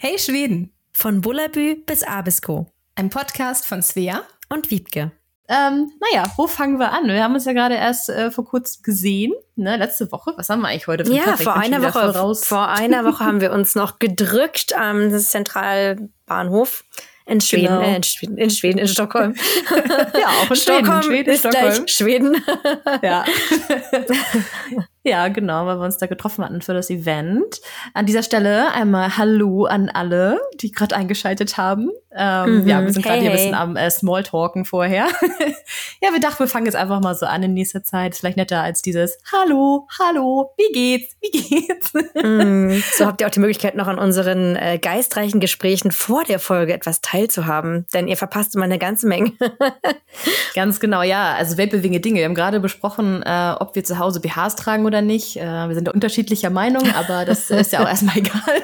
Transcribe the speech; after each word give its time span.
Hey 0.00 0.16
Schweden! 0.16 0.72
Von 0.92 1.22
Bullabü 1.22 1.74
bis 1.84 2.04
Abisko. 2.04 2.72
Ein 2.94 3.10
Podcast 3.10 3.66
von 3.66 3.82
Svea 3.82 4.22
und 4.48 4.70
Wiebke. 4.70 5.10
Ähm, 5.48 5.90
naja, 5.98 6.32
wo 6.36 6.46
fangen 6.46 6.78
wir 6.78 6.92
an? 6.92 7.08
Wir 7.08 7.20
haben 7.20 7.34
uns 7.34 7.46
ja 7.46 7.52
gerade 7.52 7.74
erst 7.74 8.08
äh, 8.08 8.30
vor 8.30 8.44
kurzem 8.44 8.84
gesehen, 8.84 9.32
ne? 9.56 9.76
Letzte 9.76 10.12
Woche. 10.12 10.34
Was 10.36 10.50
haben 10.50 10.60
wir 10.60 10.68
eigentlich 10.68 10.86
heute? 10.86 11.04
Für 11.04 11.12
ja, 11.12 11.36
vor 11.36 11.56
einer 11.56 11.82
Woche. 11.82 12.36
Vor 12.36 12.68
einer 12.68 13.04
Woche 13.04 13.24
haben 13.24 13.40
wir 13.40 13.50
uns 13.50 13.74
noch 13.74 13.98
gedrückt 13.98 14.72
am 14.72 15.10
Zentralbahnhof 15.10 16.84
in 17.26 17.40
Schweden, 17.40 17.66
genau. 17.66 17.80
äh, 17.80 17.96
in 17.96 18.02
Schweden, 18.04 18.38
in 18.38 18.50
Schweden, 18.50 18.78
in 18.78 18.86
Stockholm. 18.86 19.34
ja, 20.14 20.28
auch 20.28 20.48
in 20.48 20.56
Stockholm, 20.56 21.02
Schweden, 21.02 21.36
Schweden, 21.36 21.38
Stockholm. 21.38 21.88
Schweden. 21.88 22.44
ja. 23.02 23.24
ja, 25.08 25.28
genau, 25.28 25.66
weil 25.66 25.78
wir 25.78 25.84
uns 25.84 25.98
da 25.98 26.06
getroffen 26.06 26.44
hatten 26.44 26.62
für 26.62 26.74
das 26.74 26.90
Event. 26.90 27.60
An 27.94 28.06
dieser 28.06 28.22
Stelle 28.22 28.72
einmal 28.72 29.16
Hallo 29.16 29.64
an 29.64 29.88
alle, 29.88 30.40
die 30.60 30.70
gerade 30.70 30.94
eingeschaltet 30.94 31.56
haben. 31.56 31.90
Ähm, 32.14 32.62
mhm. 32.62 32.68
Ja, 32.68 32.82
wir 32.82 32.92
sind 32.92 33.02
gerade 33.02 33.16
hey, 33.16 33.22
hier 33.22 33.30
ein 33.30 33.36
bisschen 33.36 33.54
am 33.54 33.76
äh, 33.76 33.90
Smalltalken 33.90 34.64
vorher. 34.64 35.06
ja, 36.02 36.12
wir 36.12 36.20
dachten, 36.20 36.40
wir 36.40 36.48
fangen 36.48 36.66
jetzt 36.66 36.74
einfach 36.74 37.00
mal 37.00 37.14
so 37.14 37.26
an 37.26 37.42
in 37.42 37.54
nächster 37.54 37.84
Zeit. 37.84 38.12
Ist 38.12 38.20
vielleicht 38.20 38.36
netter 38.36 38.62
als 38.62 38.82
dieses 38.82 39.18
Hallo, 39.30 39.86
hallo, 39.98 40.52
wie 40.56 40.72
geht's, 40.72 41.16
wie 41.20 41.30
geht's? 41.30 41.92
mm, 41.94 42.82
so 42.96 43.06
habt 43.06 43.20
ihr 43.20 43.26
auch 43.26 43.30
die 43.30 43.40
Möglichkeit, 43.40 43.76
noch 43.76 43.88
an 43.88 43.98
unseren 43.98 44.56
äh, 44.56 44.78
geistreichen 44.78 45.38
Gesprächen 45.38 45.92
vor 45.92 46.24
der 46.24 46.38
Folge 46.38 46.72
etwas 46.72 47.02
teilzuhaben, 47.02 47.86
denn 47.92 48.08
ihr 48.08 48.16
verpasst 48.16 48.54
immer 48.54 48.64
eine 48.64 48.78
ganze 48.78 49.06
Menge. 49.06 49.32
Ganz 50.54 50.80
genau, 50.80 51.02
ja. 51.02 51.34
Also 51.34 51.56
weltbewegende 51.56 52.00
Dinge. 52.00 52.18
Wir 52.18 52.24
haben 52.24 52.34
gerade 52.34 52.58
besprochen, 52.58 53.22
äh, 53.22 53.54
ob 53.60 53.74
wir 53.74 53.84
zu 53.84 53.98
Hause 53.98 54.20
BHs 54.20 54.56
tragen 54.56 54.86
oder 54.86 54.97
nicht. 55.02 55.36
Äh, 55.36 55.68
wir 55.68 55.74
sind 55.74 55.86
da 55.86 55.92
unterschiedlicher 55.92 56.50
Meinung, 56.50 56.82
aber 56.94 57.24
das 57.24 57.50
ist 57.50 57.72
ja 57.72 57.82
auch 57.82 57.88
erstmal 57.88 58.16
egal. 58.18 58.62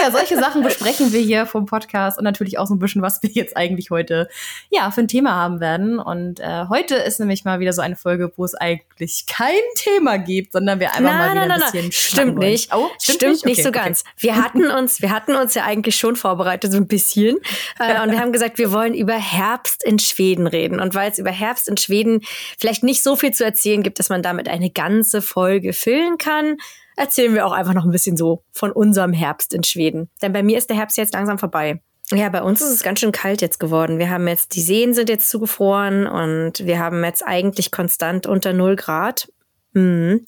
ja, 0.00 0.10
solche 0.10 0.36
Sachen 0.36 0.62
besprechen 0.62 1.12
wir 1.12 1.20
hier 1.20 1.46
vom 1.46 1.66
Podcast 1.66 2.18
und 2.18 2.24
natürlich 2.24 2.58
auch 2.58 2.66
so 2.66 2.74
ein 2.74 2.78
bisschen, 2.78 3.02
was 3.02 3.22
wir 3.22 3.30
jetzt 3.30 3.56
eigentlich 3.56 3.90
heute 3.90 4.28
ja 4.70 4.90
für 4.90 5.02
ein 5.02 5.08
Thema 5.08 5.34
haben 5.34 5.60
werden. 5.60 5.98
Und 5.98 6.40
äh, 6.40 6.66
heute 6.68 6.94
ist 6.96 7.20
nämlich 7.20 7.44
mal 7.44 7.60
wieder 7.60 7.72
so 7.72 7.82
eine 7.82 7.96
Folge, 7.96 8.32
wo 8.36 8.44
es 8.44 8.54
eigentlich 8.54 9.26
kein 9.26 9.54
Thema 9.76 10.18
gibt, 10.18 10.52
sondern 10.52 10.80
wir 10.80 10.88
einfach 10.88 11.02
nein, 11.02 11.18
mal 11.18 11.30
wieder 11.32 11.46
nein, 11.46 11.62
ein 11.62 11.72
bisschen 11.72 11.92
Stimmt 11.92 12.38
nicht. 12.38 12.74
Oh, 12.74 12.88
stimmt, 13.00 13.16
stimmt 13.16 13.32
nicht, 13.32 13.46
nicht 13.46 13.58
okay, 13.58 13.62
so 13.62 13.72
ganz. 13.72 14.00
Okay. 14.02 14.12
Wir 14.18 14.36
hatten 14.36 14.70
uns, 14.70 15.02
wir 15.02 15.10
hatten 15.10 15.34
uns 15.34 15.54
ja 15.54 15.64
eigentlich 15.64 15.96
schon 15.96 16.16
vorbereitet 16.16 16.72
so 16.72 16.78
ein 16.78 16.86
bisschen 16.86 17.36
äh, 17.78 18.02
und 18.02 18.10
wir 18.10 18.20
haben 18.20 18.32
gesagt, 18.32 18.58
wir 18.58 18.72
wollen 18.72 18.94
über 18.94 19.14
Herbst 19.14 19.84
in 19.84 19.98
Schweden 19.98 20.46
reden. 20.46 20.80
Und 20.80 20.94
weil 20.94 21.10
es 21.10 21.18
über 21.18 21.30
Herbst 21.30 21.68
in 21.68 21.76
Schweden 21.76 22.20
vielleicht 22.58 22.82
nicht 22.82 23.02
so 23.02 23.16
viel 23.16 23.32
zu 23.32 23.44
erzählen 23.44 23.82
gibt, 23.82 23.98
dass 23.98 24.08
man 24.08 24.22
damit 24.22 24.48
eine 24.48 24.70
ganze 24.70 25.22
Folge 25.22 25.57
füllen 25.72 26.18
kann, 26.18 26.56
erzählen 26.96 27.34
wir 27.34 27.46
auch 27.46 27.52
einfach 27.52 27.74
noch 27.74 27.84
ein 27.84 27.90
bisschen 27.90 28.16
so 28.16 28.42
von 28.52 28.72
unserem 28.72 29.12
Herbst 29.12 29.54
in 29.54 29.64
Schweden. 29.64 30.10
Denn 30.22 30.32
bei 30.32 30.42
mir 30.42 30.58
ist 30.58 30.70
der 30.70 30.76
Herbst 30.76 30.96
jetzt 30.96 31.14
langsam 31.14 31.38
vorbei. 31.38 31.80
Ja, 32.10 32.28
bei 32.30 32.42
uns 32.42 32.62
ist 32.62 32.70
es 32.70 32.82
ganz 32.82 33.00
schön 33.00 33.12
kalt 33.12 33.42
jetzt 33.42 33.60
geworden. 33.60 33.98
Wir 33.98 34.08
haben 34.08 34.26
jetzt, 34.28 34.54
die 34.54 34.62
Seen 34.62 34.94
sind 34.94 35.10
jetzt 35.10 35.28
zugefroren 35.28 36.06
und 36.06 36.64
wir 36.64 36.78
haben 36.78 37.04
jetzt 37.04 37.22
eigentlich 37.22 37.70
konstant 37.70 38.26
unter 38.26 38.54
0 38.54 38.76
Grad. 38.76 39.30
Mhm. 39.72 40.24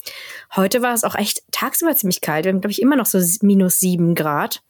Heute 0.54 0.82
war 0.82 0.92
es 0.92 1.04
auch 1.04 1.14
echt 1.14 1.42
tagsüber 1.52 1.96
ziemlich 1.96 2.20
kalt. 2.20 2.44
Wir 2.44 2.52
haben, 2.52 2.60
glaube 2.60 2.72
ich, 2.72 2.82
immer 2.82 2.96
noch 2.96 3.06
so 3.06 3.18
minus 3.40 3.80
7 3.80 4.14
Grad. 4.14 4.62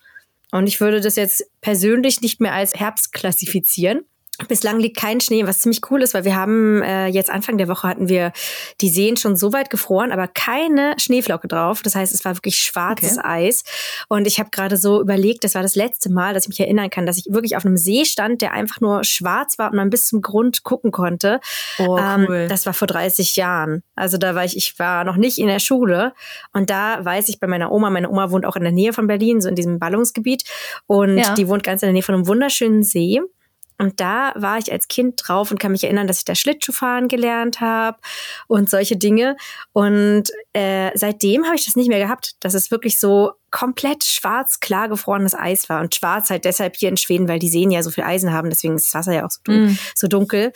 Und 0.53 0.69
ich 0.69 0.81
würde 0.81 1.01
das 1.01 1.17
jetzt 1.17 1.45
persönlich 1.61 2.21
nicht 2.21 2.41
mehr 2.41 2.53
als 2.53 2.75
Herbst 2.75 3.13
klassifizieren. 3.13 4.03
Bislang 4.49 4.81
liegt 4.81 4.97
kein 4.97 5.21
Schnee, 5.21 5.47
was 5.47 5.61
ziemlich 5.61 5.81
cool 5.91 6.03
ist, 6.03 6.15
weil 6.15 6.25
wir 6.25 6.35
haben 6.35 6.83
äh, 6.83 7.07
jetzt 7.07 7.31
Anfang 7.31 7.59
der 7.59 7.69
Woche 7.69 7.89
hatten 7.89 8.09
wir 8.09 8.33
die 8.81 8.89
Seen 8.89 9.17
schon 9.17 9.37
so 9.37 9.53
weit 9.53 9.71
gefroren, 9.71 10.13
aber 10.13 10.29
keine 10.29 10.95
Schneeflocke 10.99 11.49
drauf. 11.49 11.83
Das 11.83 11.95
heißt, 11.95 12.15
es 12.15 12.25
war 12.25 12.37
wirklich 12.37 12.57
schwarzes 12.57 13.19
okay. 13.19 13.27
Eis. 13.27 13.65
Und 14.09 14.27
ich 14.27 14.39
habe 14.39 14.51
gerade 14.51 14.77
so 14.77 15.01
überlegt, 15.01 15.45
das 15.45 15.55
war 15.55 15.63
das 15.63 15.77
letzte 15.77 16.11
Mal, 16.11 16.35
dass 16.35 16.45
ich 16.45 16.49
mich 16.49 16.61
erinnern 16.61 16.91
kann, 16.91 17.07
dass 17.07 17.19
ich 17.19 17.27
wirklich 17.29 17.57
auf 17.57 17.65
einem 17.65 17.77
See 17.77 18.05
stand, 18.05 18.43
der 18.43 18.53
einfach 18.53 18.81
nur 18.81 19.05
schwarz 19.05 19.59
war 19.59 19.71
und 19.71 19.77
man 19.77 19.91
bis 19.91 20.07
zum 20.07 20.23
Grund 20.23 20.63
gucken 20.63 20.91
konnte. 20.91 21.41
Oh, 21.79 21.99
ähm, 21.99 22.27
cool. 22.29 22.37
Ähm, 22.37 22.49
das 22.49 22.67
war 22.67 22.73
vor 22.73 22.89
30 22.89 23.37
Jahren. 23.37 23.83
Also 23.95 24.17
da 24.17 24.35
war 24.35 24.45
ich, 24.45 24.57
ich 24.57 24.79
war 24.79 25.05
noch 25.05 25.17
nicht 25.17 25.39
in 25.39 25.47
der 25.47 25.59
Schule. 25.59 26.13
Und 26.53 26.71
da 26.71 27.05
weiß 27.05 27.29
ich 27.29 27.41
bei 27.41 27.47
meiner 27.47 27.73
Oma, 27.73 27.91
meine 27.91 28.11
Oma 28.11 28.31
wohnt 28.31 28.47
auch 28.47 28.57
in 28.57 28.63
der 28.63 28.73
Nähe 28.73 28.93
von 28.93 29.07
Berlin, 29.07 29.41
so 29.41 29.49
in 29.49 29.55
diesem 29.55 29.79
Ballungsgebiet. 29.79 30.45
Und 30.87 31.19
ja. 31.19 31.35
die 31.35 31.49
wohnt 31.49 31.63
ganz 31.63 31.83
in 31.83 31.89
der 31.89 31.93
Nähe 31.93 32.03
von 32.03 32.15
einem 32.15 32.27
wunderschönen 32.27 32.83
See. 32.83 33.21
Und 33.81 33.99
da 33.99 34.35
war 34.37 34.59
ich 34.59 34.71
als 34.71 34.89
Kind 34.89 35.23
drauf 35.25 35.51
und 35.51 35.59
kann 35.59 35.73
mich 35.73 35.85
erinnern, 35.85 36.07
dass 36.07 36.19
ich 36.19 36.27
da 36.27 36.35
Schlittschuhfahren 36.35 37.09
gelernt 37.09 37.63
habe 37.63 37.97
und 38.47 38.69
solche 38.69 38.99
Dinge. 38.99 39.37
Und 39.73 40.25
äh, 40.53 40.91
seitdem 40.95 41.47
habe 41.47 41.55
ich 41.55 41.65
das 41.65 41.77
nicht 41.77 41.89
mehr 41.89 41.99
gehabt, 41.99 42.35
dass 42.41 42.53
es 42.53 42.71
wirklich 42.71 43.01
so 43.01 43.31
komplett 43.51 44.05
schwarz, 44.05 44.61
klar 44.61 44.91
gefrorenes 44.91 45.35
Eis 45.35 45.71
war. 45.71 45.81
Und 45.81 45.95
schwarz 45.95 46.29
halt 46.29 46.45
deshalb 46.45 46.77
hier 46.77 46.91
in 46.91 46.99
Schweden, 46.99 47.27
weil 47.27 47.39
die 47.39 47.49
Seen 47.49 47.71
ja 47.71 47.83
so 47.83 47.91
viel 47.91 48.05
Eisen 48.05 48.35
haben, 48.35 48.51
deswegen 48.51 48.75
ist 48.75 48.89
das 48.89 48.95
Wasser 48.95 49.15
ja 49.15 49.25
auch 49.25 49.31
so, 49.31 49.41
dun 49.45 49.69
mm. 49.69 49.79
so 49.95 50.09
dunkel. 50.09 50.53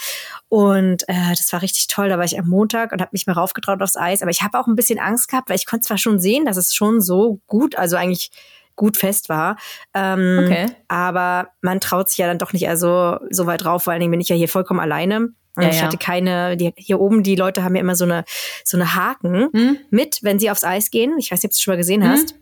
Und 0.50 1.08
äh, 1.08 1.30
das 1.30 1.50
war 1.50 1.62
richtig 1.62 1.86
toll. 1.86 2.10
Da 2.10 2.18
war 2.18 2.26
ich 2.26 2.38
am 2.38 2.46
Montag 2.46 2.92
und 2.92 3.00
habe 3.00 3.10
mich 3.12 3.26
mal 3.26 3.32
raufgetraut 3.32 3.80
aufs 3.80 3.96
Eis. 3.96 4.20
Aber 4.20 4.30
ich 4.30 4.42
habe 4.42 4.60
auch 4.60 4.66
ein 4.66 4.76
bisschen 4.76 4.98
Angst 4.98 5.28
gehabt, 5.28 5.48
weil 5.48 5.56
ich 5.56 5.64
konnte 5.64 5.86
zwar 5.86 5.96
schon 5.96 6.18
sehen, 6.18 6.44
dass 6.44 6.58
es 6.58 6.74
schon 6.74 7.00
so 7.00 7.40
gut, 7.46 7.74
also 7.74 7.96
eigentlich 7.96 8.30
gut 8.76 8.96
fest 8.96 9.28
war. 9.28 9.56
Ähm, 9.94 10.40
okay. 10.42 10.66
Aber 10.88 11.48
man 11.60 11.80
traut 11.80 12.08
sich 12.08 12.18
ja 12.18 12.26
dann 12.26 12.38
doch 12.38 12.52
nicht 12.52 12.68
also 12.68 13.18
so 13.30 13.46
weit 13.46 13.64
drauf, 13.64 13.84
vor 13.84 13.92
allen 13.92 14.00
Dingen 14.00 14.10
bin 14.10 14.20
ich 14.20 14.28
ja 14.28 14.36
hier 14.36 14.48
vollkommen 14.48 14.80
alleine. 14.80 15.30
Ja, 15.56 15.68
ich 15.68 15.82
hatte 15.82 15.98
keine, 15.98 16.56
die, 16.56 16.72
hier 16.76 16.98
oben, 16.98 17.22
die 17.22 17.36
Leute 17.36 17.62
haben 17.62 17.76
ja 17.76 17.80
immer 17.80 17.94
so 17.94 18.04
eine, 18.04 18.24
so 18.64 18.76
eine 18.76 18.96
Haken 18.96 19.50
hm? 19.52 19.78
mit, 19.90 20.18
wenn 20.22 20.40
sie 20.40 20.50
aufs 20.50 20.64
Eis 20.64 20.90
gehen. 20.90 21.16
Ich 21.16 21.30
weiß 21.30 21.42
nicht, 21.42 21.44
ob 21.44 21.50
du 21.50 21.54
es 21.54 21.62
schon 21.62 21.72
mal 21.72 21.78
gesehen 21.78 22.02
hm? 22.02 22.10
hast. 22.10 22.34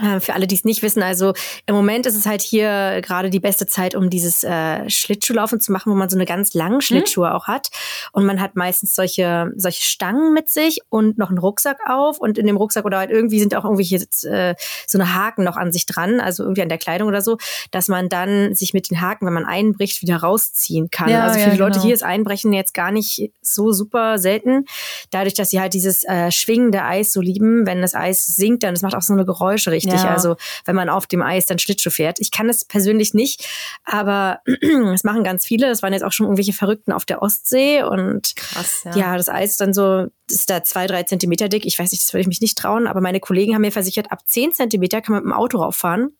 Äh, 0.00 0.20
für 0.20 0.34
alle, 0.34 0.46
die 0.46 0.54
es 0.54 0.64
nicht 0.64 0.82
wissen, 0.82 1.02
also 1.02 1.32
im 1.64 1.74
Moment 1.74 2.04
ist 2.04 2.16
es 2.16 2.26
halt 2.26 2.42
hier 2.42 3.00
gerade 3.00 3.30
die 3.30 3.40
beste 3.40 3.66
Zeit, 3.66 3.94
um 3.94 4.10
dieses 4.10 4.44
äh, 4.44 4.88
Schlittschuhlaufen 4.90 5.58
zu 5.58 5.72
machen, 5.72 5.90
wo 5.90 5.96
man 5.96 6.10
so 6.10 6.16
eine 6.16 6.26
ganz 6.26 6.52
langen 6.52 6.76
mhm. 6.76 6.80
Schlittschuhe 6.82 7.28
mhm. 7.28 7.34
auch 7.34 7.46
hat. 7.46 7.68
Und 8.12 8.26
man 8.26 8.40
hat 8.40 8.56
meistens 8.56 8.94
solche, 8.94 9.52
solche 9.56 9.82
Stangen 9.82 10.34
mit 10.34 10.50
sich 10.50 10.80
und 10.90 11.16
noch 11.16 11.30
einen 11.30 11.38
Rucksack 11.38 11.78
auf. 11.88 12.18
Und 12.18 12.36
in 12.36 12.46
dem 12.46 12.58
Rucksack 12.58 12.84
oder 12.84 12.98
halt 12.98 13.10
irgendwie 13.10 13.40
sind 13.40 13.54
auch 13.54 13.64
irgendwelche 13.64 13.96
äh, 14.28 14.54
so 14.86 14.98
eine 14.98 15.14
Haken 15.14 15.44
noch 15.44 15.56
an 15.56 15.72
sich 15.72 15.86
dran, 15.86 16.20
also 16.20 16.42
irgendwie 16.42 16.62
an 16.62 16.68
der 16.68 16.78
Kleidung 16.78 17.08
oder 17.08 17.22
so, 17.22 17.38
dass 17.70 17.88
man 17.88 18.10
dann 18.10 18.54
sich 18.54 18.74
mit 18.74 18.90
den 18.90 19.00
Haken, 19.00 19.26
wenn 19.26 19.32
man 19.32 19.46
einbricht, 19.46 20.02
wieder 20.02 20.16
rausziehen 20.16 20.90
kann. 20.90 21.08
Ja, 21.08 21.24
also 21.24 21.38
für 21.38 21.46
ja, 21.46 21.50
die 21.52 21.58
Leute 21.58 21.72
genau. 21.74 21.84
hier 21.84 21.94
ist 21.94 22.02
Einbrechen 22.02 22.52
jetzt 22.52 22.74
gar 22.74 22.90
nicht 22.92 23.32
so 23.40 23.72
super 23.72 24.18
selten. 24.18 24.66
Dadurch, 25.10 25.34
dass 25.34 25.50
sie 25.50 25.60
halt 25.60 25.72
dieses 25.72 26.04
äh, 26.04 26.30
schwingende 26.30 26.82
Eis 26.82 27.12
so 27.12 27.22
lieben, 27.22 27.66
wenn 27.66 27.80
das 27.80 27.94
Eis 27.94 28.26
sinkt, 28.26 28.62
dann 28.62 28.74
das 28.74 28.82
macht 28.82 28.94
auch 28.94 29.02
so 29.02 29.14
eine 29.14 29.24
Geräusche 29.24 29.70
richtig 29.70 29.85
wichtig. 29.86 30.02
Ja. 30.02 30.12
Also 30.12 30.36
wenn 30.64 30.76
man 30.76 30.88
auf 30.88 31.06
dem 31.06 31.22
Eis 31.22 31.46
dann 31.46 31.58
Schlittschuh 31.58 31.90
fährt. 31.90 32.18
Ich 32.20 32.30
kann 32.30 32.48
es 32.48 32.64
persönlich 32.64 33.14
nicht, 33.14 33.46
aber 33.84 34.40
es 34.92 35.04
machen 35.04 35.24
ganz 35.24 35.44
viele. 35.44 35.68
Das 35.68 35.82
waren 35.82 35.92
jetzt 35.92 36.02
auch 36.02 36.12
schon 36.12 36.26
irgendwelche 36.26 36.52
Verrückten 36.52 36.92
auf 36.92 37.04
der 37.04 37.22
Ostsee 37.22 37.82
und 37.82 38.34
Krass, 38.36 38.84
ja. 38.84 38.96
ja, 38.96 39.16
das 39.16 39.28
Eis 39.28 39.56
dann 39.56 39.72
so 39.72 40.06
ist 40.30 40.50
da 40.50 40.62
zwei, 40.62 40.86
drei 40.86 41.04
Zentimeter 41.04 41.48
dick. 41.48 41.66
Ich 41.66 41.78
weiß 41.78 41.92
nicht, 41.92 42.02
das 42.02 42.12
würde 42.12 42.22
ich 42.22 42.26
mich 42.26 42.40
nicht 42.40 42.58
trauen, 42.58 42.86
aber 42.86 43.00
meine 43.00 43.20
Kollegen 43.20 43.54
haben 43.54 43.62
mir 43.62 43.72
versichert, 43.72 44.10
ab 44.10 44.26
zehn 44.26 44.52
Zentimeter 44.52 45.00
kann 45.00 45.14
man 45.14 45.22
mit 45.22 45.32
dem 45.32 45.38
Auto 45.38 45.58
rauffahren. 45.58 46.16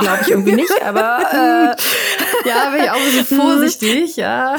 Glaube 0.00 0.18
ich 0.22 0.28
irgendwie 0.28 0.52
nicht, 0.52 0.82
aber 0.82 1.76
äh, 2.44 2.48
ja, 2.48 2.70
bin 2.70 2.84
ich 2.84 2.90
auch 2.90 2.96
ein 2.96 3.04
bisschen 3.04 3.36
vorsichtig, 3.40 4.16
ja. 4.16 4.56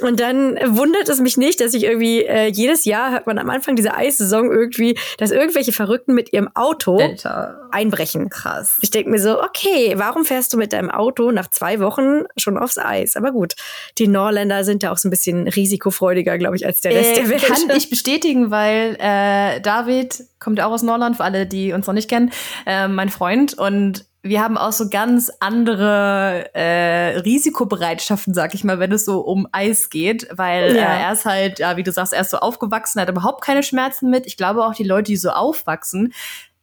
Und 0.00 0.20
dann 0.20 0.58
wundert 0.76 1.08
es 1.08 1.20
mich 1.20 1.36
nicht, 1.36 1.60
dass 1.60 1.74
ich 1.74 1.84
irgendwie 1.84 2.24
äh, 2.24 2.46
jedes 2.46 2.84
Jahr 2.84 3.10
hört 3.10 3.26
man 3.26 3.38
am 3.38 3.50
Anfang 3.50 3.76
dieser 3.76 3.96
Eissaison 3.96 4.50
irgendwie, 4.50 4.98
dass 5.18 5.30
irgendwelche 5.30 5.72
Verrückten 5.72 6.14
mit 6.14 6.32
ihrem 6.32 6.48
Auto 6.54 6.98
Alter. 6.98 7.68
einbrechen. 7.70 8.28
Krass. 8.28 8.78
Ich 8.80 8.90
denke 8.90 9.10
mir 9.10 9.18
so, 9.18 9.42
okay, 9.42 9.94
warum 9.96 10.24
fährst 10.24 10.52
du 10.52 10.56
mit 10.56 10.72
deinem 10.72 10.90
Auto 10.90 11.30
nach 11.30 11.48
zwei 11.50 11.80
Wochen 11.80 12.24
schon 12.36 12.58
aufs 12.58 12.78
Eis? 12.78 13.16
Aber 13.16 13.32
gut, 13.32 13.54
die 13.98 14.08
Norländer 14.08 14.64
sind 14.64 14.82
da 14.82 14.92
auch 14.92 14.98
so 14.98 15.08
ein 15.08 15.10
bisschen 15.10 15.48
risikofreudiger, 15.48 16.38
glaube 16.38 16.56
ich, 16.56 16.64
als 16.64 16.80
der 16.80 16.94
Rest 16.94 17.12
äh, 17.12 17.14
der 17.22 17.28
Welt. 17.30 17.42
Kann 17.42 17.76
ich 17.76 17.90
bestätigen, 17.90 18.50
weil 18.50 18.96
äh, 19.00 19.60
David 19.60 20.24
kommt 20.38 20.58
ja 20.58 20.66
auch 20.66 20.72
aus 20.72 20.82
Norland, 20.82 21.16
für 21.16 21.24
alle, 21.24 21.46
die 21.46 21.72
uns 21.72 21.86
noch 21.86 21.94
nicht 21.94 22.08
kennen, 22.08 22.30
äh, 22.66 22.88
mein 22.88 23.08
Freund 23.08 23.54
und 23.58 24.04
wir 24.28 24.42
haben 24.42 24.56
auch 24.56 24.72
so 24.72 24.88
ganz 24.88 25.30
andere 25.40 26.50
äh, 26.54 27.18
Risikobereitschaften, 27.18 28.34
sag 28.34 28.54
ich 28.54 28.64
mal, 28.64 28.78
wenn 28.78 28.92
es 28.92 29.04
so 29.04 29.20
um 29.20 29.48
Eis 29.52 29.90
geht, 29.90 30.28
weil 30.32 30.76
ja. 30.76 30.82
äh, 30.82 31.02
er 31.02 31.12
ist 31.12 31.24
halt, 31.24 31.58
ja, 31.58 31.76
wie 31.76 31.82
du 31.82 31.92
sagst, 31.92 32.12
er 32.12 32.20
ist 32.20 32.30
so 32.30 32.38
aufgewachsen, 32.38 33.00
hat 33.00 33.08
überhaupt 33.08 33.42
keine 33.42 33.62
Schmerzen 33.62 34.10
mit. 34.10 34.26
Ich 34.26 34.36
glaube 34.36 34.64
auch 34.64 34.74
die 34.74 34.84
Leute, 34.84 35.10
die 35.10 35.16
so 35.16 35.30
aufwachsen, 35.30 36.12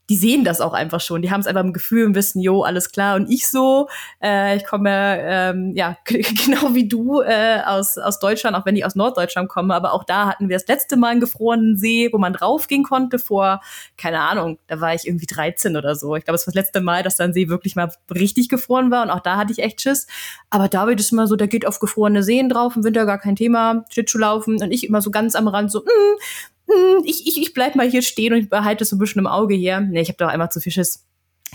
die 0.10 0.18
sehen 0.18 0.44
das 0.44 0.62
auch 0.62 0.74
einfach 0.74 1.02
schon. 1.02 1.22
Die 1.22 1.32
haben 1.32 1.40
es 1.40 1.48
einfach 1.48 1.64
im 1.64 1.74
Gefühl 1.74 2.06
und 2.06 2.16
wissen, 2.16 2.40
jo, 2.40 2.62
alles 2.62 2.92
klar. 2.92 3.16
Und 3.16 3.30
ich 3.30 3.48
so, 3.50 3.88
äh, 4.22 4.56
ich 4.56 4.66
komme 4.66 4.90
ähm, 4.92 5.74
ja 5.76 5.98
genau 6.06 6.76
wie 6.76 6.88
du 6.88 7.22
äh, 7.22 7.62
aus, 7.66 7.98
aus 7.98 8.20
Deutschland, 8.20 8.56
auch 8.56 8.66
wenn 8.66 8.76
ich 8.76 8.86
aus 8.86 8.96
Norddeutschland 8.96 9.50
komme. 9.50 9.74
Aber 9.74 9.94
auch 9.94 10.04
da 10.04 10.28
hatten 10.28 10.48
wir 10.48 10.58
das 10.58 10.68
letzte 10.68 10.96
Mal 10.96 11.10
einen 11.10 11.20
gefrorenen 11.22 11.78
See, 11.78 12.10
wo 12.12 12.20
man 12.20 12.34
draufgehen 12.34 12.84
konnte 12.84 13.18
vor, 13.18 13.62
keine 13.98 14.20
Ahnung, 14.20 14.60
da 14.68 14.80
war 14.80 14.94
ich 14.94 15.08
irgendwie 15.08 15.26
13 15.26 15.76
oder 15.76 15.96
so. 15.96 16.16
Ich 16.16 16.24
glaube, 16.24 16.36
es 16.36 16.46
war 16.46 16.54
das 16.54 16.56
letzte 16.56 16.82
Mal, 16.82 17.02
dass 17.02 17.18
dann 17.18 17.34
See 17.34 17.50
wirklich 17.50 17.76
mal 17.76 17.92
richtig 18.14 18.50
gefroren 18.50 18.92
war. 18.92 19.04
Und 19.04 19.10
auch 19.10 19.22
da 19.22 19.38
hatte 19.38 19.52
ich 19.52 19.60
echt 19.60 19.82
Schiss. 19.82 20.06
Aber 20.52 20.68
David 20.68 21.00
ist 21.00 21.12
immer 21.12 21.26
so, 21.26 21.36
der 21.36 21.48
geht 21.48 21.66
auf 21.66 21.80
gefrorene 21.80 22.22
Seen 22.22 22.50
drauf, 22.50 22.76
im 22.76 22.84
Winter 22.84 23.06
gar 23.06 23.18
kein 23.18 23.36
Thema, 23.36 23.86
Schlittschuh 23.90 24.20
laufen. 24.20 24.62
Und 24.62 24.72
ich 24.72 24.88
immer 24.88 25.02
so 25.02 25.10
ganz 25.10 25.34
am 25.34 25.48
Rand 25.48 25.72
so, 25.72 25.80
mm, 25.80 26.20
hm, 26.68 27.04
ich, 27.06 27.28
ich, 27.28 27.42
ich 27.42 27.54
bleib 27.54 27.76
mal 27.76 27.90
hier 27.90 28.02
stehen 28.02 28.34
und 28.34 28.40
ich 28.40 28.50
behalte 28.50 28.84
es 28.84 28.90
so 28.90 28.96
ein 28.96 29.00
bisschen 29.00 29.20
im 29.20 29.28
Auge 29.28 29.56
hier. 29.56 29.80
Nee, 29.82 30.02
ich 30.02 30.10
habe 30.10 30.18
doch 30.18 30.28
einmal 30.28 30.50
zu 30.52 30.60
viel 30.60 30.72
Schiss. 30.72 31.06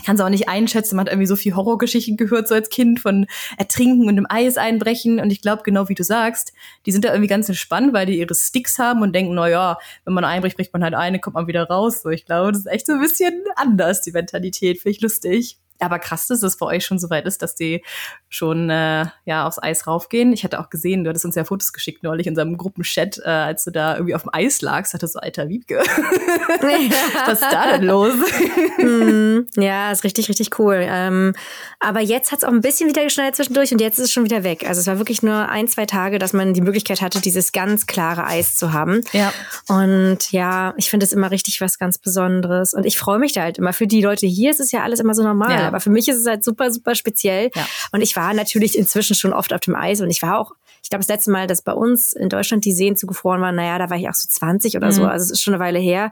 kann 0.05 0.15
es 0.15 0.21
auch 0.21 0.29
nicht 0.29 0.47
einschätzen. 0.47 0.95
Man 0.95 1.05
hat 1.05 1.11
irgendwie 1.11 1.27
so 1.27 1.35
viel 1.35 1.55
Horrorgeschichten 1.55 2.17
gehört, 2.17 2.47
so 2.47 2.55
als 2.55 2.69
Kind 2.69 2.99
von 2.99 3.25
Ertrinken 3.57 4.07
und 4.07 4.17
im 4.17 4.25
Eis 4.29 4.57
einbrechen. 4.57 5.19
Und 5.19 5.31
ich 5.31 5.41
glaube, 5.41 5.63
genau 5.63 5.89
wie 5.89 5.95
du 5.95 6.03
sagst, 6.03 6.53
die 6.85 6.91
sind 6.91 7.03
da 7.03 7.09
irgendwie 7.09 7.27
ganz 7.27 7.49
entspannt, 7.49 7.93
weil 7.93 8.05
die 8.05 8.17
ihre 8.19 8.35
Sticks 8.35 8.79
haben 8.79 9.01
und 9.01 9.13
denken, 9.13 9.35
na 9.35 9.49
ja, 9.49 9.77
wenn 10.05 10.13
man 10.13 10.23
einbricht, 10.23 10.55
bricht 10.55 10.73
man 10.73 10.83
halt 10.83 10.93
eine, 10.93 11.19
kommt 11.19 11.35
man 11.35 11.47
wieder 11.47 11.65
raus. 11.67 12.01
So, 12.01 12.09
ich 12.09 12.25
glaube, 12.25 12.53
das 12.53 12.61
ist 12.61 12.71
echt 12.71 12.87
so 12.87 12.93
ein 12.93 13.01
bisschen 13.01 13.43
anders, 13.55 14.01
die 14.01 14.11
Mentalität. 14.11 14.79
Finde 14.81 14.95
ich 14.95 15.01
lustig. 15.01 15.60
Aber 15.81 15.99
krass, 15.99 16.27
dass 16.27 16.43
es 16.43 16.57
bei 16.57 16.67
euch 16.67 16.85
schon 16.85 16.99
so 16.99 17.09
weit 17.09 17.25
ist, 17.25 17.41
dass 17.41 17.55
die 17.55 17.83
schon 18.29 18.69
äh, 18.69 19.05
ja 19.25 19.47
aufs 19.47 19.61
Eis 19.61 19.87
raufgehen. 19.87 20.31
Ich 20.31 20.43
hatte 20.43 20.59
auch 20.59 20.69
gesehen, 20.69 21.03
du 21.03 21.09
hattest 21.09 21.25
uns 21.25 21.35
ja 21.35 21.43
Fotos 21.43 21.73
geschickt 21.73 22.03
neulich 22.03 22.27
in 22.27 22.31
unserem 22.31 22.55
Gruppenchat, 22.55 23.19
äh, 23.25 23.29
als 23.29 23.63
du 23.63 23.71
da 23.71 23.95
irgendwie 23.95 24.13
auf 24.13 24.21
dem 24.21 24.29
Eis 24.31 24.61
lagst, 24.61 24.93
hatte 24.93 25.07
so 25.07 25.19
alter 25.19 25.49
Wiebke. 25.49 25.79
Was 27.25 27.41
ist 27.41 27.51
da 27.51 27.71
denn 27.71 27.83
los? 27.83 28.13
mm, 28.77 29.61
ja, 29.61 29.91
ist 29.91 30.03
richtig, 30.03 30.29
richtig 30.29 30.59
cool. 30.59 30.85
Ähm, 30.87 31.33
aber 31.79 31.99
jetzt 31.99 32.31
hat 32.31 32.39
es 32.39 32.45
auch 32.45 32.53
ein 32.53 32.61
bisschen 32.61 32.87
wieder 32.87 33.03
geschneit 33.03 33.35
zwischendurch 33.35 33.71
und 33.71 33.81
jetzt 33.81 33.97
ist 33.97 34.05
es 34.05 34.11
schon 34.11 34.23
wieder 34.23 34.43
weg. 34.43 34.67
Also 34.67 34.79
es 34.79 34.87
war 34.87 34.99
wirklich 34.99 35.23
nur 35.23 35.49
ein, 35.49 35.67
zwei 35.67 35.85
Tage, 35.87 36.19
dass 36.19 36.33
man 36.33 36.53
die 36.53 36.61
Möglichkeit 36.61 37.01
hatte, 37.01 37.21
dieses 37.21 37.51
ganz 37.51 37.87
klare 37.87 38.25
Eis 38.25 38.55
zu 38.55 38.71
haben. 38.71 39.01
Ja. 39.13 39.33
Und 39.67 40.31
ja, 40.31 40.73
ich 40.77 40.89
finde 40.89 41.05
es 41.05 41.11
immer 41.11 41.31
richtig 41.31 41.59
was 41.59 41.79
ganz 41.79 41.97
Besonderes. 41.97 42.73
Und 42.73 42.85
ich 42.85 42.99
freue 42.99 43.19
mich 43.19 43.33
da 43.33 43.41
halt 43.41 43.57
immer. 43.57 43.73
Für 43.73 43.87
die 43.87 44.01
Leute 44.01 44.27
hier 44.27 44.51
ist 44.51 44.59
es 44.59 44.71
ja 44.71 44.83
alles 44.83 44.99
immer 44.99 45.15
so 45.15 45.23
normal. 45.23 45.51
Ja 45.51 45.70
aber 45.71 45.79
für 45.79 45.89
mich 45.89 46.07
ist 46.07 46.17
es 46.17 46.25
halt 46.25 46.43
super, 46.43 46.71
super 46.71 46.95
speziell. 46.95 47.49
Ja. 47.55 47.65
Und 47.91 48.01
ich 48.01 48.15
war 48.15 48.33
natürlich 48.33 48.77
inzwischen 48.77 49.15
schon 49.15 49.33
oft 49.33 49.53
auf 49.53 49.61
dem 49.61 49.75
Eis 49.75 50.01
und 50.01 50.09
ich 50.09 50.21
war 50.21 50.39
auch, 50.39 50.51
ich 50.83 50.89
glaube, 50.89 51.01
das 51.01 51.07
letzte 51.07 51.31
Mal, 51.31 51.47
dass 51.47 51.61
bei 51.61 51.73
uns 51.73 52.13
in 52.13 52.29
Deutschland 52.29 52.65
die 52.65 52.73
Seen 52.73 52.95
zugefroren 52.95 53.41
waren, 53.41 53.55
naja, 53.55 53.77
da 53.77 53.89
war 53.89 53.97
ich 53.97 54.09
auch 54.09 54.13
so 54.13 54.27
20 54.27 54.75
oder 54.77 54.87
mhm. 54.87 54.91
so. 54.91 55.05
Also 55.05 55.25
es 55.25 55.31
ist 55.31 55.41
schon 55.41 55.53
eine 55.53 55.63
Weile 55.63 55.79
her. 55.79 56.11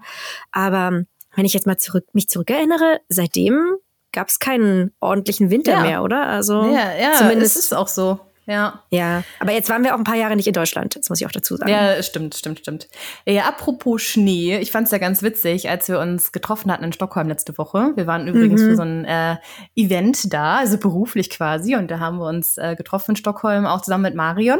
Aber 0.52 1.04
wenn 1.36 1.46
ich 1.46 1.54
jetzt 1.54 1.68
mal 1.68 1.78
zurück, 1.78 2.06
mich 2.14 2.30
zurückerinnere, 2.30 3.00
seitdem 3.10 3.78
gab 4.12 4.30
es 4.30 4.40
keinen 4.40 4.92
ordentlichen 5.00 5.50
Winter 5.50 5.74
ja. 5.74 5.82
mehr, 5.82 6.04
oder? 6.04 6.28
Also 6.28 6.64
ja, 6.64 6.96
ja, 6.96 7.14
zumindest 7.14 7.58
ist 7.58 7.66
es 7.66 7.74
auch 7.74 7.88
so. 7.88 8.20
Ja. 8.50 8.82
Ja. 8.90 9.24
Aber 9.40 9.52
jetzt 9.52 9.70
waren 9.70 9.84
wir 9.84 9.94
auch 9.94 10.00
ein 10.00 10.04
paar 10.04 10.16
Jahre 10.16 10.36
nicht 10.36 10.48
in 10.48 10.54
Deutschland. 10.54 10.96
Das 10.96 11.08
muss 11.10 11.22
ich 11.22 11.28
auch 11.28 11.32
dazu 11.32 11.56
sagen. 11.56 11.70
Ja, 11.70 12.02
stimmt, 12.02 12.34
stimmt, 12.34 12.60
stimmt. 12.60 12.88
Ja, 13.28 13.44
apropos 13.44 14.02
Schnee. 14.02 14.58
Ich 14.58 14.72
fand 14.72 14.86
es 14.88 14.92
ja 14.92 14.98
ganz 14.98 15.22
witzig, 15.22 15.70
als 15.70 15.88
wir 15.88 16.00
uns 16.00 16.32
getroffen 16.32 16.72
hatten 16.72 16.84
in 16.84 16.92
Stockholm 16.92 17.28
letzte 17.28 17.56
Woche. 17.60 17.92
Wir 17.96 18.08
waren 18.08 18.28
übrigens 18.28 18.62
mhm. 18.62 18.66
für 18.66 18.76
so 18.76 18.82
ein 18.82 19.06
äh, 19.06 19.36
Event 19.76 20.34
da, 20.34 20.58
also 20.58 20.80
beruflich 20.80 21.30
quasi. 21.30 21.76
Und 21.76 21.92
da 21.92 22.00
haben 22.00 22.18
wir 22.18 22.28
uns 22.28 22.58
äh, 22.58 22.76
getroffen 22.76 23.12
in 23.12 23.18
Stockholm, 23.18 23.68
auch 23.68 23.82
zusammen 23.82 24.04
mit 24.04 24.16
Marion. 24.16 24.60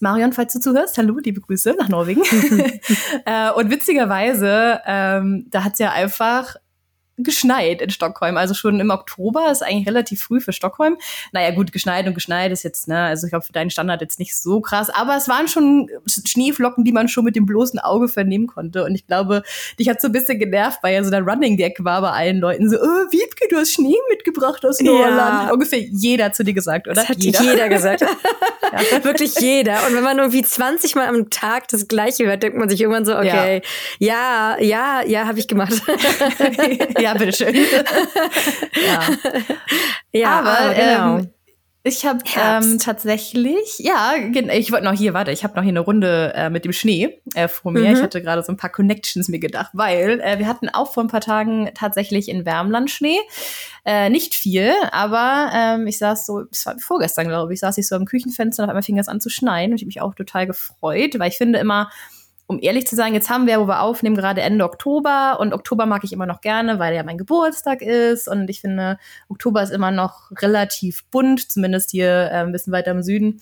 Marion, 0.00 0.34
falls 0.34 0.52
du 0.52 0.60
zuhörst, 0.60 0.98
hallo, 0.98 1.16
liebe 1.24 1.40
Grüße 1.40 1.74
nach 1.78 1.88
Norwegen. 1.88 2.22
äh, 3.24 3.50
und 3.52 3.70
witzigerweise, 3.70 4.80
ähm, 4.84 5.46
da 5.48 5.64
hat 5.64 5.72
es 5.72 5.78
ja 5.78 5.90
einfach 5.92 6.56
geschneit 7.18 7.82
in 7.82 7.90
Stockholm. 7.90 8.36
Also 8.36 8.54
schon 8.54 8.80
im 8.80 8.90
Oktober 8.90 9.50
ist 9.50 9.62
eigentlich 9.62 9.86
relativ 9.86 10.22
früh 10.22 10.40
für 10.40 10.52
Stockholm. 10.52 10.96
Naja, 11.32 11.50
gut, 11.50 11.72
geschneit 11.72 12.06
und 12.06 12.14
geschneit 12.14 12.52
ist 12.52 12.62
jetzt, 12.62 12.88
ne, 12.88 12.98
also 13.04 13.26
ich 13.26 13.30
glaube 13.30 13.44
für 13.44 13.52
deinen 13.52 13.70
Standard 13.70 14.00
jetzt 14.00 14.18
nicht 14.18 14.36
so 14.36 14.60
krass, 14.60 14.90
aber 14.90 15.16
es 15.16 15.28
waren 15.28 15.48
schon 15.48 15.88
Schneeflocken, 16.06 16.84
die 16.84 16.92
man 16.92 17.08
schon 17.08 17.24
mit 17.24 17.36
dem 17.36 17.46
bloßen 17.46 17.78
Auge 17.78 18.08
vernehmen 18.08 18.46
konnte. 18.46 18.84
Und 18.84 18.94
ich 18.94 19.06
glaube, 19.06 19.42
dich 19.78 19.88
hat 19.88 20.00
so 20.00 20.08
ein 20.08 20.12
bisschen 20.12 20.38
genervt, 20.38 20.78
weil 20.82 20.94
ja 20.94 21.04
so 21.04 21.10
der 21.10 21.22
Running 21.22 21.56
Gag 21.56 21.84
war 21.84 22.00
bei 22.00 22.10
allen 22.10 22.38
Leuten 22.38 22.68
so, 22.68 22.76
oh, 22.76 23.12
Wiebke, 23.12 23.48
du 23.50 23.56
hast 23.56 23.72
Schnee 23.72 23.96
mitgebracht 24.10 24.64
aus 24.64 24.80
Norland. 24.80 25.48
Ja. 25.48 25.52
Ungefähr 25.52 25.80
jeder 25.80 26.32
zu 26.32 26.44
dir 26.44 26.54
gesagt, 26.54 26.86
oder? 26.86 26.94
Das 26.94 27.08
hat 27.08 27.22
jeder, 27.22 27.42
jeder 27.42 27.68
gesagt. 27.68 28.00
ja. 28.72 29.04
Wirklich 29.04 29.38
jeder. 29.38 29.86
Und 29.86 29.94
wenn 29.94 30.02
man 30.02 30.18
irgendwie 30.18 30.42
20 30.42 30.94
Mal 30.94 31.06
am 31.06 31.30
Tag 31.30 31.68
das 31.68 31.88
Gleiche 31.88 32.26
hört, 32.26 32.42
denkt 32.42 32.56
man 32.56 32.68
sich 32.68 32.80
irgendwann 32.80 33.04
so, 33.04 33.16
okay, 33.16 33.62
ja, 33.98 34.56
ja, 34.56 34.56
ja, 34.60 35.02
ja 35.06 35.26
habe 35.26 35.38
ich 35.38 35.48
gemacht. 35.48 35.82
ja, 37.02 37.14
bitteschön. 37.14 37.54
ja. 38.86 39.00
ja, 40.12 40.40
aber 40.40 40.74
genau. 40.74 41.18
Ähm, 41.18 41.30
ich 41.84 42.06
habe 42.06 42.20
ähm, 42.40 42.78
tatsächlich, 42.78 43.78
ja, 43.78 44.14
ich 44.52 44.70
wollte 44.70 44.84
noch 44.84 44.92
hier, 44.92 45.14
warte, 45.14 45.32
ich 45.32 45.42
habe 45.42 45.56
noch 45.56 45.62
hier 45.62 45.70
eine 45.70 45.80
Runde 45.80 46.32
äh, 46.36 46.48
mit 46.48 46.64
dem 46.64 46.72
Schnee 46.72 47.20
äh, 47.34 47.48
vor 47.48 47.72
mir. 47.72 47.80
Mhm. 47.80 47.96
Ich 47.96 48.02
hatte 48.02 48.22
gerade 48.22 48.44
so 48.44 48.52
ein 48.52 48.56
paar 48.56 48.70
Connections 48.70 49.28
mir 49.28 49.40
gedacht, 49.40 49.70
weil 49.72 50.20
äh, 50.20 50.38
wir 50.38 50.46
hatten 50.46 50.68
auch 50.68 50.92
vor 50.92 51.02
ein 51.02 51.08
paar 51.08 51.20
Tagen 51.20 51.70
tatsächlich 51.74 52.28
in 52.28 52.46
Wärmland 52.46 52.88
Schnee. 52.88 53.18
Äh, 53.84 54.10
nicht 54.10 54.36
viel, 54.36 54.72
aber 54.92 55.50
ähm, 55.52 55.88
ich 55.88 55.98
saß 55.98 56.24
so, 56.24 56.44
es 56.52 56.64
war 56.66 56.78
vorgestern, 56.78 57.26
glaube 57.26 57.52
ich, 57.52 57.58
saß 57.58 57.76
ich 57.78 57.88
so 57.88 57.96
am 57.96 58.04
Küchenfenster 58.04 58.62
und 58.62 58.68
auf 58.68 58.70
einmal 58.70 58.84
fing 58.84 58.98
es 59.00 59.08
an 59.08 59.20
zu 59.20 59.28
schneien 59.28 59.72
und 59.72 59.76
ich 59.76 59.82
habe 59.82 59.88
mich 59.88 60.00
auch 60.00 60.14
total 60.14 60.46
gefreut, 60.46 61.18
weil 61.18 61.30
ich 61.30 61.36
finde 61.38 61.58
immer, 61.58 61.90
um 62.52 62.58
ehrlich 62.60 62.86
zu 62.86 62.96
sein, 62.96 63.14
jetzt 63.14 63.30
haben 63.30 63.46
wir, 63.46 63.60
wo 63.60 63.66
wir 63.66 63.80
aufnehmen, 63.80 64.14
gerade 64.14 64.42
Ende 64.42 64.64
Oktober 64.64 65.38
und 65.40 65.54
Oktober 65.54 65.86
mag 65.86 66.04
ich 66.04 66.12
immer 66.12 66.26
noch 66.26 66.40
gerne, 66.40 66.78
weil 66.78 66.94
ja 66.94 67.02
mein 67.02 67.18
Geburtstag 67.18 67.80
ist 67.80 68.28
und 68.28 68.48
ich 68.50 68.60
finde, 68.60 68.98
Oktober 69.28 69.62
ist 69.62 69.70
immer 69.70 69.90
noch 69.90 70.30
relativ 70.38 71.04
bunt, 71.10 71.50
zumindest 71.50 71.90
hier 71.90 72.08
äh, 72.30 72.42
ein 72.42 72.52
bisschen 72.52 72.72
weiter 72.72 72.90
im 72.90 73.02
Süden. 73.02 73.40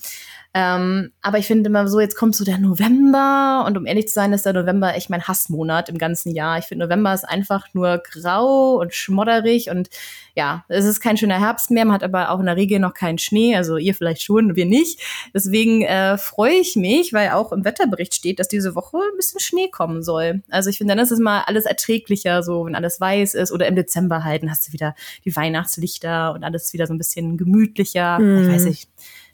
Ähm, 0.53 1.11
aber 1.21 1.37
ich 1.37 1.47
finde 1.47 1.69
immer 1.69 1.87
so, 1.87 2.01
jetzt 2.01 2.17
kommt 2.17 2.35
so 2.35 2.43
der 2.43 2.57
November 2.57 3.63
und 3.65 3.77
um 3.77 3.85
ehrlich 3.85 4.07
zu 4.07 4.13
sein, 4.13 4.33
ist 4.33 4.45
der 4.45 4.51
November 4.51 4.93
echt 4.95 5.09
mein 5.09 5.25
Hassmonat 5.25 5.87
im 5.87 5.97
ganzen 5.97 6.35
Jahr. 6.35 6.57
Ich 6.57 6.65
finde, 6.65 6.85
November 6.85 7.13
ist 7.13 7.23
einfach 7.23 7.67
nur 7.73 7.99
grau 7.99 8.75
und 8.75 8.93
schmodderig 8.93 9.69
und 9.69 9.89
ja, 10.35 10.65
es 10.67 10.83
ist 10.83 10.99
kein 10.99 11.15
schöner 11.15 11.39
Herbst 11.39 11.71
mehr, 11.71 11.85
man 11.85 11.95
hat 11.95 12.03
aber 12.03 12.31
auch 12.31 12.39
in 12.39 12.47
der 12.47 12.57
Regel 12.57 12.79
noch 12.79 12.93
keinen 12.93 13.17
Schnee, 13.17 13.55
also 13.55 13.77
ihr 13.77 13.95
vielleicht 13.95 14.23
schon, 14.23 14.57
wir 14.57 14.65
nicht. 14.65 14.99
Deswegen 15.33 15.83
äh, 15.83 16.17
freue 16.17 16.55
ich 16.55 16.75
mich, 16.75 17.13
weil 17.13 17.29
auch 17.29 17.53
im 17.53 17.63
Wetterbericht 17.63 18.13
steht, 18.13 18.39
dass 18.39 18.49
diese 18.49 18.75
Woche 18.75 18.97
ein 18.97 19.15
bisschen 19.15 19.39
Schnee 19.39 19.69
kommen 19.69 20.03
soll. 20.03 20.43
Also 20.49 20.69
ich 20.69 20.77
finde, 20.77 20.95
dann 20.95 21.03
ist 21.03 21.11
es 21.11 21.19
mal 21.19 21.43
alles 21.45 21.65
erträglicher, 21.65 22.43
so 22.43 22.65
wenn 22.65 22.75
alles 22.75 22.99
weiß 22.99 23.35
ist 23.35 23.53
oder 23.53 23.67
im 23.67 23.77
Dezember 23.77 24.25
halt, 24.25 24.43
dann 24.43 24.51
hast 24.51 24.67
du 24.67 24.73
wieder 24.73 24.95
die 25.23 25.33
Weihnachtslichter 25.33 26.33
und 26.33 26.43
alles 26.43 26.73
wieder 26.73 26.87
so 26.87 26.93
ein 26.93 26.97
bisschen 26.97 27.37
gemütlicher. 27.37 28.19
Mhm. 28.19 28.43
Ich 28.43 28.49
weiß 28.49 28.65
nicht 28.65 28.89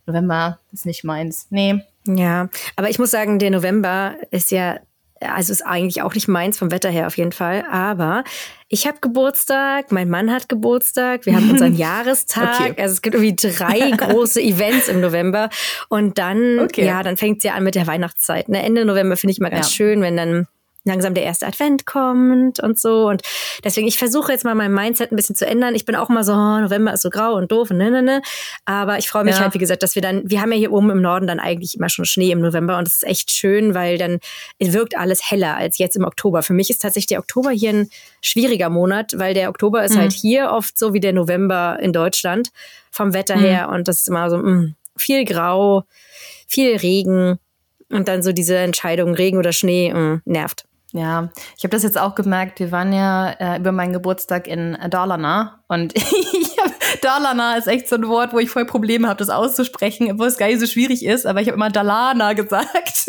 November 0.07 0.59
ist 0.71 0.86
nicht 0.86 1.04
meins. 1.04 1.48
Nee. 1.50 1.83
Ja, 2.07 2.50
aber 2.75 2.89
ich 2.89 3.00
muss 3.00 3.12
sagen, 3.12 3.38
der 3.38 3.51
November 3.51 4.15
ist 4.31 4.51
ja 4.51 4.80
also 5.21 5.51
ist 5.51 5.65
eigentlich 5.65 6.01
auch 6.01 6.13
nicht 6.13 6.27
meins 6.27 6.57
vom 6.57 6.71
Wetter 6.71 6.89
her 6.89 7.07
auf 7.07 7.18
jeden 7.18 7.31
Fall. 7.31 7.65
Aber 7.71 8.24
ich 8.68 8.88
habe 8.88 8.98
Geburtstag, 9.01 9.92
mein 9.92 10.09
Mann 10.09 10.31
hat 10.31 10.50
Geburtstag, 10.50 11.25
wir 11.25 11.36
haben 11.36 11.50
unseren 11.50 11.75
Jahrestag. 11.77 12.59
Okay. 12.59 12.81
Also 12.81 12.94
es 12.94 13.01
gibt 13.01 13.15
irgendwie 13.15 13.36
drei 13.36 13.92
große 13.98 14.42
Events 14.42 14.88
im 14.88 15.01
November. 15.01 15.50
Und 15.89 16.18
dann, 16.18 16.59
okay. 16.59 16.86
ja, 16.86 17.04
dann 17.04 17.18
fängt 17.18 17.38
es 17.38 17.44
ja 17.44 17.54
an 17.54 17.63
mit 17.63 17.75
der 17.75 17.88
Weihnachtszeit. 17.88 18.50
Ne? 18.50 18.62
Ende 18.62 18.86
November 18.86 19.18
finde 19.18 19.31
ich 19.31 19.39
mal 19.39 19.50
ganz 19.50 19.68
ja. 19.68 19.75
schön, 19.75 20.01
wenn 20.01 20.18
dann 20.18 20.48
langsam 20.88 21.13
der 21.13 21.24
erste 21.24 21.45
Advent 21.45 21.86
kommt 21.86 22.60
und 22.60 22.80
so. 22.80 23.07
Und 23.07 23.22
deswegen, 23.63 23.88
ich 23.88 23.98
versuche 23.98 24.31
jetzt 24.31 24.44
mal 24.44 24.56
mein 24.56 24.74
Mindset 24.74 25.12
ein 25.12 25.16
bisschen 25.16 25.36
zu 25.36 25.45
ändern. 25.45 25.75
Ich 25.75 25.86
bin 25.86 25.95
auch 25.95 26.10
mal 26.10 26.24
so, 26.24 26.34
oh, 26.34 26.60
November 26.60 26.94
ist 26.94 27.01
so 27.01 27.10
grau 27.10 27.36
und 27.36 27.51
doof 27.51 27.72
und 27.72 27.78
ne, 27.78 27.92
ne, 27.92 28.01
ne. 28.01 28.22
Aber 28.66 28.97
ich 28.97 29.09
freue 29.09 29.23
mich 29.23 29.35
ja. 29.35 29.42
halt, 29.42 29.54
wie 29.54 29.59
gesagt, 29.59 29.83
dass 29.83 29.95
wir 29.95 30.02
dann, 30.02 30.23
wir 30.30 30.42
haben 30.42 30.52
ja 30.52 30.57
hier 30.57 30.71
oben 30.71 30.90
im 30.90 31.02
Norden 31.02 31.28
dann 31.28 31.40
eigentlich 31.40 31.76
immer 31.76 31.90
schon 31.90 32.06
Schnee 32.06 32.31
im 32.31 32.40
November 32.40 32.78
und 32.78 32.88
das 32.88 32.95
ist 32.95 33.07
echt 33.07 33.31
schön, 33.31 33.73
weil 33.73 33.97
dann 33.97 34.19
wirkt 34.59 34.97
alles 34.97 35.30
heller 35.30 35.56
als 35.56 35.78
jetzt 35.78 35.95
im 35.95 36.04
Oktober. 36.04 36.42
Für 36.44 36.54
mich 36.54 36.69
ist 36.69 36.81
tatsächlich 36.81 37.07
der 37.07 37.19
Oktober 37.19 37.52
hier 37.52 37.71
ein 37.71 37.90
schwieriger 38.21 38.69
Monat, 38.69 39.14
weil 39.18 39.33
der 39.33 39.50
Oktober 39.50 39.83
ist 39.83 39.95
mhm. 39.95 40.00
halt 40.00 40.14
hier 40.14 40.52
oft 40.52 40.78
so 40.78 40.94
wie 40.94 41.00
der 41.00 41.14
November 41.14 41.78
in 41.81 41.94
Deutschland 41.94 42.50
vom 42.92 43.14
Wetter 43.14 43.38
mhm. 43.38 43.42
her 43.42 43.69
und 43.69 43.88
das 43.88 44.00
ist 44.00 44.07
immer 44.07 44.30
so 44.30 44.38
mh, 44.38 44.52
mm, 44.52 44.76
viel 44.97 45.26
grau, 45.26 45.83
viel 46.47 46.76
Regen. 46.76 47.40
Und 47.90 48.09
dann 48.09 48.21
so 48.21 48.33
diese 48.33 48.57
Entscheidung, 48.57 49.14
Regen 49.14 49.38
oder 49.38 49.54
Schnee, 49.54 49.94
mh, 49.94 50.00
mm, 50.00 50.21
nervt. 50.26 50.67
Ja, 50.94 51.29
ich 51.57 51.63
habe 51.63 51.71
das 51.71 51.83
jetzt 51.83 51.97
auch 51.97 52.15
gemerkt. 52.15 52.59
Wir 52.59 52.71
waren 52.71 52.94
ja 52.94 53.29
äh, 53.31 53.59
über 53.59 53.73
meinen 53.73 53.91
Geburtstag 53.91 54.47
in 54.47 54.77
Dalarna 54.89 55.63
und 55.67 55.94
Dalarna 57.01 57.56
ist 57.57 57.67
echt 57.67 57.89
so 57.89 57.95
ein 57.95 58.07
Wort, 58.07 58.31
wo 58.31 58.39
ich 58.39 58.49
voll 58.49 58.65
Probleme 58.65 59.09
habe, 59.09 59.19
das 59.19 59.29
auszusprechen, 59.29 60.09
obwohl 60.11 60.27
es 60.27 60.37
gar 60.37 60.47
nicht 60.47 60.61
so 60.61 60.65
schwierig 60.65 61.06
ist. 61.06 61.25
Aber 61.25 61.41
ich 61.41 61.47
habe 61.47 61.56
immer 61.56 61.69
Dalana 61.69 62.33
gesagt 62.33 63.07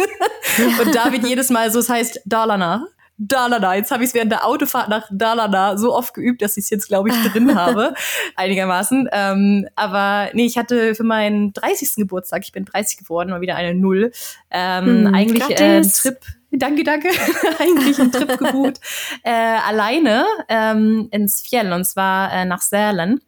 und 0.80 0.94
David 0.94 1.24
jedes 1.24 1.50
Mal 1.50 1.70
so, 1.70 1.78
es 1.78 1.88
heißt 1.88 2.22
Dalarna. 2.24 2.86
Dalarna. 3.18 3.74
Jetzt 3.74 3.90
habe 3.90 4.04
ich 4.04 4.10
es 4.10 4.14
während 4.14 4.30
der 4.30 4.46
Autofahrt 4.46 4.88
nach 4.88 5.08
Dalarna 5.10 5.76
so 5.76 5.94
oft 5.94 6.14
geübt, 6.14 6.40
dass 6.40 6.56
ich 6.56 6.64
es 6.64 6.70
jetzt, 6.70 6.86
glaube 6.86 7.08
ich, 7.08 7.32
drin 7.32 7.54
habe. 7.56 7.94
Einigermaßen. 8.36 9.08
Ähm, 9.12 9.68
aber 9.74 10.30
nee, 10.34 10.46
ich 10.46 10.56
hatte 10.56 10.94
für 10.94 11.02
meinen 11.02 11.52
30. 11.52 11.96
Geburtstag, 11.96 12.42
ich 12.44 12.52
bin 12.52 12.64
30 12.64 12.98
geworden, 12.98 13.30
mal 13.30 13.40
wieder 13.40 13.56
eine 13.56 13.74
Null, 13.74 14.12
ähm, 14.50 15.06
hm, 15.06 15.14
eigentlich 15.14 15.50
äh, 15.50 15.64
einen 15.64 15.92
Trip 15.92 16.18
Danke, 16.50 16.82
danke. 16.82 17.08
Eigentlich 17.58 17.98
einen 17.98 18.12
Trip 18.12 18.38
gebucht. 18.38 18.80
äh, 19.22 19.30
alleine 19.32 20.24
ähm, 20.48 21.08
ins 21.10 21.42
Fjell 21.42 21.72
und 21.72 21.84
zwar 21.84 22.32
äh, 22.32 22.44
nach 22.44 22.62
Sälen. 22.62 23.20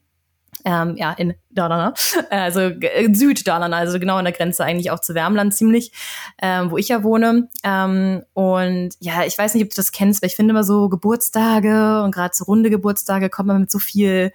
Ähm, 0.63 0.95
ja, 0.97 1.13
in 1.13 1.35
Dalarna, 1.49 1.95
also 2.29 2.61
äh, 2.61 3.15
Süddalarna, 3.15 3.75
also 3.75 3.99
genau 3.99 4.17
an 4.17 4.27
der 4.27 4.35
Grenze 4.35 4.63
eigentlich 4.63 4.91
auch 4.91 5.01
zu 5.01 5.15
Wärmland 5.15 5.55
ziemlich, 5.55 5.91
ähm, 6.43 6.71
wo 6.71 6.77
ich 6.77 6.89
ja 6.89 7.03
wohne. 7.03 7.49
Ähm, 7.65 8.23
und 8.35 8.91
ja, 9.01 9.25
ich 9.25 9.39
weiß 9.39 9.55
nicht, 9.55 9.65
ob 9.65 9.71
du 9.71 9.77
das 9.77 9.93
kennst, 9.93 10.21
weil 10.21 10.29
ich 10.29 10.37
finde 10.37 10.53
immer 10.53 10.65
so 10.65 10.91
Geburtstage 10.91 12.03
und 12.03 12.15
gerade 12.15 12.35
so 12.35 12.45
runde 12.45 12.69
Geburtstage 12.69 13.31
kommt 13.31 13.47
man 13.47 13.61
mit 13.61 13.71
so 13.71 13.79
viel 13.79 14.33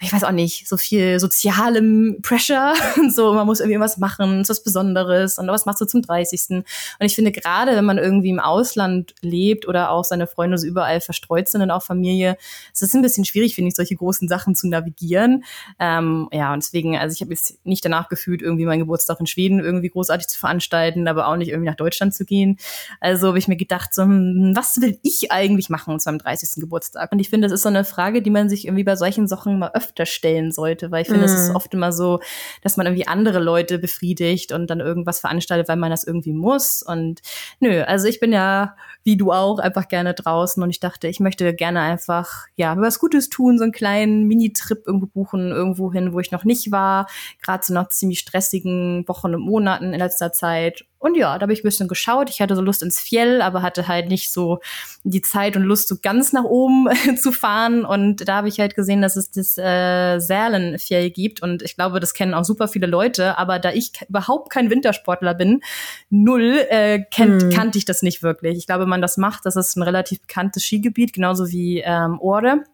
ich 0.00 0.12
weiß 0.12 0.24
auch 0.24 0.32
nicht, 0.32 0.68
so 0.68 0.76
viel 0.76 1.20
sozialem 1.20 2.18
Pressure 2.22 2.74
und 2.96 3.14
so, 3.14 3.32
man 3.32 3.46
muss 3.46 3.60
irgendwie 3.60 3.78
was 3.78 3.96
machen, 3.96 4.40
ist 4.40 4.50
was 4.50 4.62
Besonderes 4.62 5.38
und 5.38 5.46
was 5.46 5.66
machst 5.66 5.80
du 5.80 5.86
zum 5.86 6.02
30. 6.02 6.40
Und 6.50 6.64
ich 7.00 7.14
finde 7.14 7.30
gerade, 7.30 7.76
wenn 7.76 7.84
man 7.84 7.98
irgendwie 7.98 8.30
im 8.30 8.40
Ausland 8.40 9.14
lebt 9.22 9.68
oder 9.68 9.90
auch 9.90 10.04
seine 10.04 10.26
Freunde 10.26 10.58
so 10.58 10.66
überall 10.66 11.00
verstreut 11.00 11.48
sind 11.48 11.62
und 11.62 11.70
auch 11.70 11.82
Familie, 11.82 12.36
es 12.72 12.82
ist 12.82 12.94
ein 12.94 13.02
bisschen 13.02 13.24
schwierig, 13.24 13.54
finde 13.54 13.68
ich, 13.68 13.76
solche 13.76 13.94
großen 13.94 14.28
Sachen 14.28 14.54
zu 14.54 14.68
navigieren. 14.68 15.44
Ähm, 15.78 16.28
ja, 16.32 16.52
und 16.52 16.62
deswegen, 16.62 16.98
also 16.98 17.14
ich 17.14 17.20
habe 17.20 17.30
jetzt 17.30 17.64
nicht 17.64 17.84
danach 17.84 18.08
gefühlt, 18.08 18.42
irgendwie 18.42 18.66
meinen 18.66 18.80
Geburtstag 18.80 19.20
in 19.20 19.26
Schweden 19.26 19.60
irgendwie 19.60 19.88
großartig 19.90 20.26
zu 20.26 20.38
veranstalten, 20.38 21.06
aber 21.06 21.28
auch 21.28 21.36
nicht 21.36 21.48
irgendwie 21.48 21.70
nach 21.70 21.76
Deutschland 21.76 22.14
zu 22.14 22.24
gehen. 22.24 22.58
Also 23.00 23.28
habe 23.28 23.38
ich 23.38 23.48
mir 23.48 23.56
gedacht, 23.56 23.94
so, 23.94 24.02
hm, 24.02 24.52
was 24.54 24.80
will 24.80 24.98
ich 25.02 25.30
eigentlich 25.30 25.70
machen 25.70 25.98
zu 26.00 26.10
meinem 26.10 26.18
30. 26.18 26.60
Geburtstag? 26.60 27.12
Und 27.12 27.20
ich 27.20 27.30
finde, 27.30 27.46
das 27.46 27.54
ist 27.54 27.62
so 27.62 27.68
eine 27.68 27.84
Frage, 27.84 28.22
die 28.22 28.30
man 28.30 28.48
sich 28.48 28.66
irgendwie 28.66 28.84
bei 28.84 28.96
solchen 28.96 29.28
Sachen 29.28 29.58
mal 29.58 29.70
öfter 29.72 29.83
öfter 29.84 30.06
stellen 30.06 30.52
sollte, 30.52 30.90
weil 30.90 31.02
ich 31.02 31.08
finde, 31.08 31.24
es 31.24 31.32
mm. 31.32 31.36
ist 31.36 31.48
mhm. 31.50 31.56
oft 31.56 31.74
immer 31.74 31.92
so, 31.92 32.20
dass 32.62 32.76
man 32.76 32.86
irgendwie 32.86 33.06
andere 33.06 33.38
Leute 33.38 33.78
befriedigt 33.78 34.52
und 34.52 34.68
dann 34.68 34.80
irgendwas 34.80 35.20
veranstaltet, 35.20 35.68
weil 35.68 35.76
man 35.76 35.90
das 35.90 36.04
irgendwie 36.04 36.32
muss. 36.32 36.82
Und 36.82 37.20
nö, 37.60 37.82
also 37.82 38.08
ich 38.08 38.20
bin 38.20 38.32
ja, 38.32 38.76
wie 39.02 39.16
du 39.16 39.32
auch, 39.32 39.58
einfach 39.58 39.88
gerne 39.88 40.14
draußen 40.14 40.62
und 40.62 40.70
ich 40.70 40.80
dachte, 40.80 41.08
ich 41.08 41.20
möchte 41.20 41.54
gerne 41.54 41.80
einfach, 41.80 42.46
ja, 42.56 42.76
was 42.76 42.98
Gutes 42.98 43.28
tun, 43.28 43.58
so 43.58 43.64
einen 43.64 43.72
kleinen 43.72 44.24
Mini-Trip 44.26 44.82
irgendwo 44.86 45.06
buchen, 45.06 45.50
irgendwo 45.50 45.92
hin, 45.92 46.12
wo 46.12 46.20
ich 46.20 46.30
noch 46.30 46.44
nicht 46.44 46.72
war, 46.72 47.06
gerade 47.42 47.64
so 47.64 47.74
nach 47.74 47.88
ziemlich 47.88 48.20
stressigen 48.20 49.06
Wochen 49.06 49.34
und 49.34 49.42
Monaten 49.42 49.92
in 49.92 49.98
letzter 49.98 50.32
Zeit 50.32 50.84
und 51.04 51.18
ja, 51.18 51.36
da 51.36 51.42
habe 51.42 51.52
ich 51.52 51.60
ein 51.60 51.64
bisschen 51.68 51.86
geschaut. 51.86 52.30
Ich 52.30 52.40
hatte 52.40 52.56
so 52.56 52.62
Lust 52.62 52.82
ins 52.82 52.98
Fjell, 52.98 53.42
aber 53.42 53.60
hatte 53.60 53.88
halt 53.88 54.08
nicht 54.08 54.32
so 54.32 54.60
die 55.02 55.20
Zeit 55.20 55.54
und 55.54 55.64
Lust, 55.64 55.86
so 55.88 55.96
ganz 56.00 56.32
nach 56.32 56.44
oben 56.44 56.88
zu 57.20 57.30
fahren. 57.30 57.84
Und 57.84 58.26
da 58.26 58.36
habe 58.36 58.48
ich 58.48 58.58
halt 58.58 58.74
gesehen, 58.74 59.02
dass 59.02 59.14
es 59.16 59.30
das 59.30 59.58
äh, 59.58 60.18
Sälenfjell 60.18 61.10
gibt. 61.10 61.42
Und 61.42 61.62
ich 61.62 61.76
glaube, 61.76 62.00
das 62.00 62.14
kennen 62.14 62.32
auch 62.32 62.44
super 62.44 62.68
viele 62.68 62.86
Leute. 62.86 63.36
Aber 63.36 63.58
da 63.58 63.70
ich 63.70 63.92
überhaupt 64.08 64.48
kein 64.48 64.70
Wintersportler 64.70 65.34
bin, 65.34 65.60
null, 66.08 66.64
äh, 66.70 67.00
kennt, 67.10 67.42
hm. 67.42 67.50
kannte 67.50 67.76
ich 67.76 67.84
das 67.84 68.00
nicht 68.00 68.22
wirklich. 68.22 68.56
Ich 68.56 68.66
glaube, 68.66 68.86
man 68.86 69.02
das 69.02 69.18
macht, 69.18 69.44
das 69.44 69.56
ist 69.56 69.76
ein 69.76 69.82
relativ 69.82 70.22
bekanntes 70.22 70.64
Skigebiet, 70.64 71.12
genauso 71.12 71.50
wie 71.50 71.82
ähm, 71.84 72.18
Ore. 72.18 72.64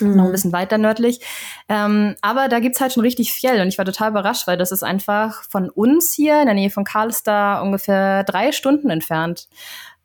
Mhm. 0.00 0.16
Noch 0.16 0.24
ein 0.26 0.32
bisschen 0.32 0.52
weiter 0.52 0.78
nördlich. 0.78 1.20
Ähm, 1.68 2.14
aber 2.20 2.48
da 2.48 2.60
gibt's 2.60 2.80
halt 2.80 2.92
schon 2.92 3.02
richtig 3.02 3.32
Fjell 3.32 3.60
und 3.60 3.68
ich 3.68 3.78
war 3.78 3.84
total 3.84 4.10
überrascht, 4.10 4.46
weil 4.46 4.56
das 4.56 4.72
ist 4.72 4.82
einfach 4.82 5.42
von 5.50 5.70
uns 5.70 6.12
hier 6.12 6.40
in 6.40 6.46
der 6.46 6.54
Nähe 6.54 6.70
von 6.70 6.84
Karlstad 6.84 7.62
ungefähr 7.62 8.24
drei 8.24 8.52
Stunden 8.52 8.90
entfernt. 8.90 9.48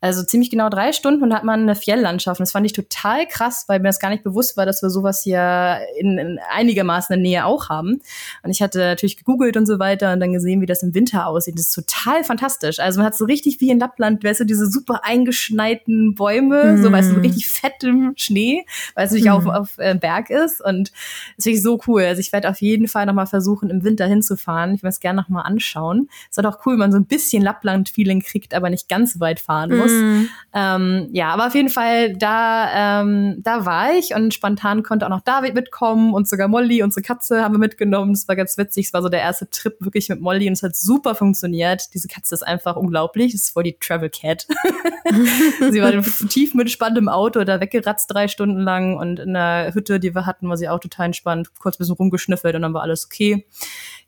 Also 0.02 0.22
ziemlich 0.22 0.50
genau 0.50 0.70
drei 0.70 0.92
Stunden 0.92 1.22
und 1.22 1.34
hat 1.34 1.44
man 1.44 1.60
eine 1.60 1.74
Fjelllandschaft. 1.74 2.40
Und 2.40 2.44
das 2.44 2.52
fand 2.52 2.64
ich 2.64 2.72
total 2.72 3.26
krass, 3.26 3.64
weil 3.66 3.80
mir 3.80 3.88
das 3.88 4.00
gar 4.00 4.08
nicht 4.08 4.24
bewusst 4.24 4.56
war, 4.56 4.64
dass 4.64 4.82
wir 4.82 4.88
sowas 4.88 5.22
hier 5.22 5.80
in, 5.98 6.16
in 6.16 6.38
einigermaßen 6.50 7.14
in 7.14 7.22
der 7.22 7.30
Nähe 7.30 7.44
auch 7.44 7.68
haben. 7.68 8.00
Und 8.42 8.50
ich 8.50 8.62
hatte 8.62 8.78
natürlich 8.78 9.18
gegoogelt 9.18 9.58
und 9.58 9.66
so 9.66 9.78
weiter 9.78 10.14
und 10.14 10.20
dann 10.20 10.32
gesehen, 10.32 10.62
wie 10.62 10.66
das 10.66 10.82
im 10.82 10.94
Winter 10.94 11.26
aussieht. 11.26 11.56
Das 11.56 11.66
ist 11.66 11.74
total 11.74 12.24
fantastisch. 12.24 12.78
Also 12.78 13.00
man 13.00 13.06
hat 13.06 13.14
so 13.14 13.26
richtig 13.26 13.60
wie 13.60 13.68
in 13.68 13.78
Lappland, 13.78 14.24
weißt 14.24 14.40
du, 14.40 14.44
diese 14.44 14.66
super 14.66 15.02
eingeschneiten 15.04 16.14
Bäume, 16.14 16.76
mm. 16.76 16.82
so 16.82 16.90
weißt 16.90 17.10
du, 17.10 17.14
so 17.16 17.20
richtig 17.20 17.48
fettem 17.48 18.14
Schnee, 18.16 18.64
weil 18.94 19.06
es 19.06 19.12
nicht 19.12 19.26
mm. 19.26 19.30
auf, 19.30 19.46
auf 19.46 19.78
äh, 19.78 19.94
Berg 19.94 20.30
ist. 20.30 20.64
Und 20.64 20.92
das 21.36 21.44
finde 21.44 21.58
ich 21.58 21.62
so 21.62 21.78
cool. 21.86 22.04
Also 22.04 22.20
ich 22.20 22.32
werde 22.32 22.48
auf 22.48 22.62
jeden 22.62 22.88
Fall 22.88 23.04
nochmal 23.04 23.26
versuchen, 23.26 23.68
im 23.68 23.84
Winter 23.84 24.06
hinzufahren. 24.06 24.76
Ich 24.76 24.82
will 24.82 24.88
es 24.88 25.00
gerne 25.00 25.20
nochmal 25.20 25.44
anschauen. 25.44 26.08
Es 26.22 26.38
ist 26.38 26.42
halt 26.42 26.46
auch 26.46 26.64
cool, 26.64 26.72
wenn 26.72 26.80
man 26.80 26.92
so 26.92 26.98
ein 26.98 27.04
bisschen 27.04 27.42
Lappland-Feeling 27.42 28.22
kriegt, 28.22 28.54
aber 28.54 28.70
nicht 28.70 28.88
ganz 28.88 29.12
so 29.12 29.20
weit 29.20 29.40
fahren 29.40 29.76
muss. 29.76 29.89
Mhm. 29.90 30.28
Ähm, 30.52 31.08
ja, 31.12 31.28
aber 31.28 31.46
auf 31.46 31.54
jeden 31.54 31.68
Fall, 31.68 32.16
da, 32.16 33.02
ähm, 33.02 33.36
da 33.38 33.64
war 33.66 33.92
ich 33.94 34.14
und 34.14 34.34
spontan 34.34 34.82
konnte 34.82 35.06
auch 35.06 35.10
noch 35.10 35.20
David 35.20 35.54
mitkommen 35.54 36.12
und 36.12 36.28
sogar 36.28 36.48
Molly, 36.48 36.82
unsere 36.82 37.02
Katze, 37.02 37.42
haben 37.42 37.54
wir 37.54 37.58
mitgenommen. 37.58 38.12
Das 38.12 38.26
war 38.26 38.34
ganz 38.34 38.58
witzig. 38.58 38.86
Es 38.86 38.92
war 38.92 39.02
so 39.02 39.08
der 39.08 39.20
erste 39.20 39.48
Trip 39.48 39.76
wirklich 39.80 40.08
mit 40.08 40.20
Molly 40.20 40.48
und 40.48 40.54
es 40.54 40.62
hat 40.62 40.74
super 40.74 41.14
funktioniert. 41.14 41.94
Diese 41.94 42.08
Katze 42.08 42.34
ist 42.34 42.42
einfach 42.42 42.76
unglaublich. 42.76 43.32
Das 43.32 43.42
ist 43.42 43.50
voll 43.50 43.62
die 43.62 43.76
Travel 43.78 44.10
Cat. 44.10 44.46
sie 45.70 45.80
war 45.80 45.92
tief 46.28 46.54
mit 46.54 46.70
im 46.96 47.08
Auto, 47.08 47.44
da 47.44 47.60
weggeratzt 47.60 48.10
drei 48.12 48.26
Stunden 48.26 48.60
lang 48.60 48.96
und 48.96 49.20
in 49.20 49.34
der 49.34 49.72
Hütte, 49.74 50.00
die 50.00 50.14
wir 50.14 50.26
hatten, 50.26 50.48
war 50.48 50.56
sie 50.56 50.68
auch 50.68 50.80
total 50.80 51.06
entspannt. 51.06 51.50
Kurz 51.58 51.76
ein 51.76 51.78
bisschen 51.78 51.96
rumgeschnüffelt 51.96 52.54
und 52.54 52.62
dann 52.62 52.74
war 52.74 52.82
alles 52.82 53.06
okay. 53.06 53.46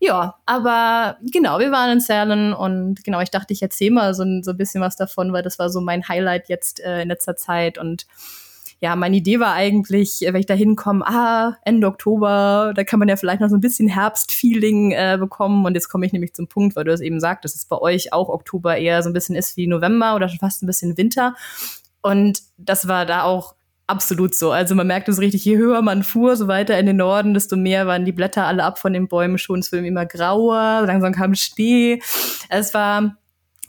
Ja, 0.01 0.37
aber 0.47 1.19
genau, 1.31 1.59
wir 1.59 1.71
waren 1.71 1.91
in 1.91 2.01
Zerlen 2.01 2.53
und 2.53 3.05
genau, 3.05 3.21
ich 3.21 3.31
dachte, 3.31 3.53
ich 3.53 3.63
erzähle 3.63 3.93
mal 3.93 4.15
so, 4.15 4.25
so 4.43 4.51
ein 4.51 4.57
bisschen 4.57 4.81
was 4.81 4.97
davon, 4.97 5.33
weil 5.33 5.43
das 5.43 5.59
war 5.59 5.71
so 5.73 5.81
mein 5.81 6.07
Highlight 6.09 6.49
jetzt 6.49 6.81
äh, 6.81 7.03
in 7.03 7.09
letzter 7.09 7.37
Zeit 7.37 7.79
und 7.79 8.07
ja, 8.83 8.97
meine 8.97 9.17
Idee 9.17 9.39
war 9.39 9.53
eigentlich, 9.55 10.27
äh, 10.27 10.33
wenn 10.33 10.41
ich 10.41 10.47
da 10.47 10.55
hinkomme, 10.55 11.07
ah, 11.07 11.57
Ende 11.65 11.87
Oktober, 11.87 12.73
da 12.75 12.83
kann 12.83 12.99
man 12.99 13.09
ja 13.09 13.15
vielleicht 13.15 13.41
noch 13.41 13.49
so 13.49 13.55
ein 13.55 13.61
bisschen 13.61 13.87
Herbstfeeling 13.87 14.91
äh, 14.91 15.17
bekommen. 15.21 15.65
Und 15.65 15.75
jetzt 15.75 15.89
komme 15.89 16.05
ich 16.05 16.13
nämlich 16.13 16.35
zum 16.35 16.49
Punkt, 16.49 16.75
weil 16.75 16.83
du 16.83 16.93
es 16.93 17.01
eben 17.01 17.21
sagst, 17.21 17.45
dass 17.45 17.55
es 17.55 17.65
bei 17.65 17.79
euch 17.79 18.13
auch 18.13 18.29
Oktober 18.29 18.77
eher 18.77 19.01
so 19.05 19.09
ein 19.09 19.13
bisschen 19.13 19.37
ist 19.37 19.57
wie 19.57 19.69
November 19.69 20.17
oder 20.17 20.29
schon 20.29 20.41
fast 20.41 20.65
ein 20.65 20.67
bisschen 20.67 20.99
Winter. 20.99 21.37
Und 22.03 22.41
das 22.57 22.89
war 22.89 23.07
da 23.07 23.23
auch 23.23 23.55
absolut 23.87 24.35
so. 24.35 24.51
Also 24.51 24.75
man 24.75 24.89
merkt 24.89 25.09
es 25.09 25.21
richtig, 25.21 25.45
je 25.45 25.59
höher 25.59 25.81
man 25.81 26.03
fuhr, 26.03 26.35
so 26.35 26.49
weiter 26.49 26.77
in 26.77 26.87
den 26.87 26.97
Norden, 26.97 27.35
desto 27.35 27.57
mehr 27.57 27.87
waren 27.87 28.05
die 28.05 28.11
Blätter 28.11 28.47
alle 28.47 28.65
ab 28.65 28.81
von 28.81 28.93
den 28.93 29.07
Bäumen 29.07 29.39
schon. 29.39 29.61
Es 29.61 29.71
wurde 29.71 29.87
immer 29.87 30.07
grauer, 30.07 30.83
langsam 30.87 31.13
kam 31.13 31.37
Schnee. 31.37 32.03
Es 32.49 32.75
war 32.75 33.17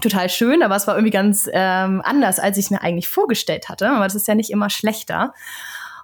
total 0.02 0.30
schön, 0.30 0.64
aber 0.64 0.76
es 0.76 0.88
war 0.88 0.96
irgendwie 0.96 1.12
ganz 1.12 1.50
ähm, 1.52 2.02
anders, 2.04 2.40
als 2.40 2.58
ich 2.58 2.66
es 2.66 2.72
mir 2.72 2.82
eigentlich 2.82 3.08
vorgestellt 3.08 3.70
hatte. 3.70 3.90
Aber 3.90 4.04
das 4.04 4.16
ist 4.16 4.28
ja 4.28 4.36
nicht 4.36 4.50
immer 4.50 4.70
schlechter. 4.70 5.34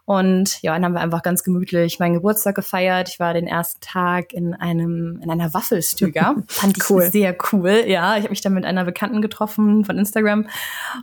Und 0.10 0.64
ja, 0.64 0.74
dann 0.74 0.86
haben 0.86 0.94
wir 0.94 1.02
einfach 1.02 1.22
ganz 1.22 1.44
gemütlich 1.44 2.00
meinen 2.00 2.16
Geburtstag 2.16 2.56
gefeiert. 2.56 3.10
Ich 3.10 3.20
war 3.20 3.36
den 3.36 3.46
ersten 3.46 3.80
Tag 3.80 4.34
in 4.34 4.56
einem 4.56 5.20
in 5.22 5.30
einer 5.30 5.54
Waffelstüger. 5.54 6.36
Fand 6.48 6.78
ich 6.78 6.90
cool. 6.90 7.12
sehr 7.12 7.38
cool. 7.52 7.84
Ja, 7.86 8.18
ich 8.18 8.24
habe 8.24 8.32
mich 8.32 8.42
dann 8.42 8.56
mit 8.56 8.66
einer 8.66 8.86
Bekannten 8.86 9.22
getroffen 9.22 9.86
von 9.86 10.00
Instagram 10.00 10.48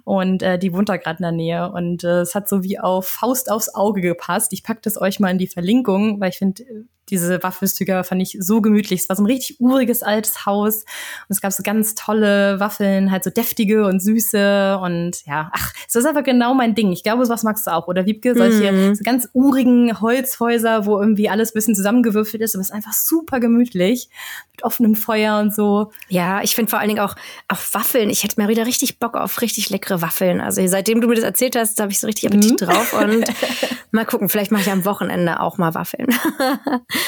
und 0.02 0.42
äh, 0.42 0.58
die 0.58 0.72
wohnt 0.72 0.88
da 0.88 0.96
gerade 0.96 1.18
in 1.18 1.22
der 1.22 1.30
Nähe 1.30 1.70
und 1.70 2.02
äh, 2.02 2.22
es 2.22 2.34
hat 2.34 2.48
so 2.48 2.64
wie 2.64 2.80
auf 2.80 3.06
Faust 3.06 3.48
aufs 3.48 3.72
Auge 3.72 4.00
gepasst. 4.00 4.52
Ich 4.52 4.64
pack 4.64 4.82
das 4.82 5.00
euch 5.00 5.20
mal 5.20 5.30
in 5.30 5.38
die 5.38 5.46
Verlinkung, 5.46 6.20
weil 6.20 6.30
ich 6.30 6.38
finde 6.38 6.64
diese 7.08 7.42
Waffelstüger 7.42 8.04
fand 8.04 8.22
ich 8.22 8.36
so 8.40 8.60
gemütlich. 8.60 9.00
Es 9.00 9.08
war 9.08 9.16
so 9.16 9.22
ein 9.22 9.26
richtig 9.26 9.60
uriges 9.60 10.02
altes 10.02 10.46
Haus 10.46 10.78
und 10.78 11.30
es 11.30 11.40
gab 11.40 11.52
so 11.52 11.62
ganz 11.62 11.94
tolle 11.94 12.58
Waffeln, 12.60 13.10
halt 13.10 13.24
so 13.24 13.30
deftige 13.30 13.86
und 13.86 14.00
süße 14.00 14.78
und 14.82 15.24
ja, 15.26 15.50
ach, 15.52 15.72
so 15.88 15.98
ist 15.98 16.06
einfach 16.06 16.24
genau 16.24 16.54
mein 16.54 16.74
Ding. 16.74 16.92
Ich 16.92 17.02
glaube, 17.02 17.24
sowas 17.24 17.42
magst 17.42 17.66
du 17.66 17.72
auch. 17.72 17.88
Oder 17.88 18.06
Wiebke, 18.06 18.34
solche 18.34 18.72
mm. 18.72 18.94
so 18.94 19.04
ganz 19.04 19.28
urigen 19.32 20.00
Holzhäuser, 20.00 20.86
wo 20.86 21.00
irgendwie 21.00 21.28
alles 21.28 21.52
bisschen 21.52 21.74
zusammengewürfelt 21.74 22.42
ist, 22.42 22.54
aber 22.54 22.62
es 22.62 22.68
ist 22.68 22.74
einfach 22.74 22.92
super 22.92 23.40
gemütlich 23.40 24.08
mit 24.52 24.64
offenem 24.64 24.94
Feuer 24.94 25.38
und 25.38 25.54
so. 25.54 25.90
Ja, 26.08 26.42
ich 26.42 26.54
finde 26.54 26.70
vor 26.70 26.78
allen 26.78 26.88
Dingen 26.88 27.00
auch, 27.00 27.14
auch 27.48 27.58
Waffeln. 27.72 28.10
Ich 28.10 28.24
hätte 28.24 28.40
mal 28.40 28.48
wieder 28.48 28.66
richtig 28.66 28.98
Bock 28.98 29.16
auf 29.16 29.40
richtig 29.42 29.70
leckere 29.70 30.02
Waffeln. 30.02 30.40
Also 30.40 30.66
seitdem 30.66 31.00
du 31.00 31.08
mir 31.08 31.14
das 31.14 31.24
erzählt 31.24 31.56
hast, 31.56 31.80
habe 31.80 31.92
ich 31.92 32.00
so 32.00 32.06
richtig 32.06 32.26
Appetit 32.26 32.60
mm. 32.60 32.64
drauf 32.64 32.92
und 32.92 33.24
mal 33.90 34.04
gucken, 34.04 34.28
vielleicht 34.28 34.50
mache 34.50 34.62
ich 34.62 34.70
am 34.70 34.84
Wochenende 34.84 35.40
auch 35.40 35.58
mal 35.58 35.74
Waffeln. 35.74 36.08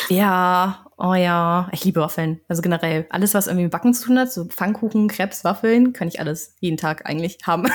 Ja, 0.09 0.87
oh 0.97 1.15
ja, 1.15 1.69
ich 1.73 1.85
liebe 1.85 2.01
Waffeln. 2.01 2.41
Also 2.49 2.63
generell 2.63 3.07
alles, 3.11 3.35
was 3.35 3.47
irgendwie 3.47 3.65
mit 3.65 3.73
Backen 3.73 3.95
zu 3.95 4.07
tun 4.07 4.19
hat, 4.19 4.33
so 4.33 4.45
Pfannkuchen, 4.45 5.09
Krebs, 5.09 5.45
Waffeln, 5.45 5.93
kann 5.93 6.09
ich 6.09 6.21
alles 6.21 6.57
jeden 6.61 6.77
Tag 6.77 7.09
eigentlich 7.09 7.39
haben. 7.47 7.69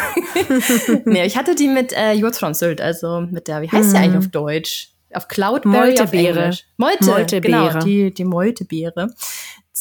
nee, 1.06 1.26
ich 1.26 1.38
hatte 1.38 1.56
die 1.56 1.68
mit 1.68 1.94
äh, 1.94 2.14
Jotron 2.14 2.54
Sylt, 2.54 2.82
also 2.82 3.22
mit 3.22 3.48
der, 3.48 3.62
wie 3.62 3.70
heißt 3.70 3.90
mm. 3.90 3.94
die 3.94 3.98
eigentlich 3.98 4.18
auf 4.18 4.28
Deutsch? 4.28 4.90
Auf 5.14 5.28
Cloudberry 5.28 5.96
Moltebeere. 5.96 6.58
Molte, 6.78 7.06
Moltebeere. 7.06 7.70
Genau, 7.70 7.80
die, 7.86 8.12
die 8.12 8.26
Moltebeere 8.26 9.14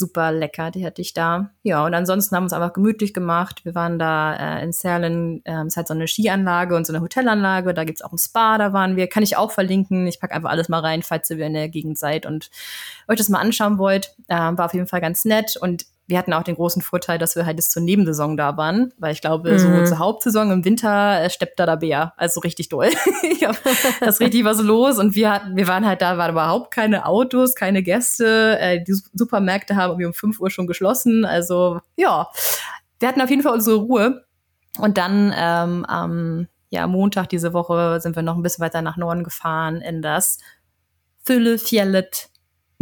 super 0.03 0.33
lecker, 0.33 0.73
die 0.73 0.85
hatte 0.85 1.01
ich 1.01 1.15
da. 1.15 1.51
Ja, 1.63 1.87
und 1.87 1.95
ansonsten 1.95 2.35
haben 2.35 2.43
wir 2.43 2.47
uns 2.47 2.53
einfach 2.53 2.73
gemütlich 2.73 3.15
gemacht. 3.15 3.65
Wir 3.65 3.77
waren 3.77 4.01
da 4.01 4.35
äh, 4.59 4.65
in 4.65 4.73
Serlen, 4.73 5.45
äh, 5.45 5.65
es 5.65 5.77
hat 5.77 5.87
so 5.87 5.95
eine 5.95 6.09
Skianlage 6.09 6.75
und 6.75 6.85
so 6.85 6.93
eine 6.93 7.01
Hotelanlage, 7.01 7.73
da 7.73 7.85
gibt's 7.85 8.03
auch 8.03 8.11
ein 8.11 8.19
Spa, 8.19 8.59
da 8.59 8.73
waren 8.73 8.97
wir. 8.97 9.07
Kann 9.07 9.23
ich 9.23 9.37
auch 9.37 9.53
verlinken. 9.53 10.09
Ich 10.09 10.19
packe 10.19 10.35
einfach 10.35 10.51
alles 10.51 10.69
mal 10.69 10.81
rein, 10.81 11.03
falls 11.03 11.31
ihr 11.31 11.39
in 11.39 11.55
der 11.55 11.69
Gegend 11.69 11.99
seid 11.99 12.27
und 12.27 12.51
euch 13.07 13.19
das 13.19 13.29
mal 13.29 13.39
anschauen 13.39 13.79
wollt. 13.79 14.17
Äh, 14.27 14.35
war 14.35 14.65
auf 14.65 14.75
jeden 14.75 14.89
Fall 14.89 15.01
ganz 15.01 15.25
nett. 15.25 15.57
Und 15.57 15.87
wir 16.13 16.19
hatten 16.19 16.35
auch 16.35 16.43
den 16.43 16.57
großen 16.57 16.83
Vorteil, 16.83 17.17
dass 17.17 17.37
wir 17.37 17.47
halt 17.47 17.57
jetzt 17.57 17.73
zur 17.73 17.83
Nebensaison 17.83 18.37
da 18.37 18.59
waren, 18.59 18.93
weil 18.99 19.13
ich 19.13 19.23
glaube, 19.23 19.53
mhm. 19.53 19.59
so 19.59 19.85
zur 19.87 19.99
Hauptsaison 19.99 20.51
im 20.51 20.63
Winter 20.63 21.23
äh, 21.23 21.31
steppt 21.31 21.59
da 21.59 21.65
der 21.65 21.79
Bär, 21.79 22.13
also 22.19 22.41
richtig 22.41 22.69
doll. 22.69 22.91
da 24.01 24.07
ist 24.07 24.21
richtig 24.21 24.45
was 24.45 24.61
los. 24.61 24.99
Und 24.99 25.15
wir 25.15 25.33
hatten, 25.33 25.57
wir 25.57 25.67
waren 25.69 25.87
halt 25.87 26.03
da, 26.03 26.19
waren 26.19 26.33
überhaupt 26.33 26.71
keine 26.71 27.07
Autos, 27.07 27.55
keine 27.55 27.83
Gäste, 27.83 28.59
äh, 28.61 28.85
die 28.85 28.93
Supermärkte 29.15 29.75
haben 29.75 29.93
irgendwie 29.93 30.05
um 30.05 30.13
5 30.13 30.39
Uhr 30.39 30.51
schon 30.51 30.67
geschlossen, 30.67 31.25
also 31.25 31.81
ja, 31.97 32.29
wir 33.01 33.09
hatten 33.09 33.23
auf 33.23 33.31
jeden 33.31 33.43
Fall 33.43 33.55
unsere 33.55 33.77
Ruhe. 33.77 34.25
Und 34.79 34.99
dann 34.99 35.35
ähm, 35.35 35.87
am 35.87 36.49
ja, 36.69 36.87
Montag 36.87 37.31
diese 37.31 37.55
Woche 37.55 38.01
sind 38.01 38.17
wir 38.17 38.23
noch 38.23 38.37
ein 38.37 38.43
bisschen 38.43 38.63
weiter 38.63 38.83
nach 38.83 38.99
Norden 38.99 39.25
gefahren 39.25 39.81
in 39.81 40.03
das 40.03 40.39
Fülle 41.25 41.59
Fjellet 41.59 42.29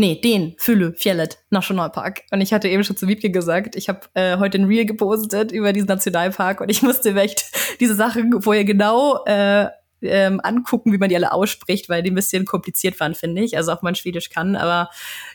Nee, 0.01 0.15
den 0.15 0.55
Fülle 0.57 0.95
Fjellet 0.95 1.37
Nationalpark. 1.51 2.23
Und 2.31 2.41
ich 2.41 2.55
hatte 2.55 2.69
eben 2.69 2.83
schon 2.85 2.97
zu 2.97 3.07
Wiebke 3.07 3.31
gesagt, 3.31 3.77
ich 3.77 3.91
habe 3.91 4.01
äh, 4.15 4.39
heute 4.39 4.57
ein 4.57 4.65
Reel 4.65 4.87
gepostet 4.87 5.53
über 5.53 5.75
diesen 5.75 5.89
Nationalpark 5.89 6.63
und 6.63 6.71
ich 6.71 6.81
musste 6.83 7.15
echt 7.21 7.45
diese 7.81 7.95
Sachen 7.95 8.41
vorher 8.41 8.65
genau 8.65 9.23
äh, 9.27 9.67
ähm, 10.01 10.41
angucken, 10.43 10.95
wie 10.95 10.97
man 10.97 11.11
die 11.11 11.17
alle 11.17 11.33
ausspricht, 11.33 11.91
weil 11.91 12.03
die 12.03 12.11
ein 12.11 12.15
bisschen 12.15 12.47
kompliziert 12.47 12.99
waren, 12.99 13.15
finde 13.15 13.43
ich. 13.43 13.59
Also 13.59 13.73
auch 13.73 13.83
man 13.83 13.95
Schwedisch 13.95 14.31
kann, 14.31 14.57
aber 14.57 14.89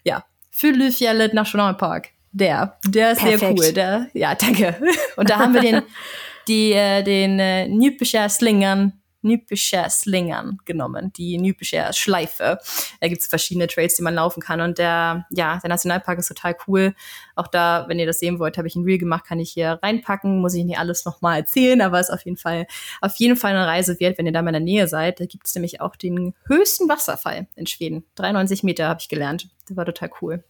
ja. 0.04 0.26
Fyllefjellet 0.50 1.36
Nationalpark. 1.36 2.10
Der, 2.32 2.80
der 2.88 3.12
ist 3.12 3.20
Perfekt. 3.20 3.40
sehr 3.40 3.52
cool. 3.52 3.74
Der, 3.74 4.08
ja, 4.14 4.34
danke. 4.34 4.78
Und 5.16 5.30
da 5.30 5.38
haben 5.38 5.54
wir 5.54 5.62
den, 5.62 5.84
die, 6.48 6.72
äh, 6.72 7.04
den 7.04 7.38
äh, 7.38 7.68
Nypischer 7.68 8.28
Slingern 8.30 8.94
Nypischer 9.26 9.90
Slingern 9.90 10.60
genommen, 10.66 11.12
die 11.14 11.38
Nypischer 11.38 11.92
Schleife. 11.94 12.60
Da 13.02 13.08
gibt 13.08 13.22
es 13.22 13.28
verschiedene 13.28 13.68
Trails, 13.68 13.96
die 13.96 14.04
man 14.04 14.16
laufen 14.16 14.42
kann. 14.42 14.62
Und 14.62 14.78
der, 14.78 15.26
ja, 15.32 15.60
der 15.62 15.70
Nationalpark 15.70 16.20
ist 16.20 16.28
total 16.28 16.56
cool. 16.68 16.96
Auch 17.36 17.48
da, 17.48 17.86
wenn 17.88 18.00
ihr 18.00 18.06
das 18.06 18.20
sehen 18.20 18.40
wollt, 18.40 18.58
habe 18.58 18.68
ich 18.68 18.76
ein 18.76 18.84
Reel 18.84 18.98
gemacht, 18.98 19.26
kann 19.26 19.40
ich 19.40 19.52
hier 19.52 19.80
reinpacken. 19.82 20.40
Muss 20.40 20.54
ich 20.54 20.64
nicht 20.64 20.80
alles 20.80 21.06
nochmal 21.06 21.40
erzählen, 21.40 21.82
aber 21.82 22.00
ist 22.00 22.12
auf 22.12 22.24
jeden 22.24 22.38
Fall, 22.38 22.68
auf 23.02 23.16
jeden 23.18 23.36
Fall 23.36 23.52
eine 23.52 23.68
Reise 23.68 24.00
wert, 24.00 24.18
wenn 24.18 24.26
ihr 24.26 24.32
da 24.32 24.42
mal 24.42 24.50
in 24.50 24.54
der 24.54 24.62
Nähe 24.62 24.88
seid. 24.88 25.20
Da 25.20 25.26
gibt 25.26 25.48
es 25.48 25.56
nämlich 25.56 25.82
auch 25.82 25.96
den 25.96 26.34
höchsten 26.46 26.88
Wasserfall 26.88 27.48
in 27.56 27.68
Schweden. 27.68 28.06
93 28.16 28.64
Meter 28.64 28.88
habe 28.88 29.00
ich 29.02 29.10
gelernt. 29.10 29.50
Das 29.68 29.76
war 29.76 29.86
total 29.86 30.12
cool. 30.22 30.44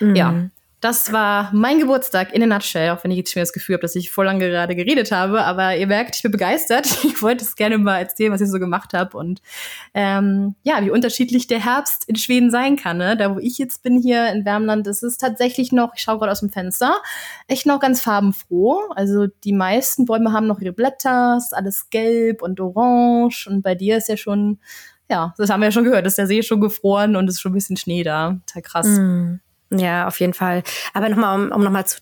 Mhm. 0.00 0.14
Ja, 0.14 0.50
das 0.80 1.12
war 1.12 1.50
mein 1.52 1.80
Geburtstag 1.80 2.32
in 2.32 2.42
a 2.42 2.46
nutshell, 2.46 2.90
auch 2.90 3.02
wenn 3.02 3.10
ich 3.10 3.16
jetzt 3.16 3.32
schon 3.32 3.40
das 3.40 3.52
Gefühl 3.52 3.74
habe, 3.74 3.82
dass 3.82 3.96
ich 3.96 4.12
voll 4.12 4.26
lange 4.26 4.48
gerade 4.48 4.76
geredet 4.76 5.10
habe. 5.10 5.42
Aber 5.44 5.76
ihr 5.76 5.88
merkt, 5.88 6.14
ich 6.14 6.22
bin 6.22 6.32
begeistert. 6.32 6.86
Ich 7.08 7.22
wollte 7.22 7.44
es 7.44 7.56
gerne 7.56 7.78
mal 7.78 7.98
erzählen, 7.98 8.32
was 8.32 8.40
ich 8.40 8.48
so 8.48 8.58
gemacht 8.58 8.92
habe 8.92 9.16
und 9.16 9.40
ähm, 9.92 10.54
ja, 10.62 10.84
wie 10.84 10.90
unterschiedlich 10.90 11.48
der 11.48 11.64
Herbst 11.64 12.04
in 12.08 12.14
Schweden 12.14 12.50
sein 12.50 12.76
kann. 12.76 12.98
Ne? 12.98 13.16
Da, 13.16 13.34
wo 13.34 13.38
ich 13.40 13.58
jetzt 13.58 13.82
bin 13.82 13.98
hier 14.00 14.30
in 14.30 14.44
Wärmland, 14.44 14.86
ist 14.86 15.02
es 15.02 15.16
tatsächlich 15.16 15.72
noch, 15.72 15.94
ich 15.96 16.02
schaue 16.02 16.18
gerade 16.18 16.30
aus 16.30 16.40
dem 16.40 16.50
Fenster, 16.50 16.94
echt 17.48 17.66
noch 17.66 17.80
ganz 17.80 18.00
farbenfroh. 18.00 18.90
Also 18.94 19.26
die 19.26 19.52
meisten 19.52 20.04
Bäume 20.04 20.32
haben 20.32 20.46
noch 20.46 20.60
ihre 20.60 20.72
Blätter, 20.72 21.36
ist 21.38 21.54
alles 21.54 21.90
gelb 21.90 22.42
und 22.42 22.60
orange 22.60 23.48
und 23.48 23.62
bei 23.62 23.74
dir 23.74 23.96
ist 23.96 24.08
ja 24.08 24.16
schon, 24.16 24.58
ja, 25.10 25.34
das 25.38 25.50
haben 25.50 25.60
wir 25.60 25.68
ja 25.68 25.72
schon 25.72 25.84
gehört, 25.84 26.06
ist 26.06 26.18
der 26.18 26.26
See 26.26 26.42
schon 26.42 26.60
gefroren 26.60 27.16
und 27.16 27.26
es 27.28 27.36
ist 27.36 27.40
schon 27.40 27.52
ein 27.52 27.56
bisschen 27.56 27.76
Schnee 27.76 28.04
da. 28.04 28.38
Total 28.46 28.62
krass. 28.62 28.86
Mm. 28.86 29.40
Ja, 29.70 30.06
auf 30.06 30.20
jeden 30.20 30.34
Fall. 30.34 30.62
Aber 30.94 31.08
nochmal, 31.08 31.38
um, 31.38 31.52
um 31.52 31.62
nochmal 31.62 31.86
zu 31.86 31.98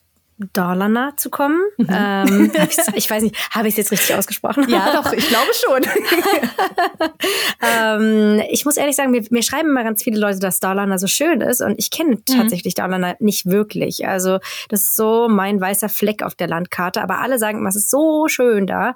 Dalarna 0.53 1.17
zu 1.17 1.31
kommen. 1.31 1.59
Mhm. 1.79 1.87
Ähm, 1.91 2.53
ich 2.95 3.11
weiß 3.11 3.23
nicht, 3.23 3.37
habe 3.51 3.69
ich 3.69 3.73
es 3.73 3.79
jetzt 3.79 3.93
richtig 3.93 4.15
ausgesprochen? 4.15 4.69
Ja, 4.69 4.93
doch, 4.93 5.11
ich 5.13 5.27
glaube 5.29 5.51
schon. 5.55 5.83
ähm, 7.63 8.43
ich 8.51 8.67
muss 8.67 8.77
ehrlich 8.77 8.97
sagen, 8.97 9.13
mir, 9.13 9.25
mir, 9.31 9.43
schreiben 9.43 9.71
immer 9.71 9.83
ganz 9.83 10.03
viele 10.03 10.19
Leute, 10.19 10.39
dass 10.39 10.61
Dalarna 10.61 10.99
so 10.99 11.07
schön 11.07 11.41
ist 11.41 11.63
und 11.63 11.77
ich 11.79 11.91
kenne 11.91 12.17
mhm. 12.17 12.25
tatsächlich 12.27 12.75
Dalarna 12.75 13.15
nicht 13.19 13.47
wirklich. 13.47 14.07
Also 14.07 14.39
das 14.69 14.83
ist 14.83 14.97
so 14.97 15.29
mein 15.31 15.59
weißer 15.59 15.89
Fleck 15.89 16.23
auf 16.23 16.35
der 16.35 16.49
Landkarte, 16.49 17.03
aber 17.03 17.21
alle 17.21 17.39
sagen 17.39 17.59
immer, 17.59 17.71
es 17.71 17.77
ist 17.77 17.91
so 17.91 18.29
schön 18.29 18.67
da. 18.67 18.95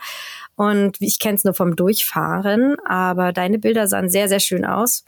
Und 0.57 0.97
ich 1.01 1.19
kenne 1.19 1.37
es 1.37 1.45
nur 1.45 1.55
vom 1.55 1.75
Durchfahren, 1.75 2.77
aber 2.85 3.33
deine 3.33 3.59
Bilder 3.59 3.87
sahen 3.87 4.11
sehr, 4.11 4.29
sehr 4.29 4.41
schön 4.41 4.67
aus. 4.67 5.05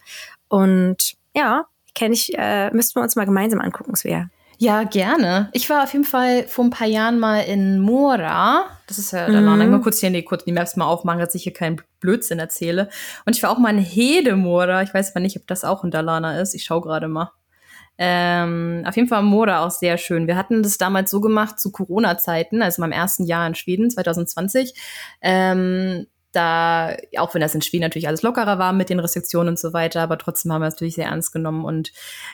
Und 0.49 1.12
ja, 1.35 1.66
kenne 1.95 2.15
ich, 2.15 2.33
äh, 2.37 2.71
müssten 2.73 2.99
wir 2.99 3.03
uns 3.03 3.17
mal 3.17 3.27
gemeinsam 3.27 3.61
angucken, 3.61 3.95
Svea. 3.95 4.29
Ja, 4.59 4.85
gerne. 4.85 5.49
Ich 5.55 5.69
war 5.71 5.83
auf 5.83 5.93
jeden 5.93 6.05
Fall 6.05 6.45
vor 6.47 6.65
ein 6.65 6.71
paar 6.71 6.87
Jahren 6.87 7.19
mal 7.19 7.41
in 7.41 7.81
Mora. 7.81 8.67
Das 8.87 8.97
ist 8.97 9.11
ja, 9.11 9.29
mhm. 9.29 9.33
da 9.33 9.41
mal 9.41 9.81
kurz 9.81 9.99
hier 9.99 10.11
nee, 10.11 10.23
kurz 10.23 10.45
die 10.45 10.53
Maps 10.53 10.77
mal 10.77 10.87
aufmachen, 10.87 11.19
dass 11.19 11.35
ich 11.35 11.43
hier 11.43 11.53
keinen 11.53 11.83
Blödsinn 11.99 12.39
erzähle. 12.39 12.89
Und 13.27 13.35
ich 13.35 13.43
war 13.43 13.51
auch 13.51 13.59
mal 13.59 13.77
in 13.77 13.83
Hedemora. 13.83 14.83
Ich 14.83 14.95
weiß 14.95 15.11
aber 15.11 15.21
nicht, 15.21 15.37
ob 15.37 15.49
das 15.49 15.65
auch 15.65 15.83
in 15.83 15.91
Dalana 15.91 16.41
ist. 16.41 16.55
Ich 16.55 16.63
schaue 16.63 16.83
gerade 16.83 17.09
mal. 17.09 17.33
Ähm, 17.99 18.85
auf 18.87 18.95
jeden 18.97 19.09
Fall 19.09 19.23
Mora 19.23 19.67
auch 19.67 19.71
sehr 19.73 19.99
schön. 19.99 20.29
Wir 20.29 20.37
hatten 20.37 20.63
das 20.63 20.79
damals 20.79 21.11
so 21.11 21.21
gemacht 21.21 21.59
zu 21.59 21.73
Corona-Zeiten, 21.73 22.63
also 22.63 22.81
meinem 22.81 22.93
ersten 22.93 23.25
Jahr 23.25 23.47
in 23.47 23.55
Schweden, 23.55 23.91
2020. 23.91 24.75
Ähm, 25.21 26.07
da, 26.33 26.97
auch 27.19 27.35
wenn 27.35 27.41
das 27.41 27.55
in 27.55 27.62
Schweden 27.62 27.83
natürlich 27.83 28.09
alles 28.09 28.23
lockerer 28.23 28.59
war 28.59 28.73
mit 28.73 28.89
den 28.89 29.01
Restriktionen 29.01 29.51
und 29.51 29.59
so 29.59 29.73
weiter, 29.73 30.01
aber 30.03 30.19
trotzdem 30.19 30.53
haben 30.53 30.62
wir 30.62 30.69
es 30.69 30.75
natürlich 30.75 30.95
sehr 30.95 31.07
ernst 31.07 31.33
genommen 31.33 31.65
und 31.65 31.93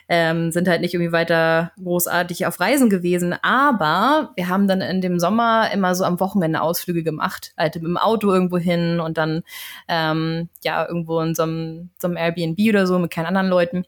ähm, 0.08 0.52
sind 0.52 0.68
halt 0.68 0.80
nicht 0.80 0.94
irgendwie 0.94 1.12
weiter 1.12 1.72
großartig 1.82 2.46
auf 2.46 2.60
Reisen 2.60 2.90
gewesen. 2.90 3.34
Aber 3.42 4.32
wir 4.36 4.48
haben 4.48 4.68
dann 4.68 4.80
in 4.80 5.00
dem 5.00 5.18
Sommer 5.18 5.70
immer 5.72 5.94
so 5.94 6.04
am 6.04 6.20
Wochenende 6.20 6.62
Ausflüge 6.62 7.02
gemacht, 7.02 7.52
halt 7.56 7.74
dem 7.74 7.96
Auto 7.96 8.32
irgendwo 8.32 8.58
hin 8.58 9.00
und 9.00 9.18
dann 9.18 9.42
ähm, 9.88 10.48
ja 10.62 10.86
irgendwo 10.86 11.20
in 11.20 11.34
so 11.34 11.42
einem, 11.42 11.90
so 11.98 12.06
einem 12.08 12.16
Airbnb 12.16 12.58
oder 12.68 12.86
so 12.86 12.98
mit 12.98 13.10
keinen 13.10 13.26
anderen 13.26 13.48
Leuten. 13.48 13.84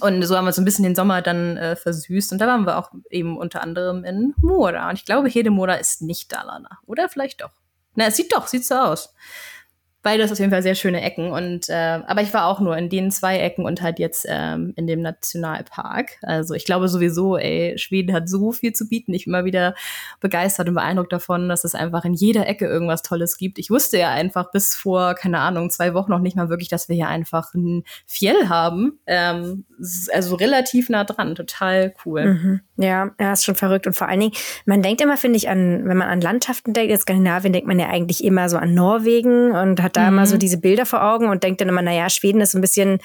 Und 0.00 0.22
so 0.22 0.36
haben 0.36 0.46
wir 0.46 0.52
so 0.52 0.62
ein 0.62 0.64
bisschen 0.64 0.84
den 0.84 0.94
Sommer 0.94 1.20
dann 1.20 1.56
äh, 1.56 1.76
versüßt. 1.76 2.32
Und 2.32 2.38
da 2.40 2.46
waren 2.46 2.64
wir 2.64 2.78
auch 2.78 2.92
eben 3.10 3.36
unter 3.36 3.62
anderem 3.62 4.04
in 4.04 4.34
Mora. 4.38 4.88
Und 4.88 4.94
ich 4.94 5.04
glaube, 5.04 5.28
Hedemora 5.28 5.74
ist 5.74 6.00
nicht 6.00 6.32
Dalarna. 6.32 6.78
Oder 6.86 7.10
vielleicht 7.10 7.42
doch. 7.42 7.61
Na, 7.94 8.06
es 8.06 8.16
sieht 8.16 8.32
doch, 8.32 8.46
sieht 8.46 8.64
so 8.64 8.74
aus. 8.74 9.14
Beides 10.04 10.32
auf 10.32 10.40
jeden 10.40 10.50
Fall 10.50 10.64
sehr 10.64 10.74
schöne 10.74 11.00
Ecken. 11.00 11.30
Und 11.30 11.68
äh, 11.68 12.00
aber 12.04 12.22
ich 12.22 12.34
war 12.34 12.46
auch 12.46 12.58
nur 12.58 12.76
in 12.76 12.88
den 12.88 13.12
zwei 13.12 13.38
Ecken 13.38 13.64
und 13.64 13.82
halt 13.82 14.00
jetzt 14.00 14.26
ähm, 14.28 14.72
in 14.74 14.88
dem 14.88 15.00
Nationalpark. 15.00 16.16
Also 16.22 16.54
ich 16.54 16.64
glaube 16.64 16.88
sowieso, 16.88 17.38
ey, 17.38 17.78
Schweden 17.78 18.12
hat 18.12 18.28
so 18.28 18.50
viel 18.50 18.72
zu 18.72 18.88
bieten. 18.88 19.14
Ich 19.14 19.26
bin 19.26 19.34
immer 19.34 19.44
wieder 19.44 19.76
begeistert 20.18 20.66
und 20.66 20.74
beeindruckt 20.74 21.12
davon, 21.12 21.48
dass 21.48 21.62
es 21.62 21.76
einfach 21.76 22.04
in 22.04 22.14
jeder 22.14 22.48
Ecke 22.48 22.66
irgendwas 22.66 23.02
Tolles 23.02 23.36
gibt. 23.36 23.60
Ich 23.60 23.70
wusste 23.70 23.96
ja 23.96 24.10
einfach 24.10 24.50
bis 24.50 24.74
vor, 24.74 25.14
keine 25.14 25.38
Ahnung, 25.38 25.70
zwei 25.70 25.94
Wochen 25.94 26.10
noch 26.10 26.18
nicht 26.18 26.34
mal 26.34 26.48
wirklich, 26.48 26.68
dass 26.68 26.88
wir 26.88 26.96
hier 26.96 27.08
einfach 27.08 27.54
ein 27.54 27.84
Fjell 28.04 28.48
haben. 28.48 28.98
Ähm, 29.06 29.66
also 30.12 30.34
relativ 30.34 30.88
nah 30.88 31.04
dran, 31.04 31.36
total 31.36 31.94
cool. 32.04 32.24
Mhm. 32.24 32.60
Ja, 32.82 33.10
ja, 33.20 33.32
ist 33.32 33.44
schon 33.44 33.54
verrückt. 33.54 33.86
Und 33.86 33.94
vor 33.94 34.08
allen 34.08 34.20
Dingen, 34.20 34.32
man 34.66 34.82
denkt 34.82 35.00
immer, 35.00 35.16
finde 35.16 35.36
ich, 35.36 35.48
an, 35.48 35.82
wenn 35.86 35.96
man 35.96 36.08
an 36.08 36.20
Landschaften 36.20 36.72
denkt, 36.72 36.92
in 36.92 36.98
Skandinavien 36.98 37.52
denkt 37.52 37.68
man 37.68 37.78
ja 37.78 37.88
eigentlich 37.88 38.24
immer 38.24 38.48
so 38.48 38.56
an 38.56 38.74
Norwegen 38.74 39.52
und 39.52 39.82
hat 39.82 39.96
da 39.96 40.02
mhm. 40.02 40.08
immer 40.08 40.26
so 40.26 40.34
mhm. 40.34 40.40
diese 40.40 40.58
Bilder 40.58 40.84
vor 40.84 41.04
Augen 41.04 41.28
und 41.28 41.42
denkt 41.42 41.60
dann 41.60 41.68
immer, 41.68 41.82
naja, 41.82 42.10
Schweden 42.10 42.40
ist 42.40 42.52
so 42.52 42.58
ein 42.58 42.60
bisschen 42.60 42.98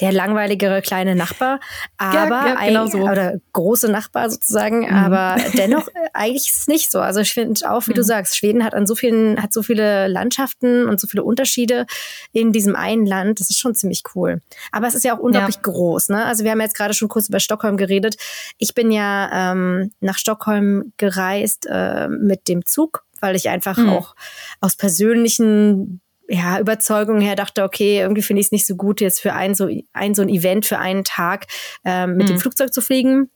der 0.00 0.12
langweiligere 0.12 0.80
kleine 0.80 1.16
Nachbar. 1.16 1.60
Aber 1.98 2.46
ja, 2.46 2.56
ja, 2.60 2.66
genau 2.66 2.86
so. 2.86 2.98
oder 2.98 3.34
große 3.52 3.90
Nachbar 3.90 4.30
sozusagen. 4.30 4.80
Mhm. 4.80 4.94
Aber 4.94 5.36
dennoch, 5.56 5.88
eigentlich 6.12 6.48
ist 6.48 6.60
es 6.60 6.68
nicht 6.68 6.90
so. 6.90 7.00
Also 7.00 7.20
ich 7.20 7.32
finde 7.32 7.68
auch, 7.70 7.86
wie 7.86 7.92
mhm. 7.92 7.96
du 7.96 8.04
sagst, 8.04 8.36
Schweden 8.36 8.64
hat 8.64 8.74
an 8.74 8.86
so 8.86 8.94
vielen, 8.94 9.42
hat 9.42 9.52
so 9.52 9.62
viele 9.62 10.06
Landschaften 10.08 10.86
und 10.86 11.00
so 11.00 11.08
viele 11.08 11.24
Unterschiede 11.24 11.86
in 12.32 12.52
diesem 12.52 12.76
einen 12.76 13.06
Land. 13.06 13.40
Das 13.40 13.50
ist 13.50 13.58
schon 13.58 13.74
ziemlich 13.74 14.02
cool. 14.14 14.40
Aber 14.72 14.86
es 14.86 14.94
ist 14.94 15.04
ja 15.04 15.16
auch 15.16 15.20
unglaublich 15.20 15.56
ja. 15.56 15.62
groß. 15.62 16.10
Ne? 16.10 16.24
Also 16.24 16.44
wir 16.44 16.50
haben 16.50 16.60
jetzt 16.60 16.76
gerade 16.76 16.94
schon 16.94 17.08
kurz 17.08 17.28
über 17.28 17.40
Stockholm 17.40 17.76
geredet. 17.76 18.16
Ich 18.58 18.74
bin 18.74 18.90
ja 18.90 19.15
ähm, 19.32 19.92
nach 20.00 20.18
Stockholm 20.18 20.92
gereist 20.96 21.66
äh, 21.68 22.08
mit 22.08 22.48
dem 22.48 22.64
Zug, 22.64 23.04
weil 23.20 23.36
ich 23.36 23.48
einfach 23.48 23.78
mhm. 23.78 23.90
auch 23.90 24.14
aus 24.60 24.76
persönlichen 24.76 26.00
ja, 26.28 26.58
Überzeugung 26.58 27.20
her 27.20 27.36
dachte, 27.36 27.62
okay, 27.62 28.00
irgendwie 28.00 28.22
finde 28.22 28.40
ich 28.40 28.46
es 28.48 28.52
nicht 28.52 28.66
so 28.66 28.74
gut, 28.74 29.00
jetzt 29.00 29.20
für 29.20 29.32
ein 29.32 29.54
so, 29.54 29.68
ein 29.92 30.14
so 30.14 30.22
ein 30.22 30.28
Event 30.28 30.66
für 30.66 30.78
einen 30.78 31.04
Tag 31.04 31.46
ähm, 31.84 32.16
mit 32.16 32.26
mhm. 32.26 32.32
dem 32.32 32.40
Flugzeug 32.40 32.72
zu 32.72 32.80
fliegen. 32.80 33.30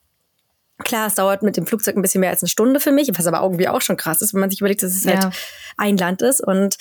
Klar, 0.84 1.06
es 1.06 1.14
dauert 1.14 1.42
mit 1.42 1.56
dem 1.56 1.66
Flugzeug 1.66 1.96
ein 1.96 2.02
bisschen 2.02 2.20
mehr 2.20 2.30
als 2.30 2.42
eine 2.42 2.48
Stunde 2.48 2.80
für 2.80 2.92
mich, 2.92 3.10
was 3.16 3.26
aber 3.26 3.42
irgendwie 3.42 3.68
auch 3.68 3.80
schon 3.80 3.96
krass 3.96 4.22
ist, 4.22 4.34
wenn 4.34 4.40
man 4.40 4.50
sich 4.50 4.60
überlegt, 4.60 4.82
dass 4.82 4.94
es 4.94 5.06
halt 5.06 5.16
ja. 5.16 5.24
halt 5.24 5.34
ein 5.76 5.96
Land 5.96 6.22
ist. 6.22 6.40
Und 6.40 6.76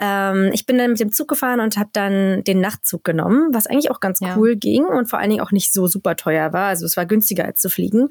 ähm, 0.00 0.50
ich 0.52 0.66
bin 0.66 0.78
dann 0.78 0.90
mit 0.90 1.00
dem 1.00 1.12
Zug 1.12 1.28
gefahren 1.28 1.60
und 1.60 1.76
habe 1.76 1.90
dann 1.92 2.44
den 2.44 2.60
Nachtzug 2.60 3.04
genommen, 3.04 3.52
was 3.52 3.66
eigentlich 3.66 3.90
auch 3.90 4.00
ganz 4.00 4.20
ja. 4.20 4.36
cool 4.36 4.56
ging 4.56 4.84
und 4.84 5.08
vor 5.08 5.18
allen 5.18 5.30
Dingen 5.30 5.42
auch 5.42 5.52
nicht 5.52 5.72
so 5.72 5.86
super 5.86 6.16
teuer 6.16 6.52
war. 6.52 6.68
Also 6.68 6.86
es 6.86 6.96
war 6.96 7.06
günstiger 7.06 7.44
als 7.44 7.60
zu 7.60 7.70
fliegen. 7.70 8.08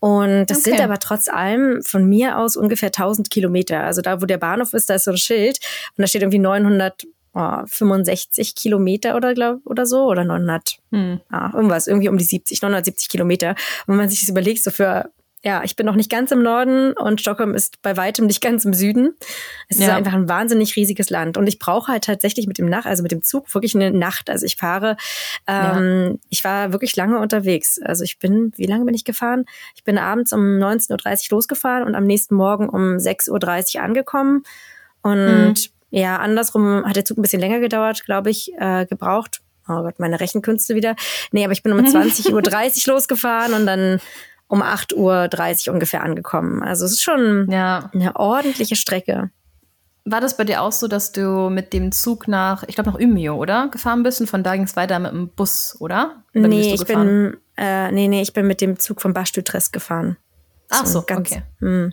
Und 0.00 0.46
das 0.46 0.58
okay. 0.58 0.70
sind 0.70 0.80
aber 0.80 0.98
trotz 0.98 1.28
allem 1.28 1.82
von 1.82 2.08
mir 2.08 2.38
aus 2.38 2.56
ungefähr 2.56 2.88
1000 2.88 3.30
Kilometer. 3.30 3.82
Also 3.82 4.00
da, 4.00 4.22
wo 4.22 4.26
der 4.26 4.38
Bahnhof 4.38 4.72
ist, 4.72 4.88
da 4.88 4.94
ist 4.94 5.04
so 5.04 5.10
ein 5.10 5.16
Schild 5.16 5.58
und 5.96 6.02
da 6.02 6.06
steht 6.06 6.22
irgendwie 6.22 6.38
900 6.38 7.04
oh, 7.34 7.62
65 7.66 8.54
Kilometer 8.54 9.16
oder 9.16 9.34
glaub, 9.34 9.60
oder 9.64 9.86
so 9.86 10.04
oder 10.04 10.24
900, 10.24 10.78
hm. 10.92 11.20
ah, 11.30 11.50
irgendwas, 11.54 11.86
irgendwie 11.86 12.08
um 12.08 12.18
die 12.18 12.24
70, 12.24 12.62
970 12.62 13.08
Kilometer. 13.08 13.50
Und 13.50 13.88
wenn 13.88 13.96
man 13.96 14.08
sich 14.08 14.20
das 14.20 14.28
überlegt, 14.28 14.62
so 14.62 14.70
für 14.70 15.10
ja, 15.44 15.62
ich 15.62 15.76
bin 15.76 15.86
noch 15.86 15.94
nicht 15.94 16.10
ganz 16.10 16.32
im 16.32 16.42
Norden 16.42 16.92
und 16.94 17.20
Stockholm 17.20 17.54
ist 17.54 17.80
bei 17.80 17.96
weitem 17.96 18.26
nicht 18.26 18.40
ganz 18.40 18.64
im 18.64 18.74
Süden. 18.74 19.14
Es 19.68 19.78
ja. 19.78 19.86
ist 19.86 19.92
einfach 19.92 20.12
ein 20.12 20.28
wahnsinnig 20.28 20.74
riesiges 20.74 21.10
Land 21.10 21.36
und 21.36 21.46
ich 21.46 21.60
brauche 21.60 21.92
halt 21.92 22.04
tatsächlich 22.04 22.48
mit 22.48 22.58
dem 22.58 22.68
Nacht, 22.68 22.86
also 22.86 23.04
mit 23.04 23.12
dem 23.12 23.22
Zug 23.22 23.54
wirklich 23.54 23.76
eine 23.76 23.92
Nacht. 23.92 24.30
Also 24.30 24.44
ich 24.46 24.56
fahre, 24.56 24.96
ähm, 25.46 26.08
ja. 26.10 26.18
ich 26.28 26.42
war 26.42 26.72
wirklich 26.72 26.96
lange 26.96 27.20
unterwegs. 27.20 27.78
Also 27.80 28.02
ich 28.02 28.18
bin, 28.18 28.52
wie 28.56 28.66
lange 28.66 28.84
bin 28.84 28.94
ich 28.94 29.04
gefahren? 29.04 29.44
Ich 29.76 29.84
bin 29.84 29.96
abends 29.96 30.32
um 30.32 30.40
19.30 30.40 31.30
Uhr 31.30 31.36
losgefahren 31.36 31.84
und 31.84 31.94
am 31.94 32.04
nächsten 32.04 32.34
Morgen 32.34 32.68
um 32.68 32.96
6.30 32.96 33.76
Uhr 33.76 33.82
angekommen 33.82 34.42
und 35.02 35.24
mhm. 35.24 35.54
Ja, 35.90 36.16
andersrum 36.16 36.84
hat 36.84 36.96
der 36.96 37.04
Zug 37.04 37.18
ein 37.18 37.22
bisschen 37.22 37.40
länger 37.40 37.60
gedauert, 37.60 38.04
glaube 38.04 38.30
ich, 38.30 38.52
äh, 38.58 38.86
gebraucht. 38.86 39.40
Oh 39.68 39.82
Gott, 39.82 39.98
meine 39.98 40.20
Rechenkünste 40.20 40.74
wieder. 40.74 40.96
Nee, 41.32 41.44
aber 41.44 41.52
ich 41.52 41.62
bin 41.62 41.72
um 41.72 41.78
20.30 41.84 42.32
Uhr 42.88 42.94
losgefahren 42.94 43.54
und 43.54 43.66
dann 43.66 44.00
um 44.48 44.62
8.30 44.62 45.68
Uhr 45.68 45.74
ungefähr 45.74 46.02
angekommen. 46.02 46.62
Also 46.62 46.84
es 46.84 46.92
ist 46.92 47.02
schon 47.02 47.50
ja. 47.50 47.90
eine 47.92 48.16
ordentliche 48.16 48.76
Strecke. 48.76 49.30
War 50.04 50.22
das 50.22 50.38
bei 50.38 50.44
dir 50.44 50.62
auch 50.62 50.72
so, 50.72 50.88
dass 50.88 51.12
du 51.12 51.50
mit 51.50 51.74
dem 51.74 51.92
Zug 51.92 52.28
nach, 52.28 52.64
ich 52.66 52.74
glaube 52.74 52.90
nach 52.90 52.98
Umeå, 52.98 53.34
oder? 53.34 53.68
Gefahren 53.68 54.02
bist 54.02 54.22
und 54.22 54.26
von 54.26 54.42
da 54.42 54.54
ging 54.54 54.64
es 54.64 54.74
weiter 54.74 54.98
mit 54.98 55.12
dem 55.12 55.28
Bus, 55.28 55.76
oder? 55.80 56.22
Oder 56.34 56.48
nee, 56.48 56.72
ich 56.72 56.84
bin, 56.86 57.36
äh, 57.58 57.92
nee, 57.92 58.08
nee, 58.08 58.22
ich 58.22 58.32
bin 58.32 58.46
mit 58.46 58.62
dem 58.62 58.78
Zug 58.78 59.02
von 59.02 59.12
Bastütres 59.12 59.70
gefahren. 59.70 60.16
Ach 60.70 60.86
so, 60.86 61.02
ganz, 61.02 61.30
okay. 61.30 61.42
Mh. 61.60 61.68
Hm. 61.68 61.92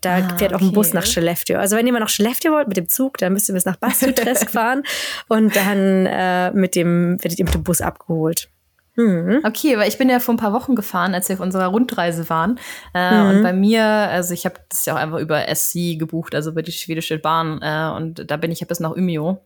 Da 0.00 0.16
ah, 0.16 0.36
fährt 0.36 0.52
auch 0.52 0.56
okay. 0.56 0.66
ein 0.66 0.72
Bus 0.72 0.92
nach 0.92 1.06
Skellefteå. 1.06 1.58
Also 1.58 1.76
wenn 1.76 1.86
ihr 1.86 1.92
mal 1.92 2.00
nach 2.00 2.08
Skellefteå 2.08 2.52
wollt 2.52 2.68
mit 2.68 2.76
dem 2.76 2.88
Zug, 2.88 3.18
dann 3.18 3.32
müsst 3.32 3.48
ihr 3.48 3.54
bis 3.54 3.64
nach 3.64 3.76
Bastutresk 3.76 4.50
fahren 4.52 4.82
und 5.28 5.54
dann 5.56 6.06
äh, 6.06 6.50
mit 6.52 6.74
dem 6.74 7.22
werdet 7.22 7.38
ihr 7.38 7.44
mit 7.44 7.54
dem 7.54 7.64
Bus 7.64 7.80
abgeholt. 7.80 8.48
Mhm. 8.96 9.40
Okay, 9.44 9.76
weil 9.76 9.88
ich 9.88 9.98
bin 9.98 10.08
ja 10.08 10.20
vor 10.20 10.34
ein 10.34 10.38
paar 10.38 10.54
Wochen 10.54 10.74
gefahren, 10.74 11.14
als 11.14 11.28
wir 11.28 11.34
auf 11.34 11.40
unserer 11.40 11.66
Rundreise 11.66 12.28
waren. 12.30 12.58
Äh, 12.94 13.22
mhm. 13.22 13.28
Und 13.28 13.42
bei 13.42 13.52
mir, 13.52 13.84
also 13.84 14.32
ich 14.32 14.46
habe 14.46 14.56
das 14.70 14.86
ja 14.86 14.94
auch 14.94 14.98
einfach 14.98 15.18
über 15.18 15.54
SC 15.54 15.98
gebucht, 15.98 16.34
also 16.34 16.50
über 16.50 16.62
die 16.62 16.72
schwedische 16.72 17.18
Bahn. 17.18 17.60
Äh, 17.62 17.94
und 17.94 18.30
da 18.30 18.36
bin 18.38 18.50
ich 18.50 18.60
ja 18.60 18.66
bis 18.66 18.80
nach 18.80 18.92
Umeå 18.92 19.38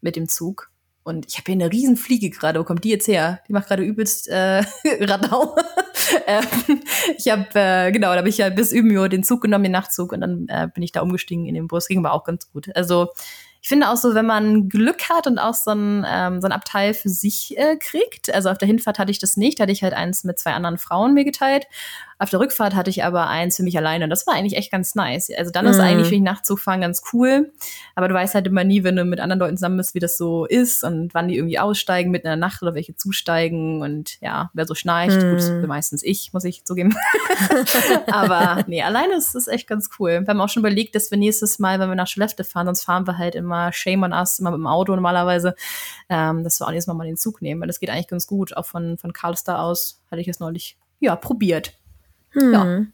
mit 0.00 0.16
dem 0.16 0.28
Zug. 0.28 0.70
Und 1.08 1.26
ich 1.26 1.38
habe 1.38 1.46
hier 1.46 1.54
eine 1.54 1.72
riesen 1.72 1.96
Fliege 1.96 2.28
gerade. 2.28 2.60
Wo 2.60 2.64
kommt 2.64 2.84
die 2.84 2.90
jetzt 2.90 3.08
her? 3.08 3.40
Die 3.48 3.54
macht 3.54 3.66
gerade 3.66 3.82
übelst 3.82 4.28
äh, 4.28 4.62
Radau. 5.00 5.56
ähm, 6.26 6.82
ich 7.16 7.30
habe, 7.30 7.46
äh, 7.54 7.92
genau, 7.92 8.08
da 8.08 8.18
habe 8.18 8.28
ich 8.28 8.36
ja 8.36 8.50
bis 8.50 8.74
Umeå 8.74 9.08
den 9.08 9.24
Zug 9.24 9.40
genommen, 9.40 9.64
den 9.64 9.72
Nachtzug. 9.72 10.12
Und 10.12 10.20
dann 10.20 10.46
äh, 10.48 10.68
bin 10.72 10.82
ich 10.82 10.92
da 10.92 11.00
umgestiegen 11.00 11.46
in 11.46 11.54
den 11.54 11.66
Bus. 11.66 11.88
Ging 11.88 12.04
aber 12.04 12.12
auch 12.12 12.24
ganz 12.24 12.52
gut. 12.52 12.68
Also 12.76 13.08
ich 13.62 13.70
finde 13.70 13.88
auch 13.88 13.96
so, 13.96 14.14
wenn 14.14 14.26
man 14.26 14.68
Glück 14.68 15.08
hat 15.08 15.26
und 15.26 15.38
auch 15.38 15.54
so 15.54 15.70
ein, 15.70 16.04
ähm, 16.06 16.42
so 16.42 16.46
ein 16.46 16.52
Abteil 16.52 16.92
für 16.92 17.08
sich 17.08 17.56
äh, 17.56 17.76
kriegt. 17.76 18.32
Also 18.32 18.50
auf 18.50 18.58
der 18.58 18.68
Hinfahrt 18.68 18.98
hatte 18.98 19.10
ich 19.10 19.18
das 19.18 19.38
nicht. 19.38 19.58
Da 19.58 19.62
hatte 19.62 19.72
ich 19.72 19.82
halt 19.82 19.94
eins 19.94 20.24
mit 20.24 20.38
zwei 20.38 20.52
anderen 20.52 20.76
Frauen 20.76 21.14
mir 21.14 21.24
geteilt. 21.24 21.66
Auf 22.20 22.30
der 22.30 22.40
Rückfahrt 22.40 22.74
hatte 22.74 22.90
ich 22.90 23.04
aber 23.04 23.28
eins 23.28 23.56
für 23.56 23.62
mich 23.62 23.76
alleine. 23.78 24.08
Das 24.08 24.26
war 24.26 24.34
eigentlich 24.34 24.56
echt 24.56 24.72
ganz 24.72 24.96
nice. 24.96 25.30
Also 25.36 25.52
dann 25.52 25.66
mhm. 25.66 25.70
ist 25.70 25.78
eigentlich 25.78 26.08
für 26.08 26.14
den 26.14 26.24
Nachtzug 26.24 26.58
fahren 26.58 26.80
ganz 26.80 27.02
cool. 27.12 27.52
Aber 27.94 28.08
du 28.08 28.14
weißt 28.14 28.34
halt 28.34 28.46
immer 28.48 28.64
nie, 28.64 28.82
wenn 28.82 28.96
du 28.96 29.04
mit 29.04 29.20
anderen 29.20 29.38
Leuten 29.38 29.56
zusammen 29.56 29.76
bist, 29.76 29.94
wie 29.94 30.00
das 30.00 30.16
so 30.16 30.44
ist 30.44 30.82
und 30.82 31.14
wann 31.14 31.28
die 31.28 31.36
irgendwie 31.36 31.60
aussteigen 31.60 32.10
mitten 32.10 32.26
in 32.26 32.32
der 32.32 32.36
Nacht 32.36 32.60
oder 32.62 32.74
welche 32.74 32.96
zusteigen 32.96 33.82
und 33.82 34.20
ja, 34.20 34.50
wer 34.52 34.66
so 34.66 34.74
schnarcht. 34.74 35.16
Mhm. 35.16 35.30
Gut, 35.30 35.38
das 35.38 35.66
meistens 35.68 36.02
ich, 36.02 36.32
muss 36.32 36.42
ich 36.42 36.64
zugeben. 36.64 36.96
aber 38.10 38.64
nee, 38.66 38.82
alleine 38.82 39.14
ist 39.14 39.36
es 39.36 39.46
echt 39.46 39.68
ganz 39.68 39.88
cool. 40.00 40.22
Wir 40.22 40.26
haben 40.26 40.40
auch 40.40 40.48
schon 40.48 40.62
überlegt, 40.62 40.96
dass 40.96 41.12
wir 41.12 41.18
nächstes 41.18 41.60
Mal, 41.60 41.78
wenn 41.78 41.88
wir 41.88 41.94
nach 41.94 42.08
Schlechte 42.08 42.42
fahren, 42.42 42.66
sonst 42.66 42.82
fahren 42.82 43.06
wir 43.06 43.16
halt 43.16 43.36
immer 43.36 43.72
Shame 43.72 44.02
on 44.02 44.12
Us, 44.12 44.40
immer 44.40 44.50
mit 44.50 44.58
dem 44.58 44.66
Auto 44.66 44.94
normalerweise, 44.94 45.54
ähm, 46.08 46.42
dass 46.42 46.60
wir 46.60 46.66
auch 46.66 46.72
nächstes 46.72 46.88
Mal 46.88 46.94
mal 46.94 47.06
den 47.06 47.16
Zug 47.16 47.42
nehmen. 47.42 47.60
Weil 47.60 47.68
das 47.68 47.78
geht 47.78 47.90
eigentlich 47.90 48.08
ganz 48.08 48.26
gut. 48.26 48.56
Auch 48.56 48.66
von, 48.66 48.98
von 48.98 49.12
Karlstad 49.12 49.58
aus 49.58 50.00
hatte 50.10 50.20
ich 50.20 50.26
es 50.26 50.40
neulich 50.40 50.76
ja, 50.98 51.14
probiert. 51.14 51.78
Hm. 52.32 52.52
Ja. 52.52 52.86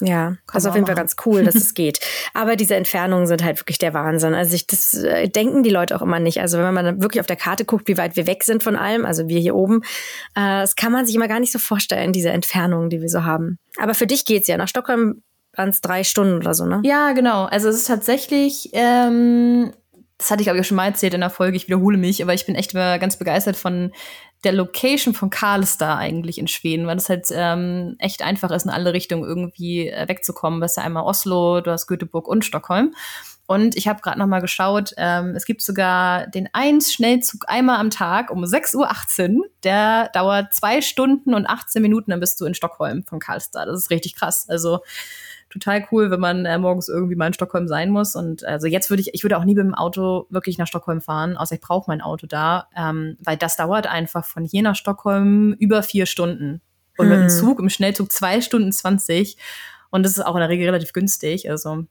Ja, 0.00 0.36
das 0.52 0.64
ist 0.64 0.68
auf 0.68 0.74
jeden 0.74 0.86
Fall 0.86 0.94
ganz 0.94 1.16
cool, 1.24 1.42
dass 1.42 1.54
es 1.54 1.72
geht. 1.74 2.00
Aber 2.34 2.56
diese 2.56 2.74
Entfernungen 2.74 3.26
sind 3.26 3.42
halt 3.42 3.58
wirklich 3.60 3.78
der 3.78 3.94
Wahnsinn. 3.94 4.34
Also 4.34 4.54
ich, 4.54 4.66
das 4.66 4.94
äh, 4.94 5.28
denken 5.28 5.62
die 5.62 5.70
Leute 5.70 5.96
auch 5.96 6.02
immer 6.02 6.20
nicht. 6.20 6.40
Also 6.40 6.58
wenn 6.58 6.74
man 6.74 6.84
dann 6.84 7.02
wirklich 7.02 7.20
auf 7.20 7.26
der 7.26 7.36
Karte 7.36 7.64
guckt, 7.64 7.88
wie 7.88 7.96
weit 7.96 8.16
wir 8.16 8.26
weg 8.26 8.44
sind 8.44 8.62
von 8.62 8.76
allem, 8.76 9.06
also 9.06 9.28
wir 9.28 9.40
hier 9.40 9.54
oben, 9.54 9.82
äh, 10.34 10.60
das 10.60 10.76
kann 10.76 10.92
man 10.92 11.06
sich 11.06 11.14
immer 11.14 11.28
gar 11.28 11.40
nicht 11.40 11.52
so 11.52 11.58
vorstellen, 11.58 12.12
diese 12.12 12.30
Entfernungen, 12.30 12.90
die 12.90 13.00
wir 13.00 13.08
so 13.08 13.24
haben. 13.24 13.58
Aber 13.78 13.94
für 13.94 14.06
dich 14.06 14.24
geht's 14.24 14.48
ja. 14.48 14.56
Nach 14.58 14.68
Stockholm 14.68 15.22
waren 15.54 15.70
es 15.70 15.80
drei 15.80 16.04
Stunden 16.04 16.36
oder 16.36 16.52
so, 16.52 16.66
ne? 16.66 16.82
Ja, 16.84 17.12
genau. 17.12 17.44
Also 17.44 17.68
es 17.70 17.76
ist 17.76 17.86
tatsächlich, 17.86 18.70
ähm, 18.74 19.72
das 20.18 20.30
hatte 20.30 20.42
ich 20.42 20.46
glaube 20.46 20.60
ich 20.60 20.66
schon 20.66 20.76
mal 20.76 20.86
erzählt 20.86 21.14
in 21.14 21.20
der 21.20 21.30
Folge, 21.30 21.56
ich 21.56 21.68
wiederhole 21.68 21.96
mich, 21.96 22.22
aber 22.22 22.34
ich 22.34 22.44
bin 22.44 22.54
echt 22.54 22.74
ganz 22.74 23.16
begeistert 23.16 23.56
von 23.56 23.92
der 24.44 24.52
Location 24.52 25.14
von 25.14 25.30
Karlstad 25.30 25.98
eigentlich 25.98 26.38
in 26.38 26.48
Schweden, 26.48 26.86
weil 26.86 26.98
es 26.98 27.08
halt 27.08 27.26
ähm, 27.32 27.96
echt 27.98 28.22
einfach 28.22 28.50
ist, 28.50 28.64
in 28.64 28.70
alle 28.70 28.92
Richtungen 28.92 29.24
irgendwie 29.24 29.88
äh, 29.88 30.08
wegzukommen. 30.08 30.60
Du 30.60 30.64
hast 30.64 30.76
ja 30.76 30.82
einmal 30.82 31.04
Oslo, 31.04 31.60
du 31.60 31.70
hast 31.70 31.86
Göteborg 31.86 32.28
und 32.28 32.44
Stockholm. 32.44 32.94
Und 33.46 33.76
ich 33.76 33.86
habe 33.86 34.00
gerade 34.00 34.18
noch 34.18 34.26
mal 34.26 34.40
geschaut, 34.40 34.92
ähm, 34.96 35.34
es 35.36 35.46
gibt 35.46 35.62
sogar 35.62 36.26
den 36.26 36.48
1-Schnellzug 36.48 37.44
einmal 37.46 37.78
am 37.78 37.90
Tag 37.90 38.30
um 38.30 38.42
6.18 38.42 39.36
Uhr. 39.36 39.46
Der 39.62 40.10
dauert 40.12 40.52
zwei 40.52 40.80
Stunden 40.80 41.32
und 41.32 41.46
18 41.46 41.80
Minuten, 41.80 42.10
dann 42.10 42.20
bist 42.20 42.40
du 42.40 42.44
in 42.44 42.54
Stockholm 42.54 43.04
von 43.04 43.20
Karlstad. 43.20 43.68
Das 43.68 43.78
ist 43.78 43.90
richtig 43.90 44.16
krass. 44.16 44.46
Also 44.48 44.80
total 45.58 45.86
cool, 45.90 46.10
wenn 46.10 46.20
man 46.20 46.44
äh, 46.44 46.58
morgens 46.58 46.88
irgendwie 46.88 47.16
mal 47.16 47.28
in 47.28 47.32
Stockholm 47.32 47.68
sein 47.68 47.90
muss. 47.90 48.14
Und 48.14 48.44
also 48.44 48.66
jetzt 48.66 48.90
würde 48.90 49.00
ich, 49.00 49.14
ich 49.14 49.24
würde 49.24 49.38
auch 49.38 49.44
nie 49.44 49.54
mit 49.54 49.64
dem 49.64 49.74
Auto 49.74 50.26
wirklich 50.30 50.58
nach 50.58 50.66
Stockholm 50.66 51.00
fahren, 51.00 51.36
außer 51.36 51.54
ich 51.54 51.60
brauche 51.60 51.90
mein 51.90 52.00
Auto 52.00 52.26
da, 52.26 52.68
ähm, 52.76 53.16
weil 53.22 53.36
das 53.36 53.56
dauert 53.56 53.86
einfach 53.86 54.24
von 54.24 54.44
hier 54.44 54.62
nach 54.62 54.76
Stockholm 54.76 55.54
über 55.58 55.82
vier 55.82 56.06
Stunden. 56.06 56.60
Und 56.98 57.06
hm. 57.06 57.08
mit 57.08 57.18
dem 57.18 57.22
hm. 57.22 57.28
Zug, 57.30 57.60
im 57.60 57.68
Schnellzug 57.68 58.12
zwei 58.12 58.40
Stunden 58.40 58.72
zwanzig. 58.72 59.36
Und 59.96 60.02
das 60.02 60.12
ist 60.12 60.24
auch 60.24 60.34
in 60.34 60.40
der 60.40 60.48
Regel 60.48 60.66
relativ 60.66 60.92
günstig. 60.92 61.50
Also 61.50 61.84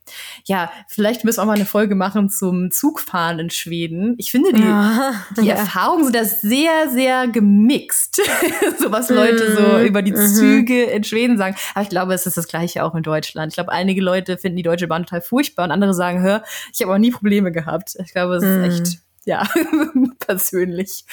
ja, 0.44 0.70
vielleicht 0.88 1.24
müssen 1.24 1.38
wir 1.38 1.42
auch 1.42 1.46
mal 1.46 1.54
eine 1.54 1.66
Folge 1.66 1.94
machen 1.94 2.30
zum 2.30 2.70
Zugfahren 2.70 3.38
in 3.38 3.50
Schweden. 3.50 4.14
Ich 4.18 4.30
finde, 4.30 4.52
die, 4.52 4.62
ja. 4.62 5.14
die 5.36 5.46
ja. 5.46 5.56
Erfahrungen 5.56 6.04
sind 6.04 6.16
da 6.16 6.24
sehr, 6.24 6.88
sehr 6.90 7.28
gemixt. 7.28 8.22
so 8.78 8.90
was 8.92 9.10
Leute 9.10 9.54
so 9.56 9.78
mhm. 9.78 9.84
über 9.84 10.02
die 10.02 10.12
mhm. 10.12 10.26
Züge 10.26 10.84
in 10.84 11.04
Schweden 11.04 11.36
sagen. 11.36 11.56
Aber 11.74 11.82
ich 11.82 11.90
glaube, 11.90 12.14
es 12.14 12.26
ist 12.26 12.36
das 12.36 12.48
Gleiche 12.48 12.84
auch 12.84 12.94
in 12.94 13.02
Deutschland. 13.02 13.52
Ich 13.52 13.56
glaube, 13.56 13.72
einige 13.72 14.00
Leute 14.00 14.38
finden 14.38 14.56
die 14.56 14.62
Deutsche 14.62 14.86
Bahn 14.86 15.02
total 15.02 15.20
furchtbar 15.20 15.64
und 15.64 15.72
andere 15.72 15.92
sagen, 15.92 16.22
hör, 16.22 16.42
ich 16.72 16.80
habe 16.80 16.94
auch 16.94 16.98
nie 16.98 17.10
Probleme 17.10 17.52
gehabt. 17.52 17.96
Ich 18.04 18.12
glaube, 18.12 18.36
es 18.36 18.44
ist 18.44 18.58
mhm. 18.58 18.64
echt 18.64 19.05
ja, 19.26 19.42
persönlich. 20.20 21.04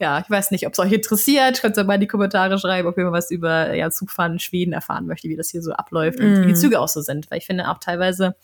Ja, 0.00 0.20
ich 0.20 0.30
weiß 0.30 0.52
nicht, 0.52 0.66
ob 0.66 0.72
es 0.72 0.78
euch 0.78 0.92
interessiert. 0.92 1.60
Könnt 1.60 1.76
ihr 1.76 1.84
mal 1.84 1.94
in 1.94 2.00
die 2.00 2.06
Kommentare 2.06 2.58
schreiben, 2.58 2.88
ob 2.88 2.96
ihr 2.96 3.04
mal 3.04 3.12
was 3.12 3.32
über 3.32 3.74
ja, 3.74 3.90
Zugfahren 3.90 4.34
in 4.34 4.38
Schweden 4.38 4.72
erfahren 4.72 5.06
möchtet, 5.06 5.32
wie 5.32 5.36
das 5.36 5.50
hier 5.50 5.62
so 5.62 5.72
abläuft 5.72 6.20
mm. 6.20 6.22
und 6.22 6.42
wie 6.42 6.46
die 6.46 6.52
mm. 6.52 6.56
Züge 6.56 6.80
auch 6.80 6.88
so 6.88 7.00
sind. 7.00 7.28
Weil 7.30 7.38
ich 7.38 7.46
finde 7.46 7.68
auch 7.68 7.78
teilweise 7.78 8.36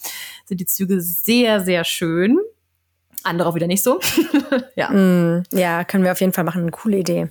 sind 0.44 0.60
die 0.60 0.66
Züge 0.66 1.00
sehr, 1.00 1.60
sehr 1.60 1.84
schön 1.84 2.38
andere 3.24 3.48
auch 3.48 3.54
wieder 3.54 3.66
nicht 3.66 3.82
so. 3.82 4.00
ja. 4.76 4.90
Mm, 4.90 5.44
ja, 5.52 5.84
können 5.84 6.04
wir 6.04 6.12
auf 6.12 6.20
jeden 6.20 6.32
Fall 6.32 6.44
machen. 6.44 6.62
Eine 6.62 6.70
coole 6.70 6.98
Idee. 6.98 7.28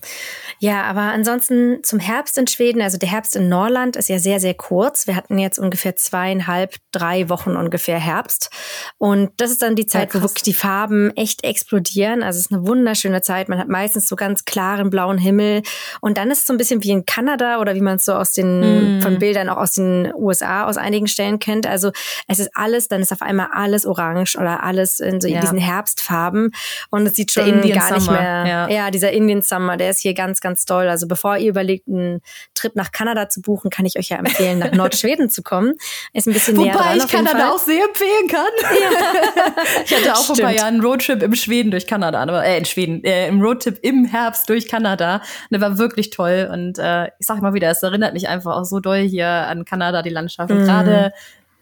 Ja, 0.60 0.84
aber 0.84 1.02
ansonsten 1.02 1.84
zum 1.84 2.00
Herbst 2.00 2.38
in 2.38 2.46
Schweden, 2.46 2.82
also 2.82 2.98
der 2.98 3.10
Herbst 3.10 3.36
in 3.36 3.50
Norrland 3.50 3.96
ist 3.96 4.10
ja 4.10 4.20
sehr, 4.20 4.40
sehr 4.40 4.54
kurz. 4.54 5.08
Wir 5.08 5.16
hatten 5.16 5.40
jetzt 5.40 5.58
ungefähr 5.58 5.96
zweieinhalb, 5.96 6.76
drei 6.92 7.30
Wochen 7.30 7.56
ungefähr 7.56 8.00
Herbst. 8.00 8.52
Und 9.00 9.32
das 9.38 9.50
ist 9.50 9.62
dann 9.62 9.76
die 9.76 9.88
Zeit, 9.88 10.14
ja, 10.14 10.20
wo 10.20 10.24
wirklich 10.24 10.44
die 10.44 10.54
Farben 10.54 11.16
echt 11.16 11.44
explodieren. 11.44 12.22
Also 12.22 12.38
es 12.38 12.46
ist 12.46 12.52
eine 12.52 12.68
wunderschöne 12.68 13.22
Zeit. 13.22 13.50
Man 13.50 13.58
hat 13.58 13.70
meistens 13.70 14.08
so 14.08 14.16
ganz 14.16 14.46
klaren 14.46 14.92
blauen 14.92 15.18
Himmel. 15.18 15.64
Und 16.00 16.18
dann 16.18 16.30
ist 16.30 16.40
es 16.40 16.48
so 16.48 16.54
ein 16.54 16.58
bisschen 16.58 16.84
wie 16.84 16.92
in 16.92 17.06
Kanada 17.06 17.60
oder 17.60 17.74
wie 17.74 17.82
man 17.82 17.96
es 17.96 18.06
so 18.06 18.14
aus 18.14 18.34
den, 18.34 19.00
mm. 19.00 19.02
von 19.02 19.18
Bildern 19.18 19.50
auch 19.50 19.58
aus 19.58 19.72
den 19.72 20.14
USA 20.16 20.66
aus 20.66 20.78
einigen 20.78 21.08
Stellen 21.08 21.40
kennt. 21.40 21.66
Also 21.66 21.92
es 22.28 22.40
ist 22.40 22.52
alles, 22.54 22.88
dann 22.88 23.02
ist 23.02 23.12
auf 23.12 23.24
einmal 23.24 23.50
alles 23.52 23.88
orange 23.88 24.38
oder 24.38 24.64
alles 24.64 25.00
in 25.00 25.20
so 25.22 25.28
ja. 25.28 25.42
diesen 25.42 25.58
Herbst 25.58 25.81
Herbstfarben 25.82 26.52
und 26.90 27.08
es 27.08 27.16
sieht 27.16 27.32
schon 27.32 27.46
gar 27.46 27.94
nicht 27.94 28.12
mehr. 28.12 28.46
Ja. 28.48 28.70
ja. 28.70 28.92
dieser 28.92 29.12
Indian 29.12 29.42
Summer, 29.42 29.78
der 29.78 29.90
ist 29.90 30.02
hier 30.02 30.14
ganz, 30.14 30.42
ganz 30.42 30.66
toll. 30.66 30.88
Also 30.88 31.08
bevor 31.08 31.38
ihr 31.38 31.50
überlegt, 31.50 31.88
einen 31.88 32.22
Trip 32.54 32.76
nach 32.76 32.92
Kanada 32.92 33.30
zu 33.30 33.42
buchen, 33.42 33.70
kann 33.70 33.86
ich 33.86 33.98
euch 33.98 34.10
ja 34.10 34.18
empfehlen, 34.18 34.60
nach 34.60 34.72
Nordschweden 34.74 35.30
zu 35.30 35.42
kommen. 35.42 35.74
Ist 36.14 36.28
ein 36.28 36.34
bisschen 36.34 36.58
Wobei 36.58 36.68
näher 36.68 36.78
dran. 36.78 36.98
ich 36.98 37.08
Kanada 37.08 37.40
Fall. 37.40 37.50
auch 37.50 37.60
sehr 37.60 37.84
empfehlen 37.84 38.28
kann. 38.28 38.42
Ja. 38.72 39.54
ich 39.86 39.94
hatte 39.94 40.14
auch 40.14 40.24
vor 40.24 40.36
ein 40.36 40.42
paar 40.42 40.54
Jahren 40.54 40.76
einen 40.76 40.82
Roadtrip 40.82 41.22
im 41.22 41.36
Schweden 41.36 41.72
durch 41.72 41.88
Kanada, 41.88 42.22
aber 42.22 42.44
äh, 42.44 42.58
in 42.58 42.66
Schweden, 42.66 43.04
äh, 43.04 43.28
im 43.28 43.42
Roadtrip 43.42 43.80
im 43.82 44.06
Herbst 44.06 44.50
durch 44.50 44.68
Kanada. 44.68 45.16
Und 45.16 45.52
der 45.52 45.62
war 45.62 45.78
wirklich 45.78 46.10
toll. 46.10 46.50
Und 46.52 46.80
äh, 46.80 47.08
ich 47.20 47.28
sag 47.28 47.42
mal 47.42 47.54
wieder, 47.54 47.70
es 47.70 47.84
erinnert 47.84 48.14
mich 48.14 48.28
einfach 48.28 48.56
auch 48.56 48.64
so 48.64 48.80
doll 48.80 49.00
hier 49.00 49.28
an 49.28 49.66
Kanada, 49.66 50.02
die 50.02 50.10
Landschaft. 50.10 50.52
Und 50.52 50.64
mm. 50.64 50.66
gerade 50.66 51.14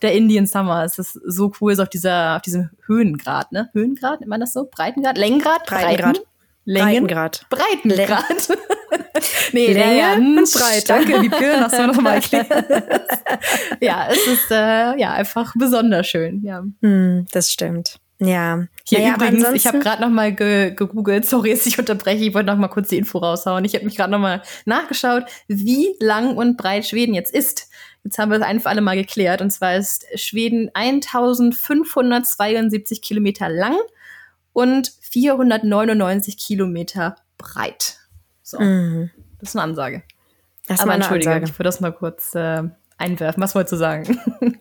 der 0.02 0.14
Indian 0.14 0.48
Summer. 0.48 0.84
Es 0.84 1.00
ist 1.00 1.20
so 1.26 1.52
cool, 1.60 1.76
so 1.76 1.84
auf 1.84 1.90
dieser, 1.90 2.36
auf 2.36 2.42
diesem 2.42 2.70
Höhengrad, 2.86 3.52
ne? 3.52 3.70
Höhengrad, 3.74 4.22
nennt 4.22 4.30
man 4.30 4.40
das 4.40 4.54
so? 4.54 4.68
Breitengrad? 4.70 5.18
Längengrad? 5.18 5.66
Breitengrad. 5.66 6.22
Längen, 6.66 7.08
Breitengrad. 7.08 7.46
Breitengrad. 7.50 8.50
nee, 9.54 9.74
Länge 9.74 10.40
und 10.40 10.52
Breite. 10.52 10.86
Danke, 10.88 11.18
liebe 11.18 11.36
hast 11.60 11.78
du 11.78 11.88
noch 11.88 12.00
mal 12.00 12.16
erklärt. 12.16 12.48
ja, 13.82 14.08
es 14.12 14.28
ist 14.28 14.52
äh, 14.52 14.96
ja 15.00 15.14
einfach 15.14 15.54
besonders 15.58 16.08
schön. 16.08 16.44
Ja. 16.44 16.62
Mm, 16.82 17.26
das 17.32 17.52
stimmt. 17.52 18.00
Ja. 18.20 18.66
Hier 18.86 19.00
naja, 19.00 19.16
übrigens, 19.16 19.48
ich 19.54 19.66
habe 19.66 19.80
gerade 19.80 20.02
noch 20.02 20.10
mal 20.10 20.34
ge 20.34 20.72
gegoogelt, 20.76 21.26
sorry, 21.26 21.52
dass 21.52 21.66
ich 21.66 21.80
unterbreche, 21.80 22.26
ich 22.26 22.34
wollte 22.34 22.48
noch 22.48 22.58
mal 22.58 22.68
kurz 22.68 22.90
die 22.90 22.98
Info 22.98 23.18
raushauen. 23.18 23.64
Ich 23.64 23.74
habe 23.76 23.86
mich 23.86 23.96
gerade 23.96 24.12
noch 24.12 24.20
mal 24.20 24.42
nachgeschaut, 24.66 25.24
wie 25.48 25.96
lang 26.00 26.36
und 26.36 26.58
breit 26.58 26.86
Schweden 26.86 27.14
jetzt 27.14 27.34
ist. 27.34 27.69
Jetzt 28.04 28.18
haben 28.18 28.32
wir 28.32 28.38
es 28.38 28.44
einfach 28.44 28.72
alle 28.72 28.82
mal 28.82 28.96
geklärt. 28.96 29.42
Und 29.42 29.52
zwar 29.52 29.76
ist 29.76 30.06
Schweden 30.16 30.72
1572 30.74 33.02
Kilometer 33.02 33.50
lang 33.50 33.76
und 34.54 34.94
499 35.02 36.38
Kilometer 36.38 37.16
breit. 37.38 37.98
So, 38.42 38.60
mhm. 38.60 39.12
das 39.40 39.50
ist 39.50 39.56
eine 39.56 39.64
Ansage. 39.64 40.04
Das 40.68 40.82
Aber 40.82 40.94
entschuldige, 40.94 41.32
Ansage. 41.32 41.52
ich 41.52 41.60
würde 41.60 41.68
das 41.68 41.82
mal 41.82 41.92
kurz 41.92 42.36
äh, 42.36 42.64
einwerfen. 42.98 43.42
Was 43.42 43.56
wolltest 43.56 43.74
du 43.74 43.78
sagen? 43.78 44.20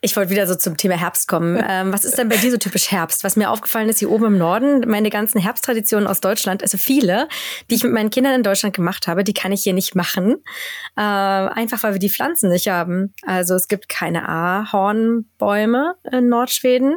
Ich 0.00 0.16
wollte 0.16 0.30
wieder 0.30 0.46
so 0.46 0.54
zum 0.54 0.76
Thema 0.76 0.96
Herbst 0.96 1.28
kommen. 1.28 1.62
Ähm, 1.70 1.92
was 1.92 2.04
ist 2.06 2.16
denn 2.16 2.30
bei 2.30 2.36
dir 2.36 2.50
so 2.50 2.56
typisch 2.56 2.90
Herbst? 2.90 3.24
Was 3.24 3.36
mir 3.36 3.50
aufgefallen 3.50 3.90
ist 3.90 3.98
hier 3.98 4.10
oben 4.10 4.24
im 4.26 4.38
Norden, 4.38 4.88
meine 4.88 5.10
ganzen 5.10 5.38
Herbsttraditionen 5.38 6.08
aus 6.08 6.20
Deutschland, 6.20 6.62
also 6.62 6.78
viele, 6.78 7.28
die 7.68 7.74
ich 7.74 7.84
mit 7.84 7.92
meinen 7.92 8.08
Kindern 8.08 8.34
in 8.34 8.42
Deutschland 8.42 8.74
gemacht 8.74 9.06
habe, 9.06 9.22
die 9.22 9.34
kann 9.34 9.52
ich 9.52 9.62
hier 9.62 9.74
nicht 9.74 9.94
machen. 9.94 10.36
Äh, 10.96 11.00
einfach 11.02 11.82
weil 11.82 11.92
wir 11.92 11.98
die 11.98 12.08
Pflanzen 12.08 12.48
nicht 12.50 12.68
haben. 12.68 13.12
Also 13.22 13.54
es 13.54 13.68
gibt 13.68 13.90
keine 13.90 14.28
Ahornbäume 14.28 15.96
in 16.10 16.28
Nordschweden. 16.28 16.96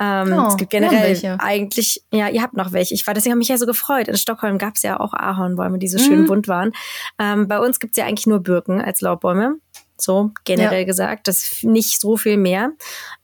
Ähm, 0.00 0.32
oh, 0.32 0.46
es 0.46 0.56
gibt 0.56 0.70
generell 0.70 1.36
eigentlich, 1.38 2.04
ja, 2.12 2.28
ihr 2.28 2.42
habt 2.42 2.54
noch 2.54 2.72
welche. 2.72 2.94
Ich 2.94 3.06
war, 3.06 3.14
deswegen 3.14 3.32
habe 3.32 3.38
mich 3.38 3.48
ja 3.48 3.58
so 3.58 3.66
gefreut. 3.66 4.06
In 4.06 4.16
Stockholm 4.16 4.58
gab 4.58 4.76
es 4.76 4.82
ja 4.82 5.00
auch 5.00 5.12
Ahornbäume, 5.12 5.78
die 5.78 5.88
so 5.88 5.98
schön 5.98 6.22
mhm. 6.22 6.26
bunt 6.26 6.48
waren. 6.48 6.72
Ähm, 7.18 7.48
bei 7.48 7.58
uns 7.58 7.80
gibt 7.80 7.92
es 7.92 7.96
ja 7.96 8.06
eigentlich 8.06 8.26
nur 8.26 8.40
Birken 8.40 8.80
als 8.80 9.00
Laubbäume. 9.00 9.56
So 10.00 10.30
generell 10.44 10.80
ja. 10.80 10.84
gesagt. 10.84 11.28
Das 11.28 11.42
ist 11.42 11.64
nicht 11.64 12.00
so 12.00 12.16
viel 12.16 12.36
mehr. 12.36 12.72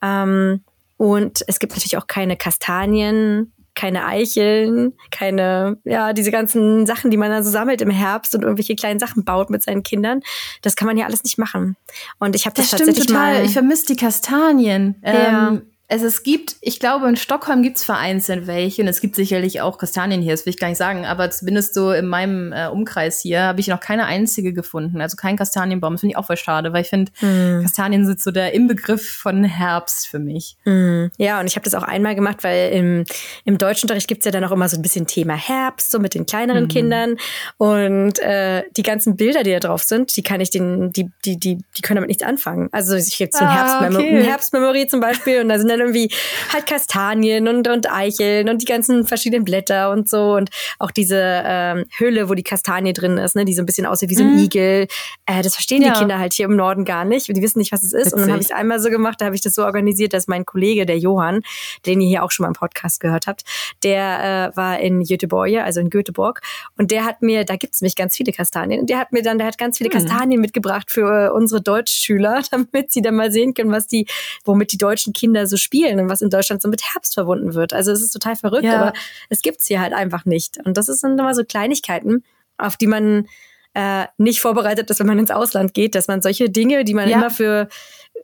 Ähm, 0.02 0.62
und 0.96 1.42
es 1.46 1.58
gibt 1.58 1.72
natürlich 1.72 1.96
auch 1.96 2.06
keine 2.06 2.36
Kastanien, 2.36 3.52
keine 3.74 4.06
Eicheln, 4.06 4.92
keine, 5.10 5.78
ja, 5.84 6.12
diese 6.12 6.30
ganzen 6.30 6.86
Sachen, 6.86 7.10
die 7.10 7.16
man 7.16 7.30
dann 7.30 7.42
so 7.42 7.50
sammelt 7.50 7.82
im 7.82 7.90
Herbst 7.90 8.34
und 8.34 8.42
irgendwelche 8.42 8.76
kleinen 8.76 9.00
Sachen 9.00 9.24
baut 9.24 9.50
mit 9.50 9.62
seinen 9.62 9.82
Kindern. 9.82 10.20
Das 10.62 10.76
kann 10.76 10.86
man 10.86 10.96
ja 10.96 11.06
alles 11.06 11.24
nicht 11.24 11.38
machen. 11.38 11.76
Und 12.18 12.36
ich 12.36 12.46
habe 12.46 12.54
das, 12.54 12.70
das 12.70 12.78
tatsächlich 12.78 13.06
total. 13.06 13.38
mal. 13.38 13.44
Ich 13.44 13.52
vermisse 13.52 13.86
die 13.86 13.96
Kastanien. 13.96 14.96
Ja. 15.04 15.48
Ähm, 15.48 15.62
also 15.88 16.06
es 16.06 16.22
gibt, 16.22 16.56
ich 16.62 16.80
glaube, 16.80 17.08
in 17.08 17.16
Stockholm 17.16 17.62
gibt 17.62 17.76
es 17.76 17.84
vereinzelt 17.84 18.46
welche 18.46 18.82
und 18.82 18.88
es 18.88 19.00
gibt 19.00 19.16
sicherlich 19.16 19.60
auch 19.60 19.76
Kastanien 19.76 20.22
hier, 20.22 20.32
das 20.32 20.46
will 20.46 20.52
ich 20.52 20.58
gar 20.58 20.68
nicht 20.68 20.78
sagen, 20.78 21.04
aber 21.04 21.30
zumindest 21.30 21.74
so 21.74 21.92
in 21.92 22.06
meinem 22.06 22.52
äh, 22.52 22.68
Umkreis 22.68 23.20
hier 23.20 23.42
habe 23.42 23.60
ich 23.60 23.68
noch 23.68 23.80
keine 23.80 24.06
einzige 24.06 24.54
gefunden. 24.54 25.00
Also 25.00 25.16
kein 25.16 25.36
Kastanienbaum. 25.36 25.94
Das 25.94 26.00
finde 26.00 26.12
ich 26.12 26.16
auch 26.16 26.26
voll 26.26 26.38
schade, 26.38 26.72
weil 26.72 26.82
ich 26.82 26.88
finde, 26.88 27.12
mm. 27.20 27.62
Kastanien 27.62 28.06
sind 28.06 28.20
so 28.20 28.30
der 28.30 28.54
Inbegriff 28.54 29.08
von 29.08 29.44
Herbst 29.44 30.08
für 30.08 30.18
mich. 30.18 30.56
Mm. 30.64 31.06
Ja, 31.18 31.40
und 31.40 31.46
ich 31.46 31.56
habe 31.56 31.64
das 31.64 31.74
auch 31.74 31.82
einmal 31.82 32.14
gemacht, 32.14 32.44
weil 32.44 32.72
im, 32.72 33.04
im 33.44 33.58
Deutschunterricht 33.58 34.08
gibt 34.08 34.20
es 34.20 34.24
ja 34.24 34.30
dann 34.30 34.44
auch 34.44 34.52
immer 34.52 34.68
so 34.68 34.76
ein 34.76 34.82
bisschen 34.82 35.06
Thema 35.06 35.34
Herbst, 35.34 35.90
so 35.90 35.98
mit 35.98 36.14
den 36.14 36.24
kleineren 36.24 36.64
mm. 36.64 36.68
Kindern. 36.68 37.16
Und 37.58 38.18
äh, 38.20 38.62
die 38.76 38.82
ganzen 38.82 39.16
Bilder, 39.16 39.42
die 39.42 39.52
da 39.52 39.60
drauf 39.60 39.82
sind, 39.82 40.16
die 40.16 40.22
kann 40.22 40.40
ich 40.40 40.50
den, 40.50 40.92
die, 40.92 41.10
die, 41.24 41.38
die, 41.38 41.58
die 41.76 41.82
können 41.82 41.96
damit 41.96 42.08
nichts 42.08 42.22
anfangen. 42.22 42.68
Also 42.72 42.94
ich 42.96 43.18
gibt 43.18 43.34
so 43.34 43.40
ein 43.40 43.48
ah, 43.48 43.54
Herbstmemo 43.54 43.98
okay. 43.98 44.22
Herbstmemory 44.22 44.86
zum 44.86 45.00
Beispiel 45.00 45.40
und 45.40 45.48
da 45.50 45.58
sind 45.58 45.73
dann 45.78 45.88
irgendwie 45.88 46.10
halt 46.52 46.66
Kastanien 46.66 47.48
und, 47.48 47.68
und 47.68 47.90
Eicheln 47.90 48.48
und 48.48 48.62
die 48.62 48.66
ganzen 48.66 49.06
verschiedenen 49.06 49.44
Blätter 49.44 49.90
und 49.90 50.08
so 50.08 50.34
und 50.34 50.50
auch 50.78 50.90
diese 50.90 51.42
ähm, 51.44 51.84
Hülle, 51.98 52.28
wo 52.28 52.34
die 52.34 52.42
Kastanie 52.42 52.92
drin 52.92 53.18
ist, 53.18 53.36
ne, 53.36 53.44
die 53.44 53.54
so 53.54 53.62
ein 53.62 53.66
bisschen 53.66 53.86
aussieht 53.86 54.10
wie 54.10 54.14
so 54.14 54.22
ein 54.22 54.34
mhm. 54.34 54.44
Igel. 54.44 54.86
Äh, 55.26 55.42
das 55.42 55.54
verstehen 55.54 55.82
ja. 55.82 55.92
die 55.92 55.98
Kinder 55.98 56.18
halt 56.18 56.32
hier 56.32 56.46
im 56.46 56.56
Norden 56.56 56.84
gar 56.84 57.04
nicht. 57.04 57.28
Die 57.28 57.42
wissen 57.42 57.58
nicht, 57.58 57.72
was 57.72 57.82
es 57.82 57.92
ist. 57.92 58.06
Witzig. 58.06 58.12
Und 58.14 58.20
dann 58.20 58.30
habe 58.30 58.40
ich 58.40 58.46
es 58.46 58.52
einmal 58.52 58.80
so 58.80 58.90
gemacht, 58.90 59.20
da 59.20 59.26
habe 59.26 59.34
ich 59.34 59.40
das 59.40 59.54
so 59.54 59.64
organisiert, 59.64 60.12
dass 60.12 60.28
mein 60.28 60.44
Kollege, 60.44 60.86
der 60.86 60.98
Johann, 60.98 61.42
den 61.86 62.00
ihr 62.00 62.08
hier 62.08 62.22
auch 62.22 62.30
schon 62.30 62.44
mal 62.44 62.48
im 62.48 62.54
Podcast 62.54 63.00
gehört 63.00 63.26
habt, 63.26 63.44
der 63.82 64.52
äh, 64.52 64.56
war 64.56 64.78
in 64.80 65.02
Göteborg, 65.04 65.54
also 65.56 65.80
in 65.80 65.90
Göteborg, 65.90 66.40
und 66.78 66.90
der 66.90 67.04
hat 67.04 67.22
mir, 67.22 67.44
da 67.44 67.56
gibt 67.56 67.74
es 67.74 67.80
nämlich 67.80 67.96
ganz 67.96 68.16
viele 68.16 68.32
Kastanien, 68.32 68.80
und 68.80 68.90
der 68.90 68.98
hat 68.98 69.12
mir 69.12 69.22
dann, 69.22 69.38
der 69.38 69.46
hat 69.46 69.58
ganz 69.58 69.78
viele 69.78 69.90
mhm. 69.90 69.94
Kastanien 69.94 70.40
mitgebracht 70.40 70.90
für 70.90 71.26
äh, 71.26 71.30
unsere 71.30 71.60
Deutschschüler, 71.60 72.42
damit 72.50 72.92
sie 72.92 73.02
dann 73.02 73.14
mal 73.14 73.32
sehen 73.32 73.54
können, 73.54 73.72
was 73.72 73.86
die, 73.86 74.06
womit 74.44 74.72
die 74.72 74.78
deutschen 74.78 75.12
Kinder 75.12 75.46
so 75.46 75.56
spielen 75.64 75.98
und 75.98 76.08
was 76.08 76.22
in 76.22 76.30
Deutschland 76.30 76.62
so 76.62 76.68
mit 76.68 76.82
Herbst 76.92 77.14
verbunden 77.14 77.54
wird. 77.54 77.72
Also 77.72 77.90
es 77.90 78.02
ist 78.02 78.12
total 78.12 78.36
verrückt, 78.36 78.64
ja. 78.64 78.80
aber 78.80 78.92
es 79.28 79.42
gibt's 79.42 79.66
hier 79.66 79.80
halt 79.80 79.92
einfach 79.92 80.24
nicht. 80.24 80.58
Und 80.64 80.76
das 80.76 80.86
sind 80.86 81.18
immer 81.18 81.34
so 81.34 81.44
Kleinigkeiten, 81.44 82.22
auf 82.56 82.76
die 82.76 82.86
man 82.86 83.26
äh, 83.74 84.06
nicht 84.18 84.40
vorbereitet 84.40 84.88
ist, 84.90 85.00
wenn 85.00 85.06
man 85.06 85.18
ins 85.18 85.32
Ausland 85.32 85.74
geht, 85.74 85.94
dass 85.94 86.06
man 86.06 86.22
solche 86.22 86.48
Dinge, 86.48 86.84
die 86.84 86.94
man 86.94 87.08
ja. 87.08 87.16
immer 87.16 87.30
für 87.30 87.68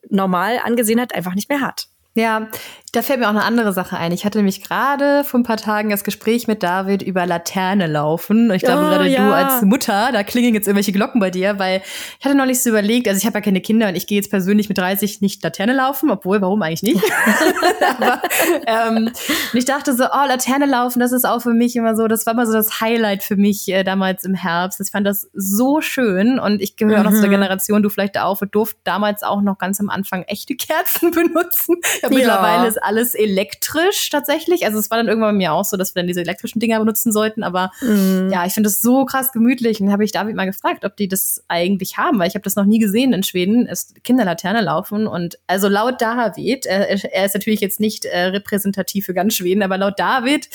normal 0.09 0.61
angesehen 0.63 1.01
hat, 1.01 1.15
einfach 1.15 1.35
nicht 1.35 1.49
mehr 1.49 1.61
hat. 1.61 1.89
Ja, 2.15 2.49
da 2.93 3.03
fällt 3.03 3.21
mir 3.21 3.27
auch 3.27 3.31
eine 3.31 3.45
andere 3.45 3.73
Sache 3.73 3.97
ein. 3.97 4.11
Ich 4.11 4.25
hatte 4.25 4.39
nämlich 4.39 4.65
gerade 4.65 5.23
vor 5.23 5.39
ein 5.39 5.45
paar 5.45 5.57
Tagen 5.57 5.91
das 5.91 6.03
Gespräch 6.03 6.49
mit 6.49 6.65
David 6.65 7.03
über 7.03 7.25
Laterne 7.25 7.87
laufen. 7.87 8.51
Ich 8.51 8.63
glaube, 8.63 8.85
oh, 8.85 8.89
gerade 8.89 9.09
ja. 9.09 9.29
du 9.29 9.33
als 9.33 9.63
Mutter, 9.63 10.11
da 10.13 10.25
klingen 10.25 10.55
jetzt 10.55 10.67
irgendwelche 10.67 10.91
Glocken 10.91 11.21
bei 11.21 11.31
dir, 11.31 11.61
weil 11.61 11.83
ich 12.19 12.25
hatte 12.25 12.37
noch 12.37 12.47
nicht 12.47 12.61
so 12.61 12.71
überlegt, 12.71 13.07
also 13.07 13.17
ich 13.17 13.27
habe 13.27 13.39
ja 13.39 13.41
keine 13.43 13.61
Kinder 13.61 13.89
und 13.89 13.95
ich 13.95 14.09
gehe 14.09 14.17
jetzt 14.17 14.29
persönlich 14.29 14.69
mit 14.69 14.77
30 14.77 15.21
nicht 15.21 15.41
Laterne 15.45 15.73
laufen, 15.73 16.11
obwohl, 16.11 16.41
warum 16.41 16.63
eigentlich 16.63 16.83
nicht? 16.83 17.01
Aber, 18.01 18.23
ähm, 18.67 19.07
und 19.07 19.59
ich 19.59 19.65
dachte 19.65 19.95
so, 19.95 20.07
oh, 20.07 20.27
Laterne 20.27 20.67
laufen, 20.67 20.99
das 20.99 21.13
ist 21.13 21.25
auch 21.25 21.43
für 21.43 21.55
mich 21.55 21.77
immer 21.77 21.95
so, 21.95 22.09
das 22.09 22.27
war 22.27 22.33
immer 22.33 22.47
so 22.47 22.53
das 22.53 22.81
Highlight 22.81 23.23
für 23.23 23.37
mich 23.37 23.69
äh, 23.69 23.85
damals 23.85 24.25
im 24.25 24.35
Herbst. 24.35 24.81
Ich 24.81 24.91
fand 24.91 25.07
das 25.07 25.29
so 25.33 25.81
schön 25.81 26.41
und 26.41 26.61
ich 26.61 26.75
gehöre 26.75 26.99
mhm. 26.99 27.05
noch 27.05 27.13
zu 27.13 27.21
der 27.21 27.29
mhm. 27.29 27.35
Generation, 27.35 27.85
du 27.85 27.89
vielleicht 27.89 28.19
auch, 28.19 28.41
wir 28.41 28.49
durften 28.49 28.81
damals 28.83 29.23
auch 29.23 29.43
noch 29.43 29.59
ganz 29.59 29.79
am 29.79 29.91
Anfang 29.91 30.25
echte 30.25 30.57
Kerzen 30.57 31.11
benutzen. 31.13 31.77
Ja, 32.03 32.09
mittlerweile 32.09 32.67
ist 32.67 32.83
alles 32.83 33.15
elektrisch 33.15 34.09
tatsächlich. 34.11 34.65
Also 34.65 34.79
es 34.79 34.91
war 34.91 34.99
dann 34.99 35.09
irgendwann 35.09 35.35
bei 35.35 35.39
mir 35.39 35.53
auch 35.53 35.65
so, 35.65 35.77
dass 35.77 35.95
wir 35.95 36.01
dann 36.01 36.07
diese 36.07 36.21
elektrischen 36.21 36.59
Dinger 36.59 36.79
benutzen 36.79 37.13
sollten. 37.13 37.43
Aber 37.43 37.71
mhm. 37.81 38.31
ja, 38.33 38.47
ich 38.47 38.55
finde 38.55 38.69
das 38.69 38.81
so 38.81 39.05
krass 39.05 39.33
gemütlich. 39.33 39.81
Und 39.81 39.87
dann 39.87 39.93
habe 39.93 40.05
ich 40.05 40.13
David 40.13 40.35
mal 40.35 40.47
gefragt, 40.47 40.85
ob 40.85 40.97
die 40.97 41.09
das 41.09 41.43
eigentlich 41.49 41.99
haben, 41.99 42.19
weil 42.19 42.29
ich 42.29 42.35
habe 42.35 42.43
das 42.43 42.57
noch 42.57 42.65
nie 42.65 42.79
gesehen 42.79 43.13
in 43.13 43.23
Schweden, 43.23 43.67
ist 43.67 44.03
Kinderlaterne 44.03 44.63
laufen. 44.63 45.07
Und 45.07 45.39
also 45.47 45.69
laut 45.69 46.01
David, 46.01 46.67
äh, 46.67 46.99
er 47.13 47.27
ist 47.27 47.35
natürlich 47.35 47.61
jetzt 47.61 47.81
nicht 47.81 48.05
äh, 48.07 48.27
repräsentativ 48.27 49.07
für 49.07 49.15
ganz 49.15 49.35
Schweden, 49.35 49.63
aber 49.63 49.77
laut 49.77 49.99
David 49.99 50.49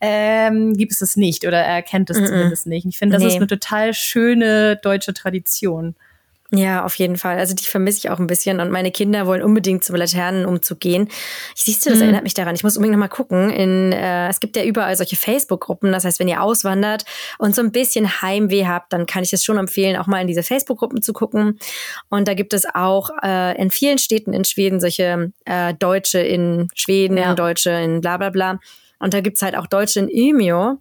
ähm, 0.00 0.74
gibt 0.74 0.92
es 0.92 1.00
das 1.00 1.16
nicht 1.16 1.46
oder 1.46 1.58
er 1.58 1.82
kennt 1.82 2.10
es 2.10 2.20
mhm. 2.20 2.26
zumindest 2.26 2.66
nicht. 2.66 2.86
Ich 2.86 2.98
finde, 2.98 3.14
das 3.14 3.22
nee. 3.22 3.28
ist 3.28 3.36
eine 3.36 3.46
total 3.46 3.94
schöne 3.94 4.76
deutsche 4.76 5.14
Tradition. 5.14 5.94
Ja, 6.54 6.84
auf 6.84 6.96
jeden 6.96 7.16
Fall. 7.16 7.38
Also 7.38 7.54
die 7.54 7.64
vermisse 7.64 7.98
ich 7.98 8.10
auch 8.10 8.18
ein 8.18 8.26
bisschen 8.26 8.60
und 8.60 8.70
meine 8.70 8.90
Kinder 8.90 9.26
wollen 9.26 9.42
unbedingt 9.42 9.84
zum 9.84 9.96
Laternenumzug 9.96 10.78
gehen. 10.80 11.08
Ich 11.56 11.62
siehst 11.62 11.86
du, 11.86 11.90
das 11.90 11.98
mhm. 11.98 12.04
erinnert 12.04 12.24
mich 12.24 12.34
daran. 12.34 12.54
Ich 12.54 12.62
muss 12.62 12.76
unbedingt 12.76 12.92
noch 12.92 13.00
mal 13.00 13.08
gucken. 13.08 13.48
In, 13.48 13.92
äh, 13.92 14.28
es 14.28 14.38
gibt 14.38 14.56
ja 14.56 14.62
überall 14.62 14.94
solche 14.94 15.16
Facebook-Gruppen. 15.16 15.92
Das 15.92 16.04
heißt, 16.04 16.20
wenn 16.20 16.28
ihr 16.28 16.42
auswandert 16.42 17.06
und 17.38 17.54
so 17.54 17.62
ein 17.62 17.72
bisschen 17.72 18.20
Heimweh 18.20 18.66
habt, 18.66 18.92
dann 18.92 19.06
kann 19.06 19.22
ich 19.22 19.32
es 19.32 19.42
schon 19.42 19.56
empfehlen, 19.56 19.96
auch 19.96 20.06
mal 20.06 20.20
in 20.20 20.26
diese 20.26 20.42
Facebook-Gruppen 20.42 21.00
zu 21.00 21.14
gucken. 21.14 21.58
Und 22.10 22.28
da 22.28 22.34
gibt 22.34 22.52
es 22.52 22.66
auch 22.66 23.08
äh, 23.22 23.58
in 23.58 23.70
vielen 23.70 23.96
Städten 23.96 24.34
in 24.34 24.44
Schweden 24.44 24.78
solche 24.78 25.32
äh, 25.46 25.72
Deutsche 25.72 26.18
in 26.18 26.68
Schweden, 26.74 27.16
ja. 27.16 27.34
Deutsche 27.34 27.70
in 27.70 28.02
bla 28.02 28.18
bla 28.18 28.28
bla. 28.28 28.60
Und 28.98 29.14
da 29.14 29.20
gibt's 29.20 29.40
halt 29.40 29.56
auch 29.56 29.66
Deutsche 29.66 30.00
in 30.00 30.08
Umeå. 30.08 30.78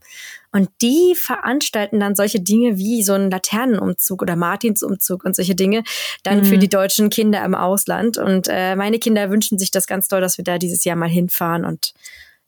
Und 0.51 0.69
die 0.81 1.15
veranstalten 1.15 1.99
dann 1.99 2.15
solche 2.15 2.41
Dinge 2.41 2.77
wie 2.77 3.03
so 3.03 3.13
einen 3.13 3.31
Laternenumzug 3.31 4.21
oder 4.21 4.35
Martinsumzug 4.35 5.23
und 5.23 5.35
solche 5.35 5.55
Dinge 5.55 5.83
dann 6.23 6.39
mhm. 6.39 6.45
für 6.45 6.57
die 6.57 6.67
deutschen 6.67 7.09
Kinder 7.09 7.43
im 7.45 7.55
Ausland. 7.55 8.17
Und 8.17 8.47
äh, 8.49 8.75
meine 8.75 8.99
Kinder 8.99 9.29
wünschen 9.29 9.57
sich 9.57 9.71
das 9.71 9.87
ganz 9.87 10.07
doll, 10.07 10.19
dass 10.19 10.37
wir 10.37 10.43
da 10.43 10.57
dieses 10.57 10.83
Jahr 10.83 10.97
mal 10.97 11.09
hinfahren 11.09 11.63
und 11.63 11.93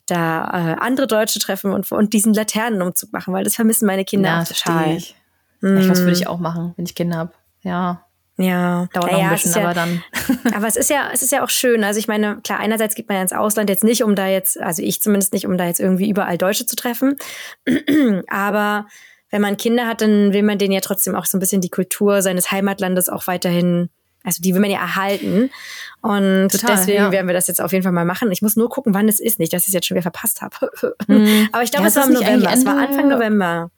da 0.06 0.44
äh, 0.48 0.76
andere 0.82 1.08
Deutsche 1.08 1.39
treffen 1.39 1.72
und, 1.72 1.89
und 1.92 2.13
diesen 2.13 2.34
Laternenumzug 2.34 3.13
machen, 3.13 3.34
weil 3.34 3.46
das 3.46 3.56
vermissen 3.56 3.86
meine 3.86 4.04
Kinder 4.04 4.30
ja, 4.30 4.42
auch 4.42 4.48
total. 4.48 4.98
Ich. 4.98 5.16
Mhm. 5.62 5.78
Ich, 5.78 5.89
was 5.89 6.00
würde 6.00 6.12
ich 6.12 6.28
auch 6.28 6.39
machen, 6.39 6.74
wenn 6.76 6.86
ich 6.86 6.96
Kinder 6.96 7.18
habe. 7.18 7.34
Ja. 7.62 8.06
Ja, 8.38 8.88
dauert 8.93 9.12
ja, 9.12 9.17
noch 9.17 9.24
ein 9.26 9.30
bisschen, 9.32 9.54
ja, 9.54 9.62
aber 9.62 9.74
dann. 9.74 10.04
aber 10.56 10.67
es 10.67 10.76
ist 10.76 10.89
ja, 10.89 11.10
es 11.13 11.22
ist 11.22 11.32
ja 11.32 11.43
auch 11.43 11.50
schön. 11.50 11.84
Also 11.84 12.00
ich 12.00 12.08
meine, 12.08 12.39
klar, 12.43 12.60
einerseits 12.60 12.96
geht 12.96 13.08
man 13.08 13.17
ja 13.17 13.22
ins 13.22 13.34
Ausland 13.34 13.69
jetzt 13.69 13.84
nicht, 13.84 14.04
um 14.04 14.15
da 14.15 14.28
jetzt, 14.28 14.60
also 14.60 14.82
ich 14.82 15.02
zumindest 15.02 15.34
nicht, 15.34 15.46
um 15.46 15.58
da 15.58 15.65
jetzt 15.65 15.80
irgendwie 15.80 16.10
überall 16.10 16.38
Deutsche 16.38 16.65
zu 16.65 16.76
treffen. 16.76 17.17
aber 18.28 18.88
wenn 19.30 19.41
man 19.41 19.58
Kinder 19.58 19.88
hat, 19.88 20.02
dann 20.02 20.34
will 20.34 20.43
man 20.43 20.58
denen 20.58 20.74
ja 20.74 20.80
trotzdem 20.80 21.15
auch 21.15 21.26
so 21.26 21.38
ein 21.38 21.39
bisschen 21.39 21.62
die 21.62 21.69
Kultur 21.69 22.22
seines 22.22 22.52
Heimatlandes 22.52 23.08
auch 23.08 23.28
weiterhin, 23.28 23.89
also 24.24 24.41
die 24.41 24.54
will 24.54 24.62
man 24.62 24.72
ja 24.72 24.80
erhalten. 24.80 25.52
Und 26.02 26.50
Total, 26.50 26.76
deswegen 26.76 27.04
ja. 27.04 27.12
werden 27.12 27.28
wir 27.28 27.34
das 27.34 27.48
jetzt 27.48 27.62
auf 27.62 27.72
jeden 27.72 27.84
Fall 27.84 27.91
mal 27.91 28.06
machen. 28.06 28.32
Ich 28.32 28.41
muss 28.41 28.56
nur 28.56 28.69
gucken, 28.69 28.96
wann 28.96 29.08
es 29.08 29.19
ist. 29.19 29.39
Nicht, 29.39 29.54
dass 29.54 29.63
ich 29.63 29.69
es 29.69 29.74
jetzt 29.74 29.88
schon 29.88 29.96
wieder 29.96 30.04
verpasst 30.04 30.41
habe. 30.41 30.56
Mhm. 31.08 31.50
aber 31.52 31.63
ich 31.63 31.72
glaube, 31.72 31.84
ja, 31.84 31.89
es 31.89 31.96
war 31.96 32.06
im 32.06 32.13
November. 32.13 32.52
Es 32.54 32.65
war 32.65 32.78
Anfang 32.78 33.10
November. 33.10 33.72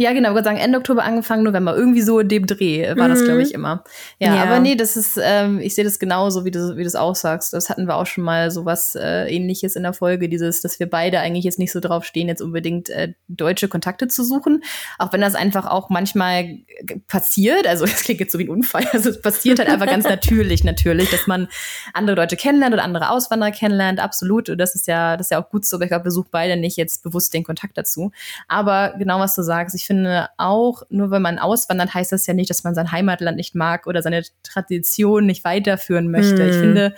Ja, 0.00 0.14
genau, 0.14 0.30
ich 0.30 0.34
würde 0.34 0.44
sagen 0.44 0.56
Ende 0.56 0.78
Oktober 0.78 1.04
angefangen, 1.04 1.42
November. 1.42 1.76
Irgendwie 1.76 2.00
so 2.00 2.20
in 2.20 2.28
dem 2.28 2.46
Dreh 2.46 2.88
war 2.96 3.06
mhm. 3.06 3.12
das, 3.12 3.22
glaube 3.22 3.42
ich, 3.42 3.52
immer. 3.52 3.84
Ja, 4.18 4.34
ja, 4.34 4.44
aber 4.44 4.58
nee, 4.58 4.74
das 4.74 4.96
ist, 4.96 5.20
ähm, 5.22 5.60
ich 5.60 5.74
sehe 5.74 5.84
das 5.84 5.98
genauso, 5.98 6.46
wie 6.46 6.50
du, 6.50 6.74
wie 6.78 6.80
du 6.80 6.86
es 6.86 6.96
auch 6.96 7.14
sagst. 7.14 7.52
Das 7.52 7.68
hatten 7.68 7.84
wir 7.84 7.96
auch 7.96 8.06
schon 8.06 8.24
mal 8.24 8.50
so 8.50 8.64
was 8.64 8.94
äh, 8.94 9.26
ähnliches 9.26 9.76
in 9.76 9.82
der 9.82 9.92
Folge, 9.92 10.30
dieses, 10.30 10.62
dass 10.62 10.80
wir 10.80 10.88
beide 10.88 11.20
eigentlich 11.20 11.44
jetzt 11.44 11.58
nicht 11.58 11.70
so 11.70 11.80
drauf 11.80 12.06
stehen, 12.06 12.28
jetzt 12.28 12.40
unbedingt 12.40 12.88
äh, 12.88 13.12
deutsche 13.28 13.68
Kontakte 13.68 14.08
zu 14.08 14.24
suchen. 14.24 14.64
Auch 14.96 15.12
wenn 15.12 15.20
das 15.20 15.34
einfach 15.34 15.66
auch 15.66 15.90
manchmal 15.90 16.60
passiert, 17.06 17.66
also 17.66 17.84
es 17.84 18.02
klingt 18.02 18.20
jetzt 18.20 18.32
so 18.32 18.38
wie 18.38 18.44
ein 18.44 18.48
Unfall, 18.50 18.86
also 18.94 19.10
es 19.10 19.20
passiert 19.20 19.58
halt 19.58 19.68
einfach 19.68 19.84
ganz 19.86 20.04
natürlich, 20.08 20.64
natürlich, 20.64 21.10
dass 21.10 21.26
man 21.26 21.46
andere 21.92 22.16
Leute 22.16 22.38
kennenlernt 22.38 22.72
oder 22.72 22.84
andere 22.84 23.10
Auswanderer 23.10 23.50
kennenlernt, 23.50 24.00
absolut. 24.00 24.48
Und 24.48 24.56
das 24.56 24.74
ist 24.74 24.86
ja, 24.86 25.18
das 25.18 25.26
ist 25.26 25.30
ja 25.32 25.42
auch 25.42 25.50
gut 25.50 25.66
so, 25.66 25.76
aber 25.76 25.84
ich 25.84 25.90
glaube, 25.90 26.06
wir 26.06 26.10
suchen 26.10 26.30
beide 26.30 26.56
nicht 26.56 26.78
jetzt 26.78 27.02
bewusst 27.02 27.34
den 27.34 27.44
Kontakt 27.44 27.76
dazu. 27.76 28.12
Aber 28.48 28.94
genau 28.96 29.20
was 29.20 29.34
du 29.34 29.42
sagst, 29.42 29.74
ich 29.74 29.89
finde 29.90 30.28
auch, 30.36 30.84
nur 30.88 31.10
wenn 31.10 31.20
man 31.20 31.40
auswandert, 31.40 31.94
heißt 31.94 32.12
das 32.12 32.24
ja 32.28 32.32
nicht, 32.32 32.48
dass 32.48 32.62
man 32.62 32.76
sein 32.76 32.92
Heimatland 32.92 33.36
nicht 33.36 33.56
mag 33.56 33.88
oder 33.88 34.02
seine 34.02 34.22
Tradition 34.44 35.26
nicht 35.26 35.42
weiterführen 35.42 36.12
möchte. 36.12 36.44
Hm. 36.44 36.48
Ich 36.48 36.56
finde, 36.56 36.94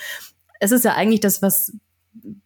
es 0.60 0.72
ist 0.72 0.84
ja 0.84 0.92
eigentlich 0.92 1.20
das, 1.20 1.40
was 1.40 1.72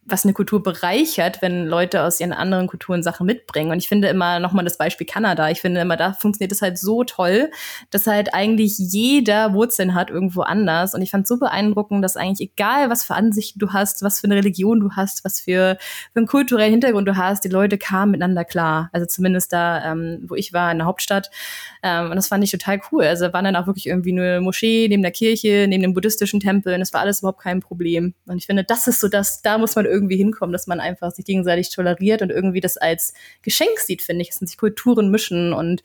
was 0.05 0.23
eine 0.23 0.33
Kultur 0.33 0.63
bereichert, 0.63 1.41
wenn 1.41 1.65
Leute 1.65 2.03
aus 2.03 2.21
ihren 2.21 2.31
anderen 2.31 2.67
Kulturen 2.67 3.03
Sachen 3.03 3.25
mitbringen. 3.25 3.71
Und 3.71 3.79
ich 3.79 3.89
finde 3.89 4.07
immer 4.07 4.39
nochmal 4.39 4.63
das 4.63 4.77
Beispiel 4.77 5.05
Kanada. 5.05 5.49
Ich 5.49 5.59
finde 5.59 5.81
immer, 5.81 5.97
da 5.97 6.13
funktioniert 6.13 6.53
es 6.53 6.61
halt 6.61 6.77
so 6.77 7.03
toll, 7.03 7.51
dass 7.89 8.07
halt 8.07 8.33
eigentlich 8.33 8.77
jeder 8.77 9.53
Wurzeln 9.53 9.93
hat 9.93 10.09
irgendwo 10.09 10.41
anders. 10.41 10.93
Und 10.93 11.01
ich 11.01 11.11
fand 11.11 11.27
so 11.27 11.37
beeindruckend, 11.37 12.03
dass 12.03 12.15
eigentlich 12.15 12.51
egal, 12.53 12.89
was 12.89 13.03
für 13.03 13.15
Ansichten 13.15 13.59
du 13.59 13.73
hast, 13.73 14.01
was 14.01 14.21
für 14.21 14.27
eine 14.27 14.35
Religion 14.35 14.79
du 14.79 14.91
hast, 14.95 15.25
was 15.25 15.41
für, 15.41 15.77
für 16.13 16.19
einen 16.19 16.27
kulturellen 16.27 16.71
Hintergrund 16.71 17.07
du 17.07 17.17
hast, 17.17 17.43
die 17.43 17.49
Leute 17.49 17.77
kamen 17.77 18.11
miteinander 18.11 18.45
klar. 18.45 18.89
Also 18.93 19.05
zumindest 19.05 19.51
da, 19.51 19.91
ähm, 19.91 20.23
wo 20.27 20.35
ich 20.35 20.53
war, 20.53 20.71
in 20.71 20.77
der 20.77 20.87
Hauptstadt. 20.87 21.29
Ähm, 21.83 22.11
und 22.11 22.15
das 22.15 22.29
fand 22.29 22.41
ich 22.45 22.51
total 22.51 22.79
cool. 22.91 23.03
Also 23.03 23.33
waren 23.33 23.43
dann 23.43 23.57
auch 23.57 23.67
wirklich 23.67 23.87
irgendwie 23.87 24.13
eine 24.13 24.39
Moschee 24.39 24.87
neben 24.87 25.01
der 25.01 25.11
Kirche, 25.11 25.65
neben 25.67 25.81
dem 25.81 25.93
buddhistischen 25.93 26.39
Tempel. 26.39 26.73
Und 26.73 26.79
das 26.79 26.93
war 26.93 27.01
alles 27.01 27.19
überhaupt 27.19 27.41
kein 27.41 27.59
Problem. 27.59 28.13
Und 28.25 28.37
ich 28.37 28.45
finde, 28.45 28.63
das 28.63 28.87
ist 28.87 29.01
so 29.01 29.09
das, 29.09 29.41
da 29.41 29.56
muss 29.57 29.75
man 29.75 29.85
irgendwie 29.85 30.17
hinkommen, 30.17 30.53
dass 30.53 30.67
man 30.67 30.79
einfach 30.79 31.11
sich 31.11 31.25
gegenseitig 31.25 31.69
toleriert 31.69 32.21
und 32.21 32.29
irgendwie 32.29 32.61
das 32.61 32.77
als 32.77 33.13
Geschenk 33.41 33.79
sieht, 33.79 34.01
finde 34.01 34.21
ich, 34.21 34.29
dass 34.29 34.39
sich 34.39 34.57
Kulturen 34.57 35.11
mischen 35.11 35.53
und 35.53 35.83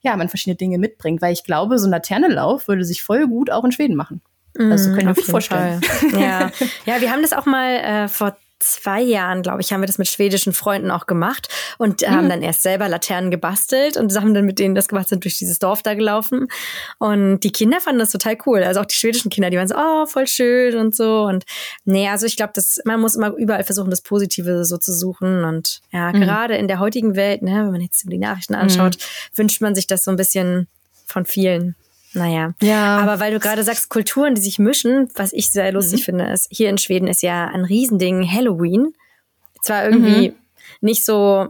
ja, 0.00 0.16
man 0.16 0.28
verschiedene 0.28 0.56
Dinge 0.56 0.78
mitbringt, 0.78 1.22
weil 1.22 1.32
ich 1.32 1.44
glaube, 1.44 1.78
so 1.78 1.86
ein 1.86 1.90
Laternenlauf 1.90 2.68
würde 2.68 2.84
sich 2.84 3.02
voll 3.02 3.26
gut 3.26 3.50
auch 3.50 3.64
in 3.64 3.72
Schweden 3.72 3.96
machen. 3.96 4.22
Also 4.56 4.90
können 4.90 5.08
wir 5.08 5.14
gut 5.14 5.24
vorstellen. 5.24 5.80
Ja. 6.12 6.50
ja, 6.86 7.00
wir 7.00 7.10
haben 7.10 7.22
das 7.22 7.32
auch 7.32 7.44
mal 7.44 7.74
äh, 7.74 8.08
vor 8.08 8.36
zwei 8.58 9.00
Jahren, 9.00 9.42
glaube 9.42 9.60
ich, 9.60 9.72
haben 9.72 9.82
wir 9.82 9.86
das 9.86 9.98
mit 9.98 10.08
schwedischen 10.08 10.52
Freunden 10.52 10.90
auch 10.90 11.06
gemacht 11.06 11.48
und 11.78 12.02
mhm. 12.02 12.06
haben 12.06 12.28
dann 12.28 12.42
erst 12.42 12.62
selber 12.62 12.88
Laternen 12.88 13.30
gebastelt 13.30 13.96
und 13.96 14.14
haben 14.14 14.34
dann 14.34 14.46
mit 14.46 14.58
denen 14.58 14.74
das 14.74 14.88
gemacht, 14.88 15.08
sind 15.08 15.24
durch 15.24 15.38
dieses 15.38 15.58
Dorf 15.58 15.82
da 15.82 15.94
gelaufen. 15.94 16.48
Und 16.98 17.40
die 17.40 17.52
Kinder 17.52 17.80
fanden 17.80 17.98
das 17.98 18.10
total 18.10 18.38
cool. 18.46 18.62
Also 18.62 18.80
auch 18.80 18.86
die 18.86 18.94
schwedischen 18.94 19.30
Kinder, 19.30 19.50
die 19.50 19.56
waren 19.56 19.68
so, 19.68 19.76
oh, 19.76 20.06
voll 20.06 20.26
schön 20.26 20.76
und 20.76 20.94
so. 20.94 21.22
Und 21.22 21.44
nee, 21.84 22.08
also 22.08 22.26
ich 22.26 22.36
glaube, 22.36 22.52
man 22.84 23.00
muss 23.00 23.14
immer 23.14 23.32
überall 23.34 23.64
versuchen, 23.64 23.90
das 23.90 24.02
Positive 24.02 24.64
so 24.64 24.78
zu 24.78 24.92
suchen. 24.92 25.44
Und 25.44 25.80
ja, 25.90 26.12
mhm. 26.12 26.20
gerade 26.20 26.56
in 26.56 26.68
der 26.68 26.78
heutigen 26.78 27.16
Welt, 27.16 27.42
ne, 27.42 27.64
wenn 27.64 27.72
man 27.72 27.80
jetzt 27.80 28.04
die 28.10 28.18
Nachrichten 28.18 28.54
anschaut, 28.54 28.96
mhm. 28.96 29.38
wünscht 29.38 29.60
man 29.60 29.74
sich 29.74 29.86
das 29.86 30.04
so 30.04 30.10
ein 30.10 30.16
bisschen 30.16 30.68
von 31.06 31.26
vielen. 31.26 31.76
Naja. 32.14 32.54
Ja. 32.62 32.98
Aber 32.98 33.20
weil 33.20 33.32
du 33.32 33.40
gerade 33.40 33.62
sagst, 33.62 33.88
Kulturen, 33.88 34.34
die 34.34 34.40
sich 34.40 34.58
mischen, 34.58 35.08
was 35.14 35.32
ich 35.32 35.50
sehr 35.50 35.72
lustig 35.72 36.00
mhm. 36.00 36.04
finde, 36.04 36.24
ist, 36.32 36.48
hier 36.50 36.70
in 36.70 36.78
Schweden 36.78 37.08
ist 37.08 37.22
ja 37.22 37.46
ein 37.46 37.64
Riesending 37.64 38.30
Halloween. 38.30 38.94
Zwar 39.62 39.84
irgendwie 39.84 40.30
mhm. 40.30 40.36
nicht 40.80 41.04
so 41.04 41.48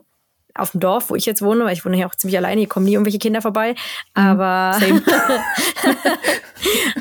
auf 0.55 0.71
dem 0.71 0.81
Dorf, 0.81 1.11
wo 1.11 1.17
ich 1.17 1.27
jetzt 1.27 1.43
wohne, 1.43 1.65
weil 1.65 1.73
ich 1.73 1.85
wohne 1.85 1.97
hier 1.97 2.07
auch 2.07 2.15
ziemlich 2.15 2.39
alleine, 2.39 2.61
hier 2.61 2.69
kommen 2.69 2.87
nie 2.87 2.93
irgendwelche 2.93 3.19
Kinder 3.19 3.43
vorbei. 3.43 3.75
Mhm. 4.17 4.23
Aber, 4.23 4.79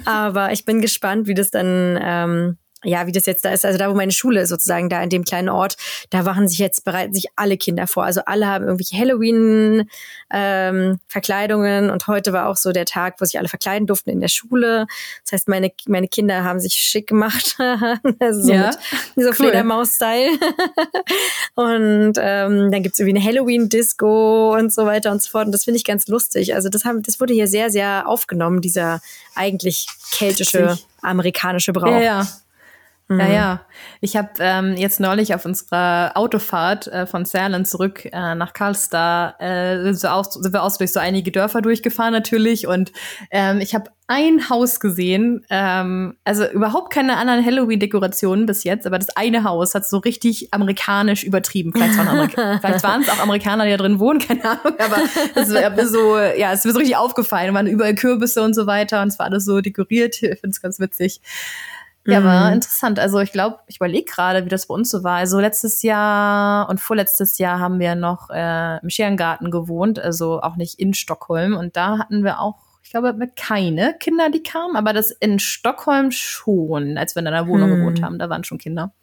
aber 0.06 0.52
ich 0.52 0.66
bin 0.66 0.82
gespannt, 0.82 1.28
wie 1.28 1.36
das 1.36 1.52
dann 1.52 2.00
ähm, 2.02 2.58
ja, 2.84 3.08
wie 3.08 3.12
das 3.12 3.26
jetzt 3.26 3.44
da 3.46 3.52
ist, 3.52 3.66
also 3.66 3.78
da, 3.78 3.90
wo 3.90 3.96
meine 3.96 4.12
Schule 4.12 4.42
ist, 4.42 4.50
sozusagen, 4.50 4.90
da 4.90 5.02
in 5.02 5.10
dem 5.10 5.24
kleinen 5.24 5.50
Ort, 5.50 5.78
da 6.10 6.26
wachen 6.26 6.48
sich 6.48 6.60
jetzt, 6.60 6.84
bereiten 6.84 7.14
sich 7.14 7.28
alle 7.36 7.58
Kinder 7.58 7.88
vor. 7.88 8.04
Also 8.04 8.22
alle 8.26 8.48
haben 8.48 8.66
irgendwelche 8.66 8.98
Halloween-Verkleidungen 8.98 11.86
ähm, 11.86 11.92
und 11.92 12.08
heute 12.08 12.34
war 12.34 12.48
auch 12.48 12.58
so 12.58 12.72
der 12.72 12.86
Tag, 12.86 13.16
wo 13.20 13.26
sich 13.26 13.40
alle 13.40 13.48
verkleiden 13.48 13.88
durften 13.88 14.10
in 14.10 14.20
der 14.20 14.28
Schule. 14.28 14.88
Das 15.24 15.34
heißt, 15.34 15.48
meine, 15.48 15.72
meine 15.88 16.08
Kinder 16.08 16.44
haben 16.44 16.60
sich 16.60 16.74
schick 16.74 17.08
gemacht. 17.08 17.56
also 18.20 18.42
so 18.42 18.52
ja, 18.52 18.72
mit 19.16 19.26
so 19.26 19.32
cool. 19.32 19.36
Fledermaus-Style. 19.36 20.38
und 21.56 22.14
ähm, 22.18 22.72
dann 22.72 22.84
gibt's 22.84 23.00
irgendwie 23.00 23.18
eine 23.18 23.26
Halloween-Disco 23.26 24.56
und 24.56 24.74
so 24.74 24.86
weiter 24.86 25.12
und 25.12 25.22
so 25.22 25.30
fort. 25.30 25.46
Und 25.46 25.52
das 25.52 25.64
finde 25.64 25.78
ich 25.78 25.84
ganz 25.84 26.08
lustig. 26.08 26.56
Also 26.56 26.70
das, 26.70 26.86
haben, 26.86 27.04
das 27.04 27.20
wurde 27.20 27.34
hier 27.34 27.48
sehr, 27.48 27.70
sehr 27.70 28.08
aufgenommen, 28.08 28.62
dieser 28.62 29.02
eigentlich 29.36 29.88
keltische, 30.12 30.78
amerikanische 31.02 31.74
Brauch. 31.74 31.92
Ja, 31.92 32.02
ja. 32.02 32.28
Ja, 33.10 33.16
mhm. 33.16 33.34
ja. 33.34 33.62
Ich 34.00 34.16
habe 34.16 34.30
ähm, 34.40 34.78
jetzt 34.78 35.00
neulich 35.00 35.36
auf 35.36 35.46
unserer 35.46 36.12
Autofahrt 36.16 36.88
äh, 36.88 37.06
von 37.06 37.26
Serlen 37.26 37.66
zurück 37.66 38.06
äh, 38.06 38.36
nach 38.36 38.54
Karlstad 38.54 39.36
äh, 39.42 39.94
sind, 39.94 40.04
wir 40.04 40.14
auch, 40.14 40.24
sind 40.24 40.54
wir 40.54 40.64
auch 40.64 40.78
durch 40.78 40.94
so 40.94 41.02
einige 41.02 41.32
Dörfer 41.32 41.62
durchgefahren 41.62 42.14
natürlich 42.14 42.66
und 42.66 42.94
ähm, 43.30 43.60
ich 43.60 43.76
habe 43.76 43.92
ein 44.08 44.50
Haus 44.50 44.80
gesehen, 44.80 45.46
ähm, 45.50 46.16
also 46.24 46.46
überhaupt 46.50 46.94
keine 46.94 47.18
anderen 47.18 47.44
Halloween-Dekorationen 47.46 48.46
bis 48.46 48.64
jetzt, 48.64 48.86
aber 48.86 49.00
das 49.00 49.16
eine 49.16 49.44
Haus 49.44 49.76
hat 49.76 49.88
so 49.88 49.98
richtig 49.98 50.54
amerikanisch 50.54 51.24
übertrieben. 51.24 51.72
Vielleicht 51.74 51.98
waren, 51.98 52.08
Amerika 52.10 52.60
vielleicht 52.62 52.84
waren 52.84 53.02
es 53.02 53.10
auch 53.10 53.20
Amerikaner, 53.20 53.66
die 53.66 53.72
da 53.72 53.78
drin 53.78 54.00
wohnen, 54.00 54.20
keine 54.20 54.44
Ahnung, 54.44 54.78
aber 54.78 54.98
es 55.36 55.54
war 55.54 55.86
so, 55.88 56.18
ja, 56.18 56.52
es 56.52 56.60
ist 56.60 56.66
mir 56.66 56.72
so 56.74 56.80
richtig 56.80 56.98
aufgefallen. 56.98 57.50
Es 57.50 57.56
waren 57.56 57.68
überall 57.68 57.96
Kürbisse 57.96 58.44
und 58.44 58.54
so 58.54 58.68
weiter 58.68 59.02
und 59.02 59.10
es 59.10 59.20
war 59.20 59.26
alles 59.28 59.46
so 59.46 59.62
dekoriert. 59.62 60.22
Ich 60.22 60.40
finde 60.40 60.50
es 60.50 60.62
ganz 60.62 60.80
witzig. 60.80 61.22
Ja, 62.06 62.20
mhm. 62.20 62.26
war 62.26 62.54
interessant. 62.54 63.00
Also 63.00 63.20
ich 63.20 63.32
glaube, 63.32 63.60
ich 63.68 63.78
überlege 63.78 64.12
gerade, 64.12 64.44
wie 64.46 64.50
das 64.50 64.68
bei 64.68 64.74
uns 64.74 64.90
so 64.90 65.04
war. 65.04 65.18
Also 65.18 65.40
letztes 65.40 65.84
Jahr 65.84 66.70
und 66.70 66.82
vorletztes 66.82 67.38
Jahr 67.38 67.60
haben 67.60 67.80
wir 67.80 67.96
noch 67.96 68.30
äh, 68.30 68.80
im 68.80 68.90
Scherengarten 68.90 69.52
gewohnt, 69.52 70.00
also 70.00 70.42
auch 70.42 70.58
nicht 70.58 70.80
in 70.80 70.94
Stockholm. 70.94 71.56
Und 71.56 71.78
da 71.78 71.98
hatten 71.98 72.24
wir 72.24 72.40
auch, 72.40 72.56
ich 72.84 72.92
glaube, 72.92 73.16
keine 73.36 73.96
Kinder, 74.00 74.30
die 74.30 74.44
kamen, 74.44 74.76
aber 74.76 74.92
das 74.92 75.12
in 75.12 75.40
Stockholm 75.40 76.12
schon, 76.12 76.98
als 76.98 77.16
wir 77.16 77.22
in 77.22 77.28
einer 77.28 77.48
Wohnung 77.48 77.70
mhm. 77.70 77.76
gewohnt 77.78 78.04
haben. 78.04 78.20
Da 78.20 78.30
waren 78.30 78.44
schon 78.44 78.58
Kinder. 78.58 78.94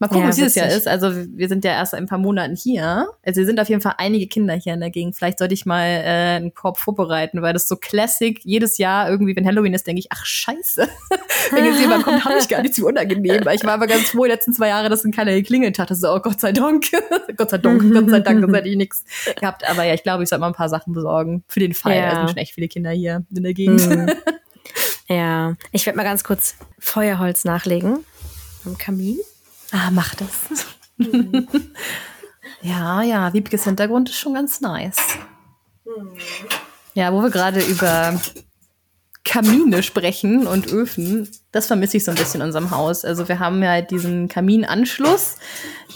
Mal 0.00 0.06
gucken, 0.06 0.22
ja, 0.22 0.28
wie 0.28 0.34
dieses 0.36 0.54
Jahr 0.54 0.68
ist. 0.68 0.86
Also 0.86 1.12
wir 1.12 1.48
sind 1.48 1.64
ja 1.64 1.72
erst 1.72 1.92
ein 1.92 2.06
paar 2.06 2.18
Monaten 2.18 2.54
hier. 2.54 3.08
Also 3.26 3.40
wir 3.40 3.46
sind 3.46 3.58
auf 3.58 3.68
jeden 3.68 3.80
Fall 3.80 3.94
einige 3.98 4.28
Kinder 4.28 4.54
hier 4.54 4.74
in 4.74 4.80
der 4.80 4.90
Gegend. 4.90 5.16
Vielleicht 5.16 5.40
sollte 5.40 5.54
ich 5.54 5.66
mal 5.66 5.86
äh, 5.86 6.36
einen 6.36 6.54
Korb 6.54 6.78
vorbereiten, 6.78 7.42
weil 7.42 7.52
das 7.52 7.66
so 7.66 7.74
Classic 7.74 8.38
jedes 8.44 8.78
Jahr 8.78 9.10
irgendwie, 9.10 9.34
wenn 9.34 9.44
Halloween 9.44 9.74
ist, 9.74 9.88
denke 9.88 9.98
ich, 9.98 10.06
ach 10.12 10.24
scheiße. 10.24 10.88
wenn 11.50 11.64
jetzt 11.64 11.80
jemand 11.80 12.04
kommt, 12.04 12.24
habe 12.24 12.36
ich 12.38 12.48
gar 12.48 12.62
nicht 12.62 12.74
zu 12.74 12.86
unangenehm. 12.86 13.44
Weil 13.44 13.56
ich 13.56 13.64
war 13.64 13.72
aber 13.72 13.88
ganz 13.88 14.10
froh 14.10 14.24
die 14.24 14.30
letzten 14.30 14.52
zwei 14.52 14.68
Jahre, 14.68 14.88
dass 14.88 15.02
dann 15.02 15.10
keiner 15.10 15.32
geklingelt 15.32 15.80
hat. 15.80 15.90
Das 15.90 16.00
so, 16.00 16.14
oh 16.14 16.20
Gott 16.22 16.38
sei 16.38 16.52
Dank. 16.52 16.84
Gott 17.36 17.50
sei 17.50 17.58
Dank, 17.58 17.92
Gott 17.92 18.08
sei 18.08 18.20
Dank, 18.20 18.40
sonst 18.40 18.56
hätte 18.56 18.68
ich 18.68 18.76
nichts 18.76 19.04
gehabt. 19.40 19.68
Aber 19.68 19.82
ja, 19.82 19.94
ich 19.94 20.04
glaube, 20.04 20.22
ich 20.22 20.28
sollte 20.28 20.40
mal 20.40 20.48
ein 20.48 20.54
paar 20.54 20.68
Sachen 20.68 20.92
besorgen. 20.92 21.42
Für 21.48 21.58
den 21.58 21.74
Fall. 21.74 21.96
Ja. 21.96 22.08
Es 22.08 22.18
sind 22.18 22.28
schon 22.30 22.36
echt 22.38 22.54
viele 22.54 22.68
Kinder 22.68 22.90
hier 22.90 23.24
in 23.34 23.42
der 23.42 23.54
Gegend. 23.54 23.88
Mhm. 23.88 24.12
Ja, 25.10 25.56
ich 25.72 25.86
werde 25.86 25.96
mal 25.96 26.02
ganz 26.02 26.22
kurz 26.22 26.54
Feuerholz 26.78 27.46
nachlegen 27.46 28.04
am 28.66 28.76
Kamin. 28.76 29.18
Ah, 29.70 29.90
mach 29.90 30.14
das. 30.14 30.30
ja, 32.62 33.02
ja, 33.02 33.32
Wiebkes 33.32 33.64
Hintergrund 33.64 34.08
ist 34.08 34.18
schon 34.18 34.34
ganz 34.34 34.60
nice. 34.60 34.96
Ja, 36.94 37.12
wo 37.12 37.22
wir 37.22 37.30
gerade 37.30 37.60
über 37.60 38.18
Kamine 39.24 39.82
sprechen 39.82 40.46
und 40.46 40.68
Öfen, 40.68 41.28
das 41.50 41.66
vermisse 41.66 41.96
ich 41.96 42.04
so 42.04 42.10
ein 42.10 42.16
bisschen 42.16 42.42
in 42.42 42.46
unserem 42.48 42.70
Haus. 42.70 43.06
Also 43.06 43.26
wir 43.26 43.38
haben 43.38 43.62
ja 43.62 43.80
diesen 43.80 44.28
Kaminanschluss. 44.28 45.36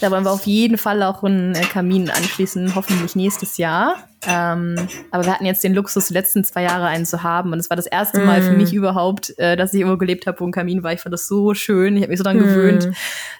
Da 0.00 0.10
wollen 0.10 0.24
wir 0.24 0.32
auf 0.32 0.46
jeden 0.46 0.78
Fall 0.78 1.02
auch 1.02 1.22
einen 1.22 1.52
Kamin 1.52 2.08
anschließen, 2.08 2.74
hoffentlich 2.74 3.14
nächstes 3.14 3.58
Jahr. 3.58 3.96
Ähm, 4.26 4.76
aber 5.10 5.24
wir 5.26 5.32
hatten 5.32 5.44
jetzt 5.44 5.62
den 5.62 5.74
Luxus, 5.74 6.06
die 6.06 6.14
letzten 6.14 6.42
zwei 6.44 6.62
Jahre 6.62 6.86
einen 6.86 7.04
zu 7.04 7.22
haben. 7.22 7.52
Und 7.52 7.58
es 7.58 7.68
war 7.68 7.76
das 7.76 7.86
erste 7.86 8.20
Mal 8.20 8.40
mm. 8.40 8.44
für 8.44 8.52
mich 8.52 8.72
überhaupt, 8.72 9.38
äh, 9.38 9.56
dass 9.56 9.74
ich 9.74 9.80
irgendwo 9.80 9.98
gelebt 9.98 10.26
habe, 10.26 10.40
wo 10.40 10.46
ein 10.46 10.52
Kamin 10.52 10.82
war. 10.82 10.94
Ich 10.94 11.00
fand 11.00 11.12
das 11.12 11.28
so 11.28 11.52
schön. 11.52 11.96
Ich 11.96 12.02
habe 12.02 12.10
mich 12.10 12.18
so 12.18 12.24
dran 12.24 12.38
mm. 12.38 12.40
gewöhnt. 12.40 12.90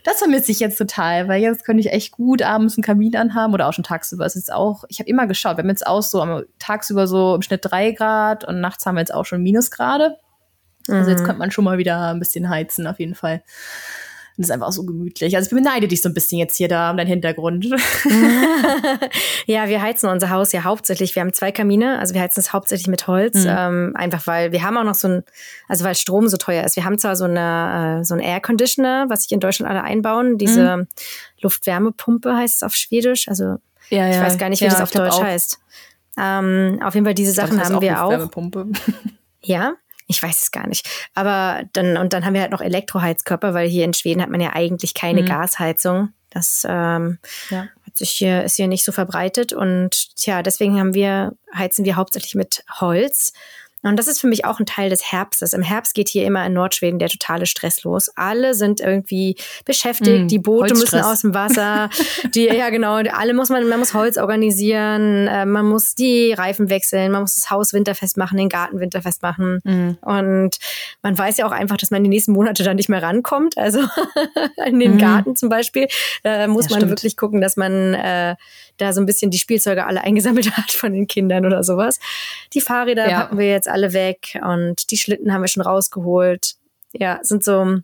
Das 0.05 0.19
vermisse 0.19 0.53
ich 0.53 0.61
jetzt 0.61 0.77
total, 0.77 1.29
weil 1.29 1.41
jetzt 1.41 1.65
könnte 1.65 1.81
ich 1.81 1.93
echt 1.93 2.13
gut 2.13 2.43
abends 2.43 2.77
einen 2.77 2.83
Kamin 2.83 3.17
anhaben 3.17 3.55
oder 3.55 3.69
auch 3.69 3.73
schon 3.73 3.85
tagsüber. 3.85 4.27
Es 4.27 4.37
ist 4.37 4.53
auch, 4.53 4.85
ich 4.89 4.99
habe 4.99 5.09
immer 5.09 5.27
geschaut, 5.27 5.57
wir 5.57 5.63
haben 5.63 5.71
jetzt 5.71 5.87
auch 5.87 6.03
so 6.03 6.43
tagsüber 6.59 7.07
so 7.07 7.37
im 7.37 7.43
Schnitt 7.43 7.61
drei 7.63 7.93
Grad 7.93 8.45
und 8.45 8.61
nachts 8.61 8.85
haben 8.85 8.97
wir 8.97 9.01
jetzt 9.01 9.15
auch 9.15 9.25
schon 9.25 9.43
Minusgrade. 9.43 10.19
Also 10.89 11.11
jetzt 11.11 11.21
mhm. 11.21 11.27
könnte 11.27 11.39
man 11.39 11.51
schon 11.51 11.65
mal 11.65 11.79
wieder 11.79 12.11
ein 12.11 12.19
bisschen 12.19 12.49
heizen, 12.49 12.87
auf 12.87 12.99
jeden 12.99 13.15
Fall. 13.15 13.43
Und 14.37 14.45
das 14.45 14.49
ist 14.49 14.51
einfach 14.55 14.73
so 14.73 14.85
gemütlich. 14.85 15.37
Also 15.37 15.49
ich 15.49 15.55
beneide 15.55 15.89
dich 15.89 16.01
so 16.01 16.09
ein 16.09 16.15
bisschen 16.15 16.39
jetzt 16.39 16.57
hier 16.57 16.67
da 16.67 16.91
um 16.91 16.97
deinen 16.97 17.07
Hintergrund. 17.07 17.67
ja, 19.47 19.69
wir 19.69 19.83
heizen 19.83 20.09
unser 20.09 20.31
Haus 20.31 20.53
ja 20.53 20.65
hauptsächlich. 20.65 21.15
Wir 21.15 21.21
haben 21.21 21.35
zwei 21.35 21.53
Kamine, 21.53 21.99
also 21.99 22.15
wir 22.15 22.23
heizen 22.23 22.41
es 22.41 22.51
hauptsächlich 22.55 22.87
mit 22.87 23.07
Holz. 23.07 23.45
Mhm. 23.45 23.51
Ähm, 23.51 23.93
einfach 23.95 24.27
weil 24.27 24.51
wir 24.53 24.63
haben 24.63 24.79
auch 24.79 24.85
noch 24.85 24.95
so 24.95 25.09
ein, 25.09 25.23
also 25.69 25.85
weil 25.85 25.95
Strom 25.95 26.29
so 26.29 26.39
teuer 26.39 26.65
ist. 26.65 26.77
Wir 26.77 26.87
haben 26.87 26.97
zwar 26.97 27.15
so 27.15 27.25
eine 27.25 28.01
äh, 28.01 28.05
so 28.05 28.15
ein 28.15 28.21
Air 28.21 28.41
Conditioner, 28.41 29.05
was 29.11 29.25
sich 29.25 29.33
in 29.33 29.41
Deutschland 29.41 29.71
alle 29.71 29.85
einbauen. 29.85 30.39
Diese 30.39 30.79
mhm. 30.79 30.87
Luftwärmepumpe 31.43 32.35
heißt 32.35 32.57
es 32.57 32.63
auf 32.63 32.75
Schwedisch. 32.75 33.29
Also 33.29 33.57
ja, 33.91 34.09
ich 34.09 34.19
weiß 34.19 34.39
gar 34.39 34.49
nicht, 34.49 34.63
wie 34.63 34.65
ja, 34.65 34.71
das 34.71 34.81
auf 34.81 34.91
Deutsch 34.91 35.13
auch. 35.13 35.23
heißt. 35.23 35.59
Ähm, 36.17 36.81
auf 36.83 36.95
jeden 36.95 37.05
Fall 37.05 37.15
diese 37.15 37.33
Sachen 37.33 37.63
haben 37.63 37.83
wir 37.83 38.03
auch. 38.03 38.31
Ja, 39.45 39.75
ich 40.13 40.23
weiß 40.23 40.43
es 40.43 40.51
gar 40.51 40.69
nicht. 40.69 40.89
Aber 41.15 41.63
dann, 41.73 41.97
und 41.97 42.13
dann 42.13 42.25
haben 42.25 42.35
wir 42.35 42.43
halt 42.43 42.53
noch 42.53 42.61
Elektroheizkörper, 42.61 43.55
weil 43.55 43.69
hier 43.69 43.85
in 43.85 43.95
Schweden 43.95 44.23
hat 44.23 44.31
man 44.31 44.41
ja 44.41 44.53
eigentlich 44.53 44.95
keine 44.95 45.23
mhm. 45.23 45.27
Gasheizung. 45.27 46.13
Das 46.31 46.67
ähm, 46.69 47.19
ja. 47.51 47.69
hat 47.87 47.97
sich 47.97 48.11
hier, 48.11 48.45
ist 48.45 48.57
hier 48.57 48.69
nicht 48.69 48.85
so 48.85 48.93
verbreitet. 48.93 49.53
Und 49.53 50.17
tja, 50.17 50.43
deswegen 50.43 50.79
haben 50.79 50.95
wir, 50.95 51.33
heizen 51.55 51.85
wir 51.85 51.97
hauptsächlich 51.97 52.35
mit 52.35 52.65
Holz. 52.81 53.33
Und 53.83 53.99
das 53.99 54.07
ist 54.07 54.21
für 54.21 54.27
mich 54.27 54.45
auch 54.45 54.61
ein 54.61 54.67
Teil 54.67 54.91
des 54.91 55.11
Herbstes. 55.11 55.53
Im 55.53 55.63
Herbst 55.63 55.95
geht 55.95 56.09
hier 56.09 56.25
immer 56.25 56.45
in 56.47 56.53
Nordschweden 56.53 56.99
der 56.99 57.09
totale 57.09 57.47
Stress 57.47 57.83
los. 57.83 58.11
Alle 58.15 58.55
sind 58.55 58.81
irgendwie 58.81 59.37
beschäftigt, 59.65 60.25
mm, 60.25 60.29
die 60.29 60.39
Boote 60.39 60.75
müssen 60.75 61.01
aus 61.01 61.23
dem 61.23 61.35
Wasser. 61.35 61.91
Die, 62.35 62.45
ja 62.45 62.71
genau, 62.71 62.95
alle 62.95 63.35
muss 63.35 63.49
man, 63.49 63.69
man 63.69 63.79
muss 63.79 63.95
Holz 63.95 64.17
organisieren, 64.17 65.27
äh, 65.27 65.45
man 65.45 65.67
muss 65.67 65.95
die 65.95 66.33
Reifen 66.33 66.71
wechseln, 66.71 67.11
man 67.13 67.23
muss 67.23 67.35
das 67.35 67.51
Haus 67.51 67.73
winterfest 67.73 68.17
machen, 68.17 68.39
den 68.39 68.49
Garten 68.49 68.81
winterfest 68.81 69.23
machen. 69.23 69.61
Mm. 69.65 69.91
Und 70.03 70.57
man 71.03 71.19
weiß 71.19 71.37
ja 71.39 71.47
auch 71.47 71.53
einfach, 71.53 71.77
dass 71.77 71.91
man 71.91 72.03
die 72.03 72.09
nächsten 72.09 72.33
Monate 72.33 72.63
dann 72.63 72.77
nicht 72.77 72.89
mehr 72.89 73.03
rankommt. 73.03 73.59
Also 73.59 73.81
in 74.67 74.79
den 74.79 74.97
mm. 74.97 74.99
Garten 74.99 75.37
zum 75.37 75.49
Beispiel. 75.49 75.89
Da 76.23 76.47
muss 76.47 76.67
ja, 76.67 76.71
man 76.71 76.81
stimmt. 76.81 76.91
wirklich 76.91 77.17
gucken, 77.17 77.41
dass 77.41 77.57
man 77.57 77.95
äh, 77.95 78.37
da 78.79 78.93
so 78.93 79.01
ein 79.01 79.07
bisschen 79.07 79.31
die 79.31 79.39
Spielzeuge 79.39 79.87
alle 79.87 80.01
eingesammelt 80.05 80.57
hat 80.57 80.71
von 80.71 80.93
den 80.93 81.07
Kindern 81.07 81.47
oder 81.47 81.63
sowas. 81.63 81.99
Die 82.53 82.61
Fahrräder 82.61 83.09
ja. 83.09 83.21
packen 83.21 83.39
wir 83.39 83.49
jetzt 83.49 83.69
alle 83.69 83.93
weg 83.93 84.39
und 84.43 84.91
die 84.91 84.97
Schlitten 84.97 85.33
haben 85.33 85.43
wir 85.43 85.49
schon 85.49 85.63
rausgeholt. 85.63 86.55
Ja, 86.93 87.21
sind 87.23 87.43
so 87.43 87.79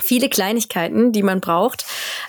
viele 0.00 0.28
Kleinigkeiten, 0.28 1.12
die 1.12 1.22
man 1.22 1.40
braucht. 1.40 1.84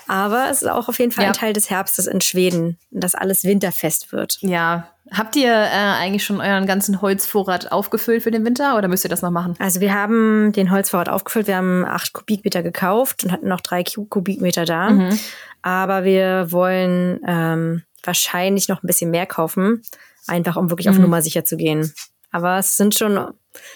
Aber 0.08 0.48
es 0.50 0.62
ist 0.62 0.68
auch 0.68 0.88
auf 0.88 0.98
jeden 0.98 1.12
Fall 1.12 1.24
ja. 1.24 1.30
ein 1.30 1.36
Teil 1.36 1.52
des 1.52 1.70
Herbstes 1.70 2.06
in 2.06 2.20
Schweden, 2.20 2.78
dass 2.90 3.14
alles 3.14 3.44
winterfest 3.44 4.12
wird. 4.12 4.38
Ja, 4.40 4.88
Habt 5.12 5.36
ihr 5.36 5.52
äh, 5.52 5.68
eigentlich 5.68 6.24
schon 6.24 6.40
euren 6.40 6.66
ganzen 6.66 7.02
Holzvorrat 7.02 7.70
aufgefüllt 7.70 8.22
für 8.22 8.30
den 8.30 8.44
Winter 8.44 8.78
oder 8.78 8.88
müsst 8.88 9.04
ihr 9.04 9.10
das 9.10 9.22
noch 9.22 9.30
machen? 9.30 9.54
Also 9.58 9.80
wir 9.80 9.92
haben 9.92 10.52
den 10.52 10.70
Holzvorrat 10.70 11.08
aufgefüllt. 11.08 11.46
Wir 11.46 11.56
haben 11.56 11.84
acht 11.84 12.12
Kubikmeter 12.12 12.62
gekauft 12.62 13.24
und 13.24 13.32
hatten 13.32 13.48
noch 13.48 13.60
drei 13.60 13.84
Kubikmeter 13.84 14.64
da. 14.64 14.90
Mhm. 14.90 15.18
Aber 15.60 16.04
wir 16.04 16.50
wollen 16.50 17.20
ähm, 17.26 17.82
wahrscheinlich 18.02 18.68
noch 18.68 18.82
ein 18.82 18.86
bisschen 18.86 19.10
mehr 19.10 19.26
kaufen, 19.26 19.82
einfach 20.26 20.56
um 20.56 20.70
wirklich 20.70 20.88
auf 20.88 20.96
mhm. 20.96 21.02
Nummer 21.02 21.22
sicher 21.22 21.44
zu 21.44 21.56
gehen. 21.56 21.92
Aber 22.30 22.58
es 22.58 22.78
sind 22.78 22.94
schon 22.94 23.18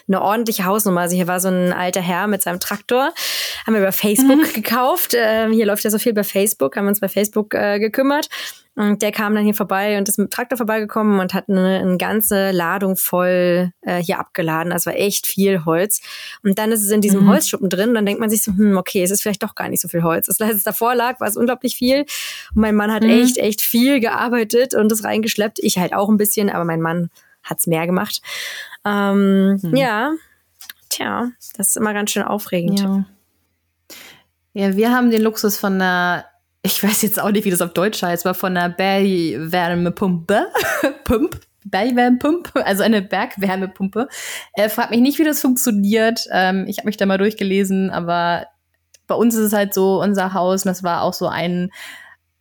eine 0.08 0.22
ordentliche 0.22 0.64
Hausnummer. 0.64 1.02
Also 1.02 1.16
hier 1.16 1.28
war 1.28 1.40
so 1.40 1.48
ein 1.48 1.72
alter 1.72 2.00
Herr 2.00 2.26
mit 2.26 2.42
seinem 2.42 2.60
Traktor, 2.60 3.12
haben 3.66 3.74
wir 3.74 3.80
über 3.80 3.92
Facebook 3.92 4.38
mhm. 4.38 4.52
gekauft. 4.54 5.12
Ähm, 5.14 5.52
hier 5.52 5.66
läuft 5.66 5.84
ja 5.84 5.90
so 5.90 5.98
viel 5.98 6.14
bei 6.14 6.24
Facebook, 6.24 6.76
haben 6.76 6.86
wir 6.86 6.90
uns 6.90 7.00
bei 7.00 7.08
Facebook 7.08 7.54
äh, 7.54 7.78
gekümmert. 7.78 8.28
Und 8.76 9.00
der 9.00 9.10
kam 9.10 9.34
dann 9.34 9.44
hier 9.44 9.54
vorbei 9.54 9.96
und 9.96 10.06
ist 10.06 10.18
mit 10.18 10.28
dem 10.28 10.30
Traktor 10.30 10.58
vorbeigekommen 10.58 11.18
und 11.18 11.32
hat 11.32 11.48
eine, 11.48 11.80
eine 11.80 11.96
ganze 11.96 12.50
Ladung 12.50 12.96
voll 12.96 13.72
äh, 13.80 14.02
hier 14.02 14.18
abgeladen. 14.18 14.70
Also 14.70 14.90
war 14.90 14.98
echt 14.98 15.26
viel 15.26 15.64
Holz. 15.64 16.02
Und 16.42 16.58
dann 16.58 16.70
ist 16.72 16.84
es 16.84 16.90
in 16.90 17.00
diesem 17.00 17.22
mhm. 17.22 17.30
Holzschuppen 17.30 17.70
drin. 17.70 17.88
Und 17.88 17.94
dann 17.94 18.04
denkt 18.04 18.20
man 18.20 18.28
sich 18.28 18.42
so, 18.42 18.52
hm, 18.52 18.76
okay, 18.76 19.02
es 19.02 19.10
ist 19.10 19.22
vielleicht 19.22 19.42
doch 19.42 19.54
gar 19.54 19.70
nicht 19.70 19.80
so 19.80 19.88
viel 19.88 20.02
Holz. 20.02 20.26
Das, 20.26 20.38
als 20.42 20.56
es 20.56 20.62
davor 20.62 20.94
lag, 20.94 21.18
war 21.20 21.26
es 21.26 21.38
unglaublich 21.38 21.74
viel. 21.74 22.00
Und 22.54 22.60
mein 22.60 22.74
Mann 22.74 22.92
hat 22.92 23.02
mhm. 23.02 23.08
echt, 23.08 23.38
echt 23.38 23.62
viel 23.62 23.98
gearbeitet 23.98 24.74
und 24.74 24.92
das 24.92 25.04
reingeschleppt. 25.04 25.58
Ich 25.60 25.78
halt 25.78 25.94
auch 25.94 26.10
ein 26.10 26.18
bisschen, 26.18 26.50
aber 26.50 26.66
mein 26.66 26.82
Mann 26.82 27.08
hat's 27.42 27.66
mehr 27.66 27.86
gemacht. 27.86 28.20
Ähm, 28.84 29.58
mhm. 29.62 29.74
Ja, 29.74 30.12
tja, 30.90 31.30
das 31.56 31.68
ist 31.68 31.76
immer 31.78 31.94
ganz 31.94 32.10
schön 32.10 32.24
aufregend. 32.24 32.80
Ja. 32.80 33.04
ja, 34.52 34.76
wir 34.76 34.92
haben 34.92 35.10
den 35.10 35.22
Luxus 35.22 35.56
von 35.56 35.74
einer 35.74 36.26
ich 36.66 36.82
weiß 36.82 37.02
jetzt 37.02 37.20
auch 37.20 37.30
nicht, 37.30 37.44
wie 37.44 37.50
das 37.50 37.62
auf 37.62 37.72
Deutsch 37.72 38.02
heißt, 38.02 38.26
aber 38.26 38.34
von 38.34 38.56
einer 38.56 38.68
Bergwärmepumpe, 38.68 40.46
Pump, 41.04 41.40
Bergwärmepumpe, 41.64 42.64
also 42.64 42.82
eine 42.82 43.02
Bergwärmepumpe. 43.02 44.08
Äh, 44.54 44.68
fragt 44.68 44.90
mich 44.90 45.00
nicht, 45.00 45.18
wie 45.18 45.24
das 45.24 45.40
funktioniert. 45.40 46.26
Ähm, 46.30 46.66
ich 46.68 46.78
habe 46.78 46.86
mich 46.86 46.96
da 46.96 47.06
mal 47.06 47.18
durchgelesen, 47.18 47.90
aber 47.90 48.46
bei 49.06 49.14
uns 49.14 49.34
ist 49.34 49.40
es 49.40 49.52
halt 49.52 49.72
so, 49.72 50.00
unser 50.02 50.34
Haus, 50.34 50.64
und 50.64 50.68
das 50.68 50.82
war 50.82 51.02
auch 51.02 51.14
so 51.14 51.28
ein 51.28 51.70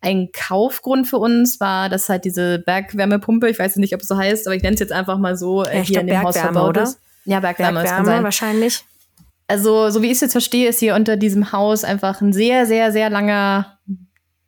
ein 0.02 0.30
Kaufgrund 0.32 1.08
für 1.08 1.18
uns 1.18 1.60
war, 1.60 1.90
dass 1.90 2.10
halt 2.10 2.26
diese 2.26 2.60
Bergwärmepumpe, 2.60 3.50
ich 3.50 3.58
weiß 3.58 3.78
nicht, 3.78 3.96
ob 3.96 4.02
es 4.02 4.08
so 4.08 4.16
heißt, 4.16 4.46
aber 4.46 4.56
ich 4.56 4.62
nenne 4.62 4.76
es 4.76 4.80
jetzt 4.80 4.92
einfach 4.92 5.18
mal 5.18 5.36
so, 5.36 5.64
äh, 5.64 5.78
ja, 5.78 5.84
hier 5.84 6.02
in 6.02 6.08
dem 6.08 6.22
Haus 6.22 6.38
verbaut 6.38 6.70
oder? 6.70 6.84
ist. 6.84 7.00
Ja, 7.26 7.40
Bergwärme, 7.40 7.82
Bergwärme 7.82 8.24
wahrscheinlich. 8.24 8.86
Also, 9.48 9.90
so 9.90 10.02
wie 10.02 10.08
ich 10.08 10.14
es 10.14 10.22
jetzt 10.22 10.34
verstehe, 10.34 10.70
ist 10.70 10.80
hier 10.80 10.96
unter 10.96 11.18
diesem 11.18 11.52
Haus 11.52 11.84
einfach 11.84 12.22
ein 12.22 12.34
sehr, 12.34 12.68
sehr, 12.68 12.92
sehr 12.92 13.10
langer 13.10 13.80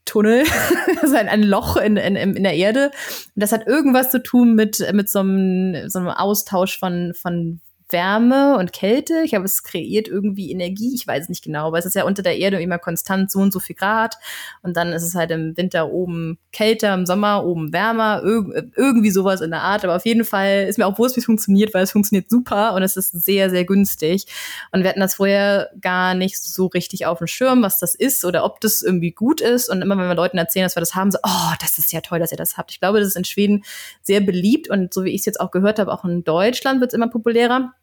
Tunnel, 0.07 0.43
also 1.01 1.15
ein, 1.15 1.29
ein 1.29 1.43
Loch 1.43 1.77
in, 1.77 1.97
in, 1.97 2.15
in 2.15 2.43
der 2.43 2.55
Erde. 2.55 2.91
Und 3.35 3.43
das 3.43 3.51
hat 3.51 3.67
irgendwas 3.67 4.09
zu 4.09 4.23
tun 4.23 4.55
mit, 4.55 4.83
mit 4.93 5.09
so 5.09 5.19
einem, 5.19 5.89
so 5.89 5.99
einem 5.99 6.09
Austausch 6.09 6.79
von, 6.79 7.13
von 7.13 7.61
Wärme 7.89 8.57
und 8.57 8.73
Kälte. 8.73 9.21
Ich 9.23 9.33
habe 9.33 9.45
es 9.45 9.63
kreiert 9.63 10.07
irgendwie 10.07 10.51
Energie. 10.51 10.93
Ich 10.93 11.07
weiß 11.07 11.23
es 11.23 11.29
nicht 11.29 11.43
genau, 11.43 11.67
aber 11.67 11.77
es 11.77 11.85
ist 11.85 11.95
ja 11.95 12.03
unter 12.03 12.21
der 12.21 12.38
Erde 12.38 12.61
immer 12.61 12.79
konstant 12.79 13.31
so 13.31 13.39
und 13.39 13.53
so 13.53 13.59
viel 13.59 13.75
Grad. 13.75 14.17
Und 14.61 14.75
dann 14.75 14.91
ist 14.91 15.03
es 15.03 15.15
halt 15.15 15.31
im 15.31 15.55
Winter 15.55 15.89
oben 15.89 16.38
kälter, 16.51 16.93
im 16.93 17.05
Sommer 17.05 17.45
oben 17.45 17.71
wärmer. 17.71 18.23
Ir 18.23 18.71
irgendwie 18.75 19.11
sowas 19.11 19.41
in 19.41 19.51
der 19.51 19.61
Art. 19.61 19.83
Aber 19.83 19.95
auf 19.95 20.05
jeden 20.05 20.25
Fall 20.25 20.65
ist 20.67 20.77
mir 20.77 20.85
auch 20.85 20.95
bewusst, 20.95 21.15
wie 21.15 21.21
es 21.21 21.25
funktioniert, 21.25 21.73
weil 21.73 21.83
es 21.83 21.91
funktioniert 21.91 22.29
super 22.29 22.73
und 22.73 22.83
es 22.83 22.97
ist 22.97 23.11
sehr, 23.11 23.49
sehr 23.49 23.63
günstig. 23.63 24.25
Und 24.71 24.83
wir 24.83 24.89
hatten 24.89 24.99
das 24.99 25.15
vorher 25.15 25.69
gar 25.79 26.13
nicht 26.13 26.38
so 26.38 26.67
richtig 26.67 27.05
auf 27.05 27.19
dem 27.19 27.27
Schirm, 27.27 27.61
was 27.61 27.79
das 27.79 27.95
ist 27.95 28.25
oder 28.25 28.43
ob 28.43 28.59
das 28.59 28.81
irgendwie 28.81 29.11
gut 29.11 29.39
ist. 29.39 29.69
Und 29.69 29.81
immer 29.81 29.97
wenn 29.97 30.07
wir 30.07 30.15
Leuten 30.15 30.38
erzählen, 30.38 30.65
dass 30.65 30.75
wir 30.75 30.81
das 30.81 30.95
haben, 30.95 31.11
so, 31.11 31.19
oh, 31.23 31.53
das 31.61 31.77
ist 31.77 31.93
ja 31.93 32.01
toll, 32.01 32.19
dass 32.19 32.31
ihr 32.31 32.38
das 32.38 32.57
habt. 32.57 32.71
Ich 32.71 32.79
glaube, 32.79 32.99
das 32.99 33.09
ist 33.09 33.17
in 33.17 33.25
Schweden 33.25 33.63
sehr 34.01 34.19
beliebt 34.19 34.69
und 34.69 34.93
so 34.93 35.03
wie 35.03 35.11
ich 35.11 35.21
es 35.21 35.25
jetzt 35.25 35.39
auch 35.39 35.51
gehört 35.51 35.79
habe, 35.79 35.91
auch 35.93 36.03
in 36.03 36.23
Deutschland 36.23 36.81
wird 36.81 36.91
es 36.91 36.95
immer 36.95 37.07
populärer 37.07 37.73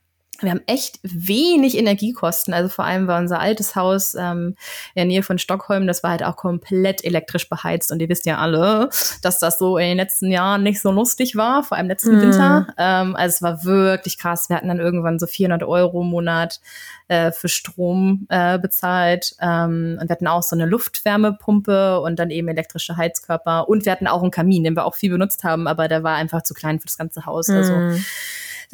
wir 0.41 0.51
haben 0.51 0.62
echt 0.66 1.01
wenig 1.03 1.76
Energiekosten. 1.76 2.55
Also 2.55 2.68
vor 2.68 2.85
allem 2.85 3.07
war 3.07 3.18
unser 3.18 3.41
altes 3.41 3.76
Haus 3.76 4.14
ähm, 4.14 4.57
in 4.95 5.01
der 5.01 5.05
Nähe 5.05 5.22
von 5.22 5.39
Stockholm, 5.39 5.87
das 5.87 6.03
war 6.03 6.11
halt 6.11 6.22
auch 6.22 6.37
komplett 6.37 7.05
elektrisch 7.05 7.49
beheizt. 7.49 7.93
Und 7.93 8.01
ihr 8.01 8.09
wisst 8.09 8.26
ja 8.26 8.39
alle, 8.39 8.91
dass 9.22 9.39
das 9.39 9.59
so 9.59 9.78
in 9.78 9.89
den 9.89 9.97
letzten 9.97 10.30
Jahren 10.30 10.62
nicht 10.62 10.80
so 10.80 10.91
lustig 10.91 11.37
war, 11.37 11.62
vor 11.62 11.76
allem 11.76 11.89
letzten 11.89 12.18
mm. 12.18 12.20
Winter. 12.20 12.66
Ähm, 12.78 13.16
also 13.16 13.35
es 13.35 13.43
war 13.43 13.64
wirklich 13.64 14.18
krass. 14.18 14.49
Wir 14.49 14.57
hatten 14.57 14.68
dann 14.68 14.80
irgendwann 14.80 15.18
so 15.18 15.26
400 15.26 15.62
Euro 15.62 16.03
im 16.03 16.09
Monat 16.09 16.61
äh, 17.09 17.32
für 17.32 17.49
Strom 17.49 18.26
äh, 18.28 18.59
bezahlt. 18.59 19.37
Ähm, 19.41 19.99
und 20.01 20.09
wir 20.09 20.14
hatten 20.14 20.26
auch 20.26 20.43
so 20.43 20.57
eine 20.57 20.66
Luftwärmepumpe 20.66 22.01
und 22.01 22.18
dann 22.18 22.30
eben 22.30 22.49
elektrische 22.49 22.97
Heizkörper. 22.97 23.68
Und 23.68 23.85
wir 23.85 23.93
hatten 23.93 24.07
auch 24.07 24.22
einen 24.22 24.30
Kamin, 24.30 24.64
den 24.64 24.74
wir 24.74 24.85
auch 24.85 24.95
viel 24.95 25.11
benutzt 25.11 25.45
haben, 25.45 25.66
aber 25.66 25.89
der 25.89 26.03
war 26.03 26.16
einfach 26.16 26.43
zu 26.43 26.55
klein 26.55 26.80
für 26.80 26.87
das 26.87 26.99
ganze 26.99 27.26
Haus. 27.26 27.49
Mm. 27.49 27.55
Also 27.55 27.74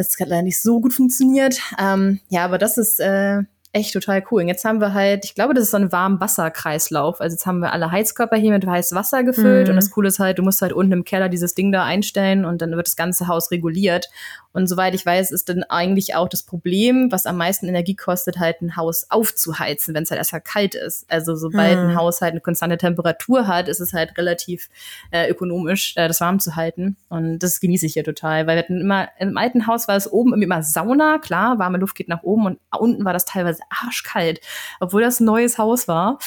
das 0.00 0.18
hat 0.18 0.28
leider 0.28 0.42
nicht 0.42 0.60
so 0.60 0.80
gut 0.80 0.92
funktioniert. 0.94 1.60
Ähm, 1.78 2.20
ja, 2.28 2.44
aber 2.44 2.58
das 2.58 2.78
ist 2.78 3.00
äh, 3.00 3.42
echt 3.72 3.92
total 3.92 4.24
cool. 4.30 4.42
Und 4.42 4.48
jetzt 4.48 4.64
haben 4.64 4.80
wir 4.80 4.94
halt, 4.94 5.24
ich 5.24 5.34
glaube, 5.34 5.54
das 5.54 5.64
ist 5.64 5.70
so 5.70 5.76
ein 5.76 5.92
Warmwasserkreislauf. 5.92 7.20
Also 7.20 7.34
jetzt 7.34 7.46
haben 7.46 7.60
wir 7.60 7.72
alle 7.72 7.92
Heizkörper 7.92 8.36
hier 8.36 8.50
mit 8.50 8.66
heißem 8.66 8.96
Wasser 8.96 9.22
gefüllt. 9.22 9.68
Mhm. 9.68 9.70
Und 9.70 9.76
das 9.76 9.90
Coole 9.90 10.08
ist 10.08 10.18
halt, 10.18 10.38
du 10.38 10.42
musst 10.42 10.60
halt 10.60 10.72
unten 10.72 10.92
im 10.92 11.04
Keller 11.04 11.28
dieses 11.28 11.54
Ding 11.54 11.70
da 11.70 11.84
einstellen 11.84 12.44
und 12.44 12.62
dann 12.62 12.72
wird 12.72 12.88
das 12.88 12.96
ganze 12.96 13.28
Haus 13.28 13.52
reguliert. 13.52 14.10
Und 14.52 14.66
soweit 14.66 14.94
ich 14.96 15.06
weiß, 15.06 15.30
ist 15.30 15.48
dann 15.48 15.62
eigentlich 15.62 16.16
auch 16.16 16.28
das 16.28 16.42
Problem, 16.42 17.12
was 17.12 17.26
am 17.26 17.36
meisten 17.36 17.68
Energie 17.68 17.94
kostet, 17.94 18.40
halt 18.40 18.60
ein 18.60 18.74
Haus 18.74 19.06
aufzuheizen, 19.08 19.94
wenn 19.94 20.02
es 20.02 20.10
halt 20.10 20.18
erstmal 20.18 20.40
kalt 20.40 20.74
ist. 20.74 21.06
Also 21.08 21.36
sobald 21.36 21.78
hm. 21.78 21.90
ein 21.90 21.96
Haus 21.96 22.20
halt 22.20 22.32
eine 22.32 22.40
konstante 22.40 22.76
Temperatur 22.76 23.46
hat, 23.46 23.68
ist 23.68 23.78
es 23.78 23.92
halt 23.92 24.18
relativ 24.18 24.68
äh, 25.12 25.30
ökonomisch, 25.30 25.94
äh, 25.96 26.08
das 26.08 26.20
warm 26.20 26.40
zu 26.40 26.56
halten. 26.56 26.96
Und 27.08 27.38
das 27.38 27.60
genieße 27.60 27.86
ich 27.86 27.92
hier 27.92 28.02
total, 28.02 28.48
weil 28.48 28.56
wir 28.56 28.62
hatten 28.64 28.80
immer, 28.80 29.08
im 29.20 29.38
alten 29.38 29.68
Haus 29.68 29.86
war 29.86 29.94
es 29.94 30.10
oben 30.10 30.42
immer 30.42 30.64
Sauna, 30.64 31.18
klar, 31.18 31.60
warme 31.60 31.78
Luft 31.78 31.94
geht 31.94 32.08
nach 32.08 32.24
oben 32.24 32.46
und 32.46 32.58
unten 32.76 33.04
war 33.04 33.12
das 33.12 33.26
teilweise 33.26 33.59
arschkalt, 33.68 34.40
obwohl 34.80 35.02
das 35.02 35.20
ein 35.20 35.24
neues 35.24 35.58
Haus 35.58 35.88
war. 35.88 36.18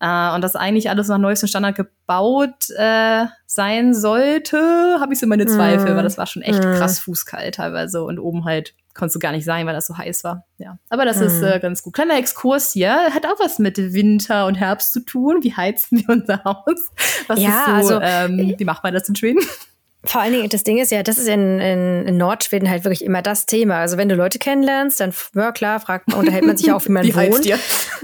Äh, 0.00 0.34
und 0.34 0.42
das 0.42 0.56
eigentlich 0.56 0.90
alles 0.90 1.08
nach 1.08 1.18
neuestem 1.18 1.48
Standard 1.48 1.76
gebaut 1.76 2.70
äh, 2.76 3.26
sein 3.46 3.94
sollte, 3.94 4.98
habe 5.00 5.12
ich 5.12 5.18
so 5.18 5.26
meine 5.26 5.46
Zweifel, 5.46 5.92
mm. 5.92 5.96
weil 5.96 6.02
das 6.02 6.18
war 6.18 6.26
schon 6.26 6.42
echt 6.42 6.64
mm. 6.64 6.74
krass 6.74 6.98
fußkalt 7.00 7.56
teilweise 7.56 8.02
und 8.04 8.18
oben 8.18 8.44
halt 8.44 8.74
konntest 8.94 9.16
du 9.16 9.20
gar 9.20 9.32
nicht 9.32 9.44
sein, 9.44 9.66
weil 9.66 9.74
das 9.74 9.86
so 9.86 9.96
heiß 9.96 10.24
war. 10.24 10.46
Ja, 10.58 10.78
aber 10.88 11.04
das 11.04 11.18
mm. 11.18 11.22
ist 11.22 11.42
äh, 11.42 11.60
ganz 11.60 11.82
gut. 11.82 11.94
Kleiner 11.94 12.18
Exkurs 12.18 12.72
hier, 12.72 12.92
hat 13.14 13.26
auch 13.26 13.38
was 13.38 13.58
mit 13.58 13.78
Winter 13.78 14.46
und 14.46 14.56
Herbst 14.56 14.92
zu 14.92 15.00
tun. 15.00 15.38
Wie 15.42 15.54
heizen 15.54 15.98
wir 15.98 16.08
unser 16.08 16.44
Haus? 16.44 16.90
Was 17.26 17.40
ja, 17.40 17.78
ist 17.78 17.88
so, 17.88 17.98
also, 17.98 18.00
ähm, 18.02 18.54
wie 18.56 18.64
macht 18.64 18.82
man 18.82 18.94
das 18.94 19.08
in 19.08 19.16
Schweden? 19.16 19.40
Vor 20.02 20.22
allen 20.22 20.32
Dingen, 20.32 20.48
das 20.48 20.64
Ding 20.64 20.78
ist 20.78 20.90
ja, 20.90 21.02
das 21.02 21.18
ist 21.18 21.28
in, 21.28 21.60
in, 21.60 22.06
in 22.06 22.16
Nordschweden 22.16 22.70
halt 22.70 22.84
wirklich 22.84 23.04
immer 23.04 23.20
das 23.20 23.44
Thema. 23.44 23.80
Also 23.80 23.98
wenn 23.98 24.08
du 24.08 24.14
Leute 24.14 24.38
kennenlernst, 24.38 24.98
dann, 24.98 25.12
ja 25.34 25.52
klar, 25.52 25.78
fragt 25.78 26.08
man, 26.08 26.20
unterhält 26.20 26.46
man 26.46 26.56
sich 26.56 26.72
auch, 26.72 26.82
wie 26.86 26.92
man 26.92 27.04
wie 27.06 27.14
wohnt. 27.14 27.44
Ihr? 27.44 27.58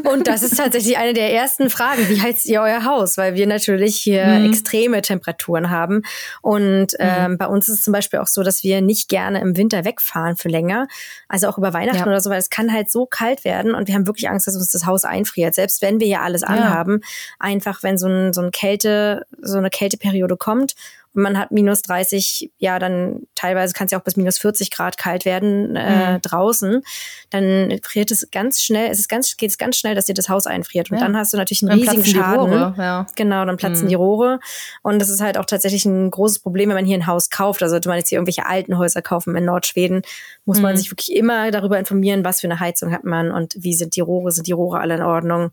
Und 0.05 0.29
das 0.29 0.43
ist 0.43 0.59
tatsächlich 0.59 0.99
eine 0.99 1.15
der 1.15 1.33
ersten 1.33 1.71
Fragen. 1.71 2.07
Wie 2.11 2.21
heizt 2.21 2.45
ihr 2.45 2.61
euer 2.61 2.85
Haus? 2.85 3.17
Weil 3.17 3.35
wir 3.35 3.47
natürlich 3.47 3.97
hier 3.97 4.27
mhm. 4.27 4.51
extreme 4.51 5.01
Temperaturen 5.01 5.71
haben. 5.71 6.03
Und 6.43 6.89
ähm, 6.99 7.33
mhm. 7.33 7.39
bei 7.39 7.47
uns 7.47 7.67
ist 7.71 7.79
es 7.79 7.85
zum 7.85 7.95
Beispiel 7.95 8.19
auch 8.19 8.27
so, 8.27 8.43
dass 8.43 8.63
wir 8.63 8.83
nicht 8.83 9.09
gerne 9.09 9.41
im 9.41 9.57
Winter 9.57 9.87
wegfahren 9.87 10.37
für 10.37 10.51
länger. 10.51 10.89
Also 11.29 11.49
auch 11.49 11.57
über 11.57 11.73
Weihnachten 11.73 12.01
ja. 12.01 12.07
oder 12.07 12.21
so, 12.21 12.29
weil 12.29 12.39
es 12.39 12.51
kann 12.51 12.75
halt 12.75 12.91
so 12.91 13.07
kalt 13.07 13.43
werden 13.43 13.75
und 13.75 13.89
wir 13.89 13.95
haben 13.95 14.07
wirklich 14.07 14.29
Angst, 14.29 14.47
dass 14.47 14.55
uns 14.55 14.71
das 14.71 14.85
Haus 14.85 15.05
einfriert. 15.05 15.55
Selbst 15.55 15.81
wenn 15.81 15.99
wir 15.99 16.09
ja 16.09 16.21
alles 16.21 16.43
anhaben. 16.43 17.01
Ja. 17.03 17.09
Einfach, 17.39 17.83
wenn 17.83 17.97
so, 17.97 18.07
ein, 18.07 18.35
so, 18.35 18.43
ein 18.43 18.51
Kälte, 18.51 19.25
so 19.41 19.57
eine 19.57 19.71
Kälteperiode 19.71 20.37
kommt 20.37 20.75
man 21.17 21.39
hat 21.39 21.51
minus 21.51 21.83
30, 21.83 22.53
ja, 22.59 22.79
dann 22.79 23.23
teilweise 23.35 23.73
kann 23.73 23.87
es 23.87 23.93
ja 23.93 23.99
auch 23.99 24.05
bis 24.05 24.17
minus 24.17 24.39
40 24.39 24.71
Grad 24.71 24.99
kalt 24.99 25.25
werden 25.25 25.75
äh, 25.75 26.15
mhm. 26.15 26.23
draußen. 26.23 26.83
Dann 27.31 27.81
friert 27.83 28.11
es 28.11 28.31
ganz 28.31 28.61
schnell, 28.61 28.91
es 28.91 28.99
ist 28.99 29.09
ganz, 29.09 29.37
geht 29.37 29.51
es 29.51 29.59
ganz 29.59 29.77
schnell, 29.77 29.95
dass 29.95 30.05
dir 30.05 30.15
das 30.15 30.29
Haus 30.29 30.47
einfriert. 30.47 30.91
Und 30.91 30.99
ja. 30.99 31.05
dann 31.05 31.17
hast 31.17 31.33
du 31.33 31.37
natürlich 31.37 31.63
einen 31.63 31.81
dann 31.81 31.97
riesigen 31.97 32.05
Schaden. 32.05 32.53
Rohre, 32.53 32.75
ja. 32.77 33.07
Genau, 33.17 33.45
dann 33.45 33.57
platzen 33.57 33.85
mhm. 33.85 33.89
die 33.89 33.95
Rohre. 33.95 34.41
Und 34.83 34.99
das 35.01 35.09
ist 35.09 35.21
halt 35.21 35.39
auch 35.39 35.47
tatsächlich 35.47 35.87
ein 35.87 36.11
großes 36.11 36.41
Problem, 36.41 36.69
wenn 36.69 36.77
man 36.77 36.85
hier 36.85 36.99
ein 36.99 37.07
Haus 37.07 37.31
kauft. 37.31 37.63
Also 37.63 37.73
sollte 37.73 37.89
man 37.89 37.99
jetzt 37.99 38.11
hier 38.11 38.19
irgendwelche 38.19 38.47
alten 38.47 38.77
Häuser 38.77 39.01
kaufen 39.03 39.35
in 39.37 39.45
Nordschweden, 39.45 40.03
muss 40.45 40.59
mhm. 40.59 40.63
man 40.65 40.77
sich 40.77 40.91
wirklich 40.91 41.15
immer 41.17 41.51
darüber 41.51 41.79
informieren, 41.79 42.25
was 42.25 42.41
für 42.41 42.47
eine 42.47 42.61
Heizung 42.61 42.93
hat 42.93 43.05
man 43.05 43.31
und 43.31 43.55
wie 43.59 43.75
sind 43.75 43.97
die 43.97 44.01
Rohre, 44.01 44.33
sind 44.33 44.47
die 44.47 44.53
Rohre 44.53 44.81
alle 44.81 44.95
in 44.95 45.03
Ordnung 45.03 45.51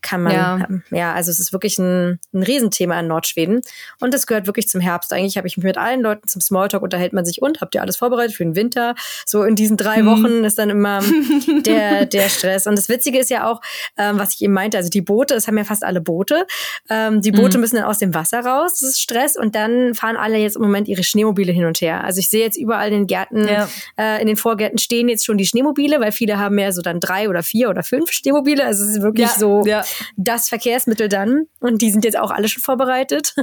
kann 0.00 0.22
man, 0.22 0.32
ja, 0.32 0.68
ja 0.90 1.12
also 1.12 1.30
es 1.30 1.40
ist 1.40 1.52
wirklich 1.52 1.78
ein, 1.78 2.20
ein 2.32 2.42
Riesenthema 2.42 2.98
in 3.00 3.08
Nordschweden. 3.08 3.62
Und 4.00 4.14
es 4.14 4.26
gehört 4.26 4.46
wirklich 4.46 4.68
zum 4.68 4.80
Herbst. 4.80 5.12
Eigentlich 5.12 5.36
habe 5.36 5.48
ich 5.48 5.56
mich 5.56 5.64
mit 5.64 5.76
allen 5.76 6.00
Leuten 6.00 6.28
zum 6.28 6.40
Smalltalk 6.40 6.82
unterhält 6.82 7.12
man 7.12 7.24
sich 7.24 7.42
und 7.42 7.60
habt 7.60 7.74
ihr 7.74 7.82
alles 7.82 7.96
vorbereitet 7.96 8.36
für 8.36 8.44
den 8.44 8.54
Winter? 8.54 8.94
So 9.26 9.42
in 9.42 9.56
diesen 9.56 9.76
drei 9.76 9.96
hm. 9.96 10.06
Wochen 10.06 10.44
ist 10.44 10.58
dann 10.58 10.70
immer 10.70 11.00
der, 11.66 12.06
der 12.06 12.28
Stress. 12.28 12.66
Und 12.66 12.78
das 12.78 12.88
Witzige 12.88 13.18
ist 13.18 13.30
ja 13.30 13.50
auch, 13.50 13.60
ähm, 13.96 14.18
was 14.18 14.34
ich 14.34 14.42
eben 14.42 14.52
meinte, 14.52 14.76
also 14.76 14.88
die 14.88 15.00
Boote, 15.00 15.34
es 15.34 15.48
haben 15.48 15.58
ja 15.58 15.64
fast 15.64 15.84
alle 15.84 16.00
Boote. 16.00 16.46
Ähm, 16.88 17.20
die 17.20 17.32
Boote 17.32 17.58
mhm. 17.58 17.62
müssen 17.62 17.76
dann 17.76 17.84
aus 17.84 17.98
dem 17.98 18.14
Wasser 18.14 18.40
raus, 18.40 18.78
das 18.80 18.90
ist 18.90 19.00
Stress. 19.00 19.36
Und 19.36 19.54
dann 19.54 19.94
fahren 19.94 20.16
alle 20.16 20.38
jetzt 20.38 20.56
im 20.56 20.62
Moment 20.62 20.86
ihre 20.86 21.02
Schneemobile 21.02 21.52
hin 21.52 21.64
und 21.64 21.80
her. 21.80 22.04
Also 22.04 22.20
ich 22.20 22.30
sehe 22.30 22.44
jetzt 22.44 22.56
überall 22.56 22.88
in 22.88 22.94
den 22.94 23.06
Gärten, 23.08 23.48
ja. 23.48 23.68
äh, 23.98 24.20
in 24.20 24.28
den 24.28 24.36
Vorgärten 24.36 24.78
stehen 24.78 25.08
jetzt 25.08 25.26
schon 25.26 25.38
die 25.38 25.46
Schneemobile, 25.46 26.00
weil 26.00 26.12
viele 26.12 26.38
haben 26.38 26.58
ja 26.58 26.70
so 26.70 26.82
dann 26.82 27.00
drei 27.00 27.28
oder 27.28 27.42
vier 27.42 27.68
oder 27.68 27.82
fünf 27.82 28.12
Schneemobile. 28.12 28.64
Also 28.64 28.84
es 28.84 28.90
ist 28.90 29.02
wirklich 29.02 29.26
ja, 29.26 29.34
so. 29.36 29.64
Ja 29.66 29.84
das 30.16 30.48
Verkehrsmittel 30.48 31.08
dann. 31.08 31.46
Und 31.60 31.82
die 31.82 31.90
sind 31.90 32.04
jetzt 32.04 32.18
auch 32.18 32.30
alle 32.30 32.48
schon 32.48 32.62
vorbereitet. 32.62 33.34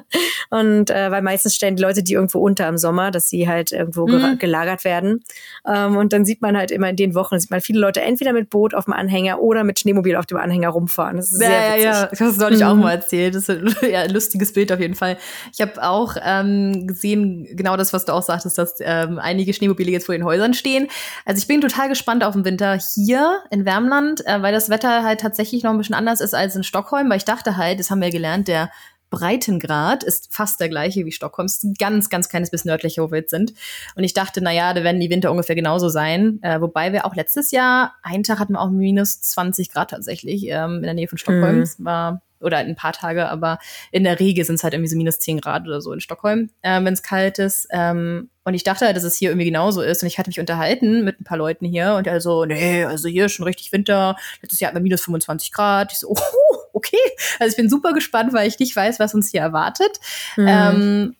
und 0.50 0.90
äh, 0.90 1.10
weil 1.10 1.22
meistens 1.22 1.54
stellen 1.54 1.76
die 1.76 1.82
Leute 1.82 2.02
die 2.02 2.14
irgendwo 2.14 2.40
unter 2.40 2.68
im 2.68 2.78
Sommer, 2.78 3.10
dass 3.10 3.28
sie 3.28 3.48
halt 3.48 3.72
irgendwo 3.72 4.06
mhm. 4.06 4.38
gelagert 4.38 4.84
werden. 4.84 5.24
Ähm, 5.66 5.96
und 5.96 6.12
dann 6.12 6.24
sieht 6.24 6.42
man 6.42 6.56
halt 6.56 6.70
immer 6.70 6.88
in 6.88 6.96
den 6.96 7.14
Wochen, 7.14 7.38
sieht 7.38 7.50
man 7.50 7.60
viele 7.60 7.80
Leute 7.80 8.02
entweder 8.02 8.32
mit 8.32 8.50
Boot 8.50 8.74
auf 8.74 8.84
dem 8.84 8.92
Anhänger 8.92 9.40
oder 9.40 9.64
mit 9.64 9.78
Schneemobil 9.78 10.16
auf 10.16 10.26
dem 10.26 10.38
Anhänger 10.38 10.68
rumfahren. 10.68 11.16
Das 11.16 11.32
ist 11.32 11.40
ja, 11.40 11.48
sehr 11.48 11.72
witzig. 11.72 11.84
Ja, 11.84 12.02
ja, 12.02 12.08
das 12.10 12.36
soll 12.36 12.52
ich 12.54 12.60
mhm. 12.60 12.66
auch 12.66 12.74
mal 12.74 12.92
erzählen. 12.92 13.32
Das 13.32 13.48
ist 13.48 13.50
ein 13.82 13.90
ja, 13.90 14.04
lustiges 14.06 14.52
Bild 14.52 14.72
auf 14.72 14.80
jeden 14.80 14.94
Fall. 14.94 15.16
Ich 15.52 15.60
habe 15.60 15.82
auch 15.82 16.16
ähm, 16.22 16.86
gesehen, 16.86 17.48
genau 17.52 17.76
das, 17.76 17.92
was 17.92 18.04
du 18.04 18.12
auch 18.12 18.22
sagtest, 18.22 18.58
dass 18.58 18.74
ähm, 18.80 19.18
einige 19.18 19.52
Schneemobile 19.52 19.90
jetzt 19.90 20.06
vor 20.06 20.14
den 20.14 20.24
Häusern 20.24 20.54
stehen. 20.54 20.88
Also 21.24 21.38
ich 21.38 21.46
bin 21.46 21.60
total 21.60 21.88
gespannt 21.88 22.24
auf 22.24 22.34
den 22.34 22.44
Winter 22.44 22.78
hier 22.94 23.38
in 23.50 23.64
Wärmland, 23.64 24.26
äh, 24.26 24.42
weil 24.42 24.52
das 24.52 24.68
Wetter 24.70 25.02
halt 25.04 25.20
tatsächlich 25.20 25.62
noch 25.62 25.70
ein 25.70 25.78
bisschen 25.78 25.91
anders 25.94 26.20
ist 26.20 26.34
als 26.34 26.56
in 26.56 26.64
Stockholm, 26.64 27.10
weil 27.10 27.18
ich 27.18 27.24
dachte 27.24 27.56
halt, 27.56 27.78
das 27.78 27.90
haben 27.90 28.00
wir 28.00 28.10
gelernt, 28.10 28.48
der 28.48 28.70
Breitengrad 29.12 30.02
ist 30.02 30.34
fast 30.34 30.58
der 30.58 30.70
gleiche 30.70 31.04
wie 31.04 31.12
Stockholm. 31.12 31.44
Es 31.44 31.58
ist 31.58 31.64
ein 31.64 31.74
ganz, 31.74 32.08
ganz 32.08 32.30
kleines 32.30 32.50
bisschen 32.50 32.70
nördlicher, 32.70 33.02
wo 33.02 33.10
wir 33.10 33.18
jetzt 33.18 33.30
sind. 33.30 33.52
Und 33.94 34.04
ich 34.04 34.14
dachte, 34.14 34.40
na 34.42 34.50
ja, 34.50 34.72
da 34.72 34.82
werden 34.82 35.00
die 35.00 35.10
Winter 35.10 35.30
ungefähr 35.30 35.54
genauso 35.54 35.90
sein. 35.90 36.38
Äh, 36.42 36.62
wobei 36.62 36.94
wir 36.94 37.04
auch 37.04 37.14
letztes 37.14 37.50
Jahr, 37.50 37.94
einen 38.02 38.22
Tag 38.22 38.38
hatten 38.38 38.54
wir 38.54 38.60
auch 38.60 38.70
minus 38.70 39.20
20 39.20 39.70
Grad 39.70 39.90
tatsächlich 39.90 40.46
ähm, 40.48 40.76
in 40.76 40.82
der 40.84 40.94
Nähe 40.94 41.08
von 41.08 41.18
Stockholm. 41.18 41.58
Mhm. 41.58 41.68
war 41.78 42.22
oder 42.42 42.58
ein 42.58 42.76
paar 42.76 42.92
Tage, 42.92 43.28
aber 43.28 43.58
in 43.90 44.04
der 44.04 44.20
Regel 44.20 44.44
sind 44.44 44.56
es 44.56 44.64
halt 44.64 44.74
irgendwie 44.74 44.90
so 44.90 44.96
minus 44.96 45.18
10 45.18 45.40
Grad 45.40 45.66
oder 45.66 45.80
so 45.80 45.92
in 45.92 46.00
Stockholm, 46.00 46.50
äh, 46.62 46.82
wenn 46.82 46.92
es 46.92 47.02
kalt 47.02 47.38
ist. 47.38 47.66
Ähm, 47.70 48.30
und 48.44 48.54
ich 48.54 48.64
dachte 48.64 48.86
halt, 48.86 48.96
dass 48.96 49.04
es 49.04 49.16
hier 49.16 49.30
irgendwie 49.30 49.46
genauso 49.46 49.82
ist. 49.82 50.02
Und 50.02 50.08
ich 50.08 50.18
hatte 50.18 50.28
mich 50.28 50.40
unterhalten 50.40 51.04
mit 51.04 51.20
ein 51.20 51.24
paar 51.24 51.38
Leuten 51.38 51.64
hier 51.64 51.94
und 51.94 52.08
also, 52.08 52.44
nee, 52.44 52.84
also 52.84 53.08
hier 53.08 53.26
ist 53.26 53.32
schon 53.32 53.44
richtig 53.44 53.72
Winter. 53.72 54.16
Letztes 54.40 54.60
Jahr 54.60 54.68
hatten 54.68 54.78
wir 54.78 54.82
minus 54.82 55.02
25 55.02 55.52
Grad. 55.52 55.92
Ich 55.92 55.98
so, 55.98 56.10
oh, 56.10 56.16
okay. 56.72 56.98
Also 57.38 57.52
ich 57.52 57.56
bin 57.56 57.70
super 57.70 57.92
gespannt, 57.92 58.32
weil 58.32 58.48
ich 58.48 58.58
nicht 58.58 58.74
weiß, 58.74 58.98
was 58.98 59.14
uns 59.14 59.30
hier 59.30 59.40
erwartet. 59.40 60.00
Mhm. 60.36 60.46
Ähm, 60.48 61.16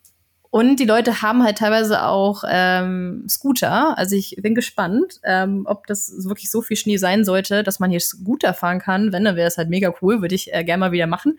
und 0.52 0.76
die 0.76 0.84
Leute 0.84 1.22
haben 1.22 1.42
halt 1.42 1.56
teilweise 1.56 2.04
auch 2.04 2.44
ähm, 2.46 3.24
Scooter. 3.26 3.96
Also 3.96 4.16
ich 4.16 4.36
bin 4.42 4.54
gespannt, 4.54 5.18
ähm, 5.24 5.62
ob 5.64 5.86
das 5.86 6.12
wirklich 6.26 6.50
so 6.50 6.60
viel 6.60 6.76
Schnee 6.76 6.98
sein 6.98 7.24
sollte, 7.24 7.62
dass 7.62 7.80
man 7.80 7.90
hier 7.90 8.00
Scooter 8.00 8.52
fahren 8.52 8.78
kann. 8.78 9.14
Wenn, 9.14 9.24
dann 9.24 9.34
wäre 9.34 9.48
es 9.48 9.56
halt 9.56 9.70
mega 9.70 9.94
cool, 10.02 10.20
würde 10.20 10.34
ich 10.34 10.52
äh, 10.52 10.62
gerne 10.62 10.80
mal 10.80 10.92
wieder 10.92 11.06
machen. 11.06 11.38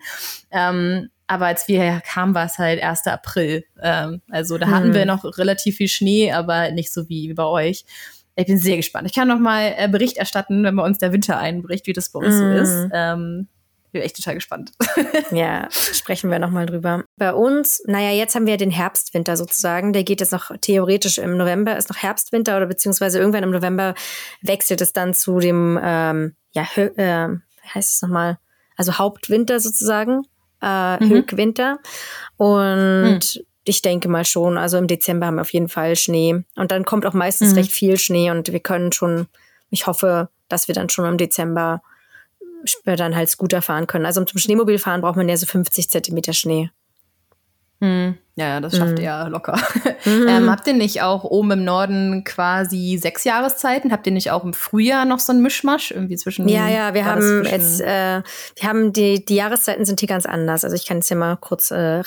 Ähm, 0.50 1.10
aber 1.28 1.46
als 1.46 1.68
wir 1.68 1.80
hierher 1.80 2.00
kamen, 2.00 2.34
war 2.34 2.46
es 2.46 2.58
halt 2.58 2.82
1. 2.82 3.06
April. 3.06 3.64
Ähm, 3.80 4.20
also 4.30 4.58
da 4.58 4.66
hatten 4.66 4.88
hm. 4.88 4.94
wir 4.94 5.06
noch 5.06 5.38
relativ 5.38 5.76
viel 5.76 5.86
Schnee, 5.86 6.32
aber 6.32 6.72
nicht 6.72 6.92
so 6.92 7.08
wie, 7.08 7.28
wie 7.28 7.34
bei 7.34 7.46
euch. 7.46 7.84
Ich 8.34 8.46
bin 8.46 8.58
sehr 8.58 8.78
gespannt. 8.78 9.06
Ich 9.06 9.14
kann 9.14 9.28
noch 9.28 9.38
mal 9.38 9.74
äh, 9.76 9.88
Bericht 9.88 10.16
erstatten, 10.16 10.64
wenn 10.64 10.74
bei 10.74 10.84
uns 10.84 10.98
der 10.98 11.12
Winter 11.12 11.38
einbricht, 11.38 11.86
wie 11.86 11.92
das 11.92 12.10
bei 12.10 12.18
uns 12.18 12.34
mm. 12.34 12.38
so 12.38 12.50
ist. 12.50 12.74
Hm. 12.82 12.90
Ähm, 12.92 13.48
bin 13.94 14.02
echt 14.02 14.16
total 14.16 14.34
gespannt. 14.34 14.72
ja, 15.30 15.68
sprechen 15.70 16.30
wir 16.30 16.40
nochmal 16.40 16.66
drüber. 16.66 17.04
Bei 17.16 17.32
uns, 17.32 17.80
naja, 17.86 18.10
jetzt 18.10 18.34
haben 18.34 18.46
wir 18.46 18.56
den 18.56 18.72
Herbstwinter 18.72 19.36
sozusagen. 19.36 19.92
Der 19.92 20.02
geht 20.02 20.20
jetzt 20.20 20.32
noch 20.32 20.50
theoretisch 20.60 21.18
im 21.18 21.36
November, 21.36 21.76
ist 21.78 21.88
noch 21.88 21.96
Herbstwinter 21.96 22.56
oder 22.56 22.66
beziehungsweise 22.66 23.20
irgendwann 23.20 23.44
im 23.44 23.52
November 23.52 23.94
wechselt 24.42 24.80
es 24.80 24.92
dann 24.92 25.14
zu 25.14 25.38
dem, 25.38 25.78
ähm, 25.82 26.34
ja, 26.52 26.66
äh, 26.74 27.28
wie 27.28 27.68
heißt 27.72 27.94
es 27.94 28.02
nochmal? 28.02 28.38
Also 28.76 28.98
Hauptwinter 28.98 29.60
sozusagen, 29.60 30.24
äh, 30.60 31.02
mhm. 31.02 31.08
Höchwinter. 31.08 31.78
Und 32.36 33.36
mhm. 33.36 33.46
ich 33.62 33.80
denke 33.80 34.08
mal 34.08 34.24
schon, 34.24 34.58
also 34.58 34.76
im 34.76 34.88
Dezember 34.88 35.26
haben 35.26 35.36
wir 35.36 35.42
auf 35.42 35.52
jeden 35.52 35.68
Fall 35.68 35.94
Schnee. 35.94 36.42
Und 36.56 36.72
dann 36.72 36.84
kommt 36.84 37.06
auch 37.06 37.14
meistens 37.14 37.52
mhm. 37.52 37.58
recht 37.58 37.70
viel 37.70 37.96
Schnee 37.96 38.32
und 38.32 38.52
wir 38.52 38.60
können 38.60 38.90
schon, 38.90 39.28
ich 39.70 39.86
hoffe, 39.86 40.30
dass 40.48 40.66
wir 40.66 40.74
dann 40.74 40.88
schon 40.88 41.06
im 41.06 41.16
Dezember 41.16 41.80
dann 42.84 43.16
halt 43.16 43.28
Scooter 43.28 43.62
fahren 43.62 43.86
können. 43.86 44.06
Also 44.06 44.24
zum 44.24 44.38
Schneemobilfahren 44.38 45.00
braucht 45.00 45.16
man 45.16 45.28
ja 45.28 45.36
so 45.36 45.46
50 45.46 45.90
Zentimeter 45.90 46.32
Schnee. 46.32 46.70
Hm. 47.80 48.16
Ja, 48.36 48.60
das 48.60 48.76
schafft 48.76 48.98
mhm. 48.98 49.04
ihr 49.04 49.28
locker. 49.28 49.56
Mhm. 50.04 50.26
Ähm, 50.28 50.50
habt 50.50 50.66
ihr 50.66 50.74
nicht 50.74 51.00
auch 51.02 51.24
oben 51.24 51.52
im 51.52 51.64
Norden 51.64 52.24
quasi 52.24 52.98
sechs 53.00 53.24
Jahreszeiten? 53.24 53.90
Habt 53.90 54.06
ihr 54.06 54.12
nicht 54.12 54.30
auch 54.30 54.44
im 54.44 54.52
Frühjahr 54.52 55.04
noch 55.04 55.18
so 55.18 55.32
ein 55.32 55.40
Mischmasch 55.40 55.92
irgendwie 55.92 56.16
zwischen? 56.16 56.46
Ja, 56.48 56.68
ja, 56.68 56.92
wir 56.92 57.06
haben 57.06 57.44
jetzt, 57.44 57.80
äh, 57.80 58.22
wir 58.56 58.68
haben 58.68 58.92
die, 58.92 59.24
die 59.24 59.36
Jahreszeiten 59.36 59.84
sind 59.84 60.00
hier 60.00 60.08
ganz 60.08 60.26
anders. 60.26 60.64
Also 60.64 60.76
ich 60.76 60.86
kann 60.86 60.98
es 60.98 61.08
ja 61.08 61.16
mal 61.16 61.36
kurz 61.36 61.70
äh, 61.70 62.02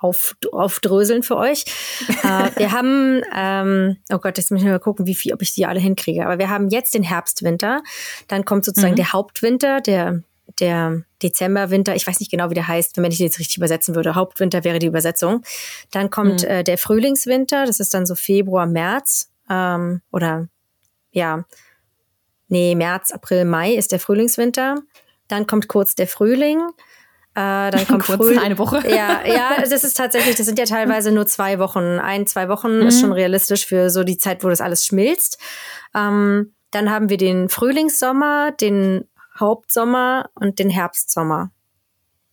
auf, 0.00 0.36
aufdröseln 0.52 1.22
für 1.22 1.36
euch. 1.36 1.64
äh, 2.08 2.50
wir 2.56 2.72
haben, 2.72 3.22
ähm, 3.34 3.96
oh 4.10 4.18
Gott, 4.18 4.38
jetzt 4.38 4.50
müssen 4.50 4.64
wir 4.64 4.72
mal 4.72 4.78
gucken, 4.78 5.06
wie 5.06 5.14
viel, 5.14 5.32
ob 5.32 5.42
ich 5.42 5.54
die 5.54 5.66
alle 5.66 5.80
hinkriege. 5.80 6.24
Aber 6.24 6.38
wir 6.38 6.48
haben 6.48 6.68
jetzt 6.68 6.94
den 6.94 7.02
Herbstwinter. 7.02 7.82
Dann 8.28 8.44
kommt 8.44 8.64
sozusagen 8.64 8.94
mhm. 8.94 8.96
der 8.96 9.12
Hauptwinter, 9.12 9.80
der 9.80 10.22
der 10.58 11.02
Dezemberwinter, 11.22 11.94
ich 11.94 12.06
weiß 12.06 12.18
nicht 12.18 12.30
genau, 12.30 12.50
wie 12.50 12.54
der 12.54 12.66
heißt, 12.66 12.96
wenn 12.96 13.12
ich 13.12 13.18
den 13.18 13.26
jetzt 13.26 13.38
richtig 13.38 13.58
übersetzen 13.58 13.94
würde. 13.94 14.16
Hauptwinter 14.16 14.64
wäre 14.64 14.80
die 14.80 14.88
Übersetzung. 14.88 15.42
Dann 15.92 16.10
kommt 16.10 16.42
mhm. 16.42 16.48
äh, 16.48 16.64
der 16.64 16.76
Frühlingswinter, 16.76 17.66
das 17.66 17.78
ist 17.78 17.94
dann 17.94 18.04
so 18.04 18.16
Februar, 18.16 18.66
März 18.66 19.30
ähm, 19.48 20.00
oder 20.10 20.48
ja, 21.12 21.44
nee, 22.48 22.74
März, 22.74 23.12
April, 23.12 23.44
Mai 23.44 23.74
ist 23.74 23.92
der 23.92 24.00
Frühlingswinter. 24.00 24.82
Dann 25.28 25.46
kommt 25.46 25.68
kurz 25.68 25.94
der 25.94 26.08
Frühling. 26.08 26.60
Äh, 27.34 27.70
dann 27.70 27.86
kommt 27.86 28.04
Kurz 28.04 28.36
eine 28.38 28.58
Woche. 28.58 28.82
Ja, 28.88 29.24
ja, 29.24 29.60
das 29.60 29.84
ist 29.84 29.96
tatsächlich, 29.96 30.36
das 30.36 30.46
sind 30.46 30.58
ja 30.58 30.64
teilweise 30.64 31.12
nur 31.12 31.26
zwei 31.26 31.58
Wochen. 31.60 31.98
Ein, 32.00 32.26
zwei 32.26 32.48
Wochen 32.48 32.80
mhm. 32.80 32.86
ist 32.88 33.00
schon 33.00 33.12
realistisch 33.12 33.66
für 33.66 33.88
so 33.90 34.02
die 34.02 34.18
Zeit, 34.18 34.42
wo 34.42 34.48
das 34.48 34.60
alles 34.60 34.84
schmilzt. 34.84 35.38
Ähm, 35.94 36.54
dann 36.72 36.90
haben 36.90 37.08
wir 37.08 37.16
den 37.16 37.48
Frühlingssommer, 37.48 38.52
den 38.52 39.08
Hauptsommer 39.38 40.30
und 40.34 40.58
den 40.58 40.70
Herbstsommer. 40.70 41.52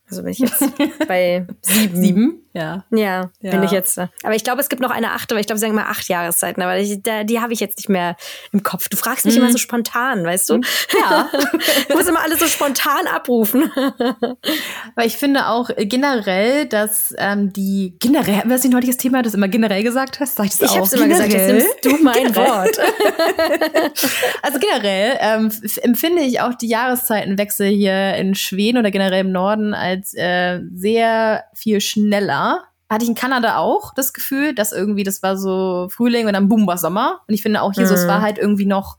Also 0.09 0.23
bin 0.23 0.31
ich 0.31 0.39
jetzt 0.39 0.63
bei 1.07 1.45
sieben. 1.61 2.01
Sieben? 2.01 2.46
Ja. 2.57 2.83
ja. 2.89 3.29
Ja, 3.41 3.63
ich 3.63 3.71
jetzt. 3.71 3.99
Aber 3.99 4.35
ich 4.35 4.43
glaube, 4.43 4.61
es 4.61 4.69
gibt 4.69 4.81
noch 4.81 4.89
eine 4.89 5.11
achte, 5.11 5.35
weil 5.35 5.41
ich 5.41 5.47
glaube, 5.47 5.59
sie 5.59 5.61
sagen 5.61 5.75
mal 5.75 5.85
acht 5.85 6.07
Jahreszeiten, 6.07 6.61
aber 6.61 6.77
ich, 6.77 7.01
da, 7.03 7.23
die 7.23 7.39
habe 7.39 7.53
ich 7.53 7.59
jetzt 7.59 7.77
nicht 7.77 7.89
mehr 7.89 8.15
im 8.51 8.63
Kopf. 8.63 8.89
Du 8.89 8.97
fragst 8.97 9.25
mich 9.25 9.35
mhm. 9.35 9.43
immer 9.43 9.51
so 9.51 9.59
spontan, 9.59 10.25
weißt 10.25 10.49
du? 10.49 10.61
Ja. 10.99 11.29
ich 11.87 11.93
muss 11.93 12.07
immer 12.07 12.21
alles 12.23 12.39
so 12.39 12.47
spontan 12.47 13.05
abrufen. 13.07 13.71
weil 14.95 15.07
ich 15.07 15.17
finde 15.17 15.47
auch 15.47 15.69
generell, 15.77 16.65
dass 16.65 17.13
ähm, 17.17 17.53
die 17.53 17.95
generell, 17.99 18.43
das 18.47 18.63
nicht 18.63 18.73
neulich 18.73 18.89
das 18.89 18.97
Thema, 18.97 19.21
das 19.21 19.33
immer 19.33 19.47
generell 19.47 19.83
gesagt 19.83 20.19
hast? 20.19 20.37
Sag 20.37 20.45
ich 20.45 20.57
das 20.57 20.61
ich 20.61 20.69
auch? 20.69 20.73
Ich 20.75 20.79
hab's 20.79 20.93
immer 20.93 21.07
gesagt, 21.07 21.33
jetzt 21.33 21.47
nimmst 21.47 21.85
du 21.85 22.03
mein 22.03 22.33
generell. 22.33 22.47
Wort. 22.47 22.79
also 24.41 24.59
generell 24.59 25.17
ähm, 25.19 25.51
empfinde 25.81 26.23
ich 26.23 26.41
auch 26.41 26.55
die 26.55 26.67
Jahreszeitenwechsel 26.67 27.67
hier 27.67 28.15
in 28.15 28.33
Schweden 28.35 28.77
oder 28.77 28.89
generell 28.89 29.21
im 29.21 29.31
Norden 29.31 29.73
als 29.73 30.13
äh, 30.13 30.61
sehr 30.73 31.43
viel 31.53 31.81
schneller. 31.81 32.46
Hatte 32.89 33.03
ich 33.03 33.09
in 33.09 33.15
Kanada 33.15 33.57
auch 33.57 33.93
das 33.93 34.13
Gefühl, 34.13 34.55
dass 34.55 34.71
irgendwie, 34.71 35.03
das 35.03 35.21
war 35.21 35.37
so 35.37 35.87
Frühling 35.89 36.27
und 36.27 36.33
dann 36.33 36.47
boom, 36.47 36.65
war 36.67 36.77
Sommer. 36.77 37.21
Und 37.27 37.33
ich 37.33 37.41
finde 37.41 37.61
auch 37.61 37.73
Jesus 37.73 38.03
mhm. 38.03 38.07
war 38.07 38.21
halt 38.21 38.37
irgendwie 38.37 38.65
noch, 38.65 38.97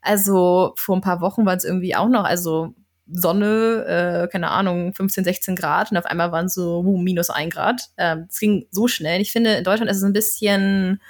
also 0.00 0.72
vor 0.76 0.96
ein 0.96 1.00
paar 1.00 1.20
Wochen 1.20 1.44
war 1.44 1.54
es 1.54 1.64
irgendwie 1.64 1.96
auch 1.96 2.08
noch, 2.08 2.24
also 2.24 2.74
Sonne, 3.08 3.84
äh, 4.24 4.28
keine 4.28 4.50
Ahnung, 4.50 4.92
15, 4.92 5.24
16 5.24 5.56
Grad 5.56 5.90
und 5.92 5.96
auf 5.96 6.06
einmal 6.06 6.32
waren 6.32 6.46
es 6.46 6.54
so 6.54 6.82
boom, 6.82 7.04
minus 7.04 7.30
ein 7.30 7.50
Grad. 7.50 7.90
Ähm, 7.96 8.26
es 8.28 8.38
ging 8.38 8.66
so 8.70 8.88
schnell. 8.88 9.20
Ich 9.20 9.32
finde, 9.32 9.54
in 9.54 9.64
Deutschland 9.64 9.90
ist 9.90 9.98
es 9.98 10.02
ein 10.02 10.12
bisschen 10.12 11.00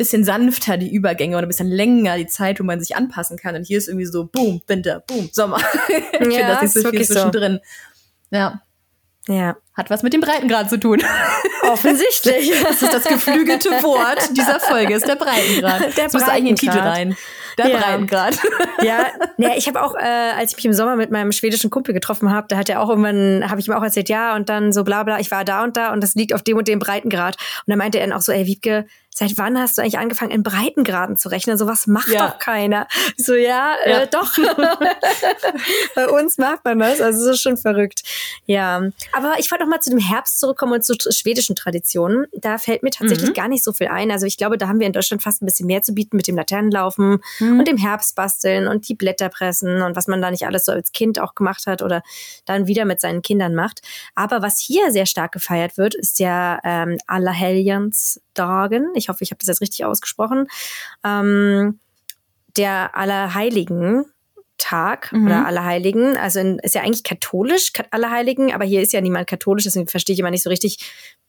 bisschen 0.00 0.24
sanfter 0.24 0.78
die 0.78 0.92
Übergänge 0.92 1.36
oder 1.36 1.46
ein 1.46 1.48
bisschen 1.48 1.70
länger 1.70 2.16
die 2.16 2.26
Zeit, 2.26 2.58
wo 2.58 2.64
man 2.64 2.80
sich 2.80 2.96
anpassen 2.96 3.36
kann. 3.36 3.54
Und 3.54 3.66
hier 3.66 3.76
ist 3.76 3.86
irgendwie 3.86 4.06
so 4.06 4.24
Boom, 4.24 4.62
Winter, 4.66 5.04
Boom, 5.06 5.28
Sommer. 5.30 5.58
ich 5.88 6.20
ja, 6.20 6.20
finde 6.20 6.46
das 6.46 6.62
nicht 6.62 6.72
so 6.72 6.88
viel 6.88 7.04
zwischendrin. 7.04 7.60
So. 8.30 8.36
Ja. 8.38 8.62
Ja. 9.28 9.56
Hat 9.74 9.90
was 9.90 10.02
mit 10.02 10.12
dem 10.12 10.20
Breitengrad 10.20 10.68
zu 10.70 10.78
tun. 10.78 11.02
Offensichtlich. 11.62 12.52
Das 12.62 12.82
ist 12.82 12.92
das 12.92 13.04
geflügelte 13.04 13.70
Wort 13.82 14.36
dieser 14.36 14.60
Folge, 14.60 14.94
ist 14.94 15.06
der 15.06 15.16
Breitengrad. 15.16 15.96
Der 15.96 16.04
das 16.04 16.12
muss 16.12 16.22
eigentlich 16.22 16.38
in 16.38 16.46
den 16.46 16.56
Titel 16.56 16.78
rein. 16.78 17.16
Der 17.58 17.68
ja. 17.68 17.78
Breitengrad. 17.78 18.38
Ja, 18.82 19.08
ja 19.36 19.50
ich 19.56 19.68
habe 19.68 19.82
auch, 19.82 19.94
äh, 19.94 20.32
als 20.38 20.52
ich 20.52 20.56
mich 20.56 20.64
im 20.64 20.72
Sommer 20.72 20.96
mit 20.96 21.10
meinem 21.10 21.32
schwedischen 21.32 21.68
Kumpel 21.68 21.92
getroffen 21.92 22.32
habe, 22.32 22.46
da 22.48 22.56
hat 22.56 22.70
er 22.70 22.80
auch 22.80 22.88
irgendwann, 22.88 23.50
habe 23.50 23.60
ich 23.60 23.68
ihm 23.68 23.74
auch 23.74 23.82
erzählt, 23.82 24.08
ja, 24.08 24.34
und 24.34 24.48
dann 24.48 24.72
so 24.72 24.84
bla 24.84 25.02
bla, 25.02 25.20
ich 25.20 25.30
war 25.30 25.44
da 25.44 25.64
und 25.64 25.76
da 25.76 25.92
und 25.92 26.02
das 26.02 26.14
liegt 26.14 26.34
auf 26.34 26.42
dem 26.42 26.56
und 26.56 26.66
dem 26.66 26.78
Breitengrad. 26.78 27.36
Und 27.36 27.64
dann 27.66 27.78
meinte 27.78 28.00
er 28.00 28.06
dann 28.06 28.16
auch 28.16 28.22
so, 28.22 28.32
ey, 28.32 28.46
Wiebke, 28.46 28.86
seit 29.14 29.36
wann 29.38 29.58
hast 29.58 29.76
du 29.76 29.82
eigentlich 29.82 29.98
angefangen, 29.98 30.30
in 30.30 30.42
Breitengraden 30.42 31.16
zu 31.16 31.28
rechnen? 31.28 31.58
So 31.58 31.66
was 31.66 31.86
macht 31.86 32.08
ja. 32.08 32.28
doch 32.28 32.38
keiner. 32.38 32.86
So, 33.16 33.34
ja, 33.34 33.74
äh, 33.84 33.90
ja. 33.90 33.98
Äh, 34.02 34.06
doch. 34.08 34.36
Bei 35.94 36.08
uns 36.08 36.38
macht 36.38 36.64
man 36.64 36.78
das. 36.78 37.00
Also, 37.00 37.26
das 37.26 37.36
ist 37.36 37.42
schon 37.42 37.56
verrückt. 37.56 38.02
Ja. 38.46 38.82
Aber 39.12 39.34
ich 39.38 39.50
wollte 39.50 39.64
noch 39.64 39.70
mal 39.70 39.80
zu 39.80 39.90
dem 39.90 39.98
Herbst 39.98 40.40
zurückkommen 40.40 40.74
und 40.74 40.84
zu 40.84 40.94
schwedischen 41.10 41.56
Traditionen. 41.56 42.26
Da 42.32 42.58
fällt 42.58 42.82
mir 42.82 42.90
tatsächlich 42.90 43.30
mhm. 43.30 43.34
gar 43.34 43.48
nicht 43.48 43.64
so 43.64 43.72
viel 43.72 43.88
ein. 43.88 44.10
Also, 44.10 44.26
ich 44.26 44.36
glaube, 44.36 44.58
da 44.58 44.68
haben 44.68 44.80
wir 44.80 44.86
in 44.86 44.92
Deutschland 44.92 45.22
fast 45.22 45.42
ein 45.42 45.46
bisschen 45.46 45.66
mehr 45.66 45.82
zu 45.82 45.92
bieten 45.92 46.16
mit 46.16 46.26
dem 46.26 46.36
Laternenlaufen 46.36 47.20
mhm. 47.40 47.58
und 47.58 47.68
dem 47.68 47.76
Herbstbasteln 47.76 48.68
und 48.68 48.88
die 48.88 48.94
Blätter 48.94 49.28
pressen 49.28 49.82
und 49.82 49.96
was 49.96 50.06
man 50.06 50.22
da 50.22 50.30
nicht 50.30 50.46
alles 50.46 50.64
so 50.64 50.72
als 50.72 50.92
Kind 50.92 51.18
auch 51.18 51.34
gemacht 51.34 51.66
hat 51.66 51.82
oder 51.82 52.02
dann 52.46 52.66
wieder 52.66 52.84
mit 52.84 53.00
seinen 53.00 53.22
Kindern 53.22 53.54
macht. 53.54 53.82
Aber 54.14 54.42
was 54.42 54.58
hier 54.58 54.90
sehr 54.90 55.06
stark 55.06 55.32
gefeiert 55.32 55.76
wird, 55.76 55.94
ist 55.94 56.18
ja 56.20 56.58
ähm, 56.64 56.98
Allerhelgens 57.06 58.20
Dagen. 58.34 58.90
Ich 58.94 59.09
hoffe, 59.10 59.24
ich 59.24 59.30
habe 59.30 59.38
das 59.38 59.48
jetzt 59.48 59.60
richtig 59.60 59.84
ausgesprochen. 59.84 60.46
Ähm, 61.04 61.78
der 62.56 62.96
Allerheiligen 62.96 64.06
Tag 64.60 65.10
mhm. 65.12 65.26
oder 65.26 65.46
Allerheiligen. 65.46 66.16
Also 66.16 66.38
in, 66.38 66.58
ist 66.60 66.74
ja 66.74 66.82
eigentlich 66.82 67.02
katholisch, 67.02 67.72
Allerheiligen, 67.90 68.52
aber 68.52 68.64
hier 68.64 68.82
ist 68.82 68.92
ja 68.92 69.00
niemand 69.00 69.26
katholisch, 69.26 69.64
deswegen 69.64 69.88
verstehe 69.88 70.14
ich 70.14 70.20
immer 70.20 70.30
nicht 70.30 70.44
so 70.44 70.50
richtig, 70.50 70.78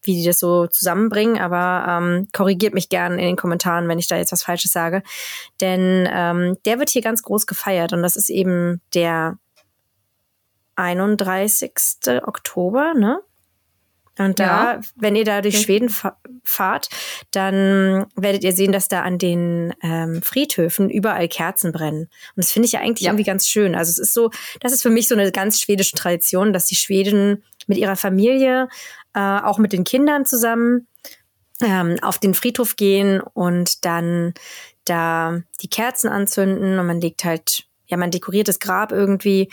wie 0.03 0.15
die 0.15 0.25
das 0.25 0.37
so 0.37 0.67
zusammenbringen. 0.67 1.39
Aber 1.39 1.85
ähm, 1.89 2.27
korrigiert 2.33 2.73
mich 2.73 2.89
gern 2.89 3.13
in 3.13 3.25
den 3.25 3.35
Kommentaren, 3.37 3.87
wenn 3.87 3.99
ich 3.99 4.07
da 4.07 4.17
jetzt 4.17 4.31
was 4.31 4.43
Falsches 4.43 4.71
sage. 4.71 5.01
Denn 5.61 6.07
ähm, 6.11 6.57
der 6.65 6.77
wird 6.77 6.89
hier 6.89 7.01
ganz 7.01 7.23
groß 7.23 7.47
gefeiert 7.47 7.93
und 7.93 8.03
das 8.03 8.15
ist 8.15 8.29
eben 8.29 8.81
der 8.93 9.37
31. 10.75 11.71
Oktober, 12.25 12.93
ne? 12.93 13.21
Und 14.17 14.39
da, 14.39 14.73
ja. 14.73 14.81
wenn 14.95 15.15
ihr 15.15 15.23
da 15.23 15.41
durch 15.41 15.55
okay. 15.55 15.63
Schweden 15.63 15.95
fahrt, 16.43 16.89
dann 17.31 18.05
werdet 18.15 18.43
ihr 18.43 18.51
sehen, 18.51 18.71
dass 18.71 18.87
da 18.87 19.01
an 19.01 19.17
den 19.17 19.73
ähm, 19.81 20.21
Friedhöfen 20.21 20.89
überall 20.89 21.27
Kerzen 21.27 21.71
brennen. 21.71 22.03
Und 22.35 22.37
das 22.37 22.51
finde 22.51 22.65
ich 22.65 22.73
ja 22.73 22.81
eigentlich 22.81 23.05
ja. 23.05 23.11
irgendwie 23.11 23.23
ganz 23.23 23.47
schön. 23.47 23.73
Also 23.73 23.89
es 23.89 23.97
ist 23.97 24.13
so, 24.13 24.29
das 24.59 24.73
ist 24.73 24.81
für 24.81 24.89
mich 24.89 25.07
so 25.07 25.15
eine 25.15 25.31
ganz 25.31 25.61
schwedische 25.61 25.95
Tradition, 25.95 26.51
dass 26.51 26.65
die 26.65 26.75
Schweden 26.75 27.43
mit 27.67 27.77
ihrer 27.77 27.95
Familie, 27.95 28.67
äh, 29.13 29.19
auch 29.19 29.57
mit 29.57 29.71
den 29.71 29.85
Kindern 29.85 30.25
zusammen, 30.25 30.87
ähm, 31.61 31.97
auf 32.01 32.17
den 32.19 32.33
Friedhof 32.33 32.75
gehen 32.75 33.21
und 33.21 33.85
dann 33.85 34.33
da 34.85 35.41
die 35.61 35.69
Kerzen 35.69 36.09
anzünden 36.09 36.79
und 36.79 36.87
man 36.87 36.99
legt 36.99 37.23
halt, 37.23 37.65
ja, 37.87 37.97
man 37.97 38.11
dekoriert 38.11 38.47
das 38.47 38.59
Grab 38.59 38.91
irgendwie 38.91 39.49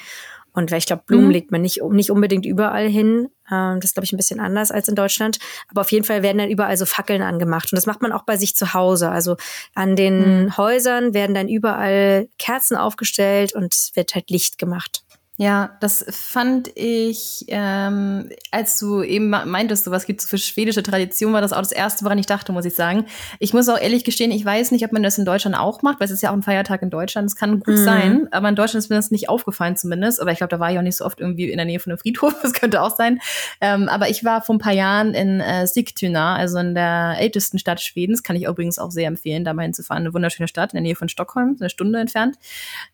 und 0.53 0.73
weil 0.73 0.79
ich 0.79 0.87
glaube, 0.87 1.05
Blumen 1.07 1.27
mhm. 1.27 1.33
legt 1.33 1.53
man 1.53 1.63
nicht, 1.63 1.83
nicht 1.83 2.11
unbedingt 2.11 2.45
überall 2.45 2.89
hin. 2.89 3.29
Ähm, 3.51 3.81
das 3.81 3.91
ist, 3.91 3.95
glaube 3.95 4.05
ich, 4.05 4.13
ein 4.13 4.17
bisschen 4.17 4.41
anders 4.41 4.71
als 4.71 4.89
in 4.89 4.95
Deutschland. 4.95 5.39
Aber 5.69 5.81
auf 5.83 5.93
jeden 5.93 6.05
Fall 6.05 6.23
werden 6.23 6.39
dann 6.39 6.51
überall 6.51 6.77
so 6.77 6.87
Fackeln 6.87 7.23
angemacht. 7.23 7.73
Und 7.73 7.77
das 7.77 7.87
macht 7.87 8.03
man 8.03 8.13
auch 8.13 8.23
bei 8.25 8.37
sich 8.37 8.57
zu 8.57 8.75
Hause. 8.75 9.11
Also 9.11 9.37
an 9.75 9.97
den 9.97 10.45
mhm. 10.45 10.57
Häusern 10.57 11.15
werden 11.15 11.35
dann 11.35 11.49
überall 11.49 12.29
Kerzen 12.39 12.77
aufgestellt 12.77 13.55
und 13.55 13.75
es 13.75 13.93
wird 13.95 14.15
halt 14.15 14.31
Licht 14.31 14.59
gemacht. 14.59 15.03
Ja, 15.41 15.77
das 15.79 16.05
fand 16.11 16.69
ich, 16.75 17.45
ähm, 17.47 18.29
als 18.51 18.77
du 18.81 19.05
eben 19.05 19.31
meintest, 19.31 19.85
so 19.85 19.93
was 19.93 20.05
gibt 20.05 20.21
es 20.21 20.29
für 20.29 20.37
schwedische 20.37 20.83
Tradition, 20.83 21.33
war 21.33 21.41
das 21.41 21.53
auch 21.53 21.61
das 21.61 21.71
Erste, 21.71 22.05
woran 22.05 22.19
ich 22.19 22.27
dachte, 22.27 22.51
muss 22.51 22.65
ich 22.65 22.75
sagen. 22.75 23.07
Ich 23.39 23.55
muss 23.55 23.69
auch 23.69 23.79
ehrlich 23.79 24.03
gestehen, 24.03 24.33
ich 24.33 24.45
weiß 24.45 24.73
nicht, 24.73 24.85
ob 24.85 24.91
man 24.91 25.05
das 25.05 25.17
in 25.17 25.25
Deutschland 25.25 25.57
auch 25.57 25.83
macht, 25.83 26.01
weil 26.01 26.07
es 26.07 26.11
ist 26.11 26.25
ja 26.25 26.31
auch 26.31 26.35
ein 26.35 26.43
Feiertag 26.43 26.83
in 26.83 26.91
Deutschland. 26.91 27.29
Es 27.29 27.37
kann 27.37 27.61
gut 27.61 27.77
mhm. 27.77 27.85
sein, 27.85 28.29
aber 28.33 28.49
in 28.49 28.57
Deutschland 28.57 28.83
ist 28.83 28.91
mir 28.91 28.97
das 28.97 29.13
nicht 29.13 29.29
aufgefallen 29.29 29.77
zumindest. 29.77 30.21
Aber 30.21 30.33
ich 30.33 30.39
glaube, 30.39 30.51
da 30.51 30.59
war 30.59 30.73
ich 30.73 30.79
auch 30.79 30.83
nicht 30.83 30.97
so 30.97 31.05
oft 31.05 31.21
irgendwie 31.21 31.49
in 31.53 31.57
der 31.57 31.67
Nähe 31.67 31.79
von 31.79 31.93
einem 31.93 31.99
Friedhof. 31.99 32.35
Das 32.43 32.53
könnte 32.53 32.83
auch 32.83 32.97
sein. 32.97 33.21
Ähm, 33.61 33.89
aber 33.89 34.09
ich 34.09 34.25
war 34.25 34.43
vor 34.43 34.57
ein 34.57 34.59
paar 34.59 34.73
Jahren 34.73 35.15
in 35.15 35.41
äh, 35.41 35.69
Sigtuna, 35.69 36.35
also 36.35 36.59
in 36.59 36.75
der 36.75 37.17
ältesten 37.19 37.61
Stadt 37.61 37.81
Schwedens. 37.81 38.25
Kann 38.25 38.35
ich 38.35 38.47
übrigens 38.47 38.81
auch 38.81 38.91
sehr 38.91 39.07
empfehlen, 39.07 39.45
da 39.45 39.55
mal 39.55 39.63
hinzufahren. 39.63 40.03
Eine 40.03 40.15
wunderschöne 40.15 40.49
Stadt 40.49 40.73
in 40.73 40.79
der 40.79 40.83
Nähe 40.83 40.97
von 40.97 41.09
Stockholm, 41.09 41.57
eine 41.61 41.71
Stunde 41.71 42.01
entfernt, 42.01 42.37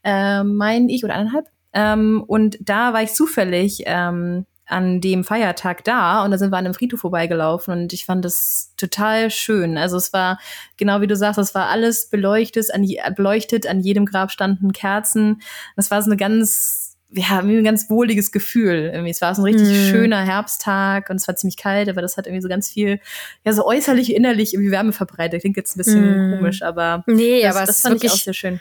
äh, 0.02 0.42
meine 0.42 0.92
ich, 0.92 1.04
oder 1.04 1.14
eineinhalb. 1.14 1.46
Ähm, 1.74 2.24
und 2.26 2.56
da 2.60 2.92
war 2.92 3.02
ich 3.02 3.12
zufällig 3.12 3.82
ähm, 3.86 4.46
an 4.66 5.00
dem 5.00 5.24
Feiertag 5.24 5.84
da 5.84 6.24
und 6.24 6.30
da 6.30 6.38
sind 6.38 6.50
wir 6.50 6.56
an 6.56 6.64
einem 6.64 6.74
Friedhof 6.74 7.00
vorbeigelaufen 7.00 7.72
und 7.74 7.92
ich 7.92 8.06
fand 8.06 8.24
das 8.24 8.72
total 8.76 9.30
schön. 9.30 9.76
Also 9.76 9.96
es 9.96 10.12
war, 10.12 10.38
genau 10.76 11.00
wie 11.00 11.06
du 11.06 11.16
sagst, 11.16 11.38
es 11.38 11.54
war 11.54 11.68
alles 11.68 12.08
beleuchtet, 12.08 12.72
an, 12.72 12.82
je, 12.82 13.00
beleuchtet, 13.14 13.66
an 13.66 13.80
jedem 13.80 14.06
Grab 14.06 14.30
standen 14.30 14.72
Kerzen. 14.72 15.42
Das 15.76 15.90
war 15.90 16.00
so 16.00 16.10
eine 16.10 16.16
ganz, 16.16 16.96
ja, 17.10 17.40
ein 17.40 17.62
ganz 17.62 17.90
wohliges 17.90 18.32
Gefühl. 18.32 18.90
Irgendwie. 18.92 19.10
Es 19.10 19.20
war 19.20 19.34
so 19.34 19.42
ein 19.42 19.52
richtig 19.52 19.68
mm. 19.68 19.90
schöner 19.90 20.24
Herbsttag 20.24 21.10
und 21.10 21.16
es 21.16 21.28
war 21.28 21.36
ziemlich 21.36 21.58
kalt, 21.58 21.90
aber 21.90 22.00
das 22.00 22.16
hat 22.16 22.26
irgendwie 22.26 22.42
so 22.42 22.48
ganz 22.48 22.70
viel, 22.70 23.00
ja, 23.44 23.52
so 23.52 23.66
äußerlich, 23.66 24.14
innerlich 24.14 24.54
irgendwie 24.54 24.70
Wärme 24.70 24.92
verbreitet. 24.92 25.42
Klingt 25.42 25.58
jetzt 25.58 25.76
ein 25.76 25.78
bisschen 25.78 26.30
mm. 26.30 26.36
komisch, 26.36 26.62
aber 26.62 27.04
nee, 27.06 27.42
das, 27.42 27.54
aber 27.54 27.66
das 27.66 27.76
es 27.76 27.82
fand 27.82 27.96
wirklich, 27.96 28.12
ich 28.12 28.20
auch 28.20 28.24
sehr 28.24 28.34
schön. 28.34 28.60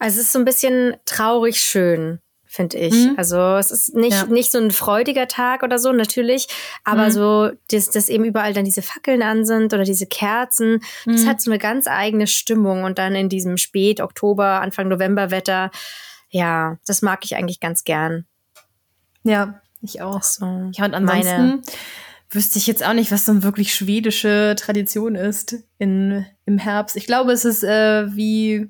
Also 0.00 0.18
es 0.18 0.26
ist 0.26 0.32
so 0.32 0.40
ein 0.40 0.44
bisschen 0.44 0.96
traurig 1.04 1.60
schön 1.60 2.20
finde 2.48 2.78
ich. 2.78 2.94
Mhm. 2.94 3.14
Also 3.16 3.38
es 3.56 3.70
ist 3.70 3.94
nicht, 3.94 4.12
ja. 4.12 4.26
nicht 4.26 4.50
so 4.50 4.58
ein 4.58 4.70
freudiger 4.70 5.28
Tag 5.28 5.62
oder 5.62 5.78
so, 5.78 5.92
natürlich, 5.92 6.48
aber 6.82 7.06
mhm. 7.06 7.10
so, 7.10 7.50
dass, 7.70 7.90
dass 7.90 8.08
eben 8.08 8.24
überall 8.24 8.54
dann 8.54 8.64
diese 8.64 8.82
Fackeln 8.82 9.22
an 9.22 9.44
sind 9.44 9.74
oder 9.74 9.84
diese 9.84 10.06
Kerzen, 10.06 10.80
mhm. 11.04 11.12
das 11.12 11.26
hat 11.26 11.40
so 11.40 11.50
eine 11.50 11.58
ganz 11.58 11.86
eigene 11.86 12.26
Stimmung 12.26 12.84
und 12.84 12.98
dann 12.98 13.14
in 13.14 13.28
diesem 13.28 13.58
Spät, 13.58 14.00
Oktober, 14.00 14.60
Anfang 14.60 14.88
November 14.88 15.30
Wetter, 15.30 15.70
ja, 16.30 16.78
das 16.86 17.02
mag 17.02 17.24
ich 17.24 17.36
eigentlich 17.36 17.60
ganz 17.60 17.84
gern. 17.84 18.24
Ja, 19.22 19.60
ich 19.82 20.00
auch. 20.00 20.22
So, 20.22 20.44
ja, 20.72 20.84
und 20.84 20.94
ansonsten 20.94 21.36
meine 21.36 21.62
wüsste 22.30 22.58
ich 22.58 22.66
jetzt 22.66 22.84
auch 22.84 22.92
nicht, 22.92 23.10
was 23.10 23.24
so 23.24 23.32
eine 23.32 23.42
wirklich 23.42 23.74
schwedische 23.74 24.54
Tradition 24.58 25.14
ist 25.14 25.56
in, 25.78 26.26
im 26.44 26.58
Herbst. 26.58 26.96
Ich 26.96 27.06
glaube, 27.06 27.32
es 27.32 27.44
ist 27.44 27.64
äh, 27.64 28.14
wie 28.14 28.68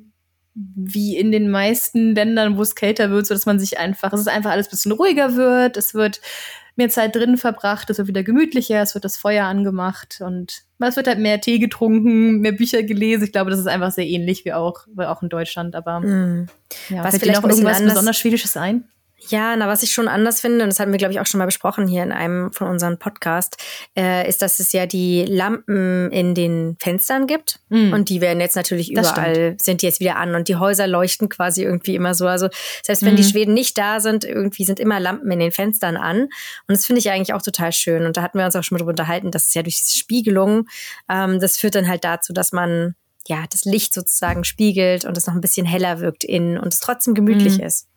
wie 0.74 1.16
in 1.16 1.30
den 1.32 1.50
meisten 1.50 2.14
Ländern, 2.14 2.56
wo 2.56 2.62
es 2.62 2.74
kälter 2.74 3.11
wird, 3.11 3.26
so 3.26 3.34
dass 3.34 3.46
man 3.46 3.59
sich 3.59 3.78
einfach, 3.78 4.12
es 4.12 4.20
ist 4.20 4.28
einfach 4.28 4.50
alles 4.50 4.66
ein 4.68 4.70
bisschen 4.70 4.92
ruhiger 4.92 5.36
wird, 5.36 5.76
es 5.76 5.94
wird 5.94 6.20
mehr 6.76 6.88
Zeit 6.88 7.14
drin 7.14 7.36
verbracht, 7.36 7.90
es 7.90 7.98
wird 7.98 8.09
wieder 8.09 8.22
gemütlicher, 8.22 8.80
es 8.80 8.94
wird 8.94 9.04
das 9.04 9.16
Feuer 9.16 9.46
angemacht 9.46 10.20
und 10.24 10.62
es 10.78 10.96
wird 10.96 11.09
halt 11.09 11.18
mehr 11.18 11.40
Tee 11.40 11.59
getrunken, 11.59 12.40
mehr 12.40 12.52
Bücher 12.52 12.84
gelesen. 12.84 13.24
Ich 13.24 13.32
glaube, 13.32 13.50
das 13.50 13.59
ist 13.59 13.66
einfach 13.66 13.90
sehr 13.90 14.06
ähnlich 14.06 14.44
wie 14.44 14.52
auch, 14.52 14.86
wie 14.94 15.04
auch 15.04 15.20
in 15.22 15.28
Deutschland. 15.28 15.74
Aber 15.74 16.00
mm. 16.00 16.48
ja, 16.88 17.02
was 17.02 17.18
vielleicht 17.18 17.42
noch 17.42 17.48
irgendwas 17.48 17.82
besonders 17.82 18.16
Schwedisches 18.16 18.56
ein? 18.56 18.84
Ja, 19.26 19.56
na, 19.56 19.66
was 19.66 19.82
ich 19.82 19.90
schon 19.90 20.06
anders 20.06 20.40
finde, 20.40 20.62
und 20.62 20.70
das 20.70 20.78
hatten 20.78 20.92
wir, 20.92 20.98
glaube 20.98 21.12
ich, 21.12 21.18
auch 21.18 21.26
schon 21.26 21.38
mal 21.38 21.46
besprochen 21.46 21.88
hier 21.88 22.04
in 22.04 22.12
einem 22.12 22.52
von 22.52 22.68
unseren 22.68 22.98
Podcasts, 22.98 23.56
äh, 23.96 24.28
ist, 24.28 24.42
dass 24.42 24.60
es 24.60 24.72
ja 24.72 24.86
die 24.86 25.24
Lampen 25.24 26.10
in 26.12 26.34
den 26.34 26.76
Fenstern 26.78 27.26
gibt. 27.26 27.58
Mm. 27.68 27.92
Und 27.92 28.10
die 28.10 28.20
werden 28.20 28.40
jetzt 28.40 28.54
natürlich 28.54 28.92
überall, 28.92 29.56
sind 29.60 29.82
die 29.82 29.86
jetzt 29.86 29.98
wieder 29.98 30.16
an 30.16 30.36
und 30.36 30.46
die 30.46 30.56
Häuser 30.56 30.86
leuchten 30.86 31.28
quasi 31.28 31.64
irgendwie 31.64 31.96
immer 31.96 32.14
so. 32.14 32.28
Also 32.28 32.48
selbst 32.82 33.04
wenn 33.04 33.14
mm. 33.14 33.16
die 33.16 33.22
mhm. 33.24 33.28
Schweden 33.28 33.54
nicht 33.54 33.76
da 33.76 33.98
sind, 33.98 34.24
irgendwie 34.24 34.64
sind 34.64 34.78
immer 34.78 35.00
Lampen 35.00 35.30
in 35.32 35.40
den 35.40 35.52
Fenstern 35.52 35.96
an. 35.96 36.22
Und 36.22 36.30
das 36.68 36.86
finde 36.86 37.00
ich 37.00 37.10
eigentlich 37.10 37.34
auch 37.34 37.42
total 37.42 37.72
schön. 37.72 38.06
Und 38.06 38.16
da 38.16 38.22
hatten 38.22 38.38
wir 38.38 38.46
uns 38.46 38.54
auch 38.54 38.62
schon 38.62 38.76
mal 38.76 38.78
drüber 38.78 38.90
unterhalten, 38.90 39.32
dass 39.32 39.48
es 39.48 39.54
ja 39.54 39.62
durch 39.62 39.78
diese 39.78 39.96
Spiegelung, 39.96 40.68
ähm, 41.10 41.40
das 41.40 41.56
führt 41.56 41.74
dann 41.74 41.88
halt 41.88 42.04
dazu, 42.04 42.32
dass 42.32 42.52
man 42.52 42.94
ja 43.26 43.44
das 43.50 43.64
Licht 43.64 43.94
sozusagen 43.94 44.44
spiegelt 44.44 45.04
und 45.04 45.16
es 45.18 45.26
noch 45.26 45.34
ein 45.34 45.40
bisschen 45.40 45.66
heller 45.66 45.98
wirkt 45.98 46.22
innen 46.22 46.56
und 46.56 46.72
es 46.72 46.80
trotzdem 46.80 47.14
gemütlich 47.14 47.58
mm. 47.58 47.62
ist. 47.62 47.88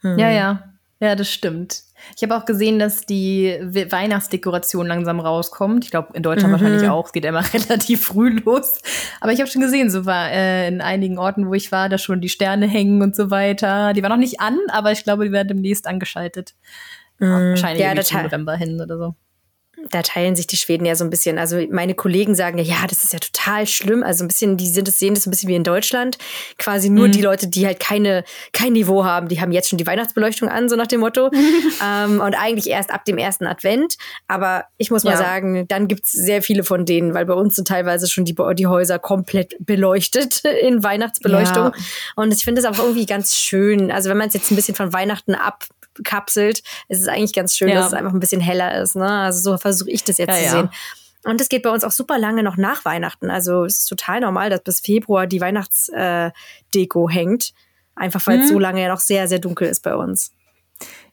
Hm. 0.00 0.18
Ja, 0.18 0.30
ja. 0.30 0.64
Ja, 1.02 1.14
das 1.14 1.32
stimmt. 1.32 1.82
Ich 2.14 2.22
habe 2.22 2.36
auch 2.36 2.44
gesehen, 2.44 2.78
dass 2.78 3.06
die 3.06 3.56
Weihnachtsdekoration 3.62 4.86
langsam 4.86 5.18
rauskommt. 5.18 5.84
Ich 5.84 5.90
glaube, 5.90 6.08
in 6.12 6.22
Deutschland 6.22 6.48
mhm. 6.48 6.60
wahrscheinlich 6.60 6.88
auch. 6.90 7.06
Es 7.06 7.12
geht 7.12 7.24
immer 7.24 7.42
relativ 7.54 8.04
früh 8.04 8.38
los. 8.38 8.80
Aber 9.22 9.32
ich 9.32 9.40
habe 9.40 9.50
schon 9.50 9.62
gesehen, 9.62 9.88
so 9.88 10.04
war 10.04 10.30
äh, 10.30 10.68
in 10.68 10.82
einigen 10.82 11.18
Orten, 11.18 11.48
wo 11.48 11.54
ich 11.54 11.72
war, 11.72 11.88
da 11.88 11.96
schon 11.96 12.20
die 12.20 12.28
Sterne 12.28 12.66
hängen 12.66 13.00
und 13.00 13.16
so 13.16 13.30
weiter. 13.30 13.94
Die 13.94 14.02
waren 14.02 14.10
noch 14.10 14.18
nicht 14.18 14.40
an, 14.40 14.58
aber 14.68 14.92
ich 14.92 15.02
glaube, 15.02 15.24
die 15.24 15.32
werden 15.32 15.48
demnächst 15.48 15.86
angeschaltet. 15.86 16.54
Mhm. 17.18 17.50
Wahrscheinlich 17.50 17.82
ja, 17.82 17.92
im 17.92 18.24
November 18.24 18.54
hin 18.56 18.80
oder 18.80 18.98
so 18.98 19.14
da 19.88 20.02
teilen 20.02 20.36
sich 20.36 20.46
die 20.46 20.56
Schweden 20.56 20.84
ja 20.84 20.94
so 20.94 21.04
ein 21.04 21.10
bisschen. 21.10 21.38
Also 21.38 21.60
meine 21.70 21.94
Kollegen 21.94 22.34
sagen 22.34 22.58
ja, 22.58 22.64
ja, 22.64 22.86
das 22.88 23.04
ist 23.04 23.12
ja 23.12 23.18
total 23.18 23.66
schlimm. 23.66 24.02
Also 24.02 24.24
ein 24.24 24.28
bisschen, 24.28 24.56
die 24.56 24.68
sind 24.68 24.86
das 24.86 24.98
sehen 24.98 25.14
das 25.14 25.26
ein 25.26 25.30
bisschen 25.30 25.48
wie 25.48 25.54
in 25.54 25.64
Deutschland. 25.64 26.18
Quasi 26.58 26.90
nur 26.90 27.08
mhm. 27.08 27.12
die 27.12 27.22
Leute, 27.22 27.48
die 27.48 27.66
halt 27.66 27.80
keine 27.80 28.24
kein 28.52 28.72
Niveau 28.72 29.04
haben, 29.04 29.28
die 29.28 29.40
haben 29.40 29.52
jetzt 29.52 29.68
schon 29.68 29.78
die 29.78 29.86
Weihnachtsbeleuchtung 29.86 30.48
an, 30.48 30.68
so 30.68 30.76
nach 30.76 30.86
dem 30.86 31.00
Motto. 31.00 31.30
ähm, 31.84 32.20
und 32.20 32.34
eigentlich 32.34 32.68
erst 32.68 32.90
ab 32.90 33.04
dem 33.04 33.18
ersten 33.18 33.46
Advent. 33.46 33.96
Aber 34.28 34.64
ich 34.76 34.90
muss 34.90 35.04
mal 35.04 35.12
ja. 35.12 35.18
sagen, 35.18 35.66
dann 35.68 35.88
gibt's 35.88 36.12
sehr 36.12 36.42
viele 36.42 36.64
von 36.64 36.84
denen, 36.84 37.14
weil 37.14 37.26
bei 37.26 37.34
uns 37.34 37.56
sind 37.56 37.68
teilweise 37.68 38.08
schon 38.08 38.24
die, 38.24 38.34
die 38.54 38.66
Häuser 38.66 38.98
komplett 38.98 39.54
beleuchtet 39.60 40.42
in 40.62 40.82
Weihnachtsbeleuchtung. 40.82 41.64
Ja. 41.64 41.72
Und 42.16 42.32
ich 42.32 42.44
finde 42.44 42.60
es 42.60 42.66
auch 42.66 42.78
irgendwie 42.78 43.06
ganz 43.06 43.34
schön. 43.34 43.90
Also 43.90 44.10
wenn 44.10 44.18
man 44.18 44.28
es 44.28 44.34
jetzt 44.34 44.50
ein 44.50 44.56
bisschen 44.56 44.74
von 44.74 44.92
Weihnachten 44.92 45.34
ab 45.34 45.64
abkapselt. 46.00 46.62
Es 46.88 47.00
ist 47.00 47.08
eigentlich 47.08 47.34
ganz 47.34 47.56
schön, 47.56 47.68
ja. 47.68 47.76
dass 47.76 47.88
es 47.88 47.94
einfach 47.94 48.12
ein 48.12 48.20
bisschen 48.20 48.40
heller 48.40 48.80
ist. 48.80 48.96
Ne? 48.96 49.08
Also 49.08 49.52
so 49.52 49.58
versuche 49.58 49.90
ich 49.90 50.04
das 50.04 50.18
jetzt 50.18 50.30
ja, 50.30 50.42
zu 50.42 50.50
sehen. 50.50 50.70
Und 51.24 51.40
es 51.40 51.48
geht 51.48 51.62
bei 51.62 51.70
uns 51.70 51.84
auch 51.84 51.90
super 51.90 52.18
lange 52.18 52.42
noch 52.42 52.56
nach 52.56 52.84
Weihnachten. 52.84 53.30
Also 53.30 53.64
es 53.64 53.80
ist 53.80 53.86
total 53.86 54.20
normal, 54.20 54.50
dass 54.50 54.62
bis 54.62 54.80
Februar 54.80 55.26
die 55.26 55.40
Weihnachtsdeko 55.40 57.08
äh, 57.08 57.12
hängt. 57.12 57.52
Einfach 57.94 58.26
weil 58.26 58.40
es 58.40 58.46
mhm. 58.46 58.54
so 58.54 58.58
lange 58.58 58.82
ja 58.82 58.88
noch 58.88 59.00
sehr, 59.00 59.28
sehr 59.28 59.38
dunkel 59.38 59.68
ist 59.68 59.82
bei 59.82 59.94
uns 59.94 60.32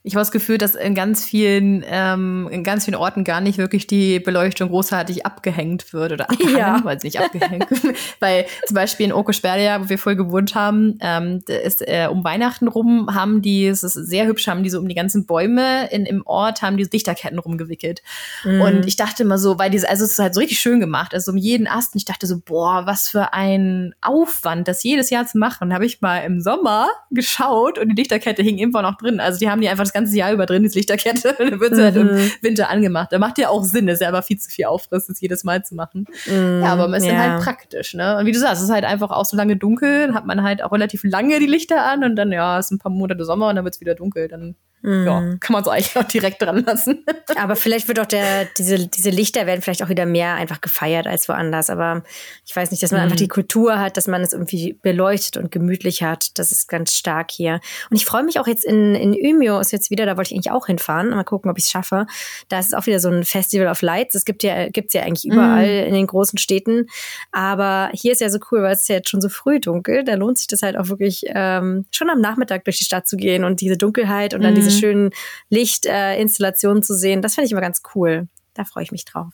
ich 0.08 0.16
habe 0.16 0.22
das 0.22 0.32
Gefühl, 0.32 0.58
dass 0.58 0.74
in 0.74 0.96
ganz 0.96 1.26
vielen, 1.26 1.84
ähm, 1.86 2.48
in 2.50 2.64
ganz 2.64 2.86
vielen 2.86 2.96
Orten 2.96 3.26
gar 3.26 3.42
nicht 3.42 3.58
wirklich 3.58 3.88
die 3.88 4.22
Beleuchtung 4.22 4.70
großartig 4.70 5.26
abgehängt 5.26 5.92
wird 5.92 6.14
oder 6.14 6.30
abgehangen, 6.30 6.58
ja. 6.58 6.80
weil 6.86 6.98
sie 6.98 7.08
nicht 7.08 7.20
abgehängt. 7.20 7.68
weil 8.22 8.46
zum 8.66 8.76
Beispiel 8.76 9.08
in 9.08 9.12
Okosperlia, 9.12 9.84
wo 9.84 9.90
wir 9.90 10.00
voll 10.00 10.16
gewohnt 10.16 10.56
haben, 10.56 10.98
ähm, 11.02 11.44
ist 11.48 11.86
äh, 11.86 12.08
um 12.10 12.24
Weihnachten 12.24 12.70
rum 12.70 13.14
haben 13.14 13.42
die, 13.42 13.68
es 13.68 13.84
ist 13.84 13.96
sehr 13.96 14.28
hübsch, 14.28 14.48
haben 14.48 14.64
die 14.64 14.70
so 14.70 14.80
um 14.80 14.88
die 14.88 14.96
ganzen 14.96 15.26
Bäume 15.26 15.90
in, 15.92 16.06
im 16.06 16.26
Ort 16.26 16.62
haben 16.62 16.78
die 16.78 16.90
Dichterketten 16.90 17.38
rumgewickelt. 17.38 18.02
Mhm. 18.46 18.62
Und 18.62 18.88
ich 18.88 18.96
dachte 18.96 19.24
immer 19.24 19.38
so, 19.38 19.60
weil 19.60 19.70
diese, 19.70 19.90
also 19.90 20.06
es 20.06 20.12
ist 20.12 20.20
halt 20.20 20.34
so 20.34 20.40
richtig 20.40 20.62
schön 20.62 20.80
gemacht, 20.80 21.14
also 21.14 21.34
um 21.34 21.38
jeden 21.38 21.68
Ast. 21.68 21.96
Und 21.96 22.00
ich 22.00 22.06
dachte 22.06 22.28
so, 22.28 22.40
boah, 22.40 22.86
was 22.86 23.10
für 23.10 23.34
ein 23.34 23.94
Aufwand, 24.00 24.70
das 24.70 24.84
jedes 24.84 25.10
Jahr 25.10 25.28
zu 25.28 25.38
machen. 25.38 25.74
Habe 25.74 25.86
ich 25.86 26.00
mal 26.00 26.20
im 26.20 26.40
Sommer 26.40 26.88
geschaut 27.12 27.78
und 27.78 27.90
die 27.90 27.96
Dichterkette 27.96 28.42
hing 28.42 28.58
immer 28.58 28.82
noch 28.82 28.96
drin. 28.96 29.20
Also 29.20 29.38
die 29.38 29.50
haben 29.50 29.60
die 29.60 29.68
einfach 29.68 29.84
das 29.84 29.97
ganze 29.98 30.16
Jahr 30.16 30.32
über 30.32 30.46
drin, 30.46 30.64
diese 30.64 30.78
Lichterkette. 30.78 31.36
dann 31.38 31.60
wird 31.60 31.76
sie 31.76 31.82
mhm. 31.82 31.86
halt 31.86 31.96
im 31.96 32.08
mhm. 32.08 32.32
Winter 32.42 32.70
angemacht. 32.70 33.12
Da 33.12 33.20
macht 33.20 33.38
ja 33.38 33.50
auch 33.50 33.64
Sinn, 33.64 33.88
das 33.88 33.96
ist 33.96 34.02
ja 34.02 34.10
aber 34.10 34.22
viel 34.22 34.38
zu 34.38 34.50
viel 34.50 34.66
Aufriss, 34.66 35.08
das 35.08 35.20
jedes 35.20 35.44
Mal 35.44 35.64
zu 35.64 35.76
machen. 35.76 36.06
Mhm. 36.26 36.62
Ja, 36.64 36.74
aber 36.74 36.90
es 36.96 37.04
ist 37.04 37.06
ja. 37.06 37.14
dann 37.14 37.32
halt 37.34 37.44
praktisch, 37.44 37.94
ne? 37.94 38.18
Und 38.18 38.26
wie 38.26 38.32
du 38.32 38.40
sagst, 38.40 38.58
es 38.58 38.70
ist 38.70 38.74
halt 38.74 38.86
einfach 38.86 39.12
auch 39.12 39.26
so 39.26 39.36
lange 39.36 39.58
dunkel, 39.58 40.08
dann 40.08 40.16
hat 40.16 40.26
man 40.26 40.44
halt 40.44 40.64
auch 40.64 40.72
relativ 40.72 41.04
lange 41.04 41.40
die 41.40 41.48
Lichter 41.48 41.86
an 41.86 42.04
und 42.04 42.16
dann, 42.16 42.32
ja, 42.32 42.60
es 42.60 42.68
sind 42.68 42.78
ein 42.78 42.80
paar 42.80 42.92
Monate 42.92 43.26
Sommer 43.26 43.50
und 43.50 43.56
dann 43.56 43.66
wird 43.66 43.76
es 43.76 43.82
wieder 43.82 43.96
dunkel. 43.96 44.28
Dann 44.28 44.56
ja, 44.84 45.22
mhm. 45.22 45.40
kann 45.40 45.54
man 45.54 45.64
es 45.64 45.68
eigentlich 45.68 45.98
auch 45.98 46.04
direkt 46.04 46.42
dran 46.42 46.64
lassen. 46.64 47.04
Aber 47.36 47.56
vielleicht 47.56 47.88
wird 47.88 48.00
auch 48.00 48.06
der, 48.06 48.46
diese, 48.58 48.88
diese 48.88 49.10
Lichter 49.10 49.48
werden 49.48 49.62
vielleicht 49.62 49.84
auch 49.84 49.90
wieder 49.90 50.06
mehr 50.06 50.36
einfach 50.36 50.62
gefeiert 50.62 51.08
als 51.08 51.28
woanders. 51.28 51.70
Aber 51.70 52.04
ich 52.46 52.56
weiß 52.56 52.70
nicht, 52.70 52.84
dass 52.84 52.92
man 52.92 53.02
mhm. 53.02 53.04
einfach 53.06 53.18
die 53.18 53.28
Kultur 53.28 53.80
hat, 53.80 53.98
dass 53.98 54.08
man 54.08 54.22
es 54.22 54.34
irgendwie 54.34 54.78
beleuchtet 54.82 55.38
und 55.38 55.52
gemütlich 55.52 56.04
hat. 56.04 56.38
Das 56.38 56.52
ist 56.52 56.68
ganz 56.68 56.94
stark 56.94 57.32
hier. 57.32 57.60
Und 57.90 57.98
ich 57.98 58.06
freue 58.06 58.24
mich 58.24 58.40
auch 58.40 58.48
jetzt 58.48 58.66
in, 58.66 58.94
in 58.94 59.14
Umeå 59.14 59.60
ist 59.60 59.72
jetzt 59.72 59.90
wieder, 59.90 60.06
da 60.06 60.16
wollte 60.16 60.32
ich 60.32 60.36
eigentlich 60.36 60.52
auch 60.52 60.68
hinfahren. 60.68 61.10
Mal 61.10 61.24
gucken, 61.24 61.50
ob 61.50 61.58
ich 61.58 61.66
es 61.66 61.72
schaffe. 61.72 62.06
Da 62.48 62.60
ist 62.60 62.68
es 62.68 62.74
auch 62.74 62.86
wieder 62.86 63.00
so 63.00 63.10
ein 63.10 63.24
Festival 63.24 63.68
of 63.68 63.82
Lights. 63.82 64.14
Es 64.14 64.26
gibt 64.26 64.44
ja, 64.44 64.70
gibt's 64.70 64.94
ja 64.94 65.02
eigentlich 65.02 65.26
überall 65.26 65.82
mhm. 65.82 65.88
in 65.88 65.94
den 65.96 66.08
großen 66.08 66.38
Städten. 66.38 66.86
Aber 67.32 67.90
hier 67.94 68.12
ist 68.12 68.22
ja 68.22 68.30
so 68.30 68.38
cool, 68.52 68.62
weil 68.62 68.74
es 68.74 68.82
ist 68.82 68.90
ja 68.90 68.96
jetzt 68.98 69.10
schon 69.10 69.22
so 69.22 69.30
früh 69.30 69.60
dunkel. 69.60 70.04
Da 70.04 70.14
lohnt 70.14 70.38
sich 70.38 70.48
das 70.48 70.62
halt 70.62 70.78
auch 70.78 70.88
wirklich 70.90 71.26
ähm, 71.28 71.86
schon 71.92 72.10
am 72.12 72.22
Nachmittag 72.22 72.64
durch 72.66 72.78
die 72.78 72.86
Stadt 72.86 73.08
zu 73.08 73.18
gehen 73.18 73.44
und 73.44 73.60
diese 73.60 73.76
Dunkelheit 73.76 74.36
und 74.36 74.42
dann 74.44 74.54
diese 74.56 74.67
diese 74.68 74.80
schönen 74.80 75.10
Lichtinstallationen 75.50 76.80
äh, 76.80 76.86
zu 76.86 76.94
sehen. 76.94 77.22
Das 77.22 77.36
finde 77.36 77.46
ich 77.46 77.52
immer 77.52 77.62
ganz 77.62 77.82
cool. 77.96 78.28
Da 78.54 78.66
freue 78.66 78.84
ich 78.84 78.92
mich 78.92 79.06
drauf. 79.06 79.28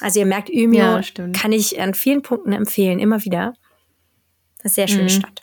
Also 0.00 0.20
ihr 0.20 0.26
merkt, 0.26 0.50
Umeå 0.50 0.98
ja, 0.98 1.00
kann 1.32 1.52
ich 1.52 1.80
an 1.80 1.94
vielen 1.94 2.22
Punkten 2.22 2.52
empfehlen, 2.52 2.98
immer 2.98 3.24
wieder. 3.24 3.54
Das 4.62 4.72
ist 4.72 4.78
eine 4.78 4.86
sehr 4.86 4.88
schöne 4.88 5.04
mhm. 5.04 5.08
Stadt. 5.08 5.42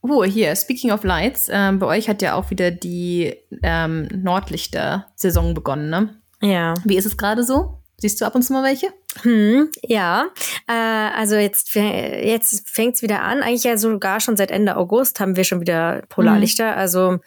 Oh, 0.00 0.24
hier, 0.24 0.54
speaking 0.56 0.92
of 0.92 1.04
lights, 1.04 1.48
ähm, 1.50 1.78
bei 1.78 1.86
euch 1.86 2.08
hat 2.08 2.22
ja 2.22 2.34
auch 2.34 2.50
wieder 2.50 2.70
die 2.70 3.34
ähm, 3.62 4.08
Nordlichter-Saison 4.12 5.54
begonnen, 5.54 5.90
ne? 5.90 6.20
Ja. 6.40 6.74
Wie 6.84 6.96
ist 6.96 7.06
es 7.06 7.16
gerade 7.16 7.42
so? 7.42 7.82
Siehst 8.00 8.20
du 8.20 8.24
ab 8.24 8.36
und 8.36 8.42
zu 8.42 8.52
mal 8.52 8.62
welche? 8.62 8.86
Hm, 9.22 9.70
ja, 9.82 10.26
äh, 10.68 10.72
also 10.72 11.34
jetzt, 11.34 11.74
jetzt 11.74 12.70
fängt 12.70 12.94
es 12.94 13.02
wieder 13.02 13.22
an. 13.22 13.42
Eigentlich 13.42 13.64
ja 13.64 13.76
sogar 13.76 14.20
schon 14.20 14.36
seit 14.36 14.52
Ende 14.52 14.76
August 14.76 15.18
haben 15.18 15.34
wir 15.34 15.42
schon 15.42 15.60
wieder 15.60 16.02
Polarlichter. 16.08 16.72
Mhm. 16.72 16.78
Also 16.78 17.18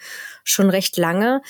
schon 0.44 0.70
recht 0.70 0.98
lange. 0.98 1.42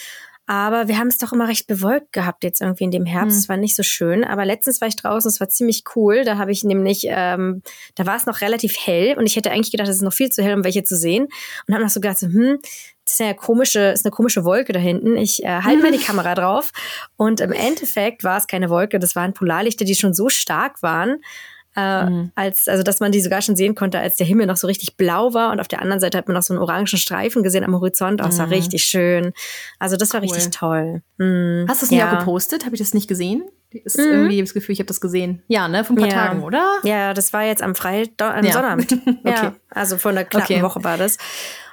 Aber 0.48 0.90
wir 0.90 0.98
haben 0.98 1.08
es 1.08 1.18
doch 1.18 1.32
immer 1.32 1.48
recht 1.48 1.68
bewölkt 1.68 2.12
gehabt 2.12 2.44
jetzt 2.44 2.60
irgendwie 2.60 2.84
in 2.84 2.92
dem 2.92 3.06
Herbst. 3.06 3.38
Es 3.38 3.48
mhm. 3.48 3.50
war 3.54 3.58
nicht 3.58 3.76
so 3.76 3.84
schön. 3.84 4.26
Aber 4.26 4.44
letztens 4.44 4.82
war 4.82 4.88
ich 4.90 4.98
draußen, 4.98 5.30
es 5.30 5.40
war 5.40 5.48
ziemlich 5.48 5.84
cool. 5.96 6.26
Da 6.26 6.38
habe 6.38 6.52
ich 6.52 6.66
nämlich, 6.66 7.06
ähm, 7.08 7.62
da 7.96 8.06
war 8.06 8.18
es 8.18 8.26
noch 8.26 8.42
relativ 8.42 8.76
hell 8.78 9.18
und 9.18 9.26
ich 9.28 9.38
hätte 9.38 9.52
eigentlich 9.52 9.72
gedacht, 9.72 9.88
es 9.88 9.98
ist 9.98 10.02
noch 10.02 10.12
viel 10.12 10.30
zu 10.30 10.44
hell, 10.44 10.56
um 10.56 10.66
welche 10.66 10.84
zu 10.84 10.98
sehen. 10.98 11.30
Und 11.68 11.74
habe 11.74 11.84
noch 11.84 11.90
so 11.90 12.02
gedacht, 12.02 12.18
so, 12.18 12.28
hm, 12.28 12.60
das 13.06 13.14
ist 13.14 13.20
ja 13.20 13.28
eine 13.28 13.36
komische, 13.36 13.80
ist 13.92 14.06
eine 14.06 14.12
komische 14.12 14.44
Wolke 14.44 14.74
da 14.74 14.80
hinten. 14.80 15.16
Ich 15.16 15.42
äh, 15.44 15.62
halte 15.62 15.84
mal 15.84 15.92
die 15.94 15.98
Kamera 16.04 16.36
drauf. 16.36 16.72
Und 17.16 17.40
im 17.40 17.54
Endeffekt 17.54 18.26
war 18.26 18.38
es 18.38 18.48
keine 18.48 18.70
Wolke, 18.70 19.00
das 19.00 19.16
waren 19.16 19.34
Polarlichter, 19.34 19.86
die 19.86 19.96
schon 19.96 20.14
so 20.14 20.28
stark 20.28 20.84
waren, 20.84 21.22
äh, 21.76 22.06
mhm. 22.06 22.32
als, 22.36 22.68
also 22.68 22.84
dass 22.84 23.00
man 23.00 23.12
die 23.12 23.22
sogar 23.22 23.42
schon 23.42 23.56
sehen 23.56 23.76
konnte, 23.76 24.00
als 24.00 24.18
der 24.18 24.26
Himmel 24.26 24.46
noch 24.46 24.58
so 24.58 24.68
richtig 24.68 24.98
blau 24.98 25.34
war 25.34 25.52
und 25.52 25.60
auf 25.60 25.68
der 25.68 25.82
anderen 25.82 26.00
Seite 26.00 26.18
hat 26.18 26.28
man 26.28 26.36
noch 26.36 26.44
so 26.44 26.54
einen 26.54 26.62
orangen 26.62 26.88
Streifen 26.88 27.44
gesehen 27.44 27.64
am 27.64 27.74
Horizont. 27.74 28.22
Oh, 28.22 28.26
das 28.26 28.38
war 28.40 28.48
mhm. 28.48 28.54
richtig 28.54 28.84
schön. 28.84 29.34
Also 29.80 29.98
das 29.98 30.14
war 30.14 30.22
cool. 30.22 30.28
richtig 30.28 30.50
toll. 30.52 31.02
Mhm. 31.18 31.66
Hast 31.68 31.82
du 31.82 31.86
es 31.86 31.92
nicht 31.92 32.00
ja. 32.00 32.12
auch 32.12 32.20
gepostet? 32.20 32.66
Habe 32.66 32.76
ich 32.76 32.82
das 32.82 32.94
nicht 32.94 33.08
gesehen? 33.08 33.44
Ist 33.72 33.98
mhm. 33.98 34.06
irgendwie 34.06 34.42
das 34.42 34.54
Gefühl, 34.54 34.74
ich 34.74 34.80
habe 34.80 34.88
das 34.88 35.00
gesehen. 35.00 35.44
Ja, 35.48 35.70
ne, 35.70 35.86
vor 35.86 35.96
ein 35.96 36.00
paar 36.00 36.10
ja. 36.10 36.14
Tagen, 36.14 36.44
oder? 36.44 36.80
Ja, 36.84 37.14
das 37.14 37.32
war 37.32 37.44
jetzt 37.44 37.64
am 37.64 37.74
Freitag, 37.74 38.36
am 38.36 38.46
ja. 38.46 38.52
Sonnabend. 38.52 38.92
okay. 39.08 39.18
Ja, 39.24 39.56
also 39.70 39.98
vor 39.98 40.12
einer 40.12 40.26
knappen 40.26 40.56
okay. 40.56 40.64
Woche 40.64 40.84
war 40.84 40.98
das. 40.98 41.18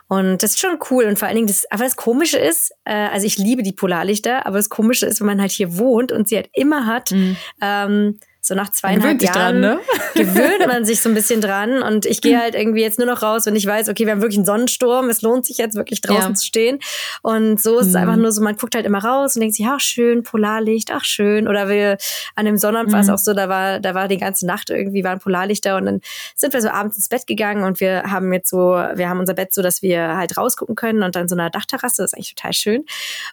Und 0.06 0.42
das 0.42 0.52
ist 0.52 0.60
schon 0.60 0.78
cool. 0.90 1.04
Und 1.04 1.18
vor 1.18 1.28
allen 1.28 1.36
Dingen, 1.36 1.48
das, 1.48 1.70
aber 1.70 1.84
das 1.84 1.96
Komische 1.96 2.38
ist, 2.38 2.72
äh, 2.84 2.94
also 2.94 3.26
ich 3.26 3.36
liebe 3.36 3.62
die 3.62 3.72
Polarlichter, 3.72 4.46
aber 4.46 4.56
das 4.56 4.70
Komische 4.70 5.06
ist, 5.06 5.20
wenn 5.20 5.26
man 5.26 5.40
halt 5.40 5.50
hier 5.50 5.76
wohnt 5.76 6.12
und 6.12 6.28
sie 6.28 6.36
halt 6.36 6.48
immer 6.54 6.86
hat, 6.86 7.10
mhm. 7.10 7.36
ähm, 7.60 8.18
so 8.48 8.54
nach 8.54 8.70
zweieinhalb 8.70 9.22
Jahren 9.22 9.34
dran, 9.34 9.60
ne? 9.60 9.80
gewöhnt 10.14 10.66
man 10.66 10.84
sich 10.84 11.00
so 11.00 11.08
ein 11.08 11.14
bisschen 11.14 11.40
dran. 11.40 11.82
Und 11.82 12.06
ich 12.06 12.20
gehe 12.20 12.38
halt 12.38 12.54
irgendwie 12.54 12.82
jetzt 12.82 12.98
nur 12.98 13.06
noch 13.06 13.22
raus, 13.22 13.46
wenn 13.46 13.56
ich 13.56 13.66
weiß, 13.66 13.88
okay, 13.88 14.06
wir 14.06 14.12
haben 14.12 14.22
wirklich 14.22 14.38
einen 14.38 14.46
Sonnensturm, 14.46 15.08
es 15.08 15.22
lohnt 15.22 15.46
sich 15.46 15.58
jetzt 15.58 15.76
wirklich 15.76 16.00
draußen 16.00 16.30
ja. 16.30 16.34
zu 16.34 16.46
stehen. 16.46 16.78
Und 17.22 17.60
so 17.60 17.78
ist 17.78 17.88
es 17.88 17.94
einfach 17.94 18.16
mhm. 18.16 18.22
nur 18.22 18.32
so, 18.32 18.42
man 18.42 18.56
guckt 18.56 18.74
halt 18.74 18.86
immer 18.86 19.04
raus 19.04 19.36
und 19.36 19.40
denkt 19.40 19.56
sich, 19.56 19.66
ach 19.66 19.80
schön, 19.80 20.22
Polarlicht, 20.22 20.90
ach 20.92 21.04
schön. 21.04 21.48
Oder 21.48 21.68
wir 21.68 21.98
an 22.34 22.46
dem 22.46 22.56
Sonnabend 22.56 22.90
mhm. 22.90 22.94
war 22.94 23.00
es 23.00 23.10
auch 23.10 23.18
so, 23.18 23.34
da 23.34 23.48
war, 23.48 23.80
da 23.80 23.94
war 23.94 24.08
die 24.08 24.18
ganze 24.18 24.46
Nacht 24.46 24.70
irgendwie 24.70 25.04
waren 25.04 25.18
Polarlichter 25.18 25.76
und 25.76 25.86
dann 25.86 26.00
sind 26.34 26.52
wir 26.52 26.62
so 26.62 26.68
abends 26.68 26.96
ins 26.96 27.08
Bett 27.08 27.26
gegangen 27.26 27.64
und 27.64 27.80
wir 27.80 28.04
haben 28.04 28.32
jetzt 28.32 28.50
so, 28.50 28.58
wir 28.58 29.08
haben 29.08 29.20
unser 29.20 29.34
Bett 29.34 29.52
so, 29.52 29.62
dass 29.62 29.82
wir 29.82 30.16
halt 30.16 30.36
rausgucken 30.36 30.74
können 30.74 31.02
und 31.02 31.16
dann 31.16 31.28
so 31.28 31.36
eine 31.36 31.50
Dachterrasse, 31.50 32.02
das 32.02 32.12
ist 32.12 32.14
eigentlich 32.14 32.34
total 32.34 32.52
schön. 32.52 32.84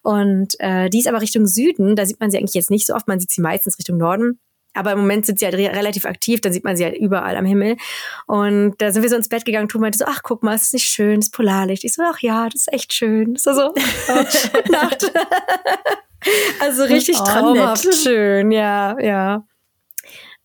Und 0.04 0.60
äh, 0.60 0.90
die 0.90 1.00
ist 1.00 1.08
aber 1.08 1.22
Richtung 1.22 1.48
Süden, 1.48 1.96
da 1.96 2.06
sieht 2.06 2.20
man 2.20 2.32
sie 2.32 2.38
eigentlich 2.38 2.54
jetzt 2.54 2.72
nicht 2.72 2.86
so 2.86 2.94
oft, 2.94 3.08
man 3.08 3.20
sieht 3.20 3.32
sie 3.32 3.42
meistens 3.42 3.78
Richtung 3.78 3.98
Norden. 3.98 4.40
Aber 4.76 4.92
im 4.92 5.00
Moment 5.00 5.26
sind 5.26 5.40
sie 5.40 5.46
halt 5.46 5.56
re 5.56 5.72
relativ 5.72 6.06
aktiv, 6.06 6.42
dann 6.42 6.54
sieht 6.54 6.64
man 6.64 6.76
sie 6.76 6.86
halt 6.86 6.98
überall 6.98 7.36
am 7.36 7.46
Himmel. 7.46 7.78
Und 8.28 8.76
da 8.80 8.92
sind 8.92 9.02
wir 9.02 9.10
so 9.10 9.16
ins 9.16 9.30
Bett 9.30 9.46
gegangen, 9.46 9.68
Tu 9.68 9.80
meinte 9.80 9.98
so, 9.98 10.06
ach 10.08 10.22
guck 10.24 10.44
mal, 10.44 10.56
ist 10.56 10.74
nicht 10.74 10.88
schön, 10.88 11.20
das 11.20 11.32
Polarlicht. 11.32 11.84
Ich 11.84 11.94
so, 11.94 12.04
ach 12.04 12.20
ja, 12.20 12.46
das 12.46 12.62
ist 12.62 12.74
echt 12.74 12.94
schön. 12.94 13.36
So, 13.36 13.54
so, 13.56 13.74
oh, 13.74 14.26
gute 14.54 14.72
Nacht. 14.72 15.12
also 16.60 16.84
richtig 16.84 17.18
oh, 17.20 17.24
traumhaft 17.24 17.86
nett. 17.86 17.96
schön, 17.96 18.52
ja, 18.52 19.00
ja. 19.00 19.46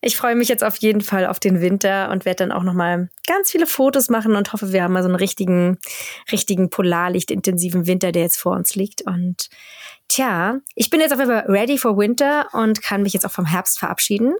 Ich 0.03 0.17
freue 0.17 0.35
mich 0.35 0.47
jetzt 0.47 0.63
auf 0.63 0.77
jeden 0.77 1.01
Fall 1.01 1.27
auf 1.27 1.39
den 1.39 1.61
Winter 1.61 2.09
und 2.09 2.25
werde 2.25 2.37
dann 2.37 2.51
auch 2.51 2.63
noch 2.63 2.73
mal 2.73 3.09
ganz 3.27 3.51
viele 3.51 3.67
Fotos 3.67 4.09
machen 4.09 4.35
und 4.35 4.51
hoffe, 4.51 4.73
wir 4.73 4.81
haben 4.83 4.93
mal 4.93 5.03
so 5.03 5.09
einen 5.09 5.15
richtigen, 5.15 5.77
richtigen 6.31 6.71
Polarlicht-intensiven 6.71 7.85
Winter, 7.85 8.11
der 8.11 8.23
jetzt 8.23 8.37
vor 8.37 8.55
uns 8.55 8.73
liegt. 8.73 9.03
Und 9.03 9.49
tja, 10.11 10.59
ich 10.75 10.89
bin 10.89 10.99
jetzt 10.99 11.13
auf 11.13 11.19
jeden 11.19 11.31
Fall 11.31 11.45
ready 11.47 11.77
for 11.77 11.97
Winter 11.97 12.47
und 12.53 12.81
kann 12.81 13.03
mich 13.03 13.13
jetzt 13.13 13.25
auch 13.25 13.31
vom 13.31 13.45
Herbst 13.45 13.79
verabschieden. 13.79 14.33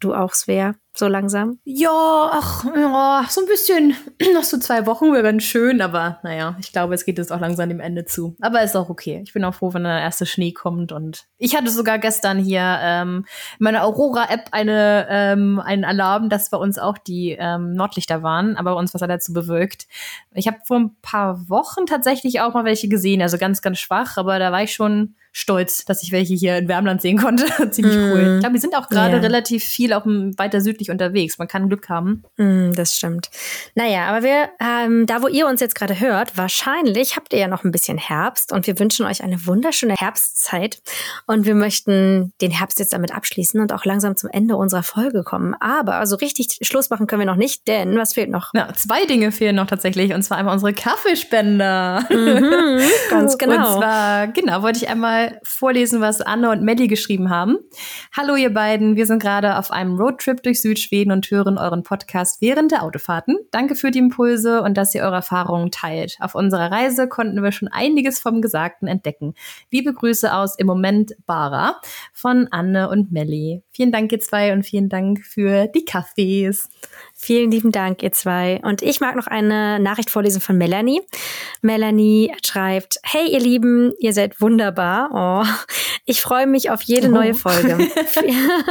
Du 0.00 0.14
auch, 0.14 0.32
Svea? 0.32 0.74
so 1.00 1.08
langsam? 1.08 1.58
Ja, 1.64 2.30
ach, 2.32 2.64
ja, 2.64 3.24
so 3.28 3.40
ein 3.40 3.46
bisschen. 3.46 3.96
Noch 4.34 4.44
so 4.44 4.58
zwei 4.58 4.86
Wochen 4.86 5.12
wäre 5.12 5.22
ganz 5.22 5.42
schön, 5.44 5.80
aber 5.80 6.18
naja, 6.22 6.56
ich 6.60 6.72
glaube, 6.72 6.94
es 6.94 7.04
geht 7.04 7.18
jetzt 7.18 7.32
auch 7.32 7.40
langsam 7.40 7.68
dem 7.68 7.80
Ende 7.80 8.04
zu. 8.04 8.36
Aber 8.40 8.62
ist 8.62 8.76
auch 8.76 8.90
okay. 8.90 9.22
Ich 9.24 9.32
bin 9.32 9.44
auch 9.44 9.54
froh, 9.54 9.72
wenn 9.72 9.84
der 9.84 10.00
erste 10.00 10.26
Schnee 10.26 10.52
kommt. 10.52 10.92
Und 10.92 11.26
ich 11.38 11.56
hatte 11.56 11.70
sogar 11.70 11.98
gestern 11.98 12.38
hier 12.38 12.78
ähm, 12.82 13.24
in 13.58 13.64
meiner 13.64 13.84
Aurora-App 13.84 14.48
eine, 14.52 15.06
ähm, 15.08 15.60
einen 15.60 15.84
Alarm, 15.84 16.28
dass 16.28 16.50
bei 16.50 16.58
uns 16.58 16.78
auch 16.78 16.98
die 16.98 17.36
ähm, 17.38 17.72
Nordlichter 17.72 18.22
waren, 18.22 18.56
aber 18.56 18.74
bei 18.74 18.78
uns 18.78 18.92
war 18.92 19.00
es 19.00 19.08
dazu 19.08 19.32
bewölkt. 19.32 19.86
Ich 20.34 20.46
habe 20.46 20.58
vor 20.64 20.78
ein 20.78 20.96
paar 21.02 21.48
Wochen 21.48 21.86
tatsächlich 21.86 22.40
auch 22.40 22.54
mal 22.54 22.64
welche 22.64 22.88
gesehen, 22.88 23.22
also 23.22 23.38
ganz, 23.38 23.62
ganz 23.62 23.78
schwach, 23.78 24.16
aber 24.16 24.38
da 24.38 24.52
war 24.52 24.62
ich 24.62 24.74
schon 24.74 25.14
stolz, 25.32 25.84
dass 25.84 26.02
ich 26.02 26.12
welche 26.12 26.34
hier 26.34 26.56
in 26.56 26.68
Wärmland 26.68 27.02
sehen 27.02 27.18
konnte. 27.18 27.46
Ziemlich 27.70 27.96
mm. 27.96 28.12
cool. 28.12 28.34
Ich 28.34 28.40
glaube, 28.40 28.54
die 28.54 28.60
sind 28.60 28.74
auch 28.74 28.88
gerade 28.88 29.14
yeah. 29.14 29.20
relativ 29.20 29.64
viel 29.64 29.92
auch 29.92 30.04
weiter 30.04 30.60
südlich 30.60 30.90
unterwegs. 30.90 31.38
Man 31.38 31.46
kann 31.46 31.68
Glück 31.68 31.88
haben. 31.88 32.24
Mm, 32.36 32.72
das 32.72 32.96
stimmt. 32.96 33.30
Naja, 33.74 34.06
aber 34.06 34.22
wir, 34.24 34.48
ähm, 34.60 35.06
da 35.06 35.22
wo 35.22 35.28
ihr 35.28 35.46
uns 35.46 35.60
jetzt 35.60 35.74
gerade 35.74 36.00
hört, 36.00 36.36
wahrscheinlich 36.36 37.16
habt 37.16 37.32
ihr 37.32 37.38
ja 37.38 37.48
noch 37.48 37.64
ein 37.64 37.70
bisschen 37.70 37.98
Herbst 37.98 38.52
und 38.52 38.66
wir 38.66 38.78
wünschen 38.78 39.06
euch 39.06 39.22
eine 39.22 39.46
wunderschöne 39.46 39.94
Herbstzeit. 39.96 40.82
Und 41.26 41.46
wir 41.46 41.54
möchten 41.54 42.32
den 42.40 42.50
Herbst 42.50 42.78
jetzt 42.80 42.92
damit 42.92 43.14
abschließen 43.14 43.60
und 43.60 43.72
auch 43.72 43.84
langsam 43.84 44.16
zum 44.16 44.30
Ende 44.30 44.56
unserer 44.56 44.82
Folge 44.82 45.22
kommen. 45.22 45.54
Aber 45.60 46.04
so 46.06 46.16
richtig 46.16 46.58
Schluss 46.62 46.90
machen 46.90 47.06
können 47.06 47.20
wir 47.20 47.26
noch 47.26 47.36
nicht, 47.36 47.68
denn 47.68 47.96
was 47.96 48.14
fehlt 48.14 48.30
noch? 48.30 48.50
Ja, 48.54 48.72
zwei 48.74 49.06
Dinge 49.06 49.30
fehlen 49.30 49.56
noch 49.56 49.66
tatsächlich. 49.66 50.12
Und 50.12 50.22
zwar 50.22 50.38
einmal 50.38 50.54
unsere 50.54 50.72
Kaffeespender. 50.72 52.04
Mhm, 52.10 52.80
ganz 53.10 53.38
genau. 53.38 53.74
Und 53.74 53.82
zwar, 53.82 54.28
genau, 54.28 54.62
wollte 54.62 54.78
ich 54.78 54.88
einmal 54.88 55.19
mal 55.20 55.40
vorlesen, 55.42 56.00
was 56.00 56.20
Anne 56.20 56.50
und 56.50 56.62
Melly 56.62 56.88
geschrieben 56.88 57.30
haben. 57.30 57.58
Hallo 58.16 58.36
ihr 58.36 58.52
beiden, 58.52 58.96
wir 58.96 59.06
sind 59.06 59.20
gerade 59.20 59.58
auf 59.58 59.70
einem 59.70 59.96
Roadtrip 59.96 60.42
durch 60.42 60.62
Südschweden 60.62 61.12
und 61.12 61.30
hören 61.30 61.58
euren 61.58 61.82
Podcast 61.82 62.40
während 62.40 62.72
der 62.72 62.82
Autofahrten. 62.82 63.36
Danke 63.50 63.74
für 63.74 63.90
die 63.90 63.98
Impulse 63.98 64.62
und 64.62 64.76
dass 64.76 64.94
ihr 64.94 65.02
eure 65.02 65.16
Erfahrungen 65.16 65.70
teilt. 65.70 66.16
Auf 66.20 66.34
unserer 66.34 66.70
Reise 66.70 67.08
konnten 67.08 67.42
wir 67.42 67.52
schon 67.52 67.68
einiges 67.68 68.18
vom 68.18 68.40
Gesagten 68.40 68.88
entdecken. 68.88 69.34
Liebe 69.70 69.92
Grüße 69.92 70.32
aus 70.32 70.56
im 70.56 70.66
Moment 70.66 71.12
Bara 71.26 71.80
von 72.12 72.48
Anne 72.50 72.88
und 72.88 73.12
Melly. 73.12 73.62
Vielen 73.70 73.92
Dank 73.92 74.12
ihr 74.12 74.20
zwei 74.20 74.52
und 74.52 74.64
vielen 74.64 74.88
Dank 74.88 75.24
für 75.24 75.66
die 75.66 75.84
Kaffees. 75.84 76.68
Vielen 77.22 77.50
lieben 77.50 77.70
Dank, 77.70 78.02
ihr 78.02 78.12
zwei. 78.12 78.60
Und 78.62 78.80
ich 78.80 79.00
mag 79.00 79.14
noch 79.14 79.26
eine 79.26 79.78
Nachricht 79.78 80.08
vorlesen 80.08 80.40
von 80.40 80.56
Melanie. 80.56 81.02
Melanie 81.60 82.32
schreibt, 82.42 82.98
hey 83.02 83.30
ihr 83.30 83.40
Lieben, 83.40 83.92
ihr 83.98 84.14
seid 84.14 84.40
wunderbar. 84.40 85.10
Oh, 85.12 85.46
ich 86.06 86.22
freue 86.22 86.46
mich 86.46 86.70
auf 86.70 86.80
jede 86.80 87.08
oh. 87.08 87.10
neue 87.10 87.34
Folge. 87.34 87.76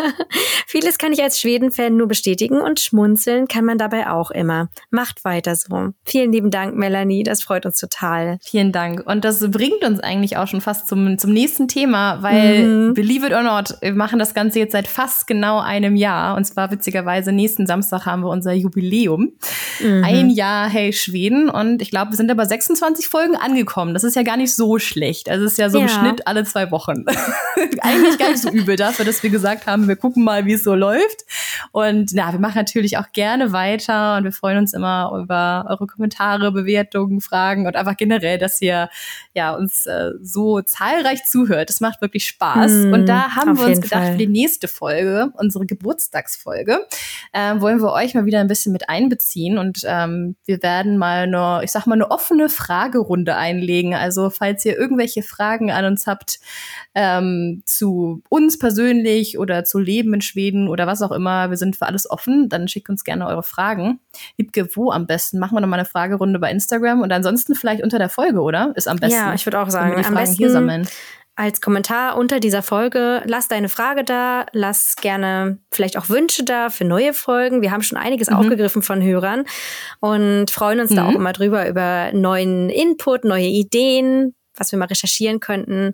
Vieles 0.66 0.98
kann 0.98 1.14
ich 1.14 1.22
als 1.22 1.40
Schweden-Fan 1.40 1.96
nur 1.96 2.08
bestätigen 2.08 2.60
und 2.60 2.80
schmunzeln 2.80 3.48
kann 3.48 3.66
man 3.66 3.78
dabei 3.78 4.10
auch 4.10 4.32
immer. 4.32 4.70
Macht 4.90 5.24
weiter 5.26 5.56
so. 5.56 5.94
Vielen 6.04 6.32
lieben 6.32 6.50
Dank, 6.50 6.76
Melanie. 6.76 7.22
Das 7.22 7.44
freut 7.44 7.68
uns 7.68 7.78
total. 7.78 8.40
Vielen 8.42 8.72
Dank. 8.72 9.06
Und 9.06 9.26
das 9.26 9.48
bringt 9.52 9.84
uns 9.84 10.00
eigentlich 10.00 10.38
auch 10.38 10.48
schon 10.48 10.62
fast 10.62 10.88
zum, 10.88 11.20
zum 11.20 11.34
nächsten 11.34 11.68
Thema, 11.68 12.24
weil 12.24 12.66
mhm. 12.66 12.94
believe 12.96 13.28
it 13.28 13.34
or 13.34 13.44
not, 13.44 13.76
wir 13.82 13.94
machen 13.94 14.18
das 14.18 14.34
Ganze 14.34 14.58
jetzt 14.58 14.72
seit 14.72 14.88
fast 14.88 15.28
genau 15.28 15.60
einem 15.60 15.96
Jahr. 15.96 16.36
Und 16.36 16.46
zwar 16.46 16.72
witzigerweise 16.72 17.32
nächsten 17.32 17.68
Samstag 17.68 18.08
haben 18.08 18.22
wir 18.24 18.30
uns 18.30 18.39
unser 18.40 18.54
Jubiläum. 18.54 19.34
Mhm. 19.80 20.04
Ein 20.04 20.30
Jahr 20.30 20.70
Hey 20.70 20.94
Schweden 20.94 21.50
und 21.50 21.82
ich 21.82 21.92
glaube, 21.92 22.12
wir 22.12 22.18
sind 22.18 22.32
aber 22.32 22.46
26 22.46 23.08
Folgen 23.08 23.36
angekommen. 23.36 23.94
Das 23.94 24.04
ist 24.04 24.16
ja 24.16 24.24
gar 24.24 24.38
nicht 24.38 24.56
so 24.56 24.80
schlecht. 24.80 25.30
Also 25.30 25.46
es 25.46 25.54
ist 25.54 25.58
ja 25.58 25.70
so 25.70 25.80
ja. 25.80 25.84
im 25.84 25.90
Schnitt 25.90 26.28
alle 26.28 26.46
zwei 26.46 26.72
Wochen. 26.72 27.06
Eigentlich 27.82 28.18
gar 28.18 28.30
nicht 28.30 28.42
so 28.42 28.50
übel 28.50 28.76
dafür, 28.76 29.06
dass 29.06 29.22
wir 29.22 29.30
gesagt 29.30 29.68
haben, 29.68 29.88
wir 29.88 29.98
gucken 29.98 30.24
mal, 30.24 30.46
wie 30.46 30.54
es 30.54 30.64
so 30.64 30.74
läuft. 30.74 31.26
Und 31.72 32.12
na, 32.14 32.32
wir 32.32 32.40
machen 32.40 32.58
natürlich 32.58 32.98
auch 32.98 33.12
gerne 33.12 33.52
weiter 33.52 34.18
und 34.18 34.24
wir 34.24 34.32
freuen 34.32 34.58
uns 34.58 34.74
immer 34.74 35.12
über 35.22 35.66
eure 35.70 35.88
Kommentare, 35.88 36.52
Bewertungen, 36.52 37.22
Fragen 37.22 37.68
und 37.68 37.76
einfach 37.76 37.98
generell, 37.98 38.38
dass 38.38 38.62
ihr 38.62 38.90
ja 39.34 39.56
uns 39.56 39.86
äh, 39.86 40.12
so 40.22 40.62
zahlreich 40.62 41.26
zuhört. 41.26 41.70
Das 41.70 41.82
macht 41.82 42.02
wirklich 42.02 42.26
Spaß. 42.26 42.72
Mm, 42.72 42.94
und 42.94 43.06
da 43.08 43.36
haben 43.36 43.58
wir 43.58 43.66
uns 43.66 43.82
gedacht, 43.82 44.04
Fall. 44.04 44.12
für 44.14 44.18
die 44.18 44.28
nächste 44.28 44.68
Folge, 44.68 45.32
unsere 45.38 45.66
Geburtstagsfolge, 45.66 46.80
äh, 47.34 47.60
wollen 47.60 47.80
wir 47.82 47.92
euch 47.92 48.14
mal 48.14 48.26
wieder 48.26 48.40
ein 48.40 48.48
bisschen 48.48 48.74
mit 48.74 48.90
einbeziehen 48.90 49.58
und 49.58 49.82
ähm, 49.86 50.36
wir 50.46 50.62
werden 50.64 50.98
mal 50.98 51.24
eine, 51.24 51.62
ich 51.64 51.72
sag 51.72 51.86
mal, 51.86 51.96
eine 51.96 52.12
offene 52.12 52.50
Fragerunde 52.50 53.36
einlegen. 53.36 53.94
Also 53.94 54.30
falls 54.30 54.66
ihr 54.66 54.78
irgendwelche 54.78 55.24
Fragen 55.24 55.72
an 55.72 55.86
uns 55.86 56.08
habt 56.08 56.40
ähm, 56.96 57.62
zu 57.66 58.24
uns 58.30 58.58
persönlich 58.58 59.38
oder 59.38 59.64
zu 59.64 59.80
Leben 59.80 60.14
in 60.14 60.22
Schweden 60.22 60.68
oder 60.68 60.88
was 60.88 61.02
auch 61.02 61.12
immer, 61.12 61.49
wir 61.50 61.58
sind 61.58 61.76
für 61.76 61.86
alles 61.86 62.10
offen, 62.10 62.50
dann 62.50 62.68
schickt 62.68 62.90
uns 62.90 63.04
gerne 63.04 63.28
eure 63.28 63.44
Fragen. 63.44 64.00
Liebke, 64.38 64.68
wo 64.76 64.92
am 64.92 65.08
besten? 65.08 65.40
Machen 65.40 65.56
wir 65.56 65.62
noch 65.62 65.68
mal 65.68 65.78
eine 65.78 65.86
Fragerunde 65.86 66.40
bei 66.40 66.52
Instagram 66.52 67.02
und 67.02 67.12
ansonsten 67.12 67.56
vielleicht 67.56 67.84
unter 67.84 68.00
der 68.00 68.10
Folge, 68.10 68.42
oder? 68.42 68.72
Ist 68.76 68.88
am 68.88 68.98
besten. 68.98 69.18
Ja, 69.18 69.34
ich 69.34 69.46
würde 69.46 69.60
auch 69.60 69.70
sagen, 69.70 70.04
am 70.04 70.14
besten 70.14 70.38
hier 70.38 70.50
sammeln 70.50 70.88
als 71.40 71.62
Kommentar 71.62 72.18
unter 72.18 72.42
dieser 72.42 72.62
Folge. 72.62 73.24
Lass 73.26 73.48
deine 73.48 73.70
Frage 73.70 74.04
da, 74.04 74.46
lass 74.52 74.98
gerne 74.98 75.58
vielleicht 75.72 75.98
auch 75.98 76.10
Wünsche 76.10 76.44
da 76.44 76.70
für 76.70 76.84
neue 76.84 77.14
Folgen. 77.14 77.62
Wir 77.62 77.72
haben 77.72 77.82
schon 77.82 77.98
einiges 77.98 78.30
mhm. 78.30 78.36
aufgegriffen 78.36 78.82
von 78.82 79.02
Hörern 79.02 79.46
und 80.02 80.52
freuen 80.52 80.82
uns 80.82 80.92
mhm. 80.92 80.96
da 80.98 81.08
auch 81.08 81.16
immer 81.16 81.32
drüber 81.32 81.70
über 81.70 82.12
neuen 82.12 82.70
Input, 82.70 83.24
neue 83.24 83.46
Ideen, 83.46 84.36
was 84.58 84.74
wir 84.74 84.80
mal 84.80 84.90
recherchieren 84.90 85.40
könnten. 85.40 85.94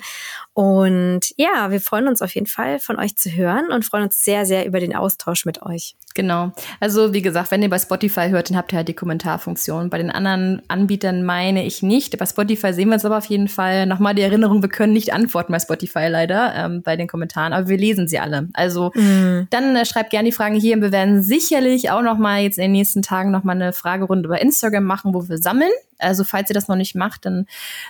Und 0.56 1.34
ja, 1.36 1.70
wir 1.70 1.82
freuen 1.82 2.08
uns 2.08 2.22
auf 2.22 2.34
jeden 2.34 2.48
Fall, 2.48 2.80
von 2.80 2.98
euch 2.98 3.18
zu 3.18 3.30
hören 3.30 3.74
und 3.74 3.84
freuen 3.84 4.06
uns 4.06 4.24
sehr, 4.24 4.46
sehr 4.46 4.66
über 4.66 4.80
den 4.80 4.96
Austausch 4.96 5.46
mit 5.46 5.62
euch. 5.62 5.98
Genau. 6.14 6.54
Also 6.80 7.14
wie 7.14 7.22
gesagt, 7.22 7.52
wenn 7.52 7.62
ihr 7.62 7.70
bei 7.70 7.78
Spotify 7.78 8.30
hört, 8.30 8.50
dann 8.50 8.56
habt 8.56 8.72
ihr 8.72 8.78
halt 8.78 8.88
die 8.88 8.94
Kommentarfunktion. 8.94 9.90
Bei 9.90 9.98
den 9.98 10.10
anderen 10.10 10.62
Anbietern 10.70 11.26
meine 11.26 11.66
ich 11.66 11.84
nicht. 11.84 12.18
Bei 12.18 12.26
Spotify 12.26 12.72
sehen 12.72 12.88
wir 12.88 12.96
es 12.96 13.04
aber 13.04 13.18
auf 13.18 13.26
jeden 13.26 13.50
Fall. 13.50 13.86
Nochmal 13.86 14.16
die 14.16 14.22
Erinnerung, 14.22 14.62
wir 14.62 14.70
können 14.70 14.94
nicht 14.94 15.12
antworten 15.12 15.52
bei 15.52 15.60
Spotify 15.60 16.08
leider 16.08 16.54
ähm, 16.56 16.82
bei 16.84 16.96
den 16.96 17.10
Kommentaren, 17.10 17.52
aber 17.52 17.68
wir 17.68 17.78
lesen 17.78 18.08
sie 18.08 18.20
alle. 18.20 18.48
Also 18.54 18.94
mhm. 18.96 19.48
dann 19.50 19.76
äh, 19.76 19.86
schreibt 19.86 20.12
gerne 20.12 20.30
die 20.30 20.36
Fragen 20.36 20.56
hier 20.56 20.78
und 20.78 20.82
wir 20.82 20.94
werden 20.94 21.22
sicherlich 21.22 21.92
auch 21.92 22.02
nochmal 22.02 22.44
jetzt 22.44 22.58
in 22.58 22.64
den 22.64 22.72
nächsten 22.72 23.02
Tagen 23.02 23.30
nochmal 23.30 23.58
eine 23.58 23.74
Fragerunde 23.74 24.28
über 24.28 24.42
Instagram 24.42 24.86
machen, 24.86 25.14
wo 25.14 25.28
wir 25.28 25.38
sammeln. 25.38 25.72
Also 25.98 26.24
falls 26.24 26.50
ihr 26.50 26.54
das 26.54 26.68
noch 26.68 26.76
nicht 26.76 26.96
macht, 26.96 27.26
dann 27.26 27.46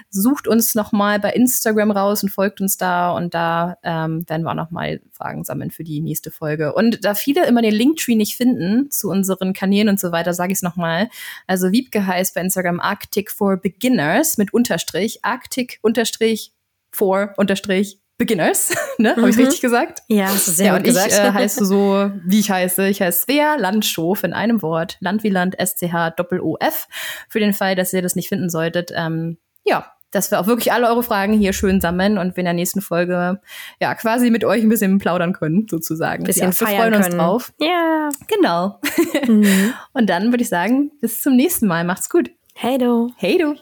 sucht 0.09 0.47
uns 0.47 0.76
nochmal 0.76 1.20
bei 1.20 1.32
Instagram 1.32 1.91
raus 1.91 2.24
und 2.24 2.30
folgt 2.30 2.55
uns 2.62 2.78
da 2.78 3.12
und 3.12 3.34
da 3.34 3.78
ähm, 3.84 4.28
werden 4.28 4.43
wir 4.43 4.51
auch 4.51 4.56
nochmal 4.56 5.01
Fragen 5.12 5.43
sammeln 5.43 5.72
für 5.72 5.84
die 5.84 6.01
nächste 6.01 6.32
Folge. 6.32 6.74
Und 6.74 7.03
da 7.03 7.14
viele 7.14 7.45
immer 7.45 7.62
den 7.62 7.74
Linktree 7.74 8.16
nicht 8.16 8.38
finden 8.38 8.91
zu 8.91 9.10
unseren 9.10 9.53
Kanälen 9.53 9.89
und 9.89 9.99
so 9.99 10.12
weiter, 10.12 10.34
sage 10.34 10.51
ich 10.51 10.58
es 10.58 10.64
nochmal. 10.64 11.10
Also 11.47 11.72
Wiebke 11.72 12.06
heißt 12.06 12.36
bei 12.36 12.41
Instagram 12.41 12.80
Arctic 12.80 13.32
for 13.32 13.58
Beginners 13.58 14.38
mit 14.38 14.53
Unterstrich, 14.53 15.20
Arctic 15.24 15.80
Unterstrich 15.82 16.53
for 16.91 17.34
Unterstrich 17.38 17.99
Beginners, 18.18 18.74
ne? 18.97 19.16
Habe 19.16 19.30
ich 19.30 19.36
mhm. 19.36 19.43
richtig 19.43 19.62
gesagt? 19.62 20.01
Ja, 20.08 20.28
hast 20.28 20.47
du 20.47 20.51
sehr 20.51 20.68
ja, 20.68 20.76
und 20.78 20.84
gesagt. 20.84 21.12
ich 21.12 21.18
äh, 21.18 21.32
heiße 21.32 21.66
so, 21.66 22.12
wie 22.24 22.39
ich 22.39 22.49
heiße. 22.49 22.88
Ich 22.88 23.01
heiße 23.01 23.26
Svea 23.26 23.56
Landschof 23.56 24.24
in 24.24 24.32
einem 24.32 24.62
Wort. 24.62 24.95
Land 25.01 25.24
wie 25.24 25.30
Land, 25.30 25.58
SCH, 25.60 26.16
Doppel-O-F. 26.16 26.88
Für 27.28 27.39
den 27.41 27.53
Fall, 27.53 27.76
dass 27.76 27.91
ihr 27.91 28.01
das 28.01 28.16
nicht 28.16 28.30
finden 28.30 28.49
solltet. 28.49 28.91
Ähm, 28.95 29.38
ja, 29.66 29.91
dass 30.16 30.32
wir 30.32 30.39
auch 30.39 30.47
wirklich 30.47 30.72
alle 30.72 30.88
eure 30.88 31.03
Fragen 31.03 31.34
hier 31.34 31.51
schön 31.51 31.82
sammeln 31.82 32.18
und 32.18 32.36
wir 32.36 32.41
in 32.41 32.45
der 32.45 32.53
nächsten 32.53 32.82
Folge 32.82 33.39
ja 33.82 33.95
quasi 33.95 34.30
mit 34.30 34.45
euch 34.45 34.63
ein 34.63 34.70
bisschen 34.70 34.97
plaudern 34.97 35.34
können, 35.34 35.68
sozusagen. 35.70 36.24
Ein 36.24 36.28
bisschen 36.28 36.51
ja, 36.51 36.59
wir 36.59 36.68
freuen 36.68 36.93
uns 36.93 37.07
können. 37.07 37.20
drauf. 37.20 37.53
Ja. 37.59 38.09
Genau. 38.28 38.80
Mhm. 39.28 39.74
und 39.93 40.09
dann 40.09 40.32
würde 40.32 40.43
ich 40.43 40.49
sagen, 40.49 40.91
bis 41.01 41.22
zum 41.22 41.36
nächsten 41.36 41.68
Mal. 41.68 41.84
Macht's 41.84 42.09
gut. 42.09 42.30
Hey 42.53 42.78
du. 42.78 43.11
Hey 43.18 43.38
du. 43.38 43.55